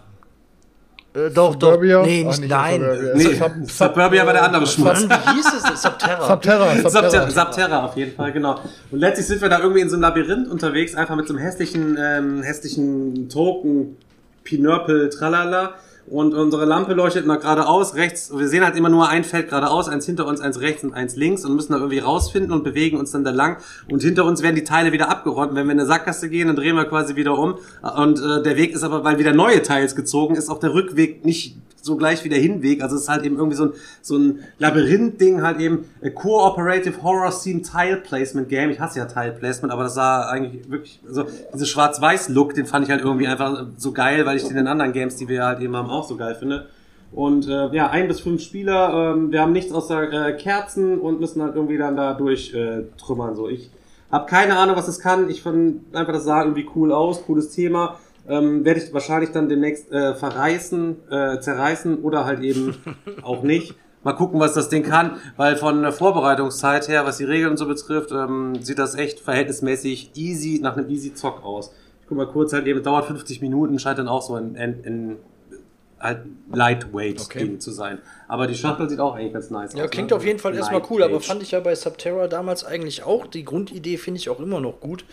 äh, 1.13 1.29
doch, 1.29 1.53
Suburbia? 1.53 1.99
doch. 1.99 2.05
Nee, 2.05 2.23
nicht, 2.23 2.39
nicht 2.39 2.49
nein. 2.49 2.83
Nee, 3.15 3.35
Sub 3.35 3.51
Suburbia 3.67 4.25
war 4.25 4.33
der 4.33 4.43
andere 4.43 4.65
Schmutz. 4.65 5.03
Wie 5.03 5.35
hieß 5.35 5.45
es? 5.73 5.81
Subterra. 5.81 6.27
Subterra. 6.27 6.89
Subterra. 6.89 7.29
Subterra, 7.29 7.85
auf 7.85 7.97
jeden 7.97 8.15
Fall, 8.15 8.31
genau. 8.31 8.59
Und 8.91 8.99
letztlich 8.99 9.27
sind 9.27 9.41
wir 9.41 9.49
da 9.49 9.59
irgendwie 9.59 9.81
in 9.81 9.89
so 9.89 9.95
einem 9.95 10.03
Labyrinth 10.03 10.49
unterwegs, 10.49 10.95
einfach 10.95 11.15
mit 11.15 11.27
so 11.27 11.33
einem 11.33 11.43
hässlichen, 11.43 11.97
ähm, 12.01 12.43
hässlichen 12.43 13.27
Token, 13.29 13.97
Pinörpel, 14.43 15.09
Tralala. 15.09 15.75
Und 16.11 16.33
unsere 16.33 16.65
Lampe 16.65 16.93
leuchtet 16.93 17.25
nach 17.25 17.39
geradeaus, 17.39 17.95
rechts, 17.95 18.37
wir 18.37 18.49
sehen 18.49 18.65
halt 18.65 18.75
immer 18.75 18.89
nur 18.89 19.07
ein 19.07 19.23
Feld 19.23 19.47
geradeaus, 19.47 19.87
eins 19.87 20.05
hinter 20.05 20.27
uns, 20.27 20.41
eins 20.41 20.59
rechts 20.59 20.83
und 20.83 20.93
eins 20.93 21.15
links 21.15 21.45
und 21.45 21.55
müssen 21.55 21.71
da 21.71 21.77
irgendwie 21.77 21.99
rausfinden 21.99 22.51
und 22.51 22.65
bewegen 22.65 22.97
uns 22.97 23.11
dann 23.11 23.23
da 23.23 23.31
lang. 23.31 23.57
Und 23.89 24.01
hinter 24.01 24.25
uns 24.25 24.41
werden 24.41 24.57
die 24.57 24.65
Teile 24.65 24.91
wieder 24.91 25.07
abgeräumt. 25.07 25.55
Wenn 25.55 25.67
wir 25.67 25.71
in 25.71 25.79
eine 25.79 25.87
Sackgasse 25.87 26.29
gehen, 26.29 26.47
dann 26.47 26.57
drehen 26.57 26.75
wir 26.75 26.83
quasi 26.83 27.15
wieder 27.15 27.39
um. 27.39 27.55
Und 27.95 28.19
äh, 28.19 28.43
der 28.43 28.57
Weg 28.57 28.73
ist 28.73 28.83
aber, 28.83 29.05
weil 29.05 29.19
wieder 29.19 29.33
neue 29.33 29.61
Teils 29.61 29.95
gezogen 29.95 30.35
ist, 30.35 30.49
auch 30.49 30.59
der 30.59 30.73
Rückweg 30.73 31.23
nicht 31.23 31.55
so 31.81 31.97
gleich 31.97 32.23
wieder 32.23 32.37
Hinweg. 32.37 32.81
Also 32.81 32.95
es 32.95 33.03
ist 33.03 33.09
halt 33.09 33.25
eben 33.25 33.37
irgendwie 33.37 33.57
so 33.57 33.65
ein, 33.65 33.73
so 34.01 34.17
ein 34.17 34.39
Labyrinth-Ding, 34.59 35.41
halt 35.41 35.59
eben 35.59 35.85
Cooperative 36.15 37.01
Horror 37.03 37.31
Scene 37.31 37.61
Tile 37.61 37.97
Placement 37.97 38.49
Game. 38.49 38.69
Ich 38.69 38.79
hasse 38.79 38.99
ja 38.99 39.05
Tile 39.05 39.33
Placement, 39.33 39.73
aber 39.73 39.83
das 39.83 39.95
sah 39.95 40.29
eigentlich 40.29 40.69
wirklich, 40.69 40.99
also 41.07 41.25
diese 41.53 41.65
Schwarz-Weiß-Look, 41.65 42.53
den 42.53 42.65
fand 42.65 42.85
ich 42.85 42.91
halt 42.91 43.01
irgendwie 43.01 43.27
einfach 43.27 43.65
so 43.77 43.91
geil, 43.91 44.25
weil 44.25 44.37
ich 44.37 44.47
den 44.47 44.57
in 44.57 44.67
anderen 44.67 44.93
Games, 44.93 45.15
die 45.15 45.27
wir 45.27 45.45
halt 45.45 45.59
eben 45.59 45.75
haben, 45.75 45.89
auch 45.89 46.07
so 46.07 46.15
geil 46.15 46.35
finde. 46.35 46.67
Und 47.11 47.47
äh, 47.47 47.73
ja, 47.75 47.89
ein 47.89 48.07
bis 48.07 48.21
fünf 48.21 48.41
Spieler, 48.41 49.13
ähm, 49.13 49.31
wir 49.31 49.41
haben 49.41 49.51
nichts 49.51 49.73
außer 49.73 50.29
äh, 50.29 50.33
Kerzen 50.37 50.97
und 50.97 51.19
müssen 51.19 51.41
halt 51.41 51.55
irgendwie 51.55 51.77
dann 51.77 51.97
da 51.97 52.13
durch 52.13 52.53
äh, 52.53 52.83
trümmern. 52.97 53.35
So, 53.35 53.49
ich 53.49 53.69
habe 54.09 54.27
keine 54.27 54.57
Ahnung, 54.57 54.77
was 54.77 54.87
es 54.87 54.99
kann. 54.99 55.29
Ich 55.29 55.41
fand 55.41 55.93
einfach, 55.93 56.13
das 56.13 56.23
sah 56.23 56.43
irgendwie 56.43 56.67
cool 56.75 56.93
aus, 56.93 57.25
cooles 57.25 57.49
Thema 57.49 57.97
ähm, 58.31 58.63
werde 58.63 58.79
ich 58.79 58.93
wahrscheinlich 58.93 59.31
dann 59.31 59.49
demnächst 59.49 59.91
äh, 59.91 60.15
verreißen, 60.15 61.11
äh, 61.11 61.39
zerreißen 61.39 62.01
oder 62.01 62.23
halt 62.23 62.39
eben 62.41 62.77
auch 63.23 63.43
nicht. 63.43 63.75
Mal 64.03 64.13
gucken, 64.13 64.39
was 64.39 64.53
das 64.53 64.69
Ding 64.69 64.83
kann, 64.83 65.17
weil 65.37 65.57
von 65.57 65.83
der 65.83 65.91
Vorbereitungszeit 65.91 66.87
her, 66.87 67.05
was 67.05 67.17
die 67.17 67.25
Regeln 67.25 67.51
und 67.51 67.57
so 67.57 67.67
betrifft, 67.67 68.11
ähm, 68.11 68.55
sieht 68.61 68.79
das 68.79 68.95
echt 68.95 69.19
verhältnismäßig 69.19 70.11
easy 70.15 70.59
nach 70.63 70.75
einem 70.75 70.89
easy 70.89 71.13
Zock 71.13 71.43
aus. 71.43 71.71
Ich 72.01 72.07
guck 72.07 72.17
mal 72.17 72.25
kurz 72.25 72.53
halt 72.53 72.65
eben, 72.65 72.81
dauert 72.81 73.05
50 73.05 73.41
Minuten, 73.41 73.77
scheint 73.77 73.99
dann 73.99 74.07
auch 74.07 74.21
so 74.21 74.35
ein, 74.35 74.55
ein, 74.55 74.81
ein 74.85 75.17
halt 75.99 76.21
lightweight 76.51 77.21
okay. 77.21 77.39
Ding 77.39 77.59
zu 77.59 77.71
sein. 77.71 77.99
Aber 78.27 78.47
die 78.47 78.55
Schachtel 78.55 78.89
sieht 78.89 78.99
auch 78.99 79.15
eigentlich 79.15 79.33
ganz 79.33 79.49
nice 79.49 79.73
ja, 79.73 79.75
aus. 79.75 79.81
Ja, 79.83 79.87
klingt 79.87 80.09
ne? 80.09 80.15
auf 80.15 80.25
jeden 80.25 80.39
Fall 80.39 80.55
erstmal 80.55 80.81
cool, 80.89 81.03
aber 81.03 81.19
fand 81.19 81.43
ich 81.43 81.51
ja 81.51 81.59
bei 81.59 81.75
Subterra 81.75 82.27
damals 82.27 82.63
eigentlich 82.63 83.03
auch. 83.03 83.27
Die 83.27 83.43
Grundidee 83.43 83.97
finde 83.97 84.19
ich 84.19 84.29
auch 84.29 84.39
immer 84.39 84.61
noch 84.61 84.79
gut 84.79 85.05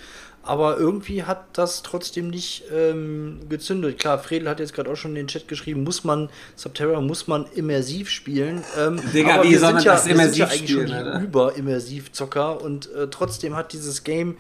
aber 0.49 0.79
irgendwie 0.79 1.25
hat 1.25 1.59
das 1.59 1.83
trotzdem 1.83 2.31
nicht 2.31 2.65
ähm, 2.75 3.41
gezündet. 3.51 3.99
Klar, 3.99 4.19
Fredel 4.19 4.49
hat 4.49 4.61
jetzt 4.61 4.73
gerade 4.73 4.91
auch 4.91 4.97
schon 4.97 5.11
in 5.11 5.17
den 5.17 5.29
Chat 5.29 5.47
geschrieben, 5.47 5.85
muss 5.85 6.05
man, 6.05 6.31
Subterra 6.57 7.03
muss 7.03 7.27
man 7.27 7.45
immersiv 7.55 8.09
spielen. 8.09 8.65
Ähm, 8.79 8.99
Digga, 9.13 9.35
aber 9.35 9.45
wie 9.45 9.51
wir 9.51 9.61
soll 9.61 9.75
man 9.75 9.83
ja, 9.83 9.93
das 9.93 10.07
immersiv 10.07 10.33
sind 10.33 10.39
ja 10.39 10.47
eigentlich 10.47 10.71
spielen, 10.71 10.89
schon 10.89 10.97
Alter? 10.97 11.21
über 11.23 11.55
immersiv 11.57 12.13
Zocker 12.13 12.63
und 12.63 12.91
äh, 12.95 13.09
trotzdem 13.09 13.57
hat 13.57 13.75
dieses 13.75 14.05
Game 14.05 14.39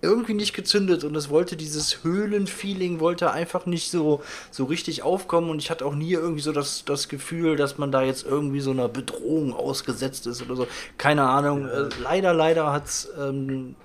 irgendwie 0.00 0.34
nicht 0.34 0.54
gezündet 0.54 1.04
und 1.04 1.14
es 1.16 1.28
wollte 1.28 1.56
dieses 1.56 2.02
Höhlenfeeling 2.02 2.98
wollte 2.98 3.30
einfach 3.30 3.66
nicht 3.66 3.90
so 3.90 4.22
so 4.50 4.64
richtig 4.64 5.02
aufkommen 5.02 5.48
und 5.50 5.60
ich 5.60 5.70
hatte 5.70 5.84
auch 5.84 5.94
nie 5.94 6.12
irgendwie 6.12 6.42
so 6.42 6.52
das 6.52 6.84
das 6.86 7.08
Gefühl, 7.08 7.56
dass 7.56 7.76
man 7.76 7.92
da 7.92 8.02
jetzt 8.02 8.24
irgendwie 8.24 8.60
so 8.60 8.70
einer 8.70 8.88
Bedrohung 8.88 9.54
ausgesetzt 9.54 10.26
ist 10.26 10.42
oder 10.42 10.56
so. 10.56 10.66
Keine 10.96 11.24
Ahnung. 11.24 11.68
Äh, 11.68 11.88
leider 12.02 12.32
leider 12.32 12.72
hat's 12.72 13.10
ähm, 13.20 13.76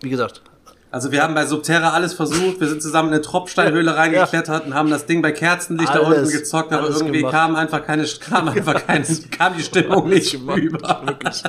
wie 0.00 0.10
gesagt, 0.10 0.42
also 0.90 1.12
wir 1.12 1.22
haben 1.22 1.34
bei 1.34 1.44
Subterra 1.44 1.90
alles 1.90 2.14
versucht. 2.14 2.60
Wir 2.60 2.68
sind 2.68 2.80
zusammen 2.82 3.08
in 3.08 3.14
eine 3.14 3.22
Tropfsteinhöhle 3.22 3.94
reingeklettert 3.94 4.66
und 4.66 4.74
haben 4.74 4.88
das 4.88 5.04
Ding 5.04 5.20
bei 5.20 5.32
Kerzenlicht 5.32 5.90
alles, 5.90 6.02
da 6.02 6.08
unten 6.08 6.30
gezockt, 6.30 6.72
aber 6.72 6.88
irgendwie 6.88 7.18
gemacht. 7.18 7.34
kam 7.34 7.56
einfach 7.56 7.84
keine, 7.84 8.06
kam 8.06 8.48
einfach 8.48 8.86
keine, 8.86 9.04
kam 9.30 9.56
die 9.56 9.62
Stimmung 9.62 10.08
nicht 10.08 10.32
gemacht, 10.32 10.56
rüber. 10.58 11.02
Wirklich. 11.04 11.42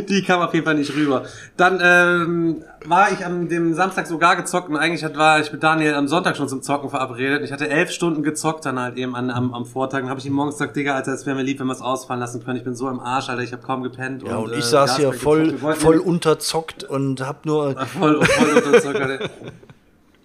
die 0.08 0.24
kam 0.24 0.40
auf 0.40 0.52
jeden 0.54 0.66
Fall 0.66 0.74
nicht 0.74 0.94
rüber. 0.94 1.24
Dann 1.56 1.80
ähm, 1.82 2.64
war 2.86 3.12
ich 3.12 3.24
am 3.24 3.48
dem 3.48 3.74
Samstag 3.74 4.06
sogar 4.06 4.36
gezockt 4.36 4.68
und 4.68 4.76
eigentlich 4.76 5.02
war 5.16 5.40
ich 5.40 5.52
mit 5.52 5.62
Daniel 5.62 5.94
am 5.94 6.08
Sonntag 6.08 6.36
schon 6.36 6.48
zum 6.48 6.62
Zocken 6.62 6.88
verabredet. 6.88 7.42
Ich 7.42 7.52
hatte 7.52 7.68
elf 7.68 7.90
Stunden 7.90 8.22
gezockt 8.22 8.64
dann 8.64 8.78
halt 8.78 8.96
eben 8.96 9.14
an, 9.14 9.30
am, 9.30 9.52
am 9.52 9.66
Vortag. 9.66 10.00
Dann 10.00 10.08
habe 10.08 10.20
ich 10.20 10.26
ihm 10.26 10.32
morgens 10.32 10.56
gesagt, 10.56 10.76
Digga, 10.76 10.94
Alter, 10.94 11.12
es 11.12 11.26
wäre 11.26 11.36
mir 11.36 11.42
lieb, 11.42 11.60
wenn 11.60 11.66
wir 11.66 11.72
es 11.72 11.82
ausfallen 11.82 12.20
lassen 12.20 12.42
können. 12.44 12.56
Ich 12.56 12.64
bin 12.64 12.74
so 12.74 12.88
im 12.88 13.00
Arsch, 13.00 13.28
Alter, 13.28 13.42
ich 13.42 13.52
habe 13.52 13.62
kaum 13.62 13.82
gepennt. 13.82 14.22
Ja, 14.22 14.36
und, 14.36 14.44
und 14.44 14.52
ich 14.52 14.58
äh, 14.58 14.62
saß 14.62 14.96
hier 14.96 15.12
voll, 15.12 15.58
voll 15.58 15.98
unterzockt 15.98 16.84
und 16.84 17.26
hab 17.26 17.44
nur... 17.44 17.76
Voll, 17.86 18.24
voll 18.24 18.62
unterzockt, 18.62 19.00
Alter. 19.00 19.30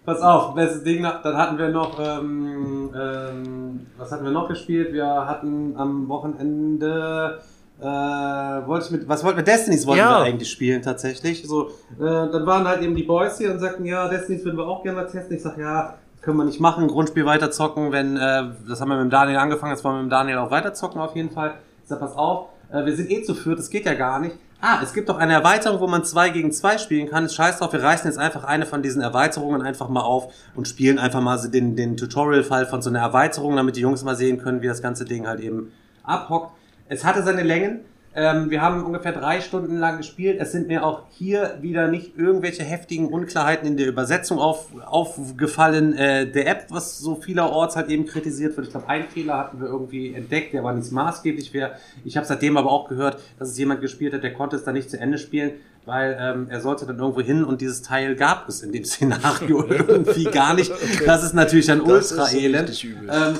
Pass 0.05 0.21
auf, 0.21 0.53
bestes 0.53 0.83
Ding, 0.83 1.01
dann 1.01 1.35
hatten 1.35 1.57
wir 1.57 1.69
noch, 1.69 1.99
ähm, 1.99 2.91
ähm, 2.95 3.87
was 3.97 4.11
hatten 4.11 4.23
wir 4.23 4.31
noch 4.31 4.47
gespielt? 4.47 4.93
Wir 4.93 5.07
hatten 5.07 5.73
am 5.77 6.07
Wochenende 6.07 7.39
äh, 7.79 7.83
wollte 7.83 8.85
ich 8.85 8.91
mit, 8.91 9.07
was 9.07 9.23
wollten 9.23 9.37
wir? 9.37 9.43
Destinies 9.43 9.85
wollten 9.85 9.99
ja. 9.99 10.19
wir 10.19 10.25
eigentlich 10.25 10.49
spielen 10.49 10.81
tatsächlich. 10.81 11.45
So, 11.47 11.67
äh, 11.67 11.71
dann 11.99 12.45
waren 12.45 12.67
halt 12.67 12.81
eben 12.81 12.95
die 12.95 13.03
Boys 13.03 13.37
hier 13.37 13.51
und 13.51 13.59
sagten, 13.59 13.85
ja, 13.85 14.07
Destinies 14.07 14.45
würden 14.45 14.57
wir 14.57 14.67
auch 14.67 14.83
gerne 14.83 15.01
mal 15.01 15.07
testen. 15.07 15.35
Ich 15.35 15.43
sag, 15.43 15.57
ja, 15.57 15.95
können 16.21 16.37
wir 16.37 16.45
nicht 16.45 16.59
machen, 16.59 16.87
Grundspiel 16.87 17.25
weiter 17.25 17.51
zocken, 17.51 17.91
wenn, 17.91 18.17
äh, 18.17 18.43
das 18.67 18.81
haben 18.81 18.89
wir 18.89 18.95
mit 18.95 19.05
dem 19.05 19.09
Daniel 19.11 19.37
angefangen, 19.37 19.71
jetzt 19.71 19.83
wollen 19.83 19.95
wir 19.95 20.03
mit 20.03 20.07
dem 20.07 20.11
Daniel 20.11 20.37
auch 20.39 20.51
weiter 20.51 20.73
zocken 20.73 20.99
auf 20.99 21.15
jeden 21.15 21.29
Fall. 21.29 21.53
Ich 21.83 21.89
sag, 21.89 21.99
pass 21.99 22.15
auf, 22.15 22.47
äh, 22.71 22.83
wir 22.83 22.95
sind 22.95 23.11
eh 23.11 23.21
zu 23.21 23.35
führt, 23.35 23.59
das 23.59 23.69
geht 23.69 23.85
ja 23.85 23.93
gar 23.93 24.19
nicht. 24.19 24.35
Ah, 24.59 24.79
es 24.81 24.93
gibt 24.93 25.09
doch 25.09 25.17
eine 25.17 25.33
Erweiterung, 25.33 25.79
wo 25.79 25.85
man 25.85 26.03
zwei 26.03 26.29
gegen 26.29 26.51
zwei 26.51 26.79
spielen 26.79 27.07
kann. 27.07 27.29
Scheiß 27.29 27.59
drauf, 27.59 27.73
wir 27.73 27.83
reißen 27.83 28.09
jetzt 28.09 28.17
einfach 28.17 28.43
eine 28.45 28.65
von 28.65 28.81
diesen 28.81 29.01
Erweiterungen 29.01 29.61
einfach 29.61 29.89
mal 29.89 30.01
auf 30.01 30.33
und 30.55 30.67
spielen 30.67 30.97
einfach 30.97 31.21
mal 31.21 31.37
den, 31.49 31.75
den 31.75 31.97
Tutorial-Fall 31.97 32.65
von 32.65 32.81
so 32.81 32.89
einer 32.89 33.01
Erweiterung, 33.01 33.55
damit 33.55 33.75
die 33.75 33.81
Jungs 33.81 34.03
mal 34.03 34.15
sehen 34.15 34.39
können, 34.39 34.63
wie 34.63 34.67
das 34.67 34.81
ganze 34.81 35.05
Ding 35.05 35.27
halt 35.27 35.41
eben 35.41 35.71
abhockt. 36.03 36.51
Es 36.87 37.03
hatte 37.03 37.23
seine 37.23 37.43
Längen. 37.43 37.81
Ähm, 38.17 38.49
wir 38.49 38.61
haben 38.61 38.85
ungefähr 38.85 39.11
drei 39.11 39.41
Stunden 39.41 39.77
lang 39.77 39.97
gespielt. 39.97 40.39
Es 40.39 40.53
sind 40.53 40.67
mir 40.67 40.85
auch 40.85 41.03
hier 41.09 41.57
wieder 41.61 41.89
nicht 41.89 42.17
irgendwelche 42.17 42.63
heftigen 42.63 43.07
Unklarheiten 43.07 43.67
in 43.67 43.75
der 43.75 43.87
Übersetzung 43.87 44.39
auf, 44.39 44.67
aufgefallen. 44.85 45.93
Äh, 45.97 46.31
der 46.31 46.47
App, 46.47 46.67
was 46.69 46.97
so 46.99 47.15
vielerorts 47.15 47.75
halt 47.75 47.89
eben 47.89 48.05
kritisiert 48.05 48.55
wird. 48.55 48.67
Ich 48.67 48.71
glaube, 48.71 48.87
einen 48.87 49.03
Fehler 49.09 49.37
hatten 49.37 49.59
wir 49.59 49.67
irgendwie 49.67 50.13
entdeckt, 50.13 50.53
der 50.53 50.63
war 50.63 50.73
nicht 50.73 50.91
maßgeblich. 50.93 51.53
Wäre. 51.53 51.73
Ich 52.05 52.15
habe 52.15 52.25
seitdem 52.25 52.55
aber 52.55 52.71
auch 52.71 52.87
gehört, 52.87 53.19
dass 53.37 53.49
es 53.49 53.57
jemand 53.57 53.81
gespielt 53.81 54.13
hat, 54.13 54.23
der 54.23 54.33
konnte 54.33 54.55
es 54.55 54.63
dann 54.63 54.75
nicht 54.75 54.89
zu 54.89 54.97
Ende 54.97 55.17
spielen, 55.17 55.51
weil 55.83 56.17
ähm, 56.17 56.47
er 56.49 56.61
sollte 56.61 56.85
dann 56.85 56.97
irgendwo 56.97 57.19
hin 57.19 57.43
und 57.43 57.59
dieses 57.59 57.81
Teil 57.81 58.15
gab 58.15 58.47
es 58.47 58.61
in 58.61 58.71
dem 58.71 58.85
Szenario 58.85 59.65
irgendwie 59.69 60.23
gar 60.25 60.53
nicht. 60.53 60.71
Das 61.05 61.21
ist 61.21 61.33
natürlich 61.33 61.69
ein 61.69 61.81
ultra 61.81 62.31
elend. 62.31 62.81
Ähm, 62.85 63.35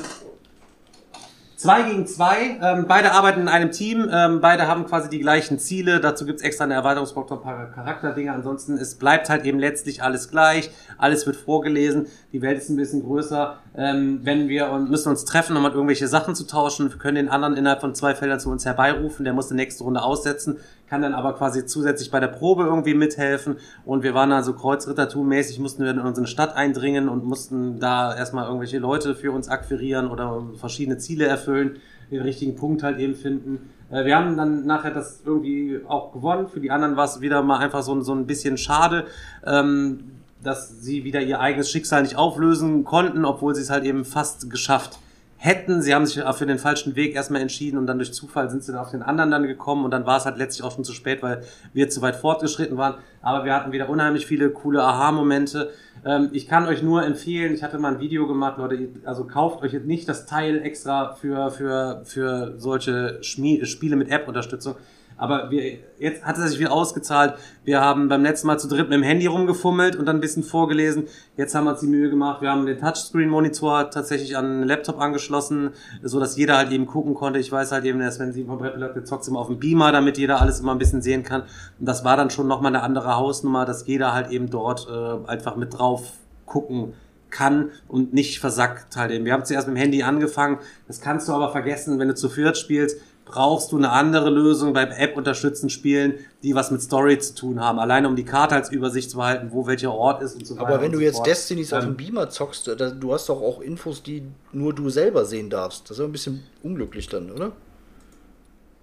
Zwei 1.57 1.83
gegen 1.83 2.05
zwei, 2.05 2.59
ähm, 2.61 2.85
beide 2.85 3.13
arbeiten 3.13 3.39
in 3.39 3.47
einem 3.47 3.71
Team, 3.71 4.09
ähm, 4.11 4.41
beide 4.41 4.67
haben 4.67 4.85
quasi 4.85 5.09
die 5.09 5.19
gleichen 5.19 5.57
Ziele, 5.57 6.01
dazu 6.01 6.25
gibt's 6.25 6.41
extra 6.41 6.65
eine 6.65 6.73
Erweiterungsbox 6.73 7.29
paar 7.41 7.71
Charakterdinge, 7.71 8.33
ansonsten 8.33 8.77
es 8.77 8.95
bleibt 8.95 9.29
halt 9.29 9.45
eben 9.45 9.57
letztlich 9.57 10.03
alles 10.03 10.29
gleich, 10.29 10.69
alles 10.97 11.25
wird 11.25 11.37
vorgelesen, 11.37 12.07
die 12.33 12.41
Welt 12.41 12.57
ist 12.57 12.69
ein 12.69 12.75
bisschen 12.75 13.03
größer, 13.03 13.57
ähm, 13.77 14.19
wenn 14.23 14.49
wir 14.49 14.69
und 14.69 14.89
müssen 14.89 15.09
uns 15.09 15.23
treffen, 15.23 15.55
um 15.55 15.63
halt 15.63 15.75
irgendwelche 15.75 16.09
Sachen 16.09 16.35
zu 16.35 16.45
tauschen, 16.45 16.89
wir 16.89 16.97
können 16.97 17.15
den 17.15 17.29
anderen 17.29 17.55
innerhalb 17.55 17.79
von 17.79 17.95
zwei 17.95 18.15
Feldern 18.15 18.41
zu 18.41 18.49
uns 18.49 18.65
herbeirufen, 18.65 19.23
der 19.23 19.33
muss 19.33 19.47
die 19.47 19.55
nächste 19.55 19.85
Runde 19.85 20.01
aussetzen, 20.01 20.57
kann 20.87 21.01
dann 21.01 21.13
aber 21.13 21.33
quasi 21.33 21.65
zusätzlich 21.65 22.11
bei 22.11 22.19
der 22.19 22.27
Probe 22.27 22.63
irgendwie 22.63 22.93
mithelfen. 22.93 23.57
Und 23.85 24.03
wir 24.03 24.13
waren 24.13 24.31
also 24.31 24.53
Kreuzrittertum-mäßig, 24.53 25.59
mussten 25.59 25.83
wir 25.83 25.91
in 25.91 25.99
unsere 25.99 26.27
Stadt 26.27 26.55
eindringen 26.55 27.09
und 27.09 27.25
mussten 27.25 27.79
da 27.79 28.15
erstmal 28.15 28.45
irgendwelche 28.45 28.79
Leute 28.79 29.15
für 29.15 29.31
uns 29.31 29.49
akquirieren 29.49 30.07
oder 30.07 30.43
verschiedene 30.55 30.97
Ziele 30.97 31.25
erfüllen, 31.25 31.77
den 32.11 32.21
richtigen 32.21 32.55
Punkt 32.55 32.83
halt 32.83 32.99
eben 32.99 33.15
finden. 33.15 33.69
Äh, 33.89 34.05
wir 34.05 34.15
haben 34.15 34.37
dann 34.37 34.65
nachher 34.65 34.91
das 34.91 35.21
irgendwie 35.25 35.81
auch 35.87 36.13
gewonnen. 36.13 36.47
Für 36.47 36.59
die 36.59 36.71
anderen 36.71 36.95
war 36.97 37.05
es 37.05 37.21
wieder 37.21 37.41
mal 37.41 37.57
einfach 37.57 37.81
so, 37.81 37.99
so 38.01 38.13
ein 38.13 38.27
bisschen 38.27 38.57
schade, 38.57 39.05
ähm, 39.45 40.11
dass 40.43 40.81
sie 40.81 41.03
wieder 41.03 41.21
ihr 41.21 41.39
eigenes 41.39 41.71
Schicksal 41.71 42.03
nicht 42.03 42.15
auflösen 42.17 42.83
konnten, 42.83 43.25
obwohl 43.25 43.55
sie 43.55 43.61
es 43.61 43.71
halt 43.71 43.83
eben 43.83 44.05
fast 44.05 44.51
geschafft 44.51 44.99
hätten. 45.45 45.81
Sie 45.81 45.93
haben 45.93 46.05
sich 46.05 46.21
für 46.23 46.45
den 46.45 46.57
falschen 46.57 46.95
Weg 46.95 47.15
erstmal 47.15 47.41
entschieden 47.41 47.77
und 47.77 47.85
dann 47.85 47.99
durch 47.99 48.13
Zufall 48.13 48.49
sind 48.49 48.63
sie 48.63 48.71
dann 48.71 48.81
auf 48.81 48.91
den 48.91 49.03
anderen 49.03 49.29
dann 49.31 49.43
gekommen 49.43 49.85
und 49.85 49.91
dann 49.91 50.05
war 50.05 50.17
es 50.17 50.25
halt 50.25 50.37
letztlich 50.37 50.65
auch 50.65 50.73
schon 50.73 50.83
zu 50.83 50.91
spät, 50.91 51.21
weil 51.21 51.43
wir 51.73 51.87
zu 51.89 52.01
weit 52.01 52.15
fortgeschritten 52.15 52.77
waren. 52.77 52.95
Aber 53.21 53.45
wir 53.45 53.53
hatten 53.53 53.71
wieder 53.71 53.87
unheimlich 53.89 54.25
viele 54.25 54.49
coole 54.49 54.83
Aha-Momente. 54.83 55.71
Ähm, 56.03 56.29
ich 56.33 56.47
kann 56.47 56.65
euch 56.67 56.81
nur 56.81 57.05
empfehlen, 57.05 57.53
ich 57.53 57.63
hatte 57.63 57.77
mal 57.77 57.93
ein 57.93 57.99
Video 57.99 58.27
gemacht, 58.27 58.57
Leute, 58.57 58.89
also 59.05 59.25
kauft 59.25 59.61
euch 59.61 59.73
jetzt 59.73 59.85
nicht 59.85 60.09
das 60.09 60.25
Teil 60.25 60.61
extra 60.63 61.13
für, 61.13 61.51
für, 61.51 62.01
für 62.03 62.55
solche 62.57 63.19
Schmie 63.21 63.65
Spiele 63.65 63.95
mit 63.95 64.09
App-Unterstützung. 64.09 64.75
Aber 65.17 65.49
wir, 65.49 65.77
jetzt 65.97 66.23
hat 66.25 66.37
es 66.37 66.51
sich 66.51 66.59
wieder 66.59 66.71
ausgezahlt. 66.71 67.35
Wir 67.63 67.79
haben 67.79 68.09
beim 68.09 68.21
letzten 68.21 68.47
Mal 68.47 68.59
zu 68.59 68.67
dritt 68.67 68.89
mit 68.89 68.93
dem 68.93 69.03
Handy 69.03 69.27
rumgefummelt 69.27 69.95
und 69.95 70.05
dann 70.05 70.17
ein 70.17 70.21
bisschen 70.21 70.43
vorgelesen. 70.43 71.07
Jetzt 71.37 71.55
haben 71.55 71.65
wir 71.65 71.71
uns 71.71 71.79
die 71.79 71.87
Mühe 71.87 72.09
gemacht. 72.09 72.41
Wir 72.41 72.51
haben 72.51 72.65
den 72.65 72.77
Touchscreen-Monitor 72.79 73.91
tatsächlich 73.91 74.35
an 74.35 74.45
einen 74.45 74.63
Laptop 74.63 74.99
angeschlossen, 74.99 75.71
so 76.03 76.19
dass 76.19 76.35
jeder 76.35 76.57
halt 76.57 76.71
eben 76.71 76.85
gucken 76.85 77.13
konnte. 77.13 77.39
Ich 77.39 77.51
weiß 77.51 77.71
halt 77.71 77.85
eben, 77.85 77.99
dass 77.99 78.19
wenn 78.19 78.33
sie 78.33 78.43
vom 78.43 78.57
Brett 78.57 78.77
lag, 78.77 78.91
zockt 79.03 79.27
immer 79.27 79.39
auf 79.39 79.47
dem 79.47 79.59
Beamer, 79.59 79.91
damit 79.91 80.17
jeder 80.17 80.41
alles 80.41 80.59
immer 80.59 80.73
ein 80.73 80.79
bisschen 80.79 81.01
sehen 81.01 81.23
kann. 81.23 81.43
Und 81.79 81.85
das 81.87 82.03
war 82.03 82.17
dann 82.17 82.29
schon 82.29 82.47
nochmal 82.47 82.75
eine 82.75 82.83
andere 82.83 83.15
Hausnummer, 83.15 83.65
dass 83.65 83.87
jeder 83.87 84.13
halt 84.13 84.31
eben 84.31 84.49
dort 84.49 84.87
äh, 84.89 85.29
einfach 85.29 85.55
mit 85.55 85.77
drauf 85.77 86.13
gucken 86.45 86.93
kann 87.29 87.71
und 87.87 88.13
nicht 88.13 88.39
versackt 88.39 88.95
halt 88.95 89.11
eben. 89.11 89.25
Wir 89.25 89.33
haben 89.33 89.43
zuerst 89.45 89.67
mit 89.67 89.75
dem 89.75 89.79
Handy 89.81 90.03
angefangen. 90.03 90.59
Das 90.87 91.01
kannst 91.01 91.27
du 91.27 91.33
aber 91.33 91.51
vergessen, 91.51 91.99
wenn 91.99 92.07
du 92.07 92.15
zu 92.15 92.29
viert 92.29 92.57
spielst 92.57 92.99
brauchst 93.25 93.71
du 93.71 93.77
eine 93.77 93.89
andere 93.89 94.29
Lösung 94.29 94.73
beim 94.73 94.91
App 94.91 95.17
unterstützten 95.17 95.69
Spielen, 95.69 96.13
die 96.43 96.55
was 96.55 96.71
mit 96.71 96.81
Story 96.81 97.17
zu 97.19 97.33
tun 97.33 97.59
haben. 97.59 97.79
Alleine 97.79 98.07
um 98.07 98.15
die 98.15 98.23
Karte 98.23 98.55
als 98.55 98.71
Übersicht 98.71 99.09
zu 99.09 99.17
behalten, 99.17 99.49
wo 99.51 99.67
welcher 99.67 99.91
Ort 99.91 100.21
ist 100.21 100.35
und 100.35 100.45
so 100.45 100.55
weiter. 100.55 100.67
Aber 100.67 100.81
wenn 100.81 100.91
du 100.91 100.99
jetzt 100.99 101.17
fort. 101.17 101.27
Destinies 101.27 101.71
ähm, 101.71 101.77
auf 101.77 101.83
dem 101.85 101.97
Beamer 101.97 102.29
zockst, 102.29 102.67
du 102.67 103.13
hast 103.13 103.27
doch 103.29 103.41
auch 103.41 103.61
Infos, 103.61 104.03
die 104.03 104.23
nur 104.53 104.73
du 104.73 104.89
selber 104.89 105.25
sehen 105.25 105.49
darfst. 105.49 105.89
Das 105.89 105.97
ist 105.97 106.05
ein 106.05 106.11
bisschen 106.11 106.43
unglücklich 106.63 107.09
dann, 107.09 107.31
oder? 107.31 107.51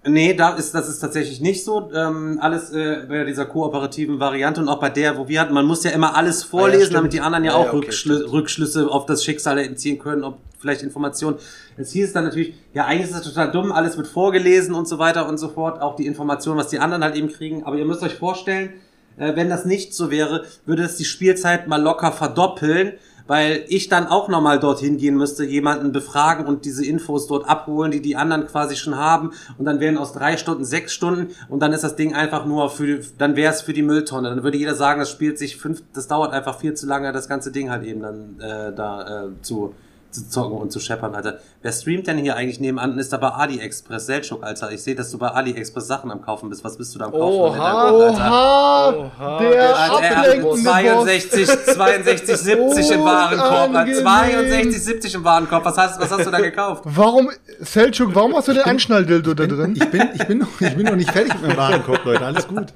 Nee, 0.05 0.33
da 0.33 0.55
ist, 0.55 0.75
das 0.75 0.89
ist 0.89 0.99
tatsächlich 0.99 1.39
nicht 1.39 1.63
so. 1.63 1.89
Ähm, 1.93 2.37
alles 2.41 2.71
äh, 2.71 3.05
bei 3.07 3.23
dieser 3.23 3.45
kooperativen 3.45 4.19
Variante 4.19 4.59
und 4.59 4.67
auch 4.67 4.81
bei 4.81 4.89
der, 4.89 5.17
wo 5.17 5.29
wir 5.29 5.39
hatten, 5.39 5.53
man 5.53 5.65
muss 5.65 5.85
ja 5.85 5.91
immer 5.91 6.17
alles 6.17 6.43
vorlesen, 6.43 6.87
ah, 6.87 6.87
ja, 6.87 6.93
damit 6.95 7.13
die 7.13 7.21
anderen 7.21 7.45
ja, 7.45 7.51
ja 7.51 7.57
auch 7.57 7.67
okay, 7.67 7.77
Rückschlü 7.77 8.15
Rückschlüsse 8.25 8.89
auf 8.89 9.05
das 9.05 9.23
Schicksal 9.23 9.57
entziehen 9.59 9.99
können, 9.99 10.25
ob 10.25 10.39
vielleicht 10.63 10.81
Informationen. 10.81 11.37
Jetzt 11.77 11.91
hieß 11.91 12.07
es 12.07 12.13
dann 12.13 12.23
natürlich, 12.23 12.55
ja, 12.73 12.85
eigentlich 12.85 13.11
ist 13.11 13.13
das 13.13 13.23
total 13.23 13.51
dumm, 13.51 13.71
alles 13.71 13.97
wird 13.97 14.07
vorgelesen 14.07 14.73
und 14.73 14.87
so 14.87 14.97
weiter 14.97 15.27
und 15.27 15.37
so 15.37 15.49
fort, 15.49 15.81
auch 15.81 15.95
die 15.95 16.07
Informationen, 16.07 16.57
was 16.57 16.69
die 16.69 16.79
anderen 16.79 17.03
halt 17.03 17.15
eben 17.15 17.29
kriegen. 17.29 17.65
Aber 17.65 17.77
ihr 17.77 17.85
müsst 17.85 18.01
euch 18.01 18.15
vorstellen, 18.15 18.73
äh, 19.17 19.35
wenn 19.35 19.49
das 19.49 19.65
nicht 19.65 19.93
so 19.93 20.09
wäre, 20.09 20.45
würde 20.65 20.83
es 20.83 20.95
die 20.95 21.05
Spielzeit 21.05 21.67
mal 21.67 21.81
locker 21.81 22.13
verdoppeln 22.13 22.93
weil 23.27 23.63
ich 23.67 23.89
dann 23.89 24.07
auch 24.07 24.27
nochmal 24.27 24.59
dorthin 24.59 24.97
gehen 24.97 25.15
müsste, 25.15 25.45
jemanden 25.45 25.91
befragen 25.91 26.45
und 26.45 26.65
diese 26.65 26.85
Infos 26.85 27.27
dort 27.27 27.47
abholen, 27.47 27.91
die 27.91 28.01
die 28.01 28.15
anderen 28.15 28.47
quasi 28.47 28.75
schon 28.75 28.97
haben 28.97 29.31
und 29.57 29.65
dann 29.65 29.79
wären 29.79 29.97
aus 29.97 30.13
drei 30.13 30.37
Stunden 30.37 30.65
sechs 30.65 30.93
Stunden 30.93 31.33
und 31.49 31.59
dann 31.61 31.73
ist 31.73 31.83
das 31.83 31.95
Ding 31.95 32.13
einfach 32.13 32.45
nur 32.45 32.69
für, 32.69 32.99
dann 33.17 33.35
wäre 33.35 33.53
es 33.53 33.61
für 33.61 33.73
die 33.73 33.83
Mülltonne. 33.83 34.29
Dann 34.29 34.43
würde 34.43 34.57
jeder 34.57 34.75
sagen, 34.75 34.99
das 34.99 35.11
spielt 35.11 35.37
sich 35.37 35.57
fünf, 35.57 35.83
das 35.93 36.07
dauert 36.07 36.33
einfach 36.33 36.59
viel 36.59 36.73
zu 36.73 36.87
lange, 36.87 37.11
das 37.11 37.29
ganze 37.29 37.51
Ding 37.51 37.69
halt 37.69 37.83
eben 37.83 38.01
dann 38.01 38.39
äh, 38.39 38.73
da 38.73 39.25
äh, 39.25 39.41
zu 39.41 39.73
zu 40.13 40.29
zocken 40.29 40.57
und 40.57 40.71
zu 40.71 40.79
scheppern, 40.79 41.15
Alter. 41.15 41.39
Wer 41.61 41.71
streamt 41.71 42.07
denn 42.07 42.17
hier 42.17 42.35
eigentlich 42.35 42.59
nebenan? 42.59 42.97
Ist 42.97 43.11
da 43.13 43.17
bei 43.17 43.29
AliExpress, 43.29 44.05
Selchuk, 44.05 44.43
Alter. 44.43 44.71
Ich 44.71 44.83
sehe, 44.83 44.95
dass 44.95 45.11
du 45.11 45.17
bei 45.17 45.29
AliExpress 45.29 45.87
Sachen 45.87 46.11
am 46.11 46.21
Kaufen 46.21 46.49
bist. 46.49 46.63
Was 46.63 46.77
bist 46.77 46.93
du 46.95 46.99
da 46.99 47.05
am 47.05 47.11
Kaufen? 47.11 47.59
Oha, 47.59 47.91
oha, 47.91 48.93
Oha, 48.93 49.39
der, 49.39 49.49
der 49.51 49.77
ablenkende 49.77 50.63
62, 50.63 51.47
62, 51.47 52.37
70 52.37 52.91
im 52.91 53.03
Warenkorb. 53.03 53.87
62, 53.87 54.83
70 54.83 55.15
im 55.15 55.23
Warenkorb. 55.23 55.65
Was 55.65 55.77
hast, 55.77 55.99
was 55.99 56.11
hast 56.11 56.25
du 56.25 56.31
da 56.31 56.39
gekauft? 56.39 56.83
Warum, 56.85 57.29
Selchuk, 57.59 58.13
warum 58.13 58.35
hast 58.35 58.47
du 58.47 58.53
den 58.53 58.63
Anschnalldildo 58.63 59.33
da 59.33 59.45
drin? 59.47 59.73
Ich 59.75 59.89
bin, 59.89 60.09
ich 60.13 60.27
bin 60.27 60.37
noch, 60.39 60.61
ich 60.61 60.75
bin 60.75 60.85
noch 60.85 60.95
nicht 60.95 61.11
fertig 61.11 61.33
mit 61.35 61.43
meinem 61.43 61.57
Warenkorb, 61.57 62.05
Leute. 62.05 62.25
Alles 62.25 62.47
gut. 62.47 62.67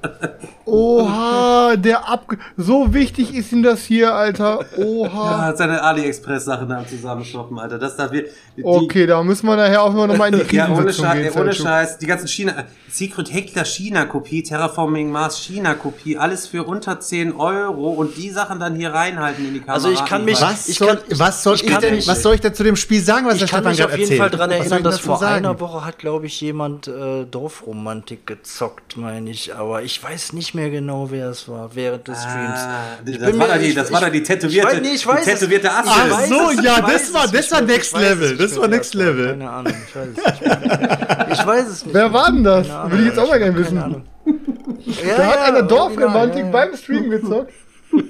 Oha, 0.64 1.76
der 1.76 2.08
ab, 2.08 2.26
so 2.56 2.92
wichtig 2.92 3.34
ist 3.34 3.52
ihm 3.52 3.62
das 3.62 3.84
hier, 3.84 4.14
Alter. 4.14 4.60
Oha. 4.76 5.30
Ja, 5.30 5.38
hat 5.46 5.58
seine 5.58 5.82
AliExpress-Sachen 5.82 6.68
da 6.68 6.86
zusammen 6.86 7.24
shoppen, 7.30 7.58
Alter. 7.58 7.78
Das 7.78 7.96
da 7.96 8.10
wir, 8.10 8.24
die, 8.56 8.64
okay, 8.64 9.06
da 9.06 9.22
müssen 9.22 9.46
wir 9.46 9.56
nachher 9.56 9.82
auch 9.82 9.92
noch 9.92 10.16
mal 10.16 10.32
in 10.32 10.46
die 10.46 10.56
Ja, 10.56 10.70
ohne, 10.70 10.92
Scheiß, 10.92 11.34
gehen, 11.34 11.40
ohne 11.40 11.52
Scheiß. 11.52 11.98
Die 11.98 12.06
ganzen 12.06 12.28
China, 12.28 12.64
Secret 12.90 13.32
Hector 13.32 13.64
China-Kopie, 13.64 14.42
Terraforming 14.42 15.10
Mars 15.10 15.38
China-Kopie, 15.38 16.16
alles 16.16 16.46
für 16.46 16.64
unter 16.64 17.00
10 17.00 17.34
Euro 17.34 17.90
und 17.90 18.16
die 18.16 18.30
Sachen 18.30 18.58
dann 18.58 18.74
hier 18.74 18.92
reinhalten 18.92 19.46
in 19.46 19.54
die 19.54 19.60
Kamera. 19.60 19.74
Also 19.74 19.90
ich 19.90 20.04
kann 20.04 20.24
mich, 20.24 20.40
was 20.40 20.68
ich 20.68 20.78
soll, 20.78 20.96
kann, 20.96 21.18
was 21.18 21.42
soll 21.42 21.56
ich, 21.56 21.64
ich 21.64 21.76
denn, 21.78 22.06
was 22.06 22.22
soll 22.22 22.34
ich 22.34 22.40
denn 22.40 22.54
zu 22.54 22.64
dem 22.64 22.76
Spiel 22.76 23.02
sagen, 23.02 23.26
was 23.26 23.34
ich 23.34 23.40
der 23.40 23.46
Stefan 23.48 23.76
gerade 23.76 23.92
erzählt? 23.92 23.98
Ich 23.98 23.98
kann 23.98 24.00
mich 24.00 24.04
auf 24.04 24.10
jeden 24.10 24.20
Fall 24.20 24.30
daran 24.30 24.50
erinnern, 24.50 24.82
dass 24.82 25.00
vor 25.00 25.18
sagen? 25.18 25.44
einer 25.46 25.60
Woche 25.60 25.84
hat, 25.84 25.98
glaube 25.98 26.26
ich, 26.26 26.40
jemand 26.40 26.88
äh, 26.88 27.24
Dorfromantik 27.24 28.26
gezockt, 28.26 28.96
meine 28.96 29.30
ich, 29.30 29.54
aber 29.54 29.82
ich 29.82 30.02
weiß 30.02 30.32
nicht 30.32 30.54
mehr 30.54 30.70
genau, 30.70 31.10
wer 31.10 31.28
es 31.28 31.48
war 31.48 31.74
während 31.74 32.08
des 32.08 32.18
Streams. 32.22 32.58
Ah, 32.58 32.98
das, 33.04 33.38
war 33.38 33.48
da 33.48 33.58
die, 33.58 33.74
das 33.74 33.92
war 33.92 34.00
da 34.00 34.10
die 34.10 34.22
tätowierte, 34.22 34.76
ich, 34.76 34.82
nee, 34.82 34.94
ich 34.94 35.06
weiß 35.06 35.24
die 35.24 35.30
tätowierte. 35.30 35.70
Ach 35.70 36.26
so, 36.26 36.50
ja, 36.62 36.80
das 36.80 37.12
war, 37.12 37.17
das 37.26 37.50
war 37.50 37.60
Next 37.62 37.96
Level, 37.96 38.36
das 38.36 38.56
war 38.56 38.68
Next 38.68 38.94
Level. 38.94 39.28
Keine 39.28 39.50
Ahnung, 39.50 39.74
ich 39.86 39.96
weiß 39.96 40.08
es 40.08 40.16
nicht. 40.16 41.32
Ich 41.32 41.46
weiß 41.46 41.68
es 41.68 41.84
nicht. 41.84 41.94
Wer 41.94 42.12
war 42.12 42.30
denn 42.30 42.44
das? 42.44 42.68
Will 42.68 43.00
ich 43.00 43.06
jetzt 43.06 43.18
auch 43.18 43.28
mal 43.28 43.38
gerne 43.38 43.56
wissen. 43.56 43.76
Ja, 43.76 45.16
da 45.16 45.26
hat 45.26 45.38
einer 45.48 45.62
Dorfromantik 45.62 46.44
ja, 46.44 46.50
beim 46.50 46.76
Stream 46.76 47.10
gezockt. 47.10 47.52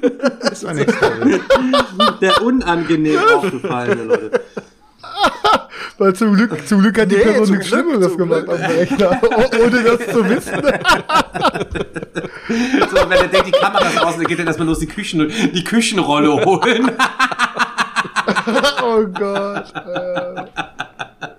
Das 0.43 0.65
war 0.65 0.75
nichts. 0.75 0.93
Der 2.21 2.43
unangenehm 2.43 3.21
aufgefallene, 3.37 4.03
Leute. 4.03 4.41
Weil 5.99 6.15
zum 6.15 6.35
Glück, 6.35 6.67
zum 6.67 6.81
Glück 6.81 6.99
hat 7.01 7.11
die 7.11 7.17
nee, 7.17 7.23
Person 7.23 7.51
nichts 7.51 7.69
Schlimmeres 7.69 8.17
gemacht 8.17 8.49
am 8.49 8.57
Rechner, 8.57 9.21
ohne 9.61 9.83
das 9.83 10.07
zu 10.13 10.29
wissen. 10.29 10.63
so, 12.91 13.11
wenn 13.11 13.19
er 13.19 13.29
denkt, 13.29 13.49
die 13.49 13.53
Kamera 13.53 13.87
ist 13.89 14.01
aus, 14.01 14.17
dann 14.17 14.25
geht 14.25 14.39
er 14.39 14.47
erstmal 14.47 14.69
los 14.69 14.79
die, 14.79 14.87
Küchen, 14.87 15.31
die 15.53 15.65
Küchenrolle 15.65 16.45
holen. 16.45 16.91
oh 18.83 19.07
Gott. 19.07 19.73
Äh 19.75 20.45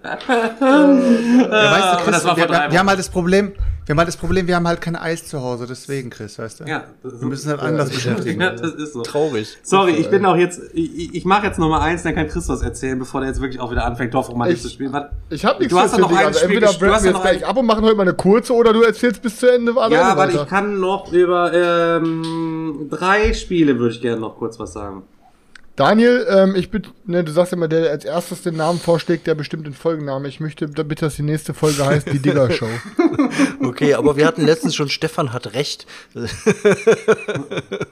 ja, 0.04 1.72
weißt 1.72 1.94
du, 1.94 2.12
Chris, 2.12 2.26
wir, 2.26 2.38
wir, 2.38 2.72
wir, 2.72 2.80
haben 2.80 2.90
halt 2.90 3.00
das 3.00 3.10
Problem, 3.10 3.54
wir 3.86 3.94
haben 3.94 4.00
halt 4.00 4.08
das 4.08 4.18
Problem, 4.18 4.48
wir 4.48 4.56
haben 4.56 4.68
halt 4.68 4.82
kein 4.82 4.96
Eis 4.96 5.28
zu 5.28 5.42
Hause, 5.42 5.66
deswegen, 5.68 6.10
Chris, 6.10 6.40
weißt 6.40 6.62
du? 6.62 6.64
Ja, 6.66 6.84
wir 7.04 7.28
müssen 7.28 7.50
halt 7.50 7.62
anders 7.62 7.90
beschäftigen. 7.90 8.42
Ja, 8.42 8.52
das 8.52 8.74
ist 8.74 8.94
so. 8.94 9.02
Traurig. 9.02 9.58
Sorry, 9.64 9.94
ich 9.94 10.10
bin 10.10 10.26
auch 10.26 10.36
jetzt, 10.36 10.62
ich, 10.74 11.16
ich 11.16 11.26
mache 11.26 11.48
jetzt 11.48 11.60
noch 11.60 11.70
mal 11.70 11.82
eins, 11.82 12.04
dann 12.04 12.16
kann 12.16 12.28
Chris 12.28 12.48
was 12.50 12.62
erzählen, 12.62 12.98
bevor 12.98 13.22
der 13.22 13.30
jetzt 13.30 13.42
wirklich 13.42 13.60
auch 13.60 13.72
wieder 13.72 13.86
anfängt, 13.86 14.14
Dorfromantik 14.14 14.62
zu 14.62 14.70
spielen. 14.70 14.94
Was? 14.94 15.06
Ich 15.30 15.46
habe 15.46 15.60
nichts 15.60 15.74
du 15.74 15.80
hast 15.80 15.98
noch 15.98 16.12
ein 16.12 16.26
also 16.26 16.40
Spiel, 16.40 16.64
entweder 16.64 16.94
hast 16.94 17.04
wir 17.04 17.12
jetzt 17.12 17.22
gleich 17.22 17.46
ab 17.46 17.58
und 17.58 17.66
machen 17.66 17.84
heute 17.84 17.96
mal 17.96 18.04
eine 18.04 18.14
kurze 18.14 18.54
oder 18.54 18.74
du 18.74 18.82
erzählst 18.84 19.22
bis 19.22 19.38
zu 19.38 19.52
Ende. 19.52 19.74
Ja, 19.90 20.18
weil 20.18 20.36
ich 20.36 20.46
kann 20.48 20.80
noch 20.80 21.12
über 21.12 21.52
ähm, 21.54 22.88
drei 22.90 23.34
Spiele 23.34 23.78
würde 23.80 23.94
ich 23.94 24.02
gerne 24.02 24.22
noch 24.22 24.38
kurz 24.38 24.60
was 24.60 24.74
sagen. 24.74 25.04
Daniel, 25.80 26.28
ähm, 26.30 26.56
ich 26.56 26.72
bitte, 26.72 26.90
ne, 27.06 27.24
du 27.24 27.32
sagst 27.32 27.54
immer, 27.54 27.70
der 27.70 27.90
als 27.90 28.04
erstes 28.04 28.42
den 28.42 28.58
Namen 28.58 28.80
vorschlägt, 28.80 29.28
der 29.28 29.34
bestimmt 29.34 29.66
den 29.66 29.74
Folgennamen. 29.74 30.28
Ich 30.28 30.42
möchte 30.42 30.68
bitte, 30.68 31.06
dass 31.06 31.16
die 31.16 31.22
nächste 31.24 31.54
Folge 31.54 31.86
heißt 31.86 32.12
die 32.12 32.20
Digger 32.20 32.52
Show. 32.52 32.68
okay, 33.64 33.94
aber 33.94 34.18
wir 34.18 34.28
hatten 34.28 34.46
letztens 34.46 34.76
schon, 34.76 34.90
Stefan 34.90 35.32
hat 35.32 35.54
recht. 35.54 35.88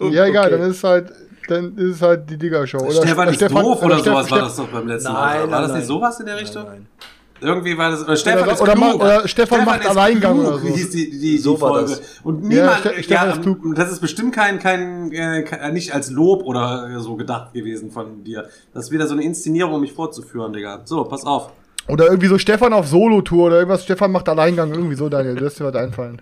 ja, 0.02 0.26
egal, 0.26 0.48
okay. 0.48 0.58
dann 0.58 0.70
ist 0.70 0.78
es 0.78 0.84
halt, 0.84 1.14
dann 1.48 1.78
ist 1.78 1.96
es 1.96 2.02
halt 2.02 2.30
die 2.30 2.38
Digger 2.38 2.68
Show. 2.68 2.80
Oder 2.80 3.04
Stefan 3.04 3.30
ist 3.30 3.36
Stefan, 3.36 3.64
doof 3.64 3.82
oder, 3.82 3.96
oder 3.96 4.04
sowas 4.04 4.26
Steff, 4.26 4.38
war 4.38 4.46
das 4.48 4.56
doch 4.58 4.68
beim 4.68 4.88
letzten 4.90 5.14
Mal. 5.14 5.40
Nein, 5.40 5.52
war 5.52 5.62
das 5.62 5.72
nicht 5.72 5.88
sowas 5.88 6.20
in 6.20 6.26
der 6.26 6.42
Richtung? 6.42 6.64
Nein, 6.66 6.88
nein. 7.00 7.08
Irgendwie 7.42 7.78
war 7.78 7.92
das. 7.92 8.04
Oder 8.04 8.16
Stefan 8.16 8.44
oder, 8.44 8.54
ist 8.54 8.62
oder, 8.62 8.74
klug. 8.74 8.96
oder 8.96 9.28
Stefan, 9.28 9.60
Stefan 9.60 9.66
macht 9.66 9.88
Alleingang 9.88 10.40
oder 10.40 10.60
so. 10.60 10.68
Hieß 10.68 10.90
die, 10.90 11.10
die, 11.10 11.38
so 11.38 11.56
die 11.56 11.62
war 11.62 11.70
Folge. 11.70 11.90
Das. 11.92 12.20
Und 12.24 12.44
niemand. 12.44 12.86
Ja, 12.86 13.04
Ste 13.04 13.14
ja, 13.14 13.24
ist 13.26 13.42
klug. 13.42 13.76
Das 13.76 13.92
ist 13.92 14.00
bestimmt 14.00 14.34
kein, 14.34 14.60
kein, 14.60 15.12
äh, 15.12 15.72
nicht 15.72 15.94
als 15.94 16.10
Lob 16.10 16.44
oder 16.44 17.00
so 17.00 17.16
gedacht 17.16 17.54
gewesen 17.54 17.92
von 17.92 18.24
dir. 18.24 18.50
Das 18.74 18.86
ist 18.86 18.92
wieder 18.92 19.08
so 19.08 19.14
eine 19.14 19.24
Inszenierung, 19.24 19.74
um 19.74 19.82
mich 19.82 19.94
vorzuführen, 19.94 20.54
Digga. 20.54 20.82
So, 20.86 21.04
pass 21.04 21.26
auf. 21.26 21.52
Oder 21.88 22.08
irgendwie 22.08 22.28
so 22.28 22.38
Stefan 22.38 22.74
auf 22.74 22.88
Solo-Tour 22.88 23.48
oder 23.48 23.58
irgendwas. 23.58 23.84
Stefan 23.84 24.12
macht 24.12 24.28
Alleingang. 24.28 24.72
Irgendwie 24.74 24.96
so, 24.96 25.08
Daniel. 25.08 25.36
Das 25.36 25.54
ist 25.54 25.60
dir 25.60 25.66
was 25.66 25.76
einfallen. 25.76 26.22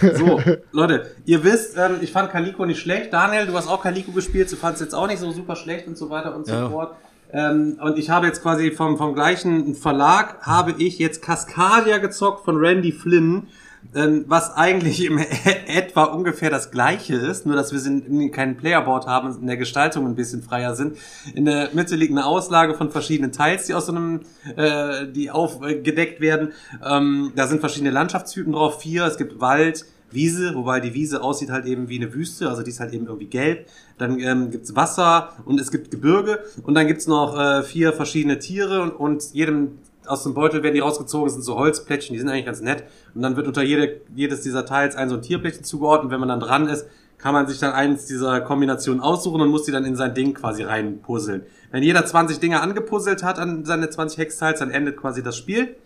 so, 0.14 0.40
Leute, 0.72 1.10
ihr 1.24 1.42
wisst, 1.42 1.76
ähm, 1.76 1.98
ich 2.00 2.12
fand 2.12 2.30
Kaliko 2.30 2.64
nicht 2.64 2.80
schlecht. 2.80 3.12
Daniel, 3.12 3.46
du 3.46 3.54
hast 3.54 3.68
auch 3.68 3.82
Kaliko 3.82 4.12
gespielt. 4.12 4.50
Du 4.50 4.56
fandest 4.56 4.82
jetzt 4.82 4.94
auch 4.94 5.08
nicht 5.08 5.18
so 5.18 5.32
super 5.32 5.56
schlecht 5.56 5.88
und 5.88 5.98
so 5.98 6.10
weiter 6.10 6.36
und 6.36 6.46
so 6.46 6.52
ja. 6.52 6.70
fort. 6.70 6.96
Ähm, 7.32 7.78
und 7.82 7.98
ich 7.98 8.10
habe 8.10 8.26
jetzt 8.26 8.42
quasi 8.42 8.70
vom, 8.70 8.96
vom 8.96 9.14
gleichen 9.14 9.74
Verlag 9.74 10.42
habe 10.42 10.74
ich 10.78 10.98
jetzt 10.98 11.22
Cascadia 11.22 11.98
gezockt 11.98 12.44
von 12.44 12.56
Randy 12.56 12.92
Flynn, 12.92 13.48
ähm, 13.94 14.24
was 14.26 14.54
eigentlich 14.54 15.04
im 15.04 15.18
etwa 15.66 16.04
ungefähr 16.04 16.50
das 16.50 16.70
gleiche 16.70 17.16
ist, 17.16 17.46
nur 17.46 17.56
dass 17.56 17.72
wir 17.72 17.78
sind, 17.78 18.32
keinen 18.32 18.56
Playerboard 18.56 19.06
haben 19.06 19.28
und 19.28 19.40
in 19.40 19.46
der 19.46 19.56
Gestaltung 19.56 20.06
ein 20.06 20.14
bisschen 20.14 20.42
freier 20.42 20.74
sind. 20.74 20.96
In 21.34 21.44
der 21.44 21.70
Mitte 21.72 21.96
liegt 21.96 22.12
eine 22.12 22.26
Auslage 22.26 22.74
von 22.74 22.90
verschiedenen 22.90 23.32
Teils, 23.32 23.66
die 23.66 23.74
aus 23.74 23.86
so 23.86 23.92
einem, 23.92 24.20
äh, 24.56 25.06
die 25.06 25.30
aufgedeckt 25.30 26.20
werden. 26.20 26.52
Ähm, 26.84 27.32
da 27.36 27.46
sind 27.46 27.60
verschiedene 27.60 27.90
Landschaftstypen 27.90 28.52
drauf, 28.52 28.80
vier, 28.80 29.04
es 29.04 29.16
gibt 29.16 29.40
Wald, 29.40 29.84
Wiese, 30.10 30.54
wobei 30.54 30.80
die 30.80 30.94
Wiese 30.94 31.22
aussieht 31.22 31.50
halt 31.50 31.66
eben 31.66 31.88
wie 31.88 31.96
eine 31.96 32.14
Wüste, 32.14 32.48
also 32.48 32.62
die 32.62 32.70
ist 32.70 32.80
halt 32.80 32.92
eben 32.92 33.06
irgendwie 33.06 33.26
gelb. 33.26 33.68
Dann 33.98 34.18
ähm, 34.20 34.50
gibt's 34.50 34.76
Wasser 34.76 35.30
und 35.44 35.60
es 35.60 35.70
gibt 35.70 35.90
Gebirge 35.90 36.40
und 36.62 36.74
dann 36.74 36.86
gibt's 36.86 37.06
noch 37.06 37.38
äh, 37.38 37.62
vier 37.62 37.92
verschiedene 37.92 38.38
Tiere 38.38 38.82
und, 38.82 38.90
und 38.90 39.32
jedem 39.32 39.78
aus 40.06 40.22
dem 40.22 40.34
Beutel 40.34 40.62
werden 40.62 40.74
die 40.74 40.80
rausgezogen, 40.80 41.26
das 41.26 41.34
sind 41.34 41.42
so 41.42 41.56
Holzplättchen, 41.56 42.14
die 42.14 42.20
sind 42.20 42.28
eigentlich 42.28 42.46
ganz 42.46 42.60
nett. 42.60 42.84
Und 43.14 43.22
dann 43.22 43.36
wird 43.36 43.46
unter 43.46 43.62
jede, 43.62 44.00
jedes 44.14 44.42
dieser 44.42 44.64
Teils 44.64 44.94
ein 44.94 45.08
so 45.08 45.16
ein 45.16 45.22
Tierplättchen 45.22 45.64
zugeordnet. 45.64 46.12
Wenn 46.12 46.20
man 46.20 46.28
dann 46.28 46.40
dran 46.40 46.68
ist, 46.68 46.86
kann 47.18 47.32
man 47.32 47.46
sich 47.46 47.58
dann 47.58 47.72
eins 47.72 48.06
dieser 48.06 48.40
Kombinationen 48.40 49.00
aussuchen 49.00 49.40
und 49.40 49.48
muss 49.48 49.64
die 49.64 49.72
dann 49.72 49.84
in 49.84 49.96
sein 49.96 50.14
Ding 50.14 50.34
quasi 50.34 50.62
reinpuzzeln. 50.62 51.42
Wenn 51.70 51.82
jeder 51.82 52.04
20 52.04 52.38
Dinge 52.38 52.60
angepuzzelt 52.60 53.22
hat 53.22 53.38
an 53.38 53.64
seine 53.64 53.90
20 53.90 54.18
Hexteils, 54.18 54.60
dann 54.60 54.70
endet 54.70 54.96
quasi 54.96 55.22
das 55.22 55.36
Spiel. 55.36 55.76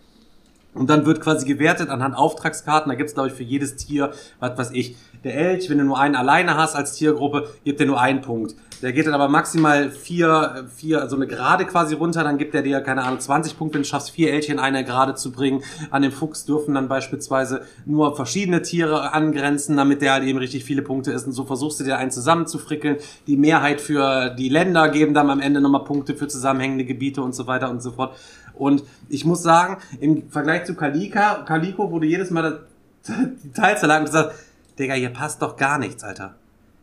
Und 0.73 0.89
dann 0.89 1.05
wird 1.05 1.21
quasi 1.21 1.45
gewertet 1.45 1.89
anhand 1.89 2.15
Auftragskarten. 2.15 2.89
Da 2.89 2.95
gibt's 2.95 3.13
glaube 3.13 3.29
ich, 3.29 3.35
für 3.35 3.43
jedes 3.43 3.75
Tier, 3.75 4.11
was 4.39 4.57
weiß 4.57 4.71
ich. 4.71 4.95
Der 5.23 5.35
Elch, 5.35 5.69
wenn 5.69 5.77
du 5.77 5.83
nur 5.83 5.99
einen 5.99 6.15
alleine 6.15 6.55
hast 6.55 6.75
als 6.75 6.93
Tiergruppe, 6.93 7.49
gibt 7.63 7.79
er 7.79 7.85
nur 7.85 7.99
einen 7.99 8.21
Punkt. 8.21 8.55
Der 8.81 8.93
geht 8.93 9.05
dann 9.05 9.13
aber 9.13 9.27
maximal 9.27 9.91
vier, 9.91 10.65
vier, 10.75 11.01
also 11.01 11.15
eine 11.15 11.27
Gerade 11.27 11.65
quasi 11.65 11.93
runter, 11.93 12.23
dann 12.23 12.39
gibt 12.39 12.55
er 12.55 12.63
dir, 12.63 12.81
keine 12.81 13.03
Ahnung, 13.03 13.19
20 13.19 13.55
Punkte, 13.57 13.75
wenn 13.75 13.83
du 13.83 13.87
schaffst, 13.87 14.09
vier 14.09 14.33
Elche 14.33 14.51
in 14.51 14.57
einer 14.57 14.81
Gerade 14.83 15.13
zu 15.13 15.31
bringen. 15.31 15.61
An 15.91 16.01
dem 16.01 16.11
Fuchs 16.11 16.45
dürfen 16.45 16.73
dann 16.73 16.87
beispielsweise 16.87 17.61
nur 17.85 18.15
verschiedene 18.15 18.63
Tiere 18.63 19.13
angrenzen, 19.13 19.77
damit 19.77 20.01
der 20.01 20.13
halt 20.13 20.23
eben 20.23 20.39
richtig 20.39 20.63
viele 20.65 20.81
Punkte 20.81 21.11
ist. 21.11 21.27
Und 21.27 21.33
so 21.33 21.45
versuchst 21.45 21.79
du 21.79 21.83
dir 21.83 21.97
einen 21.97 22.09
zusammenzufrickeln. 22.09 22.97
Die 23.27 23.37
Mehrheit 23.37 23.81
für 23.81 24.31
die 24.31 24.49
Länder 24.49 24.89
geben 24.89 25.13
dann 25.13 25.29
am 25.29 25.41
Ende 25.41 25.61
nochmal 25.61 25.83
Punkte 25.83 26.15
für 26.15 26.27
zusammenhängende 26.27 26.85
Gebiete 26.85 27.21
und 27.21 27.35
so 27.35 27.45
weiter 27.45 27.69
und 27.69 27.83
so 27.83 27.91
fort. 27.91 28.15
Und 28.61 28.83
ich 29.09 29.25
muss 29.25 29.41
sagen, 29.41 29.77
im 29.99 30.29
Vergleich 30.29 30.65
zu 30.65 30.75
Kalika, 30.75 31.43
Kaliko 31.47 31.89
wurde 31.89 32.05
jedes 32.05 32.29
Mal 32.29 32.59
die 33.43 33.51
Teilzerlage 33.51 34.05
gesagt, 34.05 34.35
Digga, 34.77 34.93
hier 34.93 35.09
passt 35.09 35.41
doch 35.41 35.57
gar 35.57 35.79
nichts, 35.79 36.03
Alter. 36.03 36.35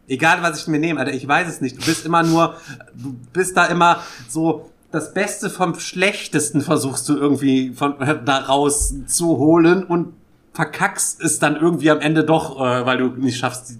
Egal, 0.08 0.42
was 0.42 0.60
ich 0.60 0.66
mir 0.66 0.80
nehme, 0.80 0.98
Alter, 0.98 1.12
ich 1.12 1.28
weiß 1.28 1.46
es 1.46 1.60
nicht. 1.60 1.80
Du 1.80 1.86
bist 1.86 2.04
immer 2.04 2.24
nur, 2.24 2.56
du 2.96 3.14
bist 3.32 3.56
da 3.56 3.66
immer 3.66 4.02
so, 4.28 4.70
das 4.90 5.14
Beste 5.14 5.50
vom 5.50 5.78
Schlechtesten 5.78 6.62
versuchst 6.62 7.08
du 7.08 7.16
irgendwie 7.16 7.72
von 7.74 7.94
da 8.24 8.38
raus 8.38 8.94
zu 9.06 9.38
holen 9.38 9.84
und 9.84 10.14
verkackst 10.54 11.22
es 11.22 11.38
dann 11.38 11.54
irgendwie 11.54 11.92
am 11.92 12.00
Ende 12.00 12.24
doch, 12.24 12.56
äh, 12.56 12.86
weil 12.86 12.98
du 12.98 13.06
nicht 13.10 13.38
schaffst. 13.38 13.74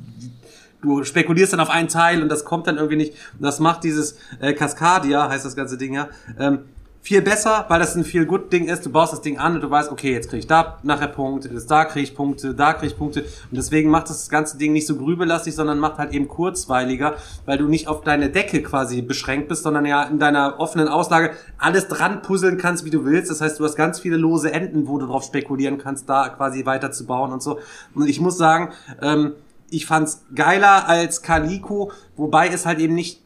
Du 0.83 1.03
spekulierst 1.03 1.53
dann 1.53 1.61
auf 1.61 1.71
einen 1.71 1.89
Teil 1.89 2.23
und 2.23 2.29
das 2.29 2.45
kommt 2.45 2.69
dann 2.69 2.77
irgendwie 2.77 2.97
nicht. 2.97 3.15
Und 3.33 3.43
das 3.43 3.59
macht 3.59 3.83
dieses 3.83 4.19
äh, 4.39 4.53
Cascadia, 4.53 5.29
heißt 5.29 5.45
das 5.45 5.57
ganze 5.57 5.77
Ding 5.77 5.95
ja, 5.95 6.09
ähm, 6.39 6.61
viel 7.09 7.23
besser, 7.23 7.65
weil 7.69 7.81
das 7.81 7.97
ein 7.97 8.05
viel 8.05 8.27
gut 8.27 8.53
Ding 8.53 8.69
ist. 8.69 8.85
Du 8.85 8.93
baust 8.93 9.15
das 9.15 9.23
Ding 9.23 9.39
an 9.39 9.55
und 9.55 9.63
du 9.63 9.71
weißt, 9.71 9.91
okay, 9.91 10.13
jetzt 10.13 10.29
kriege 10.29 10.41
ich 10.41 10.47
da 10.47 10.77
nachher 10.83 11.09
Punkte, 11.09 11.49
da 11.67 11.87
kriege 11.87 12.05
ich 12.05 12.15
Punkte, 12.15 12.53
da 12.53 12.75
kriege 12.75 12.89
ich 12.93 12.99
Punkte. 12.99 13.23
Und 13.23 13.57
deswegen 13.57 13.89
macht 13.89 14.11
das 14.11 14.29
ganze 14.29 14.59
Ding 14.59 14.75
nicht 14.75 14.87
so 14.87 14.95
grübelastig, 14.95 15.55
sondern 15.55 15.79
macht 15.79 15.97
halt 15.97 16.13
eben 16.13 16.29
kurzweiliger, 16.29 17.15
weil 17.47 17.57
du 17.57 17.67
nicht 17.67 17.89
auf 17.89 18.03
deine 18.03 18.29
Decke 18.29 18.63
quasi 18.63 19.01
beschränkt 19.01 19.49
bist, 19.49 19.63
sondern 19.63 19.87
ja 19.87 20.03
in 20.03 20.19
deiner 20.19 20.61
offenen 20.61 20.87
Auslage 20.87 21.31
alles 21.57 21.89
dran 21.89 22.21
puzzeln 22.21 22.59
kannst, 22.59 22.85
wie 22.85 22.91
du 22.91 23.07
willst. 23.07 23.31
Das 23.31 23.41
heißt, 23.41 23.59
du 23.59 23.65
hast 23.65 23.77
ganz 23.77 23.99
viele 24.01 24.19
lose 24.19 24.53
Enden, 24.53 24.87
wo 24.87 24.99
du 24.99 25.07
drauf 25.07 25.25
spekulieren 25.25 25.79
kannst, 25.79 26.11
da 26.11 26.29
quasi 26.29 26.67
weiter 26.67 26.93
zu 26.93 27.07
bauen 27.07 27.33
und 27.33 27.43
so. 27.43 27.59
Und 27.95 28.07
ich 28.07 28.21
muss 28.21 28.37
sagen, 28.37 28.75
ähm, 29.01 29.33
ich 29.71 29.87
fand's 29.87 30.27
geiler 30.35 30.87
als 30.87 31.23
Calico, 31.23 31.91
wobei 32.17 32.49
es 32.49 32.67
halt 32.67 32.81
eben 32.81 32.95
nicht 32.95 33.23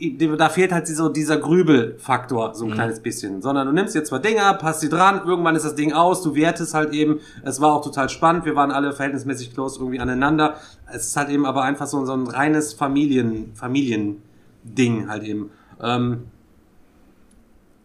da 0.00 0.48
fehlt 0.48 0.72
halt 0.72 0.86
so 0.86 1.08
dieser 1.08 1.38
Grübelfaktor 1.38 2.54
so 2.54 2.64
ein 2.64 2.70
mhm. 2.70 2.74
kleines 2.74 3.00
bisschen, 3.00 3.42
sondern 3.42 3.66
du 3.66 3.72
nimmst 3.72 3.94
jetzt 3.94 4.08
zwei 4.08 4.18
Dinger, 4.18 4.54
passt 4.54 4.80
sie 4.80 4.88
dran, 4.88 5.22
irgendwann 5.26 5.56
ist 5.56 5.64
das 5.64 5.74
Ding 5.74 5.92
aus, 5.92 6.22
du 6.22 6.34
wertest 6.34 6.74
halt 6.74 6.92
eben, 6.92 7.20
es 7.42 7.60
war 7.60 7.72
auch 7.74 7.84
total 7.84 8.08
spannend, 8.08 8.44
wir 8.44 8.54
waren 8.54 8.70
alle 8.70 8.92
verhältnismäßig 8.92 9.54
close 9.54 9.80
irgendwie 9.80 9.98
aneinander, 9.98 10.54
es 10.92 11.06
ist 11.06 11.16
halt 11.16 11.30
eben 11.30 11.44
aber 11.44 11.62
einfach 11.62 11.86
so, 11.86 12.04
so 12.04 12.12
ein 12.12 12.28
reines 12.28 12.74
Familien, 12.74 13.52
Familiending 13.54 15.08
halt 15.08 15.24
eben. 15.24 15.50
Ähm, 15.82 16.26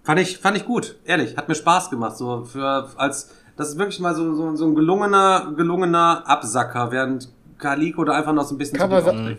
fand 0.04 0.20
ich, 0.20 0.38
fand 0.38 0.58
ich 0.58 0.66
gut, 0.66 0.98
ehrlich, 1.06 1.36
hat 1.36 1.48
mir 1.48 1.56
Spaß 1.56 1.90
gemacht, 1.90 2.18
so 2.18 2.44
für, 2.44 2.90
als, 2.96 3.32
das 3.58 3.70
ist 3.70 3.78
wirklich 3.80 4.00
mal 4.00 4.14
so, 4.14 4.36
so, 4.36 4.56
so 4.56 4.66
ein 4.66 4.76
gelungener, 4.76 5.54
gelungener 5.56 6.24
Absacker, 6.28 6.92
während 6.92 7.30
Kaliko 7.58 8.04
da 8.04 8.14
einfach 8.14 8.34
noch 8.34 8.46
so 8.46 8.54
ein 8.54 8.58
bisschen 8.58 8.78
Cover, 8.78 9.04
zu 9.04 9.38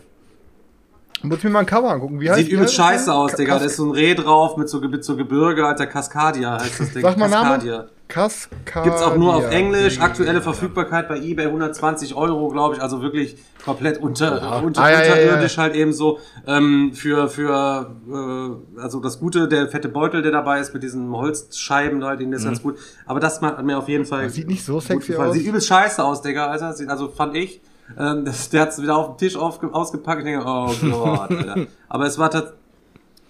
muss 1.27 1.43
mir 1.43 1.49
mal 1.49 1.59
ein 1.59 1.65
Cover 1.65 1.91
angucken. 1.91 2.19
Wie 2.19 2.29
heißt 2.29 2.39
Sieht 2.39 2.51
übelst 2.51 2.75
scheiße 2.75 3.13
aus, 3.13 3.33
Digga. 3.33 3.59
Da 3.59 3.65
ist 3.65 3.77
so 3.77 3.85
ein 3.85 3.91
Reh 3.91 4.15
drauf 4.15 4.57
mit 4.57 4.69
so, 4.69 4.79
mit 4.79 5.03
so 5.03 5.15
Gebirge, 5.15 5.65
alter 5.65 5.87
Cascadia 5.87 6.59
heißt 6.59 6.79
das 6.79 6.91
Ding. 6.91 7.01
Sag 7.01 7.17
mal 7.17 7.29
Cascadia. 7.29 7.87
Cascadia. 8.07 8.83
Gibt's 8.83 9.01
auch 9.01 9.15
nur 9.15 9.35
auf 9.35 9.49
Englisch. 9.51 9.99
Aktuelle 9.99 10.41
Verfügbarkeit 10.41 11.07
bei 11.09 11.17
eBay 11.17 11.47
120 11.47 12.15
Euro, 12.15 12.49
glaube 12.49 12.75
ich. 12.75 12.81
Also 12.81 13.01
wirklich 13.01 13.37
komplett 13.63 13.97
unter, 13.97 14.33
unter 14.33 14.51
ah, 14.51 14.59
unterirdisch 14.59 15.09
ja, 15.09 15.17
ja, 15.17 15.47
ja. 15.47 15.57
halt 15.57 15.75
eben 15.75 15.91
so. 15.91 16.19
Ähm, 16.45 16.91
für, 16.93 17.27
für, 17.29 17.95
äh, 18.07 18.79
also 18.79 18.99
das 18.99 19.19
Gute, 19.19 19.47
der 19.47 19.67
fette 19.67 19.89
Beutel, 19.89 20.21
der 20.21 20.31
dabei 20.31 20.59
ist 20.59 20.73
mit 20.73 20.83
diesen 20.83 21.11
Holzscheiben, 21.11 22.03
halt, 22.03 22.19
den 22.19 22.31
ist 22.33 22.43
mhm. 22.43 22.47
ganz 22.47 22.61
gut. 22.61 22.77
Aber 23.05 23.19
das 23.19 23.41
hat 23.41 23.63
mir 23.65 23.77
auf 23.77 23.89
jeden 23.89 24.05
Fall. 24.05 24.25
Das 24.25 24.35
sieht 24.35 24.47
nicht 24.47 24.63
so 24.63 24.79
sexy 24.79 25.15
aus. 25.15 25.33
Sieht 25.33 25.45
übelst 25.45 25.67
scheiße 25.67 26.03
aus, 26.03 26.21
Digga, 26.21 26.47
Alter. 26.47 26.75
Also 26.87 27.07
fand 27.09 27.35
ich. 27.35 27.61
Ähm, 27.97 28.25
der 28.51 28.61
hat 28.61 28.69
es 28.69 28.81
wieder 28.81 28.97
auf 28.97 29.15
den 29.15 29.17
Tisch 29.17 29.35
ausgepackt. 29.35 30.19
Ich 30.19 30.25
denke, 30.25 30.45
oh 30.45 30.71
Gott, 30.81 31.31
Alter. 31.31 31.67
Aber 31.89 32.05
es 32.05 32.17
war, 32.17 32.29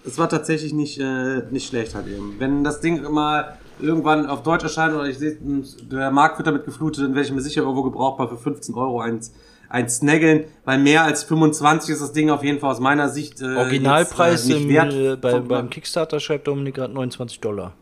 es 0.04 0.18
war 0.18 0.28
tatsächlich 0.28 0.72
nicht, 0.72 0.98
äh, 0.98 1.42
nicht 1.50 1.68
schlecht 1.68 1.94
halt 1.94 2.06
eben. 2.08 2.36
Wenn 2.38 2.64
das 2.64 2.80
Ding 2.80 3.02
mal 3.10 3.58
irgendwann 3.80 4.26
auf 4.26 4.42
Deutsch 4.42 4.64
erscheint 4.64 4.94
oder 4.94 5.06
ich 5.06 5.18
sehe, 5.18 5.36
der 5.90 6.10
Markt 6.10 6.38
wird 6.38 6.46
damit 6.46 6.64
geflutet, 6.64 7.04
dann 7.04 7.14
werde 7.14 7.28
ich 7.28 7.34
mir 7.34 7.42
sicher 7.42 7.62
irgendwo 7.62 7.82
gebrauchbar 7.82 8.28
für 8.28 8.38
15 8.38 8.74
Euro 8.74 9.00
eins 9.00 9.32
ein 9.68 9.88
Snaggeln. 9.88 10.44
Bei 10.64 10.78
mehr 10.78 11.02
als 11.02 11.24
25 11.24 11.90
ist 11.90 12.00
das 12.00 12.12
Ding 12.12 12.30
auf 12.30 12.44
jeden 12.44 12.60
Fall 12.60 12.70
aus 12.70 12.80
meiner 12.80 13.08
Sicht 13.08 13.40
äh, 13.40 13.56
Originalpreis 13.56 14.48
jetzt, 14.48 14.56
äh, 14.56 14.60
nicht 14.60 14.68
wert. 14.68 14.92
Im, 14.92 15.20
bei, 15.20 15.40
beim 15.40 15.70
Kickstarter 15.70 16.20
schreibt 16.20 16.46
Dominik 16.46 16.76
gerade 16.76 16.94
29 16.94 17.40
Dollar. 17.40 17.74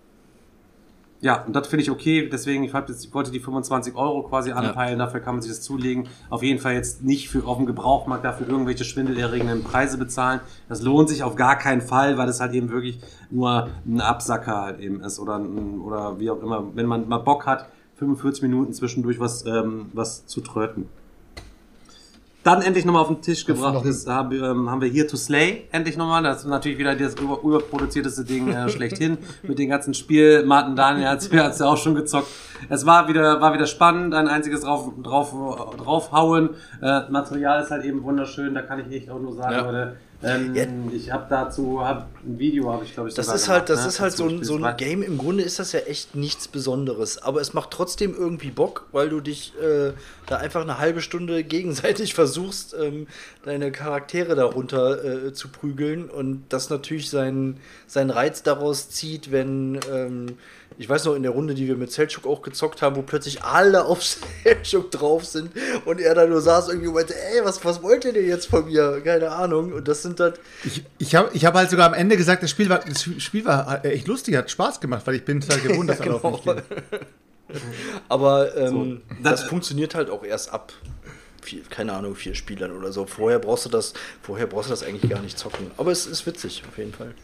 Ja, 1.24 1.42
und 1.42 1.56
das 1.56 1.68
finde 1.68 1.82
ich 1.82 1.90
okay. 1.90 2.28
Deswegen, 2.30 2.64
ich, 2.64 2.74
jetzt, 2.74 3.06
ich 3.06 3.14
wollte 3.14 3.30
die 3.30 3.40
25 3.40 3.94
Euro 3.94 4.24
quasi 4.24 4.52
anpeilen. 4.52 4.98
Ja. 4.98 5.06
Dafür 5.06 5.20
kann 5.20 5.36
man 5.36 5.40
sich 5.40 5.50
das 5.50 5.62
zulegen. 5.62 6.06
Auf 6.28 6.42
jeden 6.42 6.60
Fall 6.60 6.74
jetzt 6.74 7.02
nicht 7.02 7.30
für 7.30 7.46
auf 7.46 7.56
dem 7.56 7.64
Gebrauchmarkt 7.64 8.26
dafür 8.26 8.46
irgendwelche 8.46 8.84
schwindelerregenden 8.84 9.64
Preise 9.64 9.96
bezahlen. 9.96 10.40
Das 10.68 10.82
lohnt 10.82 11.08
sich 11.08 11.22
auf 11.22 11.34
gar 11.34 11.56
keinen 11.56 11.80
Fall, 11.80 12.18
weil 12.18 12.28
es 12.28 12.40
halt 12.40 12.52
eben 12.52 12.68
wirklich 12.68 12.98
nur 13.30 13.70
ein 13.86 14.02
Absacker 14.02 14.60
halt 14.60 14.80
eben 14.80 15.00
ist 15.00 15.18
oder, 15.18 15.40
oder 15.82 16.20
wie 16.20 16.28
auch 16.28 16.42
immer. 16.42 16.62
Wenn 16.74 16.84
man 16.84 17.08
mal 17.08 17.20
Bock 17.20 17.46
hat, 17.46 17.70
45 17.94 18.42
Minuten 18.42 18.74
zwischendurch 18.74 19.18
was, 19.18 19.46
ähm, 19.46 19.86
was 19.94 20.26
zu 20.26 20.42
tröten 20.42 20.90
dann 22.44 22.62
endlich 22.62 22.84
nochmal 22.84 23.02
auf 23.02 23.08
den 23.08 23.22
Tisch 23.22 23.44
gebracht 23.46 23.84
ist, 23.86 24.06
haben, 24.06 24.32
ähm, 24.32 24.70
haben 24.70 24.80
wir 24.80 24.88
hier 24.88 25.08
to 25.08 25.16
Slay 25.16 25.66
endlich 25.72 25.96
nochmal. 25.96 26.22
Das 26.22 26.38
ist 26.38 26.46
natürlich 26.46 26.78
wieder 26.78 26.94
das 26.94 27.14
über, 27.14 27.40
überproduzierteste 27.42 28.24
Ding 28.24 28.48
äh, 28.48 28.68
schlechthin 28.74 29.18
mit 29.42 29.58
den 29.58 29.70
ganzen 29.70 29.94
Spiel. 29.94 30.44
Martin 30.44 30.76
Daniel 30.76 31.08
hat 31.08 31.22
es 31.22 31.58
ja 31.58 31.66
auch 31.66 31.78
schon 31.78 31.94
gezockt. 31.94 32.28
Es 32.68 32.84
war 32.84 33.08
wieder, 33.08 33.40
war 33.40 33.54
wieder 33.54 33.66
spannend, 33.66 34.14
ein 34.14 34.28
einziges 34.28 34.60
drauf, 34.60 34.92
drauf, 35.02 35.32
draufhauen. 35.78 36.50
Äh, 36.82 37.10
Material 37.10 37.62
ist 37.62 37.70
halt 37.70 37.84
eben 37.84 38.02
wunderschön, 38.02 38.54
da 38.54 38.62
kann 38.62 38.78
ich 38.78 38.94
echt 38.94 39.10
auch 39.10 39.20
nur 39.20 39.32
sagen, 39.32 39.52
ja. 39.52 39.60
Leute, 39.62 39.96
ähm, 40.24 40.54
ja. 40.54 40.66
Ich 40.92 41.10
habe 41.12 41.26
dazu 41.28 41.84
hab 41.84 42.08
ein 42.24 42.38
Video, 42.38 42.72
habe 42.72 42.84
ich 42.84 42.94
glaube 42.94 43.08
ich. 43.08 43.14
Das 43.14 43.28
ist 43.28 43.48
halt, 43.48 43.68
das 43.68 43.82
ne? 43.82 43.88
ist 43.88 44.00
halt 44.00 44.12
so 44.12 44.26
ein, 44.26 44.42
so 44.42 44.56
ein 44.56 44.76
Game. 44.76 45.02
Im 45.02 45.18
Grunde 45.18 45.42
ist 45.42 45.58
das 45.58 45.72
ja 45.72 45.80
echt 45.80 46.14
nichts 46.14 46.48
Besonderes, 46.48 47.22
aber 47.22 47.40
es 47.40 47.54
macht 47.54 47.70
trotzdem 47.70 48.14
irgendwie 48.14 48.50
Bock, 48.50 48.86
weil 48.92 49.08
du 49.08 49.20
dich 49.20 49.52
äh, 49.60 49.92
da 50.26 50.36
einfach 50.36 50.62
eine 50.62 50.78
halbe 50.78 51.00
Stunde 51.00 51.44
gegenseitig 51.44 52.14
versuchst, 52.14 52.74
ähm, 52.80 53.06
deine 53.44 53.72
Charaktere 53.72 54.34
darunter 54.34 55.26
äh, 55.26 55.32
zu 55.32 55.48
prügeln 55.48 56.08
und 56.08 56.44
das 56.48 56.70
natürlich 56.70 57.10
seinen, 57.10 57.58
seinen 57.86 58.10
Reiz 58.10 58.42
daraus 58.42 58.90
zieht, 58.90 59.30
wenn 59.30 59.78
ähm, 59.92 60.38
ich 60.76 60.88
weiß 60.88 61.04
noch 61.04 61.14
in 61.14 61.22
der 61.22 61.32
Runde, 61.32 61.54
die 61.54 61.68
wir 61.68 61.76
mit 61.76 61.92
Selchuk 61.92 62.26
auch 62.26 62.42
gezockt 62.42 62.82
haben, 62.82 62.96
wo 62.96 63.02
plötzlich 63.02 63.42
alle 63.42 63.84
auf 63.84 64.02
Selchuk 64.44 64.90
drauf 64.90 65.24
sind 65.24 65.50
und 65.84 66.00
er 66.00 66.14
da 66.14 66.26
nur 66.26 66.40
saß 66.40 66.68
irgendwie 66.68 66.88
und 66.88 66.94
meinte, 66.94 67.14
ey, 67.14 67.44
was, 67.44 67.64
was 67.64 67.82
wollt 67.82 68.04
ihr 68.04 68.12
denn 68.12 68.26
jetzt 68.26 68.46
von 68.46 68.66
mir? 68.66 69.00
Keine 69.04 69.30
Ahnung. 69.30 69.72
Und 69.72 69.88
das 69.88 70.02
sind 70.02 70.20
dann. 70.20 70.34
Ich, 70.64 70.82
ich 70.98 71.14
habe 71.14 71.30
ich 71.32 71.44
hab 71.44 71.54
halt 71.54 71.70
sogar 71.70 71.86
am 71.86 71.94
Ende 71.94 72.16
gesagt, 72.16 72.42
das 72.42 72.50
Spiel 72.50 72.68
war, 72.68 72.80
das 72.80 73.02
Spiel 73.18 73.44
war 73.44 73.84
echt 73.84 74.08
lustig, 74.08 74.36
hat 74.36 74.50
Spaß 74.50 74.80
gemacht, 74.80 75.06
weil 75.06 75.16
ich 75.16 75.24
bin 75.24 75.40
total 75.40 75.60
gewohnt, 75.60 75.90
dass 75.90 75.98
genau. 76.00 76.18
alle 76.22 76.34
auf 76.34 76.44
mich 76.44 76.54
Aber 78.08 78.56
ähm, 78.56 79.02
so. 79.08 79.14
das, 79.22 79.40
das 79.40 79.48
funktioniert 79.48 79.94
halt 79.94 80.10
auch 80.10 80.24
erst 80.24 80.52
ab 80.52 80.72
Vier, 81.44 81.62
keine 81.68 81.92
Ahnung, 81.92 82.14
vier 82.14 82.34
Spielern 82.34 82.72
oder 82.72 82.90
so. 82.90 83.04
Vorher 83.04 83.38
brauchst 83.38 83.66
du 83.66 83.68
das, 83.68 83.92
vorher 84.22 84.46
brauchst 84.46 84.70
du 84.70 84.72
das 84.72 84.82
eigentlich 84.82 85.10
gar 85.10 85.20
nicht 85.20 85.38
zocken. 85.38 85.70
Aber 85.76 85.92
es 85.92 86.06
ist 86.06 86.24
witzig, 86.24 86.62
auf 86.66 86.78
jeden 86.78 86.94
Fall. 86.94 87.14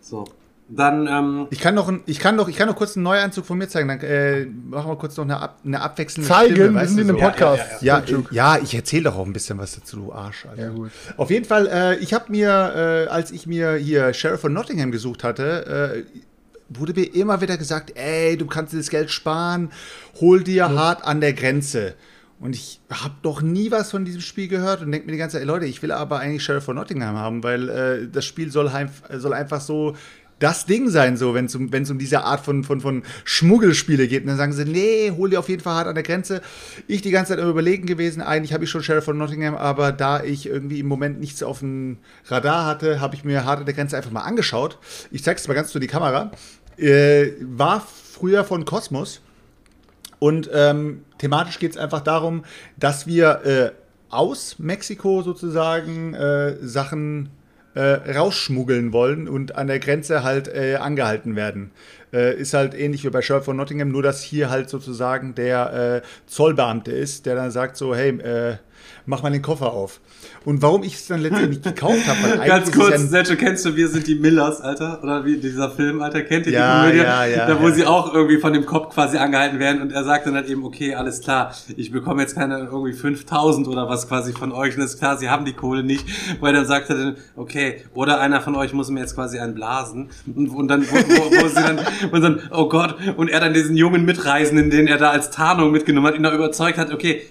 So, 0.00 0.28
dann, 0.68 1.06
ähm, 1.06 1.46
ich 1.50 1.60
kann 1.60 1.76
noch, 1.76 1.92
ich 2.06 2.18
kann 2.18 2.34
noch, 2.34 2.48
ich 2.48 2.56
kann 2.56 2.66
noch 2.66 2.74
kurz 2.74 2.96
einen 2.96 3.04
Neuanzug 3.04 3.46
von 3.46 3.56
mir 3.56 3.68
zeigen. 3.68 3.86
Dann 3.86 4.00
äh, 4.00 4.46
machen 4.46 4.90
wir 4.90 4.96
kurz 4.96 5.16
noch 5.16 5.24
eine, 5.24 5.40
ab, 5.40 5.60
eine 5.64 5.80
abwechselnde 5.80 6.28
zeigen, 6.28 6.54
Stimme. 6.54 6.80
wir 6.80 6.88
sind 6.88 6.98
in 6.98 7.08
einem 7.10 7.18
Podcast. 7.18 7.82
Ja, 7.82 8.02
ja, 8.04 8.18
ja, 8.30 8.56
ja, 8.56 8.62
ich 8.62 8.74
erzähle 8.74 9.04
doch 9.04 9.16
auch 9.16 9.26
ein 9.26 9.32
bisschen 9.32 9.58
was 9.58 9.76
dazu, 9.76 9.96
du 9.96 10.12
Arsch. 10.12 10.44
Alter. 10.46 10.62
Ja, 10.62 10.70
gut. 10.70 10.90
Auf 11.16 11.30
jeden 11.30 11.44
Fall, 11.44 11.68
äh, 11.68 11.96
ich 11.98 12.12
habe 12.12 12.32
mir, 12.32 12.48
äh, 13.06 13.08
als 13.08 13.30
ich 13.30 13.46
mir 13.46 13.74
hier 13.74 14.12
Sheriff 14.12 14.40
von 14.40 14.52
Nottingham 14.52 14.90
gesucht 14.90 15.22
hatte, 15.22 16.04
äh, 16.04 16.20
wurde 16.68 16.94
mir 16.94 17.14
immer 17.14 17.40
wieder 17.40 17.56
gesagt, 17.56 17.92
ey, 17.94 18.36
du 18.36 18.46
kannst 18.46 18.72
dir 18.72 18.78
das 18.78 18.90
Geld 18.90 19.12
sparen, 19.12 19.70
hol 20.20 20.42
dir 20.42 20.68
mhm. 20.68 20.78
hart 20.80 21.04
an 21.04 21.20
der 21.20 21.32
Grenze. 21.32 21.94
Und 22.40 22.56
ich 22.56 22.80
habe 22.90 23.14
doch 23.22 23.40
nie 23.40 23.70
was 23.70 23.92
von 23.92 24.04
diesem 24.04 24.20
Spiel 24.20 24.48
gehört 24.48 24.82
und 24.82 24.90
denke 24.90 25.06
mir 25.06 25.12
die 25.12 25.18
ganze 25.18 25.38
Zeit, 25.38 25.46
Leute, 25.46 25.64
ich 25.66 25.80
will 25.82 25.92
aber 25.92 26.18
eigentlich 26.18 26.42
Sheriff 26.42 26.64
von 26.64 26.74
Nottingham 26.74 27.16
haben, 27.16 27.44
weil 27.44 27.68
äh, 27.68 28.08
das 28.08 28.24
Spiel 28.24 28.50
soll, 28.50 28.70
soll 29.10 29.32
einfach 29.32 29.60
so 29.60 29.94
das 30.38 30.66
Ding 30.66 30.90
sein, 30.90 31.16
so, 31.16 31.34
wenn 31.34 31.46
es 31.46 31.54
um, 31.54 31.70
um 31.72 31.98
diese 31.98 32.22
Art 32.24 32.44
von, 32.44 32.62
von, 32.62 32.80
von 32.80 33.02
Schmuggelspiele 33.24 34.06
geht. 34.06 34.22
Und 34.22 34.28
dann 34.28 34.36
sagen 34.36 34.52
sie, 34.52 34.64
nee, 34.64 35.10
hol 35.16 35.30
dir 35.30 35.38
auf 35.38 35.48
jeden 35.48 35.62
Fall 35.62 35.74
hart 35.74 35.88
an 35.88 35.94
der 35.94 36.04
Grenze. 36.04 36.42
Ich 36.86 37.00
die 37.00 37.10
ganze 37.10 37.32
Zeit 37.32 37.42
am 37.42 37.48
Überlegen 37.48 37.86
gewesen. 37.86 38.20
Eigentlich 38.20 38.52
habe 38.52 38.64
ich 38.64 38.70
schon 38.70 38.82
Sheriff 38.82 39.04
von 39.04 39.16
Nottingham, 39.16 39.54
aber 39.54 39.92
da 39.92 40.22
ich 40.22 40.46
irgendwie 40.46 40.80
im 40.80 40.86
Moment 40.86 41.20
nichts 41.20 41.42
auf 41.42 41.60
dem 41.60 41.98
Radar 42.26 42.66
hatte, 42.66 43.00
habe 43.00 43.14
ich 43.14 43.24
mir 43.24 43.44
hart 43.44 43.60
an 43.60 43.66
der 43.66 43.74
Grenze 43.74 43.96
einfach 43.96 44.10
mal 44.10 44.22
angeschaut. 44.22 44.78
Ich 45.10 45.24
zeig's 45.24 45.48
mal 45.48 45.54
ganz 45.54 45.70
zu 45.70 45.78
die 45.78 45.86
Kamera. 45.86 46.30
Äh, 46.76 47.28
war 47.40 47.80
früher 47.80 48.44
von 48.44 48.66
Kosmos. 48.66 49.22
Und 50.18 50.50
ähm, 50.52 51.04
thematisch 51.18 51.58
geht 51.58 51.72
es 51.72 51.76
einfach 51.76 52.00
darum, 52.00 52.44
dass 52.76 53.06
wir 53.06 53.44
äh, 53.44 53.70
aus 54.10 54.58
Mexiko 54.58 55.22
sozusagen 55.22 56.14
äh, 56.14 56.56
Sachen 56.60 57.30
äh, 57.76 58.12
rausschmuggeln 58.12 58.92
wollen 58.92 59.28
und 59.28 59.54
an 59.54 59.66
der 59.66 59.78
Grenze 59.78 60.24
halt 60.24 60.48
äh, 60.48 60.76
angehalten 60.76 61.36
werden. 61.36 61.72
Äh, 62.12 62.34
ist 62.36 62.54
halt 62.54 62.74
ähnlich 62.74 63.04
wie 63.04 63.10
bei 63.10 63.20
Sheriff 63.20 63.44
von 63.44 63.56
Nottingham, 63.56 63.90
nur 63.90 64.02
dass 64.02 64.22
hier 64.22 64.48
halt 64.48 64.70
sozusagen 64.70 65.34
der 65.34 66.02
äh, 66.02 66.06
Zollbeamte 66.26 66.90
ist, 66.90 67.26
der 67.26 67.34
dann 67.34 67.50
sagt 67.50 67.76
so, 67.76 67.94
hey, 67.94 68.18
äh, 68.18 68.56
mach 69.04 69.22
mal 69.22 69.30
den 69.30 69.42
Koffer 69.42 69.72
auf. 69.72 70.00
Und 70.44 70.62
warum 70.62 70.82
ich 70.82 70.94
es 70.94 71.06
dann 71.06 71.20
letztendlich 71.20 71.62
gekauft 71.62 72.06
habe, 72.06 72.38
Ganz 72.46 72.70
kurz, 72.70 72.90
ja 72.90 72.98
Sergio, 72.98 73.36
kennst 73.36 73.64
du 73.64 73.74
Wir 73.74 73.88
sind 73.88 74.06
die 74.06 74.14
Millers, 74.14 74.60
Alter? 74.60 75.00
Oder 75.02 75.24
wie 75.24 75.38
dieser 75.38 75.70
Film, 75.70 76.00
Alter, 76.02 76.22
kennt 76.22 76.46
ihr 76.46 76.52
ja, 76.52 76.82
die 76.82 76.90
Komödie? 76.90 77.04
Ja, 77.04 77.24
ja, 77.26 77.46
da 77.46 77.60
wo 77.60 77.68
ja. 77.68 77.74
sie 77.74 77.86
auch 77.86 78.14
irgendwie 78.14 78.38
von 78.38 78.52
dem 78.52 78.66
Kopf 78.66 78.94
quasi 78.94 79.18
angehalten 79.18 79.58
werden 79.58 79.82
und 79.82 79.92
er 79.92 80.04
sagt 80.04 80.26
dann 80.26 80.34
halt 80.34 80.48
eben, 80.48 80.64
okay, 80.64 80.94
alles 80.94 81.20
klar, 81.20 81.54
ich 81.76 81.90
bekomme 81.90 82.22
jetzt 82.22 82.34
keine 82.34 82.58
irgendwie 82.58 82.92
5000 82.92 83.68
oder 83.68 83.88
was 83.88 84.08
quasi 84.08 84.32
von 84.32 84.52
euch 84.52 84.76
und 84.76 84.82
ist 84.82 84.98
klar, 84.98 85.16
sie 85.16 85.28
haben 85.28 85.44
die 85.44 85.52
Kohle 85.52 85.82
nicht, 85.82 86.06
weil 86.40 86.52
dann 86.52 86.66
sagt 86.66 86.90
er 86.90 86.96
dann, 86.96 87.16
okay, 87.36 87.82
oder 87.94 88.20
einer 88.20 88.40
von 88.40 88.54
euch 88.56 88.72
muss 88.72 88.88
mir 88.90 89.00
jetzt 89.00 89.14
quasi 89.14 89.38
einen 89.38 89.54
blasen 89.54 90.10
und, 90.34 90.48
und 90.48 90.68
dann, 90.68 90.82
wo, 90.88 90.94
wo, 90.94 91.42
wo 91.42 91.48
sie 91.48 91.54
dann, 91.54 91.80
und 92.10 92.20
dann, 92.20 92.40
oh 92.52 92.68
Gott, 92.68 92.96
und 93.16 93.28
er 93.28 93.40
dann 93.40 93.54
diesen 93.54 93.76
jungen 93.76 94.04
Mitreisenden, 94.04 94.70
den 94.70 94.86
er 94.86 94.98
da 94.98 95.10
als 95.10 95.30
Tarnung 95.30 95.72
mitgenommen 95.72 96.06
hat, 96.06 96.14
ihn 96.14 96.22
da 96.22 96.34
überzeugt 96.34 96.78
hat, 96.78 96.92
okay, 96.92 97.22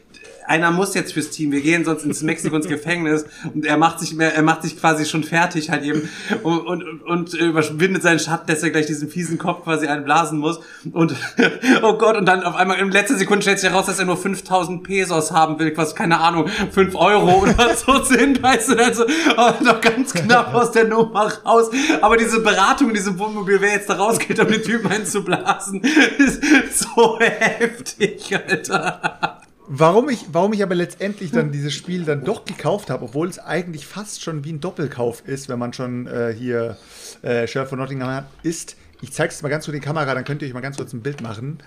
einer 0.47 0.71
muss 0.71 0.93
jetzt 0.93 1.13
fürs 1.13 1.29
Team, 1.29 1.51
wir 1.51 1.61
gehen 1.61 1.85
sonst 1.85 2.03
ins 2.03 2.21
Mexiko 2.21 2.55
ins 2.55 2.67
Gefängnis 2.67 3.25
und 3.53 3.65
er 3.65 3.77
macht 3.77 3.99
sich 3.99 4.13
mehr, 4.13 4.35
er 4.35 4.43
macht 4.43 4.63
sich 4.63 4.79
quasi 4.79 5.05
schon 5.05 5.23
fertig 5.23 5.69
halt 5.69 5.83
eben 5.83 6.09
und, 6.43 6.59
und, 6.59 7.01
und 7.01 7.33
überwindet 7.33 8.03
seinen 8.03 8.19
Schatten, 8.19 8.47
dass 8.47 8.63
er 8.63 8.69
gleich 8.69 8.85
diesen 8.85 9.09
fiesen 9.09 9.37
Kopf 9.37 9.63
quasi 9.63 9.87
einblasen 9.87 10.39
muss 10.39 10.59
und 10.91 11.15
oh 11.83 11.97
Gott 11.97 12.17
und 12.17 12.25
dann 12.25 12.43
auf 12.43 12.55
einmal 12.55 12.79
in 12.79 12.91
letzter 12.91 13.15
Sekunde 13.15 13.41
stellt 13.41 13.59
sich 13.59 13.69
heraus, 13.69 13.85
dass 13.85 13.99
er 13.99 14.05
nur 14.05 14.17
5000 14.17 14.83
Pesos 14.83 15.31
haben 15.31 15.59
will, 15.59 15.73
was 15.75 15.95
keine 15.95 16.19
Ahnung, 16.19 16.47
5 16.71 16.95
Euro 16.95 17.43
oder 17.43 17.75
so 17.75 18.03
sind, 18.03 18.41
weißt 18.41 18.69
du, 18.69 18.77
also 18.77 19.05
oh, 19.37 19.63
noch 19.63 19.81
ganz 19.81 20.13
knapp 20.13 20.53
aus 20.53 20.71
der 20.71 20.85
Nummer 20.85 21.31
raus, 21.45 21.69
aber 22.01 22.17
diese 22.17 22.41
Beratung 22.41 22.89
in 22.89 22.95
diesem 22.95 23.17
Wohnmobil, 23.19 23.61
wer 23.61 23.73
jetzt 23.73 23.89
da 23.89 23.95
rausgeht, 23.95 24.39
um 24.39 24.47
den 24.47 24.61
Typen 24.61 24.91
einzublasen, 24.91 25.81
ist 26.17 26.43
so 26.79 27.19
heftig, 27.19 28.35
Alter. 28.35 29.34
Warum 29.67 30.09
ich, 30.09 30.25
warum 30.31 30.53
ich 30.53 30.61
aber 30.61 30.75
letztendlich 30.75 31.31
dann 31.31 31.51
dieses 31.51 31.73
Spiel 31.73 32.05
dann 32.05 32.23
doch 32.23 32.45
gekauft 32.45 32.91
habe, 32.91 33.05
obwohl 33.05 33.27
es 33.27 33.39
eigentlich 33.39 33.87
fast 33.87 34.21
schon 34.21 34.43
wie 34.43 34.53
ein 34.53 34.59
Doppelkauf 34.59 35.27
ist, 35.27 35.49
wenn 35.49 35.57
man 35.57 35.73
schon 35.73 36.05
äh, 36.05 36.35
hier 36.37 36.77
äh, 37.23 37.47
Sheriff 37.47 37.69
von 37.69 37.79
Nottingham 37.79 38.09
hat, 38.09 38.25
ist, 38.43 38.75
ich 39.01 39.11
zeige 39.11 39.33
es 39.33 39.41
mal 39.41 39.49
ganz 39.49 39.65
kurz 39.65 39.73
die 39.73 39.81
Kamera, 39.81 40.13
dann 40.13 40.23
könnt 40.23 40.41
ihr 40.43 40.47
euch 40.47 40.53
mal 40.53 40.61
ganz 40.61 40.77
kurz 40.77 40.93
ein 40.93 41.01
Bild 41.01 41.21
machen. 41.21 41.57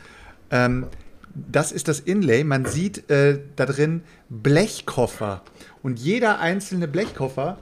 Ähm, 0.50 0.86
das 1.34 1.72
ist 1.72 1.88
das 1.88 2.00
Inlay. 2.00 2.44
Man 2.44 2.66
sieht 2.66 3.10
äh, 3.10 3.40
da 3.56 3.66
drin 3.66 4.02
Blechkoffer. 4.28 5.42
Und 5.82 5.98
jeder 5.98 6.40
einzelne 6.40 6.88
Blechkoffer 6.88 7.58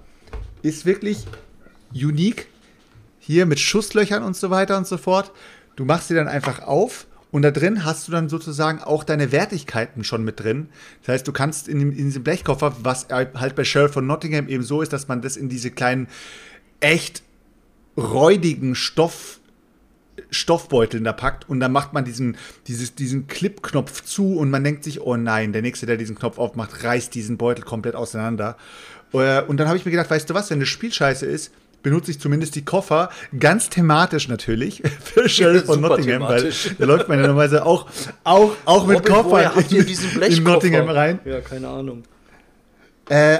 ist 0.62 0.86
wirklich 0.86 1.26
unique. 1.94 2.48
Hier 3.18 3.46
mit 3.46 3.58
Schusslöchern 3.58 4.22
und 4.22 4.36
so 4.36 4.50
weiter 4.50 4.76
und 4.76 4.86
so 4.86 4.98
fort. 4.98 5.32
Du 5.76 5.84
machst 5.84 6.08
sie 6.08 6.14
dann 6.14 6.28
einfach 6.28 6.62
auf 6.62 7.06
und 7.30 7.42
da 7.42 7.50
drin 7.50 7.84
hast 7.84 8.06
du 8.06 8.12
dann 8.12 8.28
sozusagen 8.28 8.80
auch 8.80 9.04
deine 9.04 9.32
Wertigkeiten 9.32 10.04
schon 10.04 10.24
mit 10.24 10.40
drin. 10.40 10.68
Das 11.02 11.14
heißt, 11.14 11.28
du 11.28 11.32
kannst 11.32 11.68
in, 11.68 11.80
in 11.80 12.06
diesem 12.06 12.22
Blechkoffer, 12.22 12.76
was 12.82 13.08
halt 13.10 13.56
bei 13.56 13.64
Sheriff 13.64 13.92
von 13.92 14.06
Nottingham 14.06 14.48
eben 14.48 14.62
so 14.62 14.80
ist, 14.80 14.92
dass 14.92 15.08
man 15.08 15.22
das 15.22 15.36
in 15.36 15.48
diese 15.48 15.70
kleinen, 15.70 16.08
echt 16.80 17.22
räudigen 17.96 18.74
Stoff, 18.74 19.40
Stoffbeuteln 20.30 21.04
da 21.04 21.12
packt 21.12 21.48
und 21.48 21.60
dann 21.60 21.72
macht 21.72 21.92
man 21.92 22.04
diesen, 22.04 22.36
dieses, 22.68 22.94
diesen 22.94 23.26
Clip-Knopf 23.26 24.04
zu 24.04 24.36
und 24.36 24.50
man 24.50 24.64
denkt 24.64 24.84
sich, 24.84 25.00
oh 25.00 25.16
nein, 25.16 25.52
der 25.52 25.62
Nächste, 25.62 25.86
der 25.86 25.96
diesen 25.96 26.16
Knopf 26.16 26.38
aufmacht, 26.38 26.84
reißt 26.84 27.14
diesen 27.14 27.36
Beutel 27.36 27.64
komplett 27.64 27.94
auseinander. 27.94 28.56
Äh, 29.12 29.42
und 29.42 29.58
dann 29.58 29.68
habe 29.68 29.76
ich 29.76 29.84
mir 29.84 29.90
gedacht, 29.90 30.10
weißt 30.10 30.30
du 30.30 30.34
was, 30.34 30.50
wenn 30.50 30.60
das 30.60 30.68
Spiel 30.68 30.92
scheiße 30.92 31.26
ist, 31.26 31.52
benutze 31.82 32.10
ich 32.10 32.20
zumindest 32.20 32.54
die 32.54 32.64
Koffer, 32.64 33.10
ganz 33.38 33.68
thematisch 33.68 34.28
natürlich, 34.28 34.82
für 35.04 35.28
Sheriff 35.28 35.66
von 35.66 35.80
Nottingham, 35.80 36.22
thematisch. 36.22 36.70
weil 36.70 36.74
da 36.78 36.84
läuft 36.84 37.08
man 37.08 37.18
ja 37.18 37.26
normalerweise 37.26 37.64
auch, 37.64 37.86
auch, 38.24 38.52
auch 38.64 38.86
mit 38.86 39.04
Koffern 39.04 39.52
in, 39.70 40.22
in 40.22 40.42
Nottingham 40.42 40.88
rein. 40.88 41.20
Ja, 41.24 41.40
keine 41.40 41.68
Ahnung. 41.68 42.02
Äh, 43.08 43.38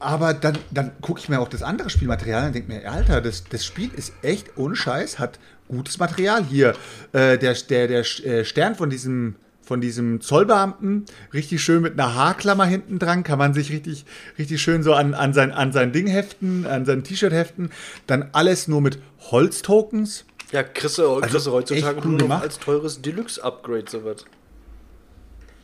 aber 0.00 0.34
dann, 0.34 0.58
dann 0.70 0.92
gucke 1.00 1.20
ich 1.20 1.28
mir 1.28 1.40
auch 1.40 1.48
das 1.48 1.62
andere 1.62 1.88
Spielmaterial 1.88 2.40
an 2.40 2.46
und 2.48 2.54
denke 2.54 2.72
mir, 2.72 2.90
Alter, 2.90 3.20
das, 3.20 3.44
das 3.44 3.64
Spiel 3.64 3.90
ist 3.94 4.12
echt 4.22 4.56
ohne 4.56 4.74
Scheiß, 4.74 5.18
hat 5.18 5.38
gutes 5.68 5.98
Material 5.98 6.44
hier. 6.44 6.74
Äh, 7.12 7.38
der, 7.38 7.54
der, 7.54 7.88
der 7.88 8.00
äh, 8.00 8.44
Stern 8.44 8.74
von 8.74 8.90
diesem 8.90 9.36
von 9.62 9.80
diesem 9.80 10.20
Zollbeamten, 10.20 11.06
richtig 11.32 11.62
schön 11.62 11.82
mit 11.82 11.92
einer 11.98 12.14
Haarklammer 12.14 12.66
hinten 12.66 12.98
dran, 12.98 13.22
kann 13.22 13.38
man 13.38 13.54
sich 13.54 13.70
richtig, 13.70 14.04
richtig 14.38 14.60
schön 14.60 14.82
so 14.82 14.94
an, 14.94 15.14
an, 15.14 15.32
sein, 15.32 15.52
an 15.52 15.72
sein 15.72 15.92
Ding 15.92 16.06
heften, 16.06 16.66
an 16.66 16.84
sein 16.84 17.04
T-Shirt 17.04 17.32
heften. 17.32 17.70
Dann 18.06 18.28
alles 18.32 18.68
nur 18.68 18.80
mit 18.80 18.98
Holztokens. 19.30 20.24
Ja, 20.50 20.62
kriegst 20.62 20.98
du, 20.98 21.08
also 21.08 21.20
kriegst 21.20 21.46
du 21.46 21.52
heutzutage 21.52 22.00
cool 22.04 22.12
nur 22.12 22.28
noch 22.28 22.42
als 22.42 22.58
teures 22.58 23.00
Deluxe-Upgrade 23.00 23.86
so 23.88 24.04
wird. 24.04 24.26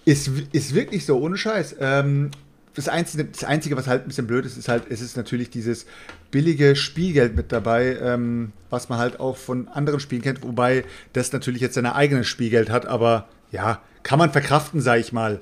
Ist, 0.05 0.31
ist 0.53 0.75
wirklich 0.75 1.05
so, 1.05 1.19
ohne 1.19 1.37
Scheiß. 1.37 1.77
Ähm, 1.81 2.31
das, 2.75 2.89
Einzige, 2.89 3.25
das 3.25 3.45
Einzige, 3.45 3.77
was 3.77 3.89
halt 3.89 4.03
ein 4.05 4.09
bisschen 4.09 4.27
blöd 4.27 4.47
ist, 4.47 4.57
ist 4.57 4.69
halt, 4.69 4.85
es 4.89 5.01
ist 5.01 5.17
natürlich 5.17 5.51
dieses 5.51 5.85
billige 6.31 6.77
Spielgeld 6.77 7.35
mit 7.35 7.51
dabei, 7.53 7.99
ähm, 8.01 8.53
was 8.71 8.89
man 8.89 8.99
halt 8.99 9.21
auch 9.21 9.37
von 9.37 9.69
anderen 9.69 10.01
Spielen 10.01 10.23
kennt, 10.23 10.43
wobei 10.43 10.85
das 11.13 11.33
natürlich 11.33 11.61
jetzt 11.61 11.75
sein 11.75 11.85
eigenes 11.85 12.29
Spielgeld 12.29 12.71
hat, 12.71 12.87
aber 12.87 13.29
ja, 13.51 13.81
kann 14.03 14.19
man 14.19 14.33
verkraften, 14.33 14.81
sage 14.81 15.01
ich 15.01 15.13
mal. 15.13 15.41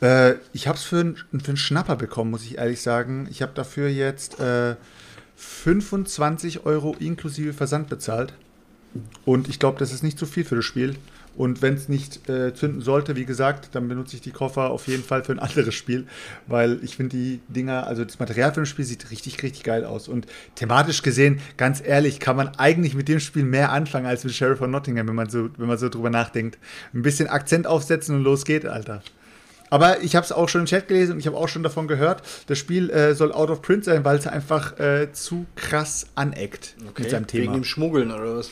Äh, 0.00 0.34
ich 0.52 0.66
habe 0.66 0.78
es 0.78 0.84
für 0.84 1.00
einen 1.00 1.56
Schnapper 1.56 1.96
bekommen, 1.96 2.30
muss 2.30 2.44
ich 2.44 2.58
ehrlich 2.58 2.80
sagen. 2.82 3.28
Ich 3.30 3.42
habe 3.42 3.52
dafür 3.54 3.88
jetzt 3.88 4.40
äh, 4.40 4.76
25 5.36 6.66
Euro 6.66 6.94
inklusive 6.98 7.52
Versand 7.52 7.88
bezahlt. 7.88 8.34
Und 9.24 9.48
ich 9.48 9.58
glaube, 9.58 9.78
das 9.78 9.92
ist 9.92 10.02
nicht 10.02 10.18
zu 10.18 10.26
viel 10.26 10.44
für 10.44 10.56
das 10.56 10.64
Spiel. 10.64 10.96
Und 11.36 11.62
wenn 11.62 11.74
es 11.74 11.88
nicht 11.88 12.28
äh, 12.28 12.52
zünden 12.54 12.82
sollte, 12.82 13.16
wie 13.16 13.24
gesagt, 13.24 13.74
dann 13.74 13.88
benutze 13.88 14.16
ich 14.16 14.22
die 14.22 14.30
Koffer 14.30 14.70
auf 14.70 14.88
jeden 14.88 15.04
Fall 15.04 15.24
für 15.24 15.32
ein 15.32 15.38
anderes 15.40 15.74
Spiel, 15.74 16.06
weil 16.46 16.78
ich 16.82 16.96
finde 16.96 17.16
die 17.16 17.40
Dinger, 17.48 17.86
also 17.86 18.04
das 18.04 18.18
Material 18.18 18.52
für 18.52 18.60
ein 18.60 18.66
Spiel 18.66 18.84
sieht 18.84 19.10
richtig, 19.10 19.42
richtig 19.42 19.62
geil 19.62 19.84
aus. 19.84 20.08
Und 20.08 20.26
thematisch 20.54 21.02
gesehen, 21.02 21.40
ganz 21.56 21.82
ehrlich, 21.84 22.20
kann 22.20 22.36
man 22.36 22.48
eigentlich 22.58 22.94
mit 22.94 23.08
dem 23.08 23.20
Spiel 23.20 23.44
mehr 23.44 23.72
anfangen 23.72 24.06
als 24.06 24.24
mit 24.24 24.34
Sheriff 24.34 24.58
von 24.58 24.70
Nottingham, 24.70 25.08
wenn 25.08 25.14
man 25.14 25.30
so, 25.30 25.50
wenn 25.56 25.68
man 25.68 25.78
so 25.78 25.88
drüber 25.88 26.10
nachdenkt. 26.10 26.58
Ein 26.92 27.02
bisschen 27.02 27.28
Akzent 27.28 27.66
aufsetzen 27.66 28.16
und 28.16 28.24
los 28.24 28.44
geht, 28.44 28.66
Alter. 28.66 29.02
Aber 29.70 30.02
ich 30.02 30.16
habe 30.16 30.24
es 30.24 30.32
auch 30.32 30.48
schon 30.48 30.62
im 30.62 30.66
Chat 30.66 30.88
gelesen 30.88 31.12
und 31.12 31.20
ich 31.20 31.26
habe 31.26 31.36
auch 31.36 31.48
schon 31.48 31.62
davon 31.62 31.86
gehört, 31.86 32.22
das 32.48 32.58
Spiel 32.58 32.90
äh, 32.90 33.14
soll 33.14 33.32
out 33.32 33.50
of 33.50 33.62
print 33.62 33.84
sein, 33.84 34.04
weil 34.04 34.18
es 34.18 34.26
einfach 34.26 34.78
äh, 34.80 35.12
zu 35.12 35.46
krass 35.54 36.06
aneckt 36.16 36.74
okay. 36.88 37.02
mit 37.02 37.10
seinem 37.10 37.26
Thema. 37.28 37.44
Wegen 37.44 37.54
dem 37.54 37.64
Schmuggeln 37.64 38.10
oder 38.10 38.36
was? 38.36 38.50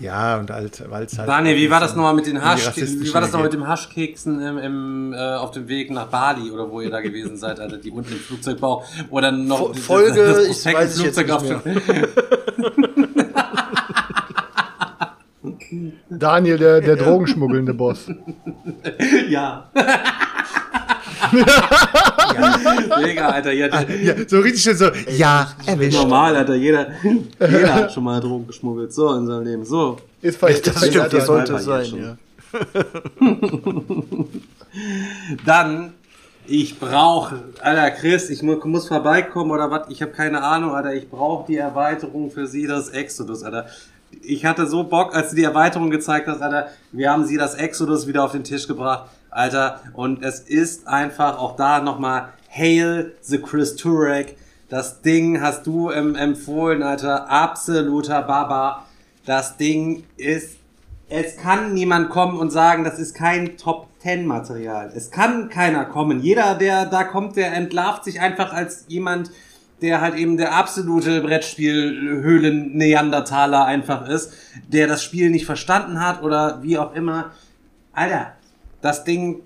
Ja, 0.00 0.38
und 0.38 0.50
halt, 0.50 0.82
weil 0.90 1.04
es 1.04 1.18
halt. 1.18 1.28
Daniel, 1.28 1.56
wie 1.56 1.70
war 1.70 1.80
das 1.80 1.94
nochmal 1.94 2.14
mit 2.14 2.26
den 2.26 2.42
Hasch, 2.44 2.76
wie 2.76 3.14
war 3.14 3.20
das 3.20 3.32
noch 3.32 3.42
mit 3.42 3.52
dem 3.52 3.66
Haschkeksen 3.66 4.40
im, 4.40 4.58
im, 4.58 5.12
äh, 5.12 5.16
auf 5.16 5.50
dem 5.50 5.68
Weg 5.68 5.90
nach 5.90 6.06
Bali 6.06 6.50
oder 6.50 6.70
wo 6.70 6.80
ihr 6.80 6.90
da 6.90 7.00
gewesen 7.00 7.36
seid, 7.36 7.60
Alter, 7.60 7.78
die 7.78 7.90
unten 7.90 8.12
im 8.12 8.18
Flugzeugbau, 8.18 8.84
wo 9.10 9.20
dann 9.20 9.46
noch 9.46 9.74
Folge, 9.74 10.24
das, 10.24 10.48
das 10.48 10.66
ich 10.66 10.74
weiß 10.74 11.00
Flugzeug 11.00 11.30
auf 11.30 11.42
dem 11.46 11.60
Daniel, 16.10 16.58
der, 16.58 16.80
der 16.80 16.96
drogenschmuggelnde 17.02 17.74
Boss. 17.74 18.08
Ja. 19.28 19.70
ja. 21.32 22.98
Mega, 23.00 23.28
Alter. 23.28 23.52
Ja, 23.52 23.68
ah, 23.70 23.84
ja, 23.90 24.14
so 24.26 24.40
richtig 24.40 24.62
schön 24.62 24.76
so, 24.76 24.90
ja, 25.16 25.52
erwischt. 25.66 25.98
Normal, 25.98 26.36
Alter. 26.36 26.54
Jeder, 26.54 26.88
jeder 27.40 27.74
hat 27.74 27.92
schon 27.92 28.04
mal 28.04 28.20
Drogen 28.20 28.46
geschmuggelt. 28.46 28.92
So 28.92 29.14
in 29.14 29.26
seinem 29.26 29.44
Leben. 29.44 29.64
So. 29.64 29.96
Ist 30.22 30.38
vielleicht, 30.38 30.66
das 30.66 30.86
stimmt, 30.86 31.12
das 31.12 31.26
sollte 31.26 31.58
sein, 31.58 31.86
ja. 31.96 32.16
Dann, 35.44 35.94
ich 36.46 36.78
brauche, 36.78 37.42
Alter, 37.60 37.90
Chris, 37.90 38.30
ich 38.30 38.42
muss 38.42 38.88
vorbeikommen 38.88 39.50
oder 39.50 39.70
was? 39.70 39.88
Ich 39.90 40.00
habe 40.02 40.12
keine 40.12 40.42
Ahnung, 40.42 40.72
Alter. 40.74 40.94
Ich 40.94 41.10
brauche 41.10 41.46
die 41.46 41.56
Erweiterung 41.56 42.30
für 42.30 42.46
sie, 42.46 42.66
das 42.66 42.88
Exodus, 42.88 43.42
Alter 43.42 43.66
ich 44.22 44.44
hatte 44.44 44.66
so 44.66 44.84
Bock, 44.84 45.14
als 45.14 45.30
du 45.30 45.36
die 45.36 45.44
Erweiterung 45.44 45.90
gezeigt 45.90 46.26
hast, 46.26 46.40
Alter. 46.40 46.68
Wir 46.92 47.10
haben 47.10 47.24
sie 47.24 47.36
das 47.36 47.54
Exodus 47.54 48.06
wieder 48.06 48.24
auf 48.24 48.32
den 48.32 48.44
Tisch 48.44 48.66
gebracht. 48.66 49.08
Alter. 49.36 49.80
Und 49.92 50.22
es 50.22 50.40
ist 50.40 50.88
einfach 50.88 51.38
auch 51.38 51.56
da 51.56 51.80
nochmal 51.80 52.30
Hail 52.50 53.14
the 53.20 53.38
Chris 53.38 53.76
Turek. 53.76 54.36
Das 54.68 55.02
Ding 55.02 55.40
hast 55.40 55.66
du 55.66 55.90
ähm, 55.90 56.16
empfohlen, 56.16 56.82
Alter. 56.82 57.30
Absoluter 57.30 58.22
Baba. 58.22 58.86
Das 59.24 59.56
Ding 59.56 60.04
ist, 60.16 60.56
es 61.08 61.36
kann 61.36 61.74
niemand 61.74 62.10
kommen 62.10 62.38
und 62.38 62.50
sagen, 62.50 62.84
das 62.84 62.98
ist 62.98 63.14
kein 63.14 63.56
Top 63.56 63.88
10 64.00 64.26
Material. 64.26 64.92
Es 64.94 65.10
kann 65.10 65.48
keiner 65.48 65.84
kommen. 65.84 66.20
Jeder, 66.20 66.54
der 66.54 66.86
da 66.86 67.04
kommt, 67.04 67.36
der 67.36 67.54
entlarvt 67.54 68.04
sich 68.04 68.20
einfach 68.20 68.52
als 68.52 68.84
jemand, 68.88 69.30
der 69.82 70.00
halt 70.00 70.14
eben 70.14 70.36
der 70.36 70.54
absolute 70.54 71.20
Brettspiel-Höhlen-Neandertaler 71.20 73.66
einfach 73.66 74.08
ist, 74.08 74.32
der 74.68 74.86
das 74.86 75.04
Spiel 75.04 75.28
nicht 75.30 75.44
verstanden 75.44 76.00
hat 76.00 76.22
oder 76.22 76.62
wie 76.62 76.78
auch 76.78 76.94
immer. 76.94 77.32
Alter, 77.92 78.35
das 78.86 79.02
Ding 79.02 79.42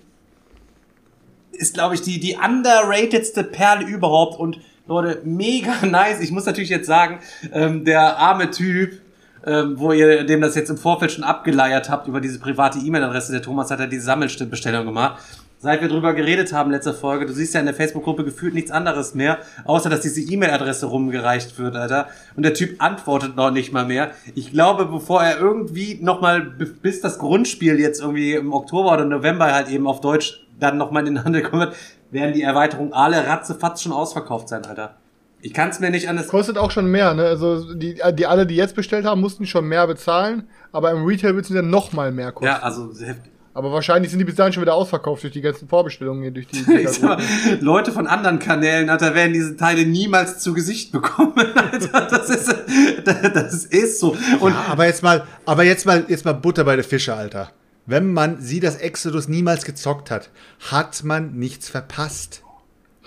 ist, 1.53 1.75
glaube 1.75 1.95
ich, 1.95 2.03
die, 2.03 2.21
die 2.21 2.37
underratedste 2.37 3.43
Perle 3.43 3.87
überhaupt 3.87 4.39
und 4.39 4.61
Leute, 4.87 5.23
mega 5.25 5.75
nice. 5.87 6.21
Ich 6.21 6.31
muss 6.31 6.45
natürlich 6.45 6.69
jetzt 6.69 6.87
sagen, 6.87 7.21
ähm, 7.53 7.85
der 7.85 8.19
arme 8.19 8.51
Typ, 8.51 9.01
ähm, 9.47 9.79
wo 9.79 9.93
ihr 9.93 10.25
dem 10.25 10.43
das 10.43 10.55
jetzt 10.57 10.69
im 10.69 10.77
Vorfeld 10.77 11.13
schon 11.13 11.25
abgeleiert 11.25 11.89
habt 11.89 12.07
über 12.07 12.21
diese 12.21 12.39
private 12.39 12.79
E-Mail-Adresse, 12.81 13.33
der 13.33 13.41
Thomas 13.41 13.71
hat 13.71 13.81
ja 13.81 13.87
diese 13.87 14.03
Sammelbestellung 14.03 14.85
gemacht. 14.85 15.23
Seit 15.61 15.83
wir 15.83 15.89
drüber 15.89 16.15
geredet 16.15 16.53
haben 16.53 16.71
letzte 16.71 16.95
Folge, 16.95 17.27
du 17.27 17.33
siehst 17.35 17.53
ja 17.55 17.61
in 17.61 17.67
der 17.67 17.75
Facebook-Gruppe 17.75 18.25
gefühlt 18.25 18.55
nichts 18.55 18.71
anderes 18.71 19.15
mehr, 19.15 19.39
außer 19.65 19.91
dass 19.91 20.01
diese 20.01 20.23
E-Mail-Adresse 20.23 20.87
rumgereicht 20.87 21.59
wird, 21.59 21.77
Alter. 21.77 22.09
Und 22.35 22.45
der 22.45 22.55
Typ 22.55 22.83
antwortet 22.83 23.37
noch 23.37 23.51
nicht 23.51 23.73
mal 23.73 23.85
mehr. 23.85 24.11
Ich 24.35 24.51
glaube, 24.51 24.87
bevor 24.87 25.23
er 25.23 25.39
irgendwie 25.39 25.99
nochmal, 26.01 26.41
bis 26.41 27.03
das 27.03 27.19
Grundspiel 27.19 27.79
jetzt 27.79 28.01
irgendwie 28.01 28.33
im 28.33 28.53
Oktober 28.55 28.95
oder 28.95 29.05
November 29.05 29.53
halt 29.53 29.69
eben 29.69 29.87
auf 29.87 30.01
Deutsch 30.01 30.47
dann 30.59 30.79
nochmal 30.79 31.07
in 31.07 31.15
den 31.15 31.25
Handel 31.25 31.43
kommt, 31.43 31.73
werden 32.11 32.33
die 32.33 32.43
Erweiterungen 32.43 32.93
alle 32.93 33.27
ratzefatz 33.27 33.83
schon 33.83 33.93
ausverkauft 33.93 34.49
sein, 34.49 34.65
Alter. 34.65 34.97
Ich 35.43 35.55
kann 35.55 35.71
es 35.71 35.81
mir 35.81 35.91
nicht 35.91 36.09
anders. 36.09 36.29
Kostet 36.29 36.59
auch 36.59 36.71
schon 36.71 36.91
mehr, 36.91 37.15
ne? 37.15 37.25
Also 37.25 37.75
die, 37.75 37.99
die 38.15 38.27
alle, 38.27 38.47
die 38.47 38.57
jetzt 38.57 38.75
bestellt 38.77 39.07
haben, 39.07 39.21
mussten 39.21 39.47
schon 39.47 39.67
mehr 39.67 39.87
bezahlen, 39.87 40.49
aber 40.73 40.91
im 40.91 41.05
Retail 41.05 41.35
wird 41.35 41.47
es 41.47 41.55
dann 41.55 41.71
noch 41.71 41.93
mal 41.93 42.13
mehr 42.13 42.33
kosten. 42.33 42.47
Ja, 42.47 42.59
also 42.63 42.91
heftig. 42.93 43.33
Aber 43.53 43.73
wahrscheinlich 43.73 44.11
sind 44.11 44.21
die 44.21 44.25
bis 44.25 44.37
dahin 44.37 44.53
schon 44.53 44.63
wieder 44.63 44.75
ausverkauft 44.75 45.25
durch 45.25 45.33
die 45.33 45.41
ganzen 45.41 45.67
Vorbestellungen 45.69 46.23
hier, 46.23 46.31
durch 46.31 46.47
die. 46.47 46.63
mal, 47.03 47.21
Leute 47.61 47.91
von 47.91 48.07
anderen 48.07 48.39
Kanälen, 48.39 48.89
Alter, 48.89 49.15
werden 49.15 49.33
diese 49.33 49.57
Teile 49.57 49.85
niemals 49.85 50.39
zu 50.39 50.55
Gesicht 50.55 50.93
bekommen. 50.93 51.35
Alter, 51.57 52.07
das 52.11 52.31
ist, 52.31 52.55
das 53.05 53.65
ist 53.65 53.99
so. 53.99 54.17
Und 54.39 54.53
ja, 54.53 54.67
aber 54.69 54.87
jetzt 54.87 55.03
mal, 55.03 55.27
aber 55.47 55.65
jetzt 55.65 55.85
mal, 55.85 56.05
jetzt 56.07 56.25
mal 56.25 56.35
Butter 56.35 56.65
bei 56.65 56.77
der 56.77 56.85
Fische, 56.85 57.15
Alter. 57.15 57.51
Wenn 57.87 58.13
man 58.13 58.41
sie 58.41 58.61
das 58.61 58.77
Exodus 58.77 59.27
niemals 59.27 59.65
gezockt 59.65 60.13
hat, 60.13 60.31
hat 60.71 61.03
man 61.03 61.33
nichts 61.33 61.69
verpasst. 61.69 62.45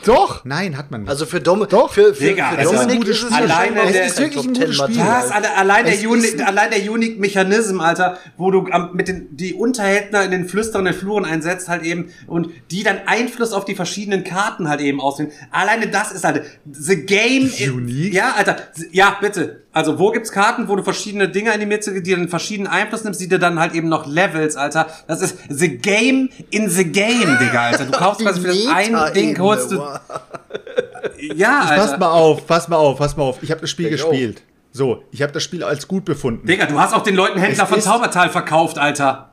Doch! 0.06 0.46
Nein, 0.46 0.78
hat 0.78 0.92
man 0.92 1.02
nicht. 1.02 1.10
Also 1.10 1.26
für, 1.26 1.40
Dom 1.40 1.66
Doch. 1.70 1.92
für, 1.92 2.14
für, 2.14 2.24
Digga, 2.24 2.52
für 2.52 2.64
Dominik 2.64 3.08
ist 3.08 3.24
es 3.24 3.32
alleine 3.32 3.84
es 3.84 3.92
der, 3.92 4.06
ist 4.06 4.20
wirklich 4.20 4.46
ein 4.46 4.54
gutes 4.54 4.76
Spiel. 4.76 4.98
Was, 5.00 5.32
allein, 5.32 5.86
der 5.86 6.10
Unique, 6.10 6.46
allein 6.46 6.70
der 6.72 6.92
Unique 6.92 7.20
Mechanism, 7.20 7.80
Alter, 7.80 8.18
wo 8.38 8.52
du 8.52 8.68
mit 8.94 9.08
den, 9.08 9.36
die 9.36 9.54
Unterhältner 9.54 10.24
in 10.24 10.32
den 10.32 10.48
flüsternden 10.48 10.94
Fluren 10.94 11.26
einsetzt 11.26 11.70
halt 11.70 11.84
eben 11.84 12.10
und 12.28 12.50
die 12.72 12.84
dann 12.84 13.00
Einfluss 13.06 13.54
auf 13.54 13.66
die 13.66 13.76
verschiedenen 13.76 14.24
Karten 14.24 14.70
halt 14.70 14.82
eben 14.82 15.00
auswählen. 15.00 15.32
Alleine 15.52 15.88
das 15.88 16.12
ist 16.12 16.24
halt, 16.24 16.44
the 16.72 17.06
game. 17.06 17.52
Unique? 17.74 18.14
Ja, 18.14 18.34
Alter, 18.34 18.58
ja, 18.92 19.18
bitte. 19.20 19.64
Also, 19.74 19.98
wo 19.98 20.12
gibt's 20.12 20.32
Karten, 20.32 20.68
wo 20.68 20.76
du 20.76 20.84
verschiedene 20.84 21.30
Dinge 21.30 21.52
in 21.52 21.60
die 21.60 21.66
Mitte, 21.66 22.00
die 22.00 22.12
dann 22.12 22.30
verschiedenen 22.30 22.68
Einfluss 22.68 23.04
nimmst, 23.04 23.20
die 23.20 23.28
dir 23.28 23.40
dann 23.40 23.60
halt 23.60 23.74
eben 23.74 23.90
noch 23.90 24.06
Levels, 24.06 24.56
Alter. 24.56 24.88
Das 25.08 25.22
ist 25.22 25.38
the 25.50 25.78
game 25.78 26.30
in 26.52 26.70
the 26.70 26.86
game, 26.86 27.38
Digga, 27.40 27.68
Alter. 27.68 27.86
Du 27.86 27.92
kaufst 27.92 28.22
quasi 28.22 28.40
für 28.42 28.50
das 28.50 28.68
ein 28.68 28.96
Ding, 29.16 29.38
holst 29.40 29.72
du. 29.72 29.82
ja, 31.36 31.60
Alter. 31.62 31.76
Pass 31.76 32.00
mal 32.00 32.10
auf, 32.12 32.48
pass 32.48 32.68
mal 32.68 32.78
auf, 32.78 32.98
pass 32.98 33.18
mal 33.18 33.24
auf. 33.24 33.44
Ich 33.44 33.52
habe 33.52 33.62
das 33.62 33.70
Spiel 33.70 33.88
ich 33.88 33.94
gespielt. 33.94 34.40
Auch. 34.40 34.54
So, 34.76 35.04
ich 35.12 35.22
habe 35.22 35.32
das 35.32 35.44
Spiel 35.44 35.64
als 35.64 35.88
gut 35.88 36.04
befunden. 36.06 36.48
Digga, 36.48 36.66
du 36.66 36.80
hast 36.80 36.94
auch 36.94 37.04
den 37.04 37.16
Leuten 37.16 37.40
Händler 37.40 37.64
es 37.64 37.70
von 37.70 37.82
Zaubertal 37.82 38.30
verkauft, 38.30 38.80
Alter. 38.80 39.33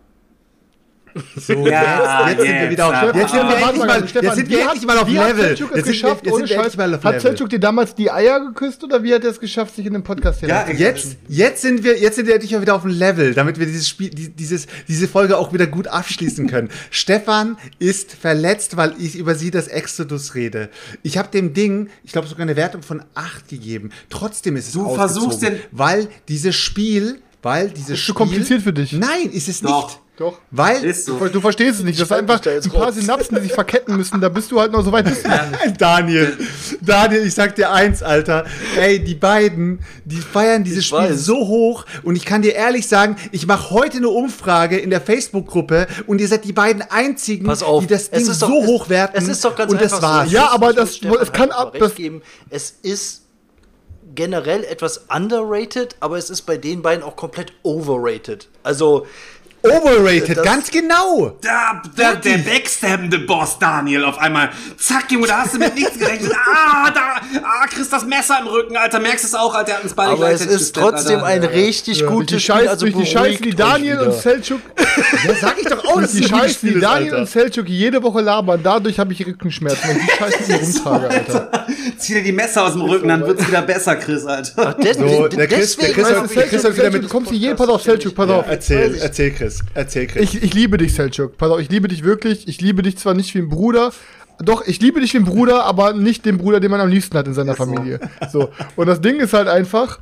So, 1.36 1.66
ja, 1.66 2.28
jetzt, 2.28 2.38
jetzt, 2.38 2.46
sind 2.46 2.60
wir 2.60 2.70
wieder 2.70 2.86
auf, 2.86 3.14
jetzt 3.14 3.34
endlich 3.34 3.84
mal, 3.84 4.00
jetzt 4.00 4.36
sind 4.36 4.48
wir 4.48 4.60
endlich 4.60 4.86
mal 4.86 4.98
auf 4.98 5.08
Level. 5.08 5.50
Jetzt 5.50 5.58
sind, 5.58 5.84
geschafft, 5.84 6.26
jetzt 6.26 6.34
wir 6.34 6.56
endlich 6.56 6.76
mal 6.76 6.94
auf 6.94 7.02
Level. 7.02 7.14
Hat 7.14 7.20
Selchuk 7.20 7.48
dir 7.48 7.60
damals 7.60 7.94
die 7.94 8.10
Eier 8.10 8.40
geküsst 8.40 8.84
oder 8.84 9.02
wie 9.02 9.14
hat 9.14 9.24
er 9.24 9.30
es 9.30 9.40
geschafft, 9.40 9.74
sich 9.74 9.86
in 9.86 9.92
dem 9.92 10.02
Podcast 10.02 10.42
Ja, 10.42 10.68
jetzt, 10.68 11.16
jetzt 11.28 11.62
sind 11.62 11.84
wir, 11.84 11.98
jetzt 11.98 12.16
sind 12.16 12.26
wir 12.26 12.34
endlich 12.34 12.52
mal 12.52 12.62
wieder 12.62 12.74
auf 12.74 12.82
dem 12.82 12.90
Level, 12.90 13.34
damit 13.34 13.58
wir 13.58 13.66
dieses 13.66 13.88
Spiel, 13.88 14.10
dieses, 14.10 14.66
diese 14.88 15.08
Folge 15.08 15.38
auch 15.38 15.52
wieder 15.52 15.66
gut 15.66 15.88
abschließen 15.88 16.46
können. 16.48 16.68
Stefan 16.90 17.56
ist 17.78 18.12
verletzt, 18.12 18.76
weil 18.76 18.94
ich 18.98 19.16
über 19.16 19.34
sie 19.34 19.50
das 19.50 19.68
Exodus 19.68 20.34
rede. 20.34 20.70
Ich 21.02 21.18
habe 21.18 21.28
dem 21.28 21.54
Ding, 21.54 21.88
ich 22.04 22.12
glaube 22.12 22.28
sogar 22.28 22.42
eine 22.42 22.56
Wertung 22.56 22.82
von 22.82 23.02
8 23.14 23.48
gegeben. 23.48 23.90
Trotzdem 24.08 24.56
ist 24.56 24.68
es 24.68 24.72
Du 24.72 24.94
versuchst 24.94 25.42
den, 25.42 25.58
weil 25.72 26.08
dieses 26.28 26.56
Spiel, 26.56 27.20
weil 27.42 27.70
dieses 27.70 27.90
ist 27.90 27.98
Spiel, 28.00 28.06
zu 28.06 28.14
kompliziert 28.14 28.62
für 28.62 28.72
dich. 28.72 28.92
Nein, 28.92 29.30
ist 29.32 29.48
es 29.48 29.60
Doch. 29.60 29.86
nicht. 29.88 30.00
Doch. 30.20 30.38
Weil 30.50 30.92
so. 30.92 31.18
du, 31.18 31.28
du, 31.30 31.40
verstehst 31.40 31.78
es 31.78 31.82
nicht. 31.82 31.98
Das 31.98 32.08
ist 32.08 32.12
einfach 32.12 32.40
da 32.40 32.50
ein 32.50 32.60
paar 32.60 32.88
raus. 32.88 32.94
Synapsen, 32.94 33.36
die 33.36 33.44
sich 33.44 33.54
verketten 33.54 33.96
müssen. 33.96 34.20
Da 34.20 34.28
bist 34.28 34.52
du 34.52 34.60
halt 34.60 34.70
noch 34.70 34.84
so 34.84 34.92
weit. 34.92 35.06
Daniel, 35.78 36.36
Daniel, 36.82 37.26
ich 37.26 37.32
sag 37.32 37.54
dir 37.56 37.72
eins, 37.72 38.02
Alter. 38.02 38.44
Ey, 38.78 39.02
die 39.02 39.14
beiden, 39.14 39.78
die 40.04 40.18
feiern 40.18 40.62
dieses 40.62 40.80
ich 40.80 40.86
Spiel 40.88 40.98
weiß. 40.98 41.24
so 41.24 41.48
hoch. 41.48 41.86
Und 42.02 42.16
ich 42.16 42.26
kann 42.26 42.42
dir 42.42 42.54
ehrlich 42.54 42.86
sagen, 42.86 43.16
ich 43.32 43.46
mache 43.46 43.70
heute 43.70 43.96
eine 43.96 44.10
Umfrage 44.10 44.76
in 44.76 44.90
der 44.90 45.00
Facebook-Gruppe 45.00 45.86
und 46.06 46.20
ihr 46.20 46.28
seid 46.28 46.44
die 46.44 46.52
beiden 46.52 46.82
einzigen, 46.82 47.48
auf, 47.48 47.80
die 47.80 47.86
das 47.86 48.10
Ding 48.10 48.22
so 48.26 48.46
hoch 48.46 48.90
werten. 48.90 49.16
Es 49.16 49.26
ist 49.26 49.42
doch 49.42 49.56
ganz 49.56 49.72
und 49.72 49.80
das 49.80 50.02
war's. 50.02 50.28
So. 50.28 50.34
Ja, 50.36 50.50
aber 50.50 50.74
das, 50.74 51.00
es 51.00 51.32
kann 51.32 51.50
ab. 51.50 51.74
Das 51.78 51.94
geben. 51.94 52.20
Es 52.50 52.74
ist 52.82 53.19
generell 54.14 54.64
etwas 54.64 55.06
underrated, 55.08 55.96
aber 56.00 56.18
es 56.18 56.30
ist 56.30 56.42
bei 56.42 56.56
den 56.56 56.82
beiden 56.82 57.02
auch 57.02 57.16
komplett 57.16 57.52
overrated. 57.62 58.48
Also 58.62 59.06
Overrated, 59.62 60.38
das 60.38 60.44
ganz 60.44 60.70
genau. 60.70 61.36
Da, 61.42 61.82
da, 61.94 62.14
der 62.14 62.38
backstabbende 62.38 63.18
Boss 63.18 63.58
Daniel 63.58 64.04
auf 64.04 64.18
einmal. 64.18 64.48
Zack, 64.78 65.12
Junge, 65.12 65.26
da 65.26 65.42
hast 65.42 65.54
du 65.54 65.58
mit 65.58 65.74
nichts 65.74 65.98
gerechnet. 65.98 66.32
Ah, 66.52 66.90
da, 66.90 67.20
ah, 67.42 67.66
kriegst 67.66 67.92
das 67.92 68.04
Messer 68.04 68.38
im 68.40 68.46
Rücken, 68.46 68.76
Alter. 68.76 68.98
Merkst 68.98 69.24
es 69.24 69.34
auch, 69.34 69.54
Alter. 69.54 69.74
Hat 69.74 69.84
uns 69.84 69.94
beide 69.94 70.12
Aber 70.12 70.30
es 70.30 70.44
ist 70.44 70.74
trotzdem 70.74 71.22
ein 71.22 71.44
richtig 71.44 72.00
ja. 72.00 72.06
gutes 72.08 72.42
Spiel. 72.42 72.68
Also 72.68 72.86
durch 72.86 72.96
die 72.96 73.06
Scheiße, 73.06 73.42
die 73.42 73.54
Daniel 73.54 74.00
und 74.00 74.14
Selchuk. 74.14 74.60
ja, 75.24 75.34
sag 75.34 75.60
ich 75.60 75.66
doch 75.66 75.84
auch, 75.84 76.00
dass 76.00 76.12
die 76.12 76.24
Scheiße, 76.24 76.66
die 76.66 76.80
Daniel 76.80 77.14
und 77.14 77.28
Selchuk 77.28 77.68
jede 77.68 78.02
Woche 78.02 78.20
labern. 78.20 78.60
Dadurch 78.62 78.98
habe 78.98 79.12
ich 79.12 79.26
Rückenschmerzen, 79.26 79.90
und 79.90 80.00
die 80.00 80.10
Scheiße 80.18 80.54
rumtrage, 80.54 81.10
Alter. 81.10 81.66
Zieh 81.98 82.14
dir 82.14 82.22
die 82.22 82.32
Messer 82.32 82.64
aus 82.64 82.72
dem 82.72 82.82
Rücken, 82.82 83.08
dann 83.08 83.26
wird's 83.26 83.46
wieder 83.46 83.62
besser, 83.62 83.96
Chris, 83.96 84.24
Alter. 84.24 84.52
Ach, 84.56 84.74
so, 84.94 85.28
der 85.28 85.46
Chris, 85.46 85.76
der 85.76 85.92
Chris, 85.92 86.08
der 86.34 86.46
Chris 86.46 86.64
hat 86.64 86.76
wieder 86.76 86.90
mit. 86.90 87.04
Du 87.04 87.08
kommst 87.08 87.30
hier 87.30 87.38
jeden 87.38 87.56
Pass 87.56 87.68
auf 87.68 87.82
Selchuk, 87.82 88.14
pass 88.14 88.30
auf. 88.30 88.44
Erzähl, 88.48 88.96
erzähl, 89.00 89.32
Chris. 89.32 89.49
Chris. 89.49 89.49
Erzähl, 89.74 90.06
Chris. 90.06 90.22
Ich, 90.22 90.42
ich 90.42 90.54
liebe 90.54 90.76
dich, 90.76 90.94
Selchuk. 90.94 91.36
Pass 91.36 91.50
auf, 91.50 91.60
ich 91.60 91.70
liebe 91.70 91.88
dich 91.88 92.04
wirklich. 92.04 92.48
Ich 92.48 92.60
liebe 92.60 92.82
dich 92.82 92.96
zwar 92.98 93.14
nicht 93.14 93.34
wie 93.34 93.40
ein 93.40 93.48
Bruder, 93.48 93.92
doch, 94.42 94.66
ich 94.66 94.80
liebe 94.80 95.00
dich 95.00 95.12
wie 95.12 95.18
ein 95.18 95.24
Bruder, 95.24 95.64
aber 95.64 95.92
nicht 95.92 96.24
den 96.24 96.38
Bruder, 96.38 96.60
den 96.60 96.70
man 96.70 96.80
am 96.80 96.88
liebsten 96.88 97.16
hat 97.18 97.26
in 97.26 97.34
seiner 97.34 97.54
Familie. 97.54 98.00
So. 98.32 98.50
Und 98.76 98.86
das 98.86 99.00
Ding 99.00 99.20
ist 99.20 99.34
halt 99.34 99.48
einfach, 99.48 99.98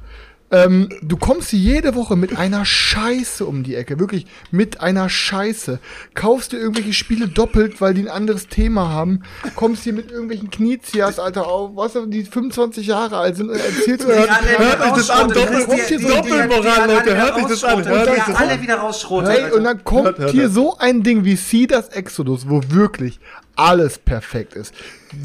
ähm, 0.50 0.88
du 1.02 1.16
kommst 1.16 1.52
jede 1.52 1.94
Woche 1.94 2.16
mit 2.16 2.36
einer 2.38 2.64
Scheiße 2.64 3.44
um 3.44 3.62
die 3.62 3.74
Ecke. 3.74 3.98
Wirklich 4.00 4.26
mit 4.50 4.80
einer 4.80 5.08
Scheiße. 5.08 5.78
Kaufst 6.14 6.52
dir 6.52 6.58
irgendwelche 6.58 6.94
Spiele 6.94 7.28
doppelt, 7.28 7.80
weil 7.80 7.94
die 7.94 8.02
ein 8.02 8.08
anderes 8.08 8.48
Thema 8.48 8.88
haben. 8.88 9.22
Kommst 9.56 9.84
hier 9.84 9.92
mit 9.92 10.10
irgendwelchen 10.10 10.50
Kniezias, 10.50 11.18
Alter, 11.18 11.46
auf, 11.46 11.72
was, 11.74 11.92
die 12.06 12.24
25 12.24 12.86
Jahre 12.86 13.18
alt 13.18 13.36
sind 13.36 13.50
und 13.50 13.56
erzählst 13.56 14.06
mir, 14.06 14.14
hört, 14.14 14.58
hört 14.58 14.80
euch 14.80 14.92
das 14.92 15.10
an, 15.10 15.28
Doppelmoral, 15.28 16.88
Leute, 16.88 17.16
hört 17.16 17.36
euch 17.36 17.46
das 17.46 17.64
an, 17.64 17.84
hört 17.84 18.08
euch 18.08 18.16
das 18.16 18.28
an. 18.28 18.34
alle 18.36 18.62
wieder 18.62 18.76
rausschroten. 18.76 19.30
Hey, 19.30 19.52
und 19.52 19.64
dann 19.64 19.84
kommt 19.84 20.04
hört, 20.04 20.18
hört, 20.18 20.30
hier 20.32 20.48
so 20.48 20.78
ein 20.78 21.02
Ding 21.02 21.24
wie 21.24 21.36
See 21.36 21.66
das 21.66 21.88
Exodus, 21.88 22.48
wo 22.48 22.62
wirklich 22.68 23.20
alles 23.58 23.98
perfekt 23.98 24.54
ist. 24.54 24.72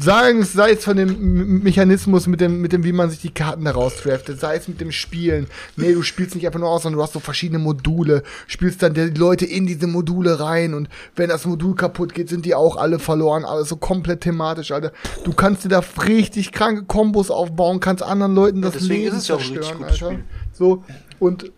Sagen 0.00 0.40
es, 0.40 0.54
sei 0.54 0.72
es 0.72 0.84
von 0.84 0.96
dem 0.96 1.62
Mechanismus, 1.62 2.26
mit 2.26 2.40
dem, 2.40 2.60
mit 2.60 2.72
dem, 2.72 2.82
wie 2.82 2.92
man 2.92 3.10
sich 3.10 3.20
die 3.20 3.32
Karten 3.32 3.64
daraus 3.64 3.96
draftet, 3.96 4.40
sei 4.40 4.56
es 4.56 4.66
mit 4.66 4.80
dem 4.80 4.90
Spielen. 4.90 5.46
Nee, 5.76 5.92
du 5.92 6.02
spielst 6.02 6.34
nicht 6.34 6.44
einfach 6.44 6.58
nur 6.58 6.68
aus, 6.68 6.82
sondern 6.82 6.98
du 6.98 7.02
hast 7.04 7.12
so 7.12 7.20
verschiedene 7.20 7.60
Module, 7.60 8.24
spielst 8.48 8.82
dann 8.82 8.94
die 8.94 9.02
Leute 9.02 9.44
in 9.44 9.66
diese 9.66 9.86
Module 9.86 10.40
rein 10.40 10.74
und 10.74 10.88
wenn 11.14 11.28
das 11.28 11.46
Modul 11.46 11.76
kaputt 11.76 12.12
geht, 12.12 12.28
sind 12.28 12.44
die 12.44 12.56
auch 12.56 12.76
alle 12.76 12.98
verloren, 12.98 13.44
alles 13.44 13.68
so 13.68 13.76
komplett 13.76 14.22
thematisch, 14.22 14.72
Alter. 14.72 14.92
Du 15.22 15.32
kannst 15.32 15.64
dir 15.64 15.68
da 15.68 15.84
richtig 16.04 16.50
kranke 16.50 16.84
Kombos 16.84 17.30
aufbauen, 17.30 17.78
kannst 17.78 18.02
anderen 18.02 18.34
Leuten 18.34 18.62
das 18.62 18.80
ja, 18.80 18.88
Leben 18.88 19.20
zerstören, 19.20 19.84
Alter. 19.84 19.94
Spiel. 19.94 20.24
So, 20.52 20.82
und 21.20 21.52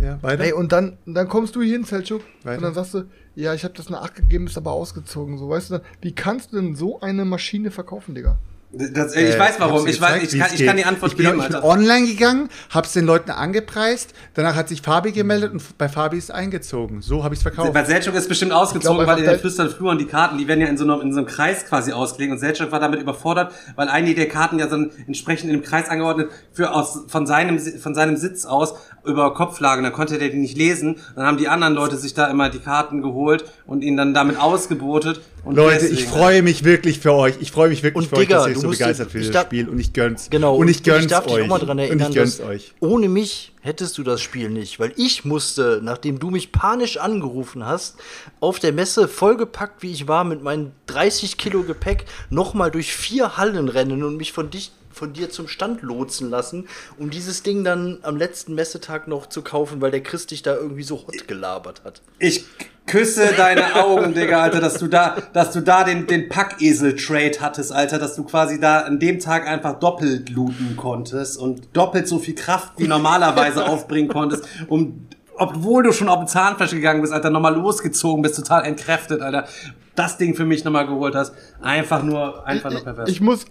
ja, 0.00 0.22
weiter. 0.22 0.44
Ey, 0.44 0.52
und 0.52 0.72
dann, 0.72 0.96
dann 1.04 1.28
kommst 1.28 1.54
du 1.54 1.60
hier 1.60 1.72
hin, 1.72 1.84
Selchuk, 1.84 2.22
und 2.44 2.62
dann 2.62 2.72
sagst 2.72 2.94
du, 2.94 3.04
ja, 3.34 3.54
ich 3.54 3.64
habe 3.64 3.74
das 3.74 3.86
eine 3.88 4.00
8 4.00 4.14
gegeben, 4.14 4.46
ist 4.46 4.58
aber 4.58 4.72
ausgezogen. 4.72 5.38
So, 5.38 5.48
weißt 5.48 5.70
du, 5.70 5.82
wie 6.00 6.14
kannst 6.14 6.52
du 6.52 6.56
denn 6.56 6.76
so 6.76 7.00
eine 7.00 7.24
Maschine 7.24 7.70
verkaufen, 7.70 8.14
Digga? 8.14 8.38
Das, 8.74 9.14
ich 9.14 9.34
äh, 9.34 9.38
weiß 9.38 9.56
warum. 9.58 9.86
Ich, 9.86 10.00
weiß, 10.00 10.32
ich, 10.32 10.40
kann, 10.40 10.50
ich 10.54 10.64
kann 10.64 10.76
die 10.78 10.84
Antwort 10.86 11.12
ich 11.12 11.18
bin, 11.18 11.26
geben. 11.26 11.40
Ich 11.40 11.48
bin 11.48 11.56
online 11.56 12.06
gegangen, 12.06 12.48
hab's 12.70 12.94
den 12.94 13.04
Leuten 13.04 13.30
angepreist. 13.30 14.14
Danach 14.32 14.56
hat 14.56 14.68
sich 14.68 14.80
Fabi 14.80 15.12
gemeldet 15.12 15.52
und 15.52 15.76
bei 15.76 15.90
Fabi 15.90 16.16
ist 16.16 16.30
eingezogen. 16.30 17.02
So 17.02 17.22
habe 17.22 17.34
ich's 17.34 17.42
verkauft. 17.42 17.74
Bei 17.74 17.84
Selchuk 17.84 18.14
ist 18.14 18.28
bestimmt 18.28 18.52
ausgezogen, 18.52 19.04
glaub, 19.04 19.08
weil 19.08 19.22
in 19.22 19.28
den 19.28 19.38
flüsternden 19.38 19.76
Fluren 19.76 19.98
die 19.98 20.06
Karten, 20.06 20.38
die 20.38 20.48
werden 20.48 20.62
ja 20.62 20.68
in 20.68 20.78
so, 20.78 20.84
einem, 20.84 21.02
in 21.02 21.12
so 21.12 21.18
einem 21.18 21.26
Kreis 21.26 21.66
quasi 21.66 21.92
ausgelegt. 21.92 22.32
Und 22.32 22.38
Selchuk 22.38 22.72
war 22.72 22.80
damit 22.80 23.00
überfordert, 23.00 23.52
weil 23.76 23.88
einige 23.88 24.14
der 24.14 24.28
Karten 24.28 24.58
ja 24.58 24.68
so 24.68 24.76
entsprechend 25.06 25.50
in 25.50 25.60
dem 25.60 25.62
Kreis 25.62 25.90
angeordnet 25.90 26.30
für 26.52 26.72
aus, 26.72 27.00
von 27.08 27.26
seinem, 27.26 27.58
von 27.58 27.94
seinem 27.94 28.16
Sitz 28.16 28.46
aus 28.46 28.74
über 29.04 29.34
Kopf 29.34 29.60
lagen. 29.60 29.82
Dann 29.82 29.92
konnte 29.92 30.16
der 30.16 30.30
die 30.30 30.38
nicht 30.38 30.56
lesen. 30.56 30.96
Dann 31.14 31.26
haben 31.26 31.36
die 31.36 31.48
anderen 31.48 31.74
Leute 31.74 31.96
sich 31.96 32.14
da 32.14 32.28
immer 32.28 32.48
die 32.48 32.60
Karten 32.60 33.02
geholt 33.02 33.44
und 33.66 33.82
ihn 33.82 33.98
dann 33.98 34.14
damit 34.14 34.40
ausgebotet. 34.40 35.20
Und 35.44 35.56
Leute, 35.56 35.86
ich 35.86 36.04
freue 36.04 36.42
mich 36.42 36.62
wirklich 36.64 37.00
für 37.00 37.12
euch. 37.12 37.34
Ich 37.40 37.50
freue 37.50 37.68
mich 37.68 37.82
wirklich 37.82 38.04
und 38.04 38.08
für 38.08 38.20
Digga, 38.22 38.42
euch, 38.44 38.54
dass 38.54 38.56
ihr 38.56 38.60
so 38.60 38.70
begeistert 38.70 39.10
für 39.10 39.20
das 39.20 39.42
Spiel 39.42 39.68
und 39.68 39.78
ich 39.78 39.92
gönn's. 39.92 40.28
Genau. 40.30 40.56
Und 40.56 40.68
ich 40.68 40.82
gönn's 40.82 40.98
und 40.98 41.04
ich 41.04 41.10
darf 41.10 41.26
euch. 41.26 41.34
Dich 41.34 41.44
auch 41.44 41.48
mal 41.48 41.58
dran 41.58 41.78
erinnern, 41.78 42.06
und 42.06 42.10
ich 42.10 42.16
gönn's 42.16 42.40
euch. 42.40 42.74
Ohne 42.80 43.08
mich 43.08 43.52
hättest 43.60 43.98
du 43.98 44.04
das 44.04 44.20
Spiel 44.20 44.50
nicht, 44.50 44.78
weil 44.78 44.92
ich 44.96 45.24
musste, 45.24 45.80
nachdem 45.82 46.18
du 46.18 46.30
mich 46.30 46.52
panisch 46.52 46.96
angerufen 46.98 47.66
hast, 47.66 47.96
auf 48.40 48.60
der 48.60 48.72
Messe 48.72 49.08
vollgepackt, 49.08 49.82
wie 49.82 49.92
ich 49.92 50.06
war, 50.06 50.24
mit 50.24 50.42
meinen 50.42 50.72
30 50.86 51.38
Kilo 51.38 51.62
Gepäck, 51.62 52.04
nochmal 52.30 52.70
durch 52.70 52.94
vier 52.94 53.36
Hallen 53.36 53.68
rennen 53.68 54.04
und 54.04 54.16
mich 54.16 54.32
von 54.32 54.50
dich 54.50 54.72
von 54.92 55.12
dir 55.14 55.30
zum 55.30 55.48
Stand 55.48 55.82
lotsen 55.82 56.30
lassen, 56.30 56.68
um 56.98 57.10
dieses 57.10 57.42
Ding 57.42 57.64
dann 57.64 57.98
am 58.02 58.16
letzten 58.16 58.54
Messetag 58.54 59.08
noch 59.08 59.26
zu 59.26 59.42
kaufen, 59.42 59.80
weil 59.80 59.90
der 59.90 60.02
Christ 60.02 60.30
dich 60.30 60.42
da 60.42 60.54
irgendwie 60.54 60.82
so 60.82 61.06
hot 61.06 61.26
gelabert 61.26 61.82
hat. 61.82 62.02
Ich 62.18 62.44
Küsse 62.86 63.32
deine 63.36 63.76
Augen, 63.76 64.12
Digga, 64.12 64.42
Alter, 64.42 64.60
dass 64.60 64.78
du 64.78 64.88
da, 64.88 65.16
dass 65.32 65.52
du 65.52 65.60
da 65.60 65.84
den, 65.84 66.06
den 66.06 66.28
Packesel-Trade 66.28 67.38
hattest, 67.40 67.72
Alter, 67.72 67.98
dass 67.98 68.16
du 68.16 68.24
quasi 68.24 68.60
da 68.60 68.80
an 68.80 68.98
dem 68.98 69.18
Tag 69.18 69.46
einfach 69.46 69.78
doppelt 69.78 70.30
looten 70.30 70.76
konntest 70.76 71.38
und 71.38 71.74
doppelt 71.74 72.08
so 72.08 72.18
viel 72.18 72.34
Kraft 72.34 72.72
wie 72.78 72.88
normalerweise 72.88 73.66
aufbringen 73.68 74.08
konntest, 74.08 74.44
um, 74.68 75.06
obwohl 75.36 75.84
du 75.84 75.92
schon 75.92 76.08
auf 76.08 76.18
den 76.18 76.28
Zahnfleisch 76.28 76.72
gegangen 76.72 77.00
bist, 77.00 77.12
Alter, 77.12 77.30
nochmal 77.30 77.54
losgezogen 77.54 78.22
bist, 78.22 78.36
total 78.36 78.64
entkräftet, 78.64 79.22
Alter, 79.22 79.46
das 79.94 80.18
Ding 80.18 80.34
für 80.34 80.44
mich 80.44 80.64
nochmal 80.64 80.86
geholt 80.86 81.14
hast. 81.14 81.34
Einfach 81.60 82.02
nur, 82.02 82.46
einfach 82.46 82.70
nur 82.70 82.82
perfekt. 82.82 83.08
Ich 83.08 83.20
muss, 83.20 83.44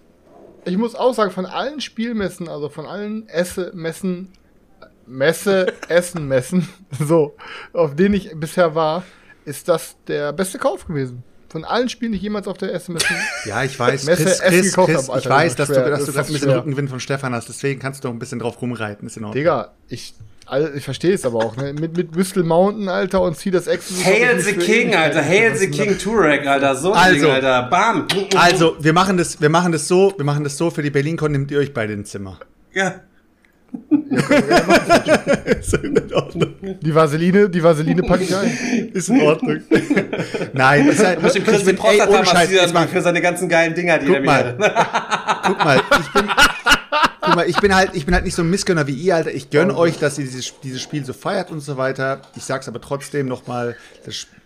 ich 0.66 0.78
muss 0.78 0.96
auch 0.96 1.14
sagen, 1.14 1.32
von 1.32 1.46
allen 1.46 1.82
Spielmessen, 1.82 2.48
also 2.48 2.70
von 2.70 2.86
allen 2.86 3.28
Esse-Messen, 3.28 4.34
Messe, 5.08 5.74
Essen, 5.88 6.28
Messen, 6.28 6.68
so, 7.00 7.36
auf 7.74 7.96
denen 7.96 8.16
ich 8.16 8.32
bisher 8.36 8.76
war, 8.76 9.04
ist 9.46 9.68
das 9.68 9.96
der 10.08 10.34
beste 10.34 10.58
Kauf 10.58 10.86
gewesen. 10.88 11.24
Von 11.50 11.66
allen 11.66 11.90
Spielen, 11.90 12.14
die 12.14 12.18
ich 12.18 12.24
jemals 12.24 12.48
auf 12.48 12.58
der 12.58 12.74
SMS 12.74 13.04
Ja, 13.46 13.62
ich 13.64 13.78
weiß, 13.78 14.06
Messe 14.06 14.24
Chris, 14.24 14.40
Chris, 14.40 14.74
Chris 14.74 15.10
habe, 15.10 15.20
ich 15.20 15.30
weiß, 15.30 15.56
dass 15.58 15.68
schwer. 15.68 15.84
du, 15.84 15.90
dass 15.90 16.06
du 16.06 16.14
gerade 16.14 16.28
ein 16.30 16.34
bisschen 16.34 16.50
Rückenwind 16.50 16.90
von 16.90 17.02
Stefan 17.02 17.34
hast, 17.34 17.50
deswegen 17.50 17.80
kannst 17.82 18.04
du 18.04 18.08
auch 18.08 18.14
ein 18.14 18.20
bisschen 18.20 18.40
drauf 18.40 18.62
rumreiten, 18.62 19.06
ist 19.06 19.18
in 19.18 19.26
Ordnung. 19.26 19.38
Digga, 19.38 19.74
ich, 19.90 20.14
ich 20.76 20.84
verstehe 20.86 21.14
es 21.14 21.26
aber 21.26 21.40
auch, 21.40 21.58
ne? 21.58 21.74
Mit, 21.74 21.98
mit 21.98 22.16
Whistle 22.16 22.44
Mountain, 22.44 22.88
Alter, 22.88 23.22
und 23.22 23.36
zieh 23.36 23.52
das 23.52 23.68
Exodus. 23.68 24.06
Hail 24.06 24.40
the 24.40 24.54
King, 24.54 24.96
Alter, 24.96 25.22
Hail 25.22 25.54
the 25.58 25.70
King 25.70 25.98
Turek, 25.98 26.48
Alter, 26.48 26.74
so 26.78 26.94
ein 26.94 27.00
also, 27.00 27.26
Ding, 27.26 27.32
Alter, 27.34 27.64
bam. 27.64 28.08
Also, 28.38 28.78
wir 28.80 28.94
machen 28.94 29.18
das, 29.18 29.42
wir 29.42 29.50
machen 29.50 29.74
das 29.74 29.90
so, 29.90 30.14
wir 30.16 30.26
machen 30.26 30.46
das 30.46 30.58
so, 30.58 30.70
für 30.70 30.84
die 30.84 30.90
BerlinCon 30.90 31.34
nehmt 31.34 31.52
ihr 31.52 31.60
euch 31.60 31.74
beide 31.74 31.92
ins 31.92 32.12
Zimmer. 32.12 32.40
Ja. 32.72 33.02
die 36.82 36.94
Vaseline, 36.94 37.50
die 37.50 37.64
Vaseline 37.64 38.04
packe 38.04 38.24
ich 38.24 38.36
ein. 38.36 38.90
Ist 38.94 39.10
in 39.10 39.22
Ordnung. 39.22 39.62
Nein, 40.54 40.88
ist 40.90 41.04
halt, 41.04 41.22
muss 41.22 41.34
dem 41.34 41.44
Chris 41.44 41.64
den 41.64 41.76
Prostata 41.78 42.22
massieren 42.34 42.88
für 42.90 43.02
seine 43.02 43.22
ganzen 43.22 43.48
geilen 43.48 43.74
Dinger, 43.74 43.98
die 44.00 44.08
guck 44.08 44.16
er 44.16 44.22
mal, 44.24 44.58
Guck 45.46 45.58
mal, 45.64 45.82
ich 46.00 46.12
bin, 46.14 46.30
guck 47.22 47.36
mal, 47.36 47.50
ich 47.50 47.58
bin 47.58 47.76
halt, 47.76 47.92
ich 47.94 48.06
bin 48.06 48.14
halt 48.14 48.26
nicht 48.26 48.36
so 48.36 48.42
ein 48.42 48.50
Missgönner 48.50 48.88
wie 48.88 48.94
ihr, 48.94 49.16
Alter. 49.16 49.32
Ich 49.32 49.50
gönne 49.50 49.78
euch, 49.78 49.98
dass 50.00 50.18
ihr 50.18 50.26
dieses, 50.26 50.54
dieses 50.62 50.82
Spiel 50.82 51.06
so 51.06 51.14
feiert 51.14 51.50
und 51.52 51.62
so 51.62 51.78
weiter. 51.78 52.22
Ich 52.36 52.44
sag's 52.44 52.68
aber 52.68 52.82
trotzdem 52.82 53.28
nochmal, 53.28 53.78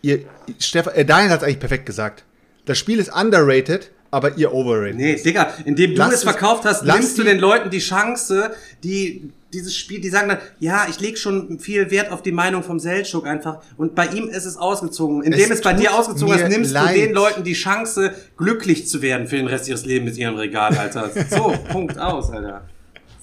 ihr, 0.01 0.19
Stefan, 0.59 0.93
äh, 0.93 1.03
Daniel 1.05 1.31
hat's 1.31 1.43
eigentlich 1.43 1.59
perfekt 1.59 1.85
gesagt. 1.85 2.23
Das 2.65 2.77
Spiel 2.77 2.99
ist 2.99 3.11
underrated, 3.13 3.91
aber 4.15 4.37
ihr 4.37 4.53
overrated. 4.53 4.95
Nee, 4.95 5.15
Digga, 5.21 5.53
indem 5.65 5.91
du 5.91 5.97
lass 5.97 6.13
es 6.13 6.23
verkauft 6.23 6.63
hast, 6.63 6.85
nimmst 6.85 7.17
du 7.17 7.23
den 7.23 7.37
Leuten 7.37 7.69
die 7.69 7.79
Chance, 7.79 8.55
die 8.81 9.29
dieses 9.51 9.75
Spiel, 9.75 9.99
die 9.99 10.09
sagen 10.09 10.29
dann, 10.29 10.37
ja, 10.59 10.87
ich 10.89 11.01
leg 11.01 11.17
schon 11.17 11.59
viel 11.59 11.91
Wert 11.91 12.11
auf 12.13 12.21
die 12.21 12.31
Meinung 12.31 12.63
vom 12.63 12.79
Seltschuk 12.79 13.27
einfach 13.27 13.61
und 13.75 13.93
bei 13.93 14.07
ihm 14.07 14.29
ist 14.29 14.45
es 14.45 14.55
ausgezogen. 14.55 15.21
Indem 15.21 15.51
es, 15.51 15.57
es 15.57 15.61
bei 15.61 15.73
dir 15.73 15.93
ausgezogen 15.93 16.33
ist, 16.33 16.47
nimmst 16.49 16.71
leid. 16.71 16.95
du 16.95 16.99
den 17.01 17.13
Leuten 17.13 17.43
die 17.43 17.53
Chance, 17.53 18.13
glücklich 18.37 18.87
zu 18.87 19.01
werden 19.01 19.27
für 19.27 19.35
den 19.35 19.47
Rest 19.47 19.67
ihres 19.67 19.85
Lebens 19.85 20.11
mit 20.11 20.17
ihrem 20.17 20.35
Regal, 20.35 20.77
Alter. 20.77 21.11
So, 21.29 21.53
Punkt 21.69 21.99
aus, 21.99 22.31
Alter. 22.31 22.63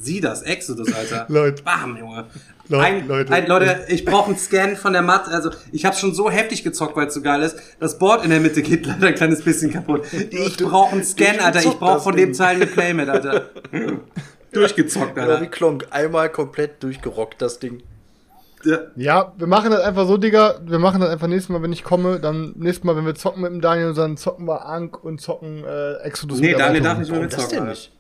Sieh 0.03 0.21
das, 0.21 0.43
Exodus, 0.43 0.93
Alter. 0.93 1.27
Leute. 1.29 1.63
Bam, 1.63 1.97
Junge. 1.97 2.27
Ein, 2.73 3.07
Leute. 3.07 3.33
Ein, 3.33 3.47
Leute, 3.47 3.85
ich 3.89 4.05
brauche 4.05 4.31
einen 4.31 4.39
Scan 4.39 4.75
von 4.75 4.93
der 4.93 5.03
Matte. 5.03 5.31
Also 5.31 5.51
ich 5.71 5.85
habe 5.85 5.95
schon 5.95 6.13
so 6.13 6.29
heftig 6.29 6.65
gezockt, 6.65 6.97
weil 6.97 7.07
es 7.07 7.15
so 7.15 7.23
geil 7.23 7.43
ist. 7.43 7.57
Das 7.79 7.99
Board 7.99 8.25
in 8.25 8.31
der 8.31 8.41
Mitte 8.41 8.63
geht 8.63 8.85
leider 8.87 9.09
ein 9.09 9.15
kleines 9.15 9.43
bisschen 9.43 9.73
kaputt. 9.73 10.03
Ich 10.31 10.57
brauche 10.57 10.93
einen 10.93 11.05
Scan, 11.05 11.39
Alter. 11.41 11.61
Ich 11.61 11.79
brauche 11.79 12.01
von 12.01 12.17
dem 12.17 12.33
Teil 12.33 12.57
eine 12.57 12.67
Playmat, 12.67 13.09
Alter. 13.09 13.51
Durchgezockt, 14.53 15.19
Alter. 15.19 15.41
wie 15.41 15.47
Klonk. 15.47 15.87
Einmal 15.91 16.31
komplett 16.31 16.83
durchgerockt, 16.83 17.41
das 17.41 17.59
Ding. 17.59 17.83
Ja. 18.65 18.79
ja, 18.97 19.33
wir 19.37 19.47
machen 19.47 19.71
das 19.71 19.81
einfach 19.81 20.07
so, 20.07 20.17
Digga. 20.17 20.61
Wir 20.65 20.79
machen 20.79 21.01
das 21.01 21.11
einfach 21.11 21.27
nächstes 21.27 21.49
Mal, 21.49 21.63
wenn 21.63 21.73
ich 21.73 21.85
komme. 21.85 22.21
Dann 22.21 22.55
nächstes 22.57 22.85
Mal, 22.85 22.97
wenn 22.97 23.07
wir 23.07 23.15
zocken 23.15 23.43
mit 23.43 23.53
dem 23.53 23.61
Daniel, 23.61 23.93
dann 23.95 24.17
zocken 24.17 24.47
wir 24.47 24.67
Ank 24.67 25.03
und 25.03 25.21
zocken 25.21 25.65
äh, 25.65 25.95
Exodus. 26.03 26.41
Nee, 26.41 26.55
Daniel 26.55 26.83
darf 26.83 26.99
nicht 26.99 27.11
mehr 27.11 27.21
mitzocken. 27.21 27.45
Das 27.45 27.49
denn 27.51 27.69
nicht? 27.69 27.93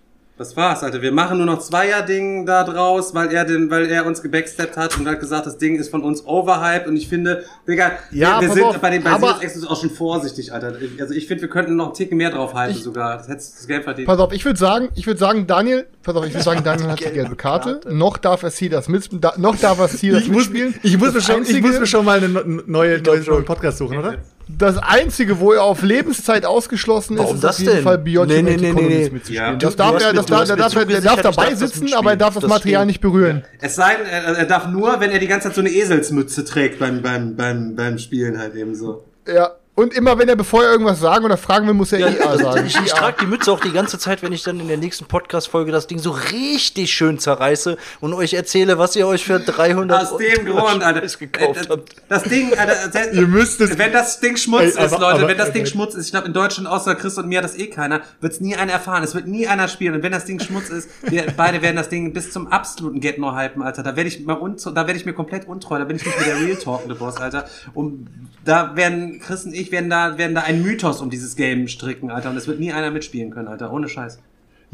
Das 0.43 0.56
war's, 0.56 0.82
Alter. 0.82 1.01
Wir 1.02 1.12
machen 1.12 1.36
nur 1.36 1.47
noch 1.47 1.60
Zweier-Ding 1.60 2.47
da 2.47 2.64
draus, 2.64 3.14
weil 3.14 3.31
er 3.31 3.44
den, 3.44 3.70
weil 3.70 3.89
er 3.89 4.05
uns 4.06 4.23
gebacksteppt 4.23 4.77
hat 4.77 4.98
und 4.98 5.06
hat 5.06 5.20
gesagt, 5.20 5.47
das 5.47 5.56
Ding 5.56 5.77
ist 5.77 5.89
von 5.89 6.02
uns 6.02 6.27
overhyped 6.27 6.89
und 6.89 6.97
ich 6.97 7.09
finde, 7.09 7.44
Digga, 7.69 7.93
ja, 8.10 8.40
wir, 8.40 8.48
wir 8.48 8.55
sind 8.55 8.64
auf, 8.64 8.78
bei 8.78 8.90
den 8.90 9.05
bei 9.05 9.16
Exos 9.40 9.64
auch 9.64 9.81
schon 9.81 9.90
vorsichtig, 9.90 10.52
Alter. 10.52 10.74
Also 10.98 11.14
ich 11.14 11.28
finde, 11.28 11.43
wir 11.43 11.48
könnten 11.48 11.77
noch 11.77 11.86
einen 11.86 11.94
Ticken 11.94 12.19
mehr 12.19 12.31
drauf 12.31 12.55
halten 12.55 12.77
ich, 12.77 12.82
sogar. 12.82 13.19
Das 13.19 13.28
hättest 13.28 13.60
das 13.60 13.69
Geld 13.69 13.85
verdient. 13.85 14.09
Pass 14.09 14.19
auf, 14.19 14.32
ich 14.32 14.44
würde 14.44 14.59
sagen, 14.59 14.89
ich 14.97 15.06
würde 15.06 15.20
sagen, 15.20 15.47
Daniel, 15.47 15.86
pass 16.02 16.16
auf, 16.16 16.27
ich 16.27 16.35
würde 16.35 16.43
sagen, 16.43 16.64
Daniel 16.64 16.89
hat 16.89 16.98
die 16.98 17.05
gelbe 17.05 17.36
Karte. 17.36 17.81
Noch 17.89 18.19
darf 18.19 18.43
er 18.43 18.51
sie 18.51 18.69
das 18.69 18.89
mit, 18.89 19.10
da, 19.12 19.35
noch 19.36 19.55
darf 19.55 19.78
er 19.78 19.86
sie 19.86 20.10
das 20.10 20.27
mitspielen. 20.27 20.74
Ich 20.82 20.98
muss, 20.98 21.14
mir 21.14 21.20
schon, 21.20 21.44
ich 21.44 21.62
muss 21.62 21.78
mir 21.78 21.86
schon 21.86 22.05
mal 22.05 22.19
eine 22.19 22.28
neue, 22.66 23.01
neue 23.01 23.43
Podcast 23.43 23.78
suchen, 23.78 23.98
oder? 23.98 24.19
Das 24.48 24.77
einzige, 24.78 25.40
wo 25.40 25.52
er 25.52 25.62
auf 25.62 25.82
Lebenszeit 25.82 26.44
ausgeschlossen 26.44 27.16
ist, 27.16 27.32
ist 27.32 27.44
auf 27.44 27.59
jeden 27.59 27.74
denn? 27.74 27.82
Fall 27.82 27.98
Bionic 27.98 28.44
nee, 28.44 28.56
nee, 28.56 28.73
nee, 28.73 28.73
nee. 28.73 29.10
mitzuspielen. 29.10 29.44
Ja. 29.44 29.56
Das 29.56 29.77
darf 29.77 30.02
er, 30.02 30.12
das 30.12 30.27
darf, 30.27 30.48
er 30.48 30.56
darf, 30.56 30.74
er 30.74 31.01
darf 31.01 31.23
dabei 31.23 31.55
sitzen, 31.55 31.94
aber 31.94 32.10
er 32.10 32.16
darf 32.16 32.35
das, 32.35 32.43
das 32.43 32.51
Material 32.51 32.86
nicht 32.86 33.01
berühren. 33.01 33.44
Es 33.60 33.77
sei 33.77 33.97
denn, 33.97 34.06
er, 34.06 34.39
er 34.39 34.47
darf 34.47 34.69
nur, 34.69 35.01
wenn 35.01 35.10
er 35.10 35.19
die 35.19 35.28
ganze 35.28 35.48
Zeit 35.48 35.55
so 35.55 35.60
eine 35.60 35.70
Eselsmütze 35.70 36.44
trägt 36.44 36.78
beim, 36.78 37.02
beim, 37.02 37.36
beim, 37.36 37.77
beim 37.77 37.98
Spielen 37.98 38.39
halt 38.39 38.55
eben 38.55 38.74
so. 38.74 39.05
Ja, 39.27 39.52
und 39.74 39.94
immer 39.94 40.19
wenn 40.19 40.28
er, 40.28 40.36
bevor 40.36 40.65
er 40.65 40.73
irgendwas 40.73 41.01
sagen 41.01 41.24
oder 41.24 41.39
fragen 41.39 41.66
will, 41.66 41.73
muss 41.73 41.93
er 41.93 42.01
ja, 42.01 42.09
IA 42.09 42.36
sagen. 42.39 42.66
Ich, 42.66 42.77
ich 42.78 42.93
trage 42.93 43.16
die 43.23 43.27
Mütze 43.27 43.51
auch 43.51 43.61
die 43.61 43.73
ganze 43.73 43.99
Zeit, 43.99 44.23
wenn 44.23 44.32
ich 44.32 44.43
dann 44.43 44.61
in 44.61 44.69
der 44.69 44.77
nächsten 44.77 45.07
Podcast-Folge 45.07 45.73
das 45.73 45.86
Ding 45.86 45.99
so 45.99 46.11
richtig 46.11 46.93
schön 46.93 47.19
zerreiße 47.19 47.78
und 48.01 48.12
euch 48.12 48.35
erzähle, 48.35 48.77
was 48.77 48.94
ihr 48.97 49.07
euch 49.07 49.24
für 49.24 49.40
300 49.40 50.03
Aus 50.03 50.19
dem 50.19 50.44
Grund, 50.44 50.82
Alter. 50.82 51.01
gekauft 51.01 51.70
habt. 51.70 51.94
Das 52.11 52.24
Ding, 52.24 52.53
Alter, 52.59 53.12
ihr 53.15 53.27
müsst 53.27 53.62
es, 53.62 53.78
wenn 53.78 53.93
das 53.93 54.20
Ding 54.20 54.36
Schmutz 54.36 54.62
ey, 54.62 54.73
aber, 54.77 54.85
ist, 54.85 54.93
Leute, 54.93 55.05
aber, 55.05 55.28
wenn 55.28 55.39
das 55.39 55.53
Ding 55.53 55.65
Schmutz 55.65 55.94
ist, 55.94 56.05
ich 56.05 56.11
glaube 56.11 56.27
in 56.27 56.35
Deutschland 56.35 56.69
außer 56.69 56.94
Chris 56.94 57.16
und 57.16 57.28
mir 57.28 57.40
das 57.40 57.57
eh 57.57 57.69
keiner, 57.69 58.03
wird 58.20 58.35
es 58.35 58.40
nie 58.43 58.55
einer 58.55 58.73
erfahren. 58.73 59.03
Es 59.03 59.15
wird 59.15 59.27
nie 59.27 59.49
einer 59.49 59.69
spielen. 59.69 59.94
Und 59.94 60.03
wenn 60.03 60.12
das 60.12 60.27
Ding 60.27 60.39
Schmutz 60.39 60.69
ist, 60.69 60.90
wir 61.03 61.24
beide 61.36 61.62
werden 61.62 61.77
das 61.77 61.89
Ding 61.89 62.12
bis 62.12 62.31
zum 62.31 62.49
absoluten 62.49 63.01
Get 63.01 63.19
No 63.19 63.35
hypen, 63.35 63.62
Alter. 63.62 63.82
Da 63.82 63.97
werde 63.97 64.09
ich 64.09 64.23
mal 64.27 64.39
da 64.43 64.74
werde 64.74 64.97
ich 64.97 65.07
mir 65.07 65.15
komplett 65.15 65.49
untreu. 65.49 65.78
Da 65.78 65.85
bin 65.85 65.97
ich 65.97 66.05
nicht 66.05 66.19
mehr 66.19 66.27
der 66.27 66.47
Real 66.47 66.57
Talkende 66.57 66.94
Boss, 66.94 67.16
Alter. 67.16 67.47
Und 67.73 68.09
da 68.44 68.77
werden 68.77 69.20
Chris 69.20 69.44
und 69.47 69.55
ich 69.55 69.61
werden 69.70 69.90
da 69.90 70.18
werden 70.18 70.34
da 70.34 70.43
ein 70.43 70.62
Mythos 70.62 71.01
um 71.01 71.10
dieses 71.10 71.36
Game 71.36 71.68
stricken, 71.68 72.10
Alter. 72.10 72.30
Und 72.30 72.36
es 72.36 72.48
wird 72.48 72.59
nie 72.59 72.72
einer 72.72 72.90
mitspielen 72.90 73.30
können, 73.30 73.48
Alter. 73.48 73.72
Ohne 73.72 73.89
Scheiß. 73.89 74.18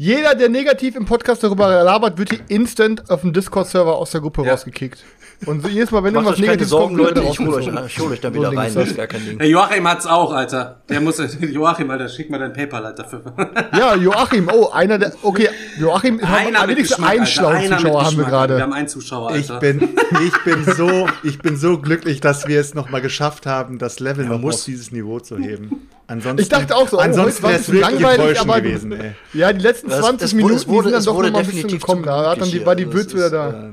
Jeder, 0.01 0.33
der 0.33 0.47
negativ 0.47 0.95
im 0.95 1.03
Podcast 1.03 1.43
darüber 1.43 1.83
labert, 1.83 2.17
wird 2.17 2.29
hier 2.29 2.39
instant 2.47 3.11
auf 3.11 3.19
dem 3.19 3.33
Discord-Server 3.33 3.97
aus 3.97 4.11
der 4.11 4.21
Gruppe 4.21 4.45
ja. 4.45 4.51
rausgekickt. 4.51 5.03
Und 5.45 5.67
jedes 5.67 5.91
Mal, 5.91 6.01
wenn 6.05 6.13
irgendwas 6.15 6.39
Negatives 6.39 6.69
kommt, 6.69 6.95
Leute, 6.95 7.21
ich 7.21 7.37
hole 7.37 7.55
euch, 7.55 7.67
ich 7.67 7.99
hol 7.99 8.09
euch 8.09 8.21
dann 8.21 8.33
wieder 8.33 8.49
so 8.49 8.57
rein, 8.57 8.73
das 8.73 8.87
ist 8.87 8.95
gar 8.95 9.07
kein 9.07 9.25
Ding. 9.25 9.37
Der 9.39 9.49
Joachim 9.49 9.85
hat's 9.89 10.07
auch, 10.07 10.31
Alter. 10.31 10.83
Der 10.87 11.01
muss, 11.01 11.17
Joachim, 11.41 11.91
Alter, 11.91 12.07
schick 12.07 12.29
mal 12.29 12.39
dein 12.39 12.53
PayPal, 12.53 12.85
Alter. 12.85 13.03
Für. 13.03 13.21
Ja, 13.77 13.95
Joachim, 13.95 14.49
oh, 14.49 14.69
einer 14.69 14.99
der, 14.99 15.11
okay, 15.21 15.49
Joachim, 15.77 16.21
einer 16.23 16.59
haben, 16.59 16.69
wenigstens 16.69 17.03
einen 17.05 17.25
schlauen 17.25 17.67
Zuschauer 17.67 18.05
haben 18.05 18.17
wir 18.17 18.23
gerade. 18.23 18.55
Wir 18.55 18.63
haben 18.63 18.73
einen 18.73 18.87
Zuschauer, 18.87 19.31
Alter. 19.31 19.55
Ich 19.55 19.59
bin, 19.59 19.81
ich 20.25 20.43
bin 20.45 20.63
so, 20.75 21.09
ich 21.23 21.39
bin 21.39 21.57
so 21.57 21.77
glücklich, 21.77 22.21
dass 22.21 22.47
wir 22.47 22.61
es 22.61 22.73
nochmal 22.73 23.01
geschafft 23.01 23.45
haben, 23.45 23.79
das 23.79 23.99
Level 23.99 24.23
ja, 24.23 24.37
noch 24.37 24.41
auf 24.47 24.63
dieses 24.63 24.93
Niveau 24.93 25.19
zu 25.19 25.37
heben. 25.37 25.89
Ansonsten, 26.09 26.41
ich 26.41 26.49
dachte 26.49 26.75
auch 26.75 26.87
so, 26.87 26.97
oh, 26.97 27.01
ansonsten 27.01 27.43
wäre 27.43 27.53
es 27.53 27.71
wirklich 27.71 28.01
langweilig, 28.01 28.41
aber 28.41 28.61
gewesen, 28.61 28.91
ey. 28.93 29.11
Ja, 29.31 29.53
die 29.53 29.59
letzten 29.59 29.91
20 29.91 30.03
das, 30.03 30.17
das 30.17 30.33
Minuten 30.33 30.55
es 30.55 30.67
wurde, 30.67 30.89
sind 30.89 30.95
dann 30.95 31.05
doch 31.05 31.21
noch 31.21 31.31
mal 31.31 31.39
ein 31.39 31.45
bisschen 31.45 31.67
gekommen. 31.67 32.01
Da 32.03 32.31
hat 32.31 32.41
dann 32.41 32.49
die, 32.49 32.65
war 32.65 32.75
die 32.75 32.91
Würze 32.91 33.15
wieder 33.15 33.29
da. 33.29 33.69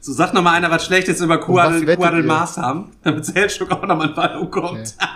So, 0.00 0.12
sag 0.12 0.34
noch 0.34 0.42
mal 0.42 0.54
einer 0.54 0.68
was 0.68 0.84
Schlechtes 0.86 1.20
über 1.20 1.38
Kuadel 1.38 2.24
Mars 2.24 2.56
haben, 2.56 2.90
damit 3.04 3.26
Selchuk 3.26 3.70
auch 3.70 3.86
noch 3.86 3.96
mal 3.96 4.08
ein 4.08 4.14
Ballon 4.16 4.50
kommt. 4.50 4.96
Okay. 4.98 5.06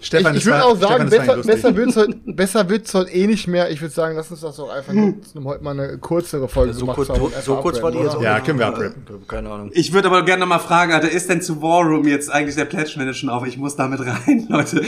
Stefan, 0.00 0.34
ich, 0.34 0.40
ich 0.40 0.46
würde 0.46 0.64
auch 0.64 0.76
sagen, 0.76 1.10
besser, 1.10 1.36
besser 1.38 1.76
wird 1.76 1.88
es 1.90 1.96
heute, 1.96 2.16
besser 2.26 2.68
wird's 2.68 2.94
heute 2.94 3.10
eh 3.10 3.26
nicht 3.26 3.48
mehr. 3.48 3.70
Ich 3.70 3.80
würde 3.80 3.92
sagen, 3.92 4.16
lass 4.16 4.30
uns 4.30 4.40
das 4.40 4.56
doch 4.56 4.70
einfach 4.70 4.92
hm. 4.92 5.16
nutzen, 5.16 5.38
um 5.38 5.44
heute 5.46 5.64
mal 5.64 5.72
eine 5.72 5.98
kürzere 5.98 6.48
Folge 6.48 6.72
ja, 6.72 6.78
so 6.78 6.86
kurz, 6.86 7.08
so, 7.08 7.32
so 7.44 7.56
kurz 7.56 7.82
war 7.82 7.90
die 7.90 7.98
jetzt 7.98 8.20
Ja, 8.20 8.40
können 8.40 8.58
wir 8.58 8.66
abrappen. 8.66 9.02
Keine 9.26 9.50
Ahnung. 9.50 9.70
Ich 9.72 9.92
würde 9.92 10.08
aber 10.08 10.24
gerne 10.24 10.40
noch 10.40 10.48
mal 10.48 10.60
fragen, 10.60 10.92
Alter, 10.92 11.10
ist 11.10 11.28
denn 11.28 11.42
zu 11.42 11.60
War 11.60 11.84
Room 11.84 12.06
jetzt 12.06 12.30
eigentlich 12.30 12.54
der 12.54 12.66
Pledge 12.66 12.92
Manager 12.96 13.14
schon 13.14 13.28
auf? 13.28 13.46
Ich 13.46 13.58
muss 13.58 13.76
damit 13.76 14.00
rein, 14.06 14.46
Leute. 14.48 14.80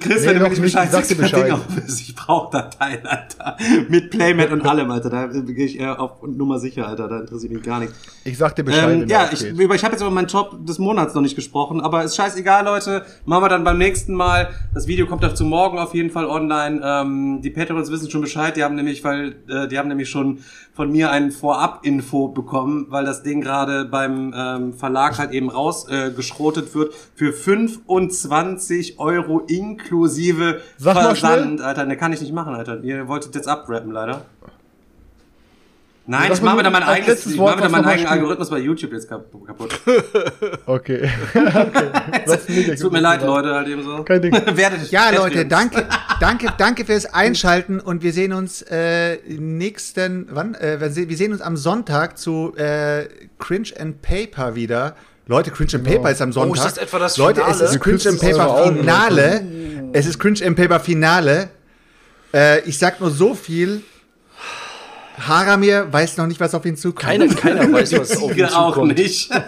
Chris, 0.00 0.20
nee, 0.20 0.26
wenn 0.26 0.38
du 0.38 0.42
mir 0.42 0.48
nicht 0.50 0.62
Bescheid 0.62 0.92
sagst, 0.92 1.16
Bescheid. 1.16 1.46
Ding 1.46 1.52
auf 1.52 1.62
Ich 1.88 2.14
brauche 2.14 2.52
Dateien, 2.52 3.06
Alter. 3.06 3.56
Mit 3.88 4.10
Playmat 4.10 4.50
und 4.50 4.66
allem, 4.66 4.90
Alter. 4.90 5.10
Da 5.10 5.26
gehe 5.26 5.66
ich 5.66 5.78
eher 5.78 5.98
auf 6.00 6.22
Nummer 6.22 6.58
sicher, 6.58 6.86
Alter. 6.86 7.08
Da 7.08 7.20
interessiert 7.20 7.52
mich 7.52 7.62
gar 7.62 7.80
nichts. 7.80 7.94
Ich 8.24 8.36
sag 8.36 8.54
dir 8.54 8.64
Bescheid. 8.64 9.02
Ähm, 9.02 9.08
ja, 9.08 9.30
ich, 9.32 9.42
ich 9.42 9.84
habe 9.84 9.92
jetzt 9.92 10.00
über 10.00 10.10
meinen 10.10 10.28
Job 10.28 10.58
des 10.66 10.78
Monats 10.78 11.14
noch 11.14 11.22
nicht 11.22 11.36
gesprochen, 11.36 11.80
aber 11.80 12.04
ist 12.04 12.16
scheißegal, 12.16 12.64
Leute. 12.64 13.04
Machen 13.24 13.44
wir 13.44 13.48
dann 13.48 13.64
beim 13.64 13.78
nächsten 13.78 14.14
Mal. 14.14 14.25
Das 14.74 14.86
Video 14.86 15.06
kommt 15.06 15.22
dazu 15.22 15.44
morgen 15.44 15.78
auf 15.78 15.94
jeden 15.94 16.10
Fall 16.10 16.26
online. 16.26 16.80
Ähm, 16.84 17.40
die 17.42 17.50
Patrons 17.50 17.90
wissen 17.90 18.10
schon 18.10 18.20
Bescheid. 18.20 18.56
Die 18.56 18.64
haben 18.64 18.74
nämlich, 18.74 19.02
weil 19.04 19.36
äh, 19.48 19.68
die 19.68 19.78
haben 19.78 19.88
nämlich 19.88 20.10
schon 20.10 20.40
von 20.74 20.92
mir 20.92 21.10
einen 21.10 21.30
Vorab-Info 21.30 22.28
bekommen, 22.28 22.86
weil 22.90 23.04
das 23.04 23.22
Ding 23.22 23.40
gerade 23.40 23.86
beim 23.86 24.34
ähm, 24.36 24.74
Verlag 24.74 25.18
halt 25.18 25.32
eben 25.32 25.48
rausgeschrotet 25.48 26.70
äh, 26.70 26.74
wird 26.74 26.94
für 27.14 27.32
25 27.32 28.98
Euro 28.98 29.40
inklusive 29.40 30.60
Sag 30.76 30.94
Versand. 30.94 31.60
Alter, 31.60 31.86
ne 31.86 31.96
kann 31.96 32.12
ich 32.12 32.20
nicht 32.20 32.32
machen, 32.32 32.54
Alter. 32.54 32.82
Ihr 32.82 33.08
wolltet 33.08 33.34
jetzt 33.34 33.48
abrappen, 33.48 33.92
leider. 33.92 34.26
Nein, 36.08 36.30
ich 36.32 36.40
mache 36.40 36.56
mir 36.56 36.62
da 36.62 36.70
mein 36.70 36.84
eigenes, 36.84 37.26
ich 37.26 37.36
mache 37.36 37.56
mir 37.56 37.62
da 37.62 37.68
meinen 37.68 37.84
eigenen 37.84 38.06
Algorithmus 38.06 38.48
bei 38.48 38.58
YouTube 38.58 38.92
jetzt 38.92 39.08
kaputt. 39.08 39.80
okay. 40.66 41.10
okay. 41.34 42.76
Tut 42.76 42.92
mir 42.92 43.00
leid, 43.00 43.22
Leute, 43.22 43.52
halt 43.52 43.66
eben 43.66 43.82
so. 43.82 44.04
Kein 44.04 44.22
Ding. 44.22 44.32
ja, 44.90 45.10
Leute, 45.10 45.46
danke, 45.46 45.84
danke, 46.20 46.52
danke 46.56 46.84
fürs 46.84 47.06
Einschalten 47.06 47.80
und 47.80 48.04
wir 48.04 48.12
sehen 48.12 48.32
uns 48.32 48.62
äh, 48.62 49.16
nächsten, 49.26 50.28
wann? 50.30 50.54
Äh, 50.54 50.78
wir 50.80 51.16
sehen 51.16 51.32
uns 51.32 51.40
am 51.40 51.56
Sonntag 51.56 52.18
zu 52.18 52.54
äh, 52.56 53.08
Cringe 53.40 53.70
and 53.76 54.00
Paper 54.00 54.54
wieder. 54.54 54.94
Leute, 55.26 55.50
Cringe 55.50 55.74
and 55.74 55.84
Paper 55.84 56.10
ist 56.12 56.22
am 56.22 56.32
Sonntag. 56.32 56.50
Oh, 56.50 56.54
ist 56.54 56.76
das 56.76 56.78
etwa 56.78 57.00
das 57.00 57.16
Leute, 57.16 57.42
es 57.50 57.60
ist 57.60 57.80
Cringe 57.80 58.02
and 58.06 58.20
Paper 58.20 58.72
Finale. 58.72 59.44
Es 59.92 60.06
ist 60.06 60.20
Cringe 60.20 60.46
and 60.46 60.56
Paper 60.56 60.78
Finale. 60.78 61.48
Äh, 62.32 62.60
ich 62.60 62.78
sag 62.78 63.00
nur 63.00 63.10
so 63.10 63.34
viel. 63.34 63.82
Haramir 65.18 65.92
weiß 65.92 66.16
noch 66.16 66.26
nicht, 66.26 66.40
was 66.40 66.54
auf 66.54 66.64
ihn 66.66 66.76
zukommt. 66.76 67.00
Keiner, 67.06 67.28
keiner 67.28 67.72
weiß, 67.72 67.98
was 67.98 68.16
auf 68.16 68.36
ihn 68.36 68.48
zukommt. 68.48 68.76
auch 68.76 68.84
nicht. 68.84 69.30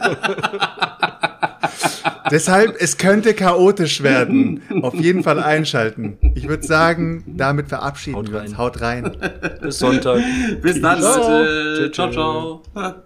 Deshalb, 2.31 2.77
es 2.79 2.99
könnte 2.99 3.35
chaotisch 3.35 4.03
werden. 4.03 4.61
Auf 4.83 4.95
jeden 4.95 5.23
Fall 5.23 5.39
einschalten. 5.41 6.19
Ich 6.35 6.47
würde 6.49 6.67
sagen, 6.67 7.25
damit 7.27 7.69
verabschieden 7.69 8.17
Haut 8.17 8.33
wir 8.33 8.41
uns. 8.41 8.59
Haut 8.59 8.81
rein. 8.81 9.17
Bis 9.63 9.79
Sonntag. 9.79 10.23
Bis 10.61 10.81
dann, 10.81 11.01
Leute. 11.01 11.91
Ciao, 11.93 12.11
ciao. 12.11 12.63
ciao. 12.75 13.03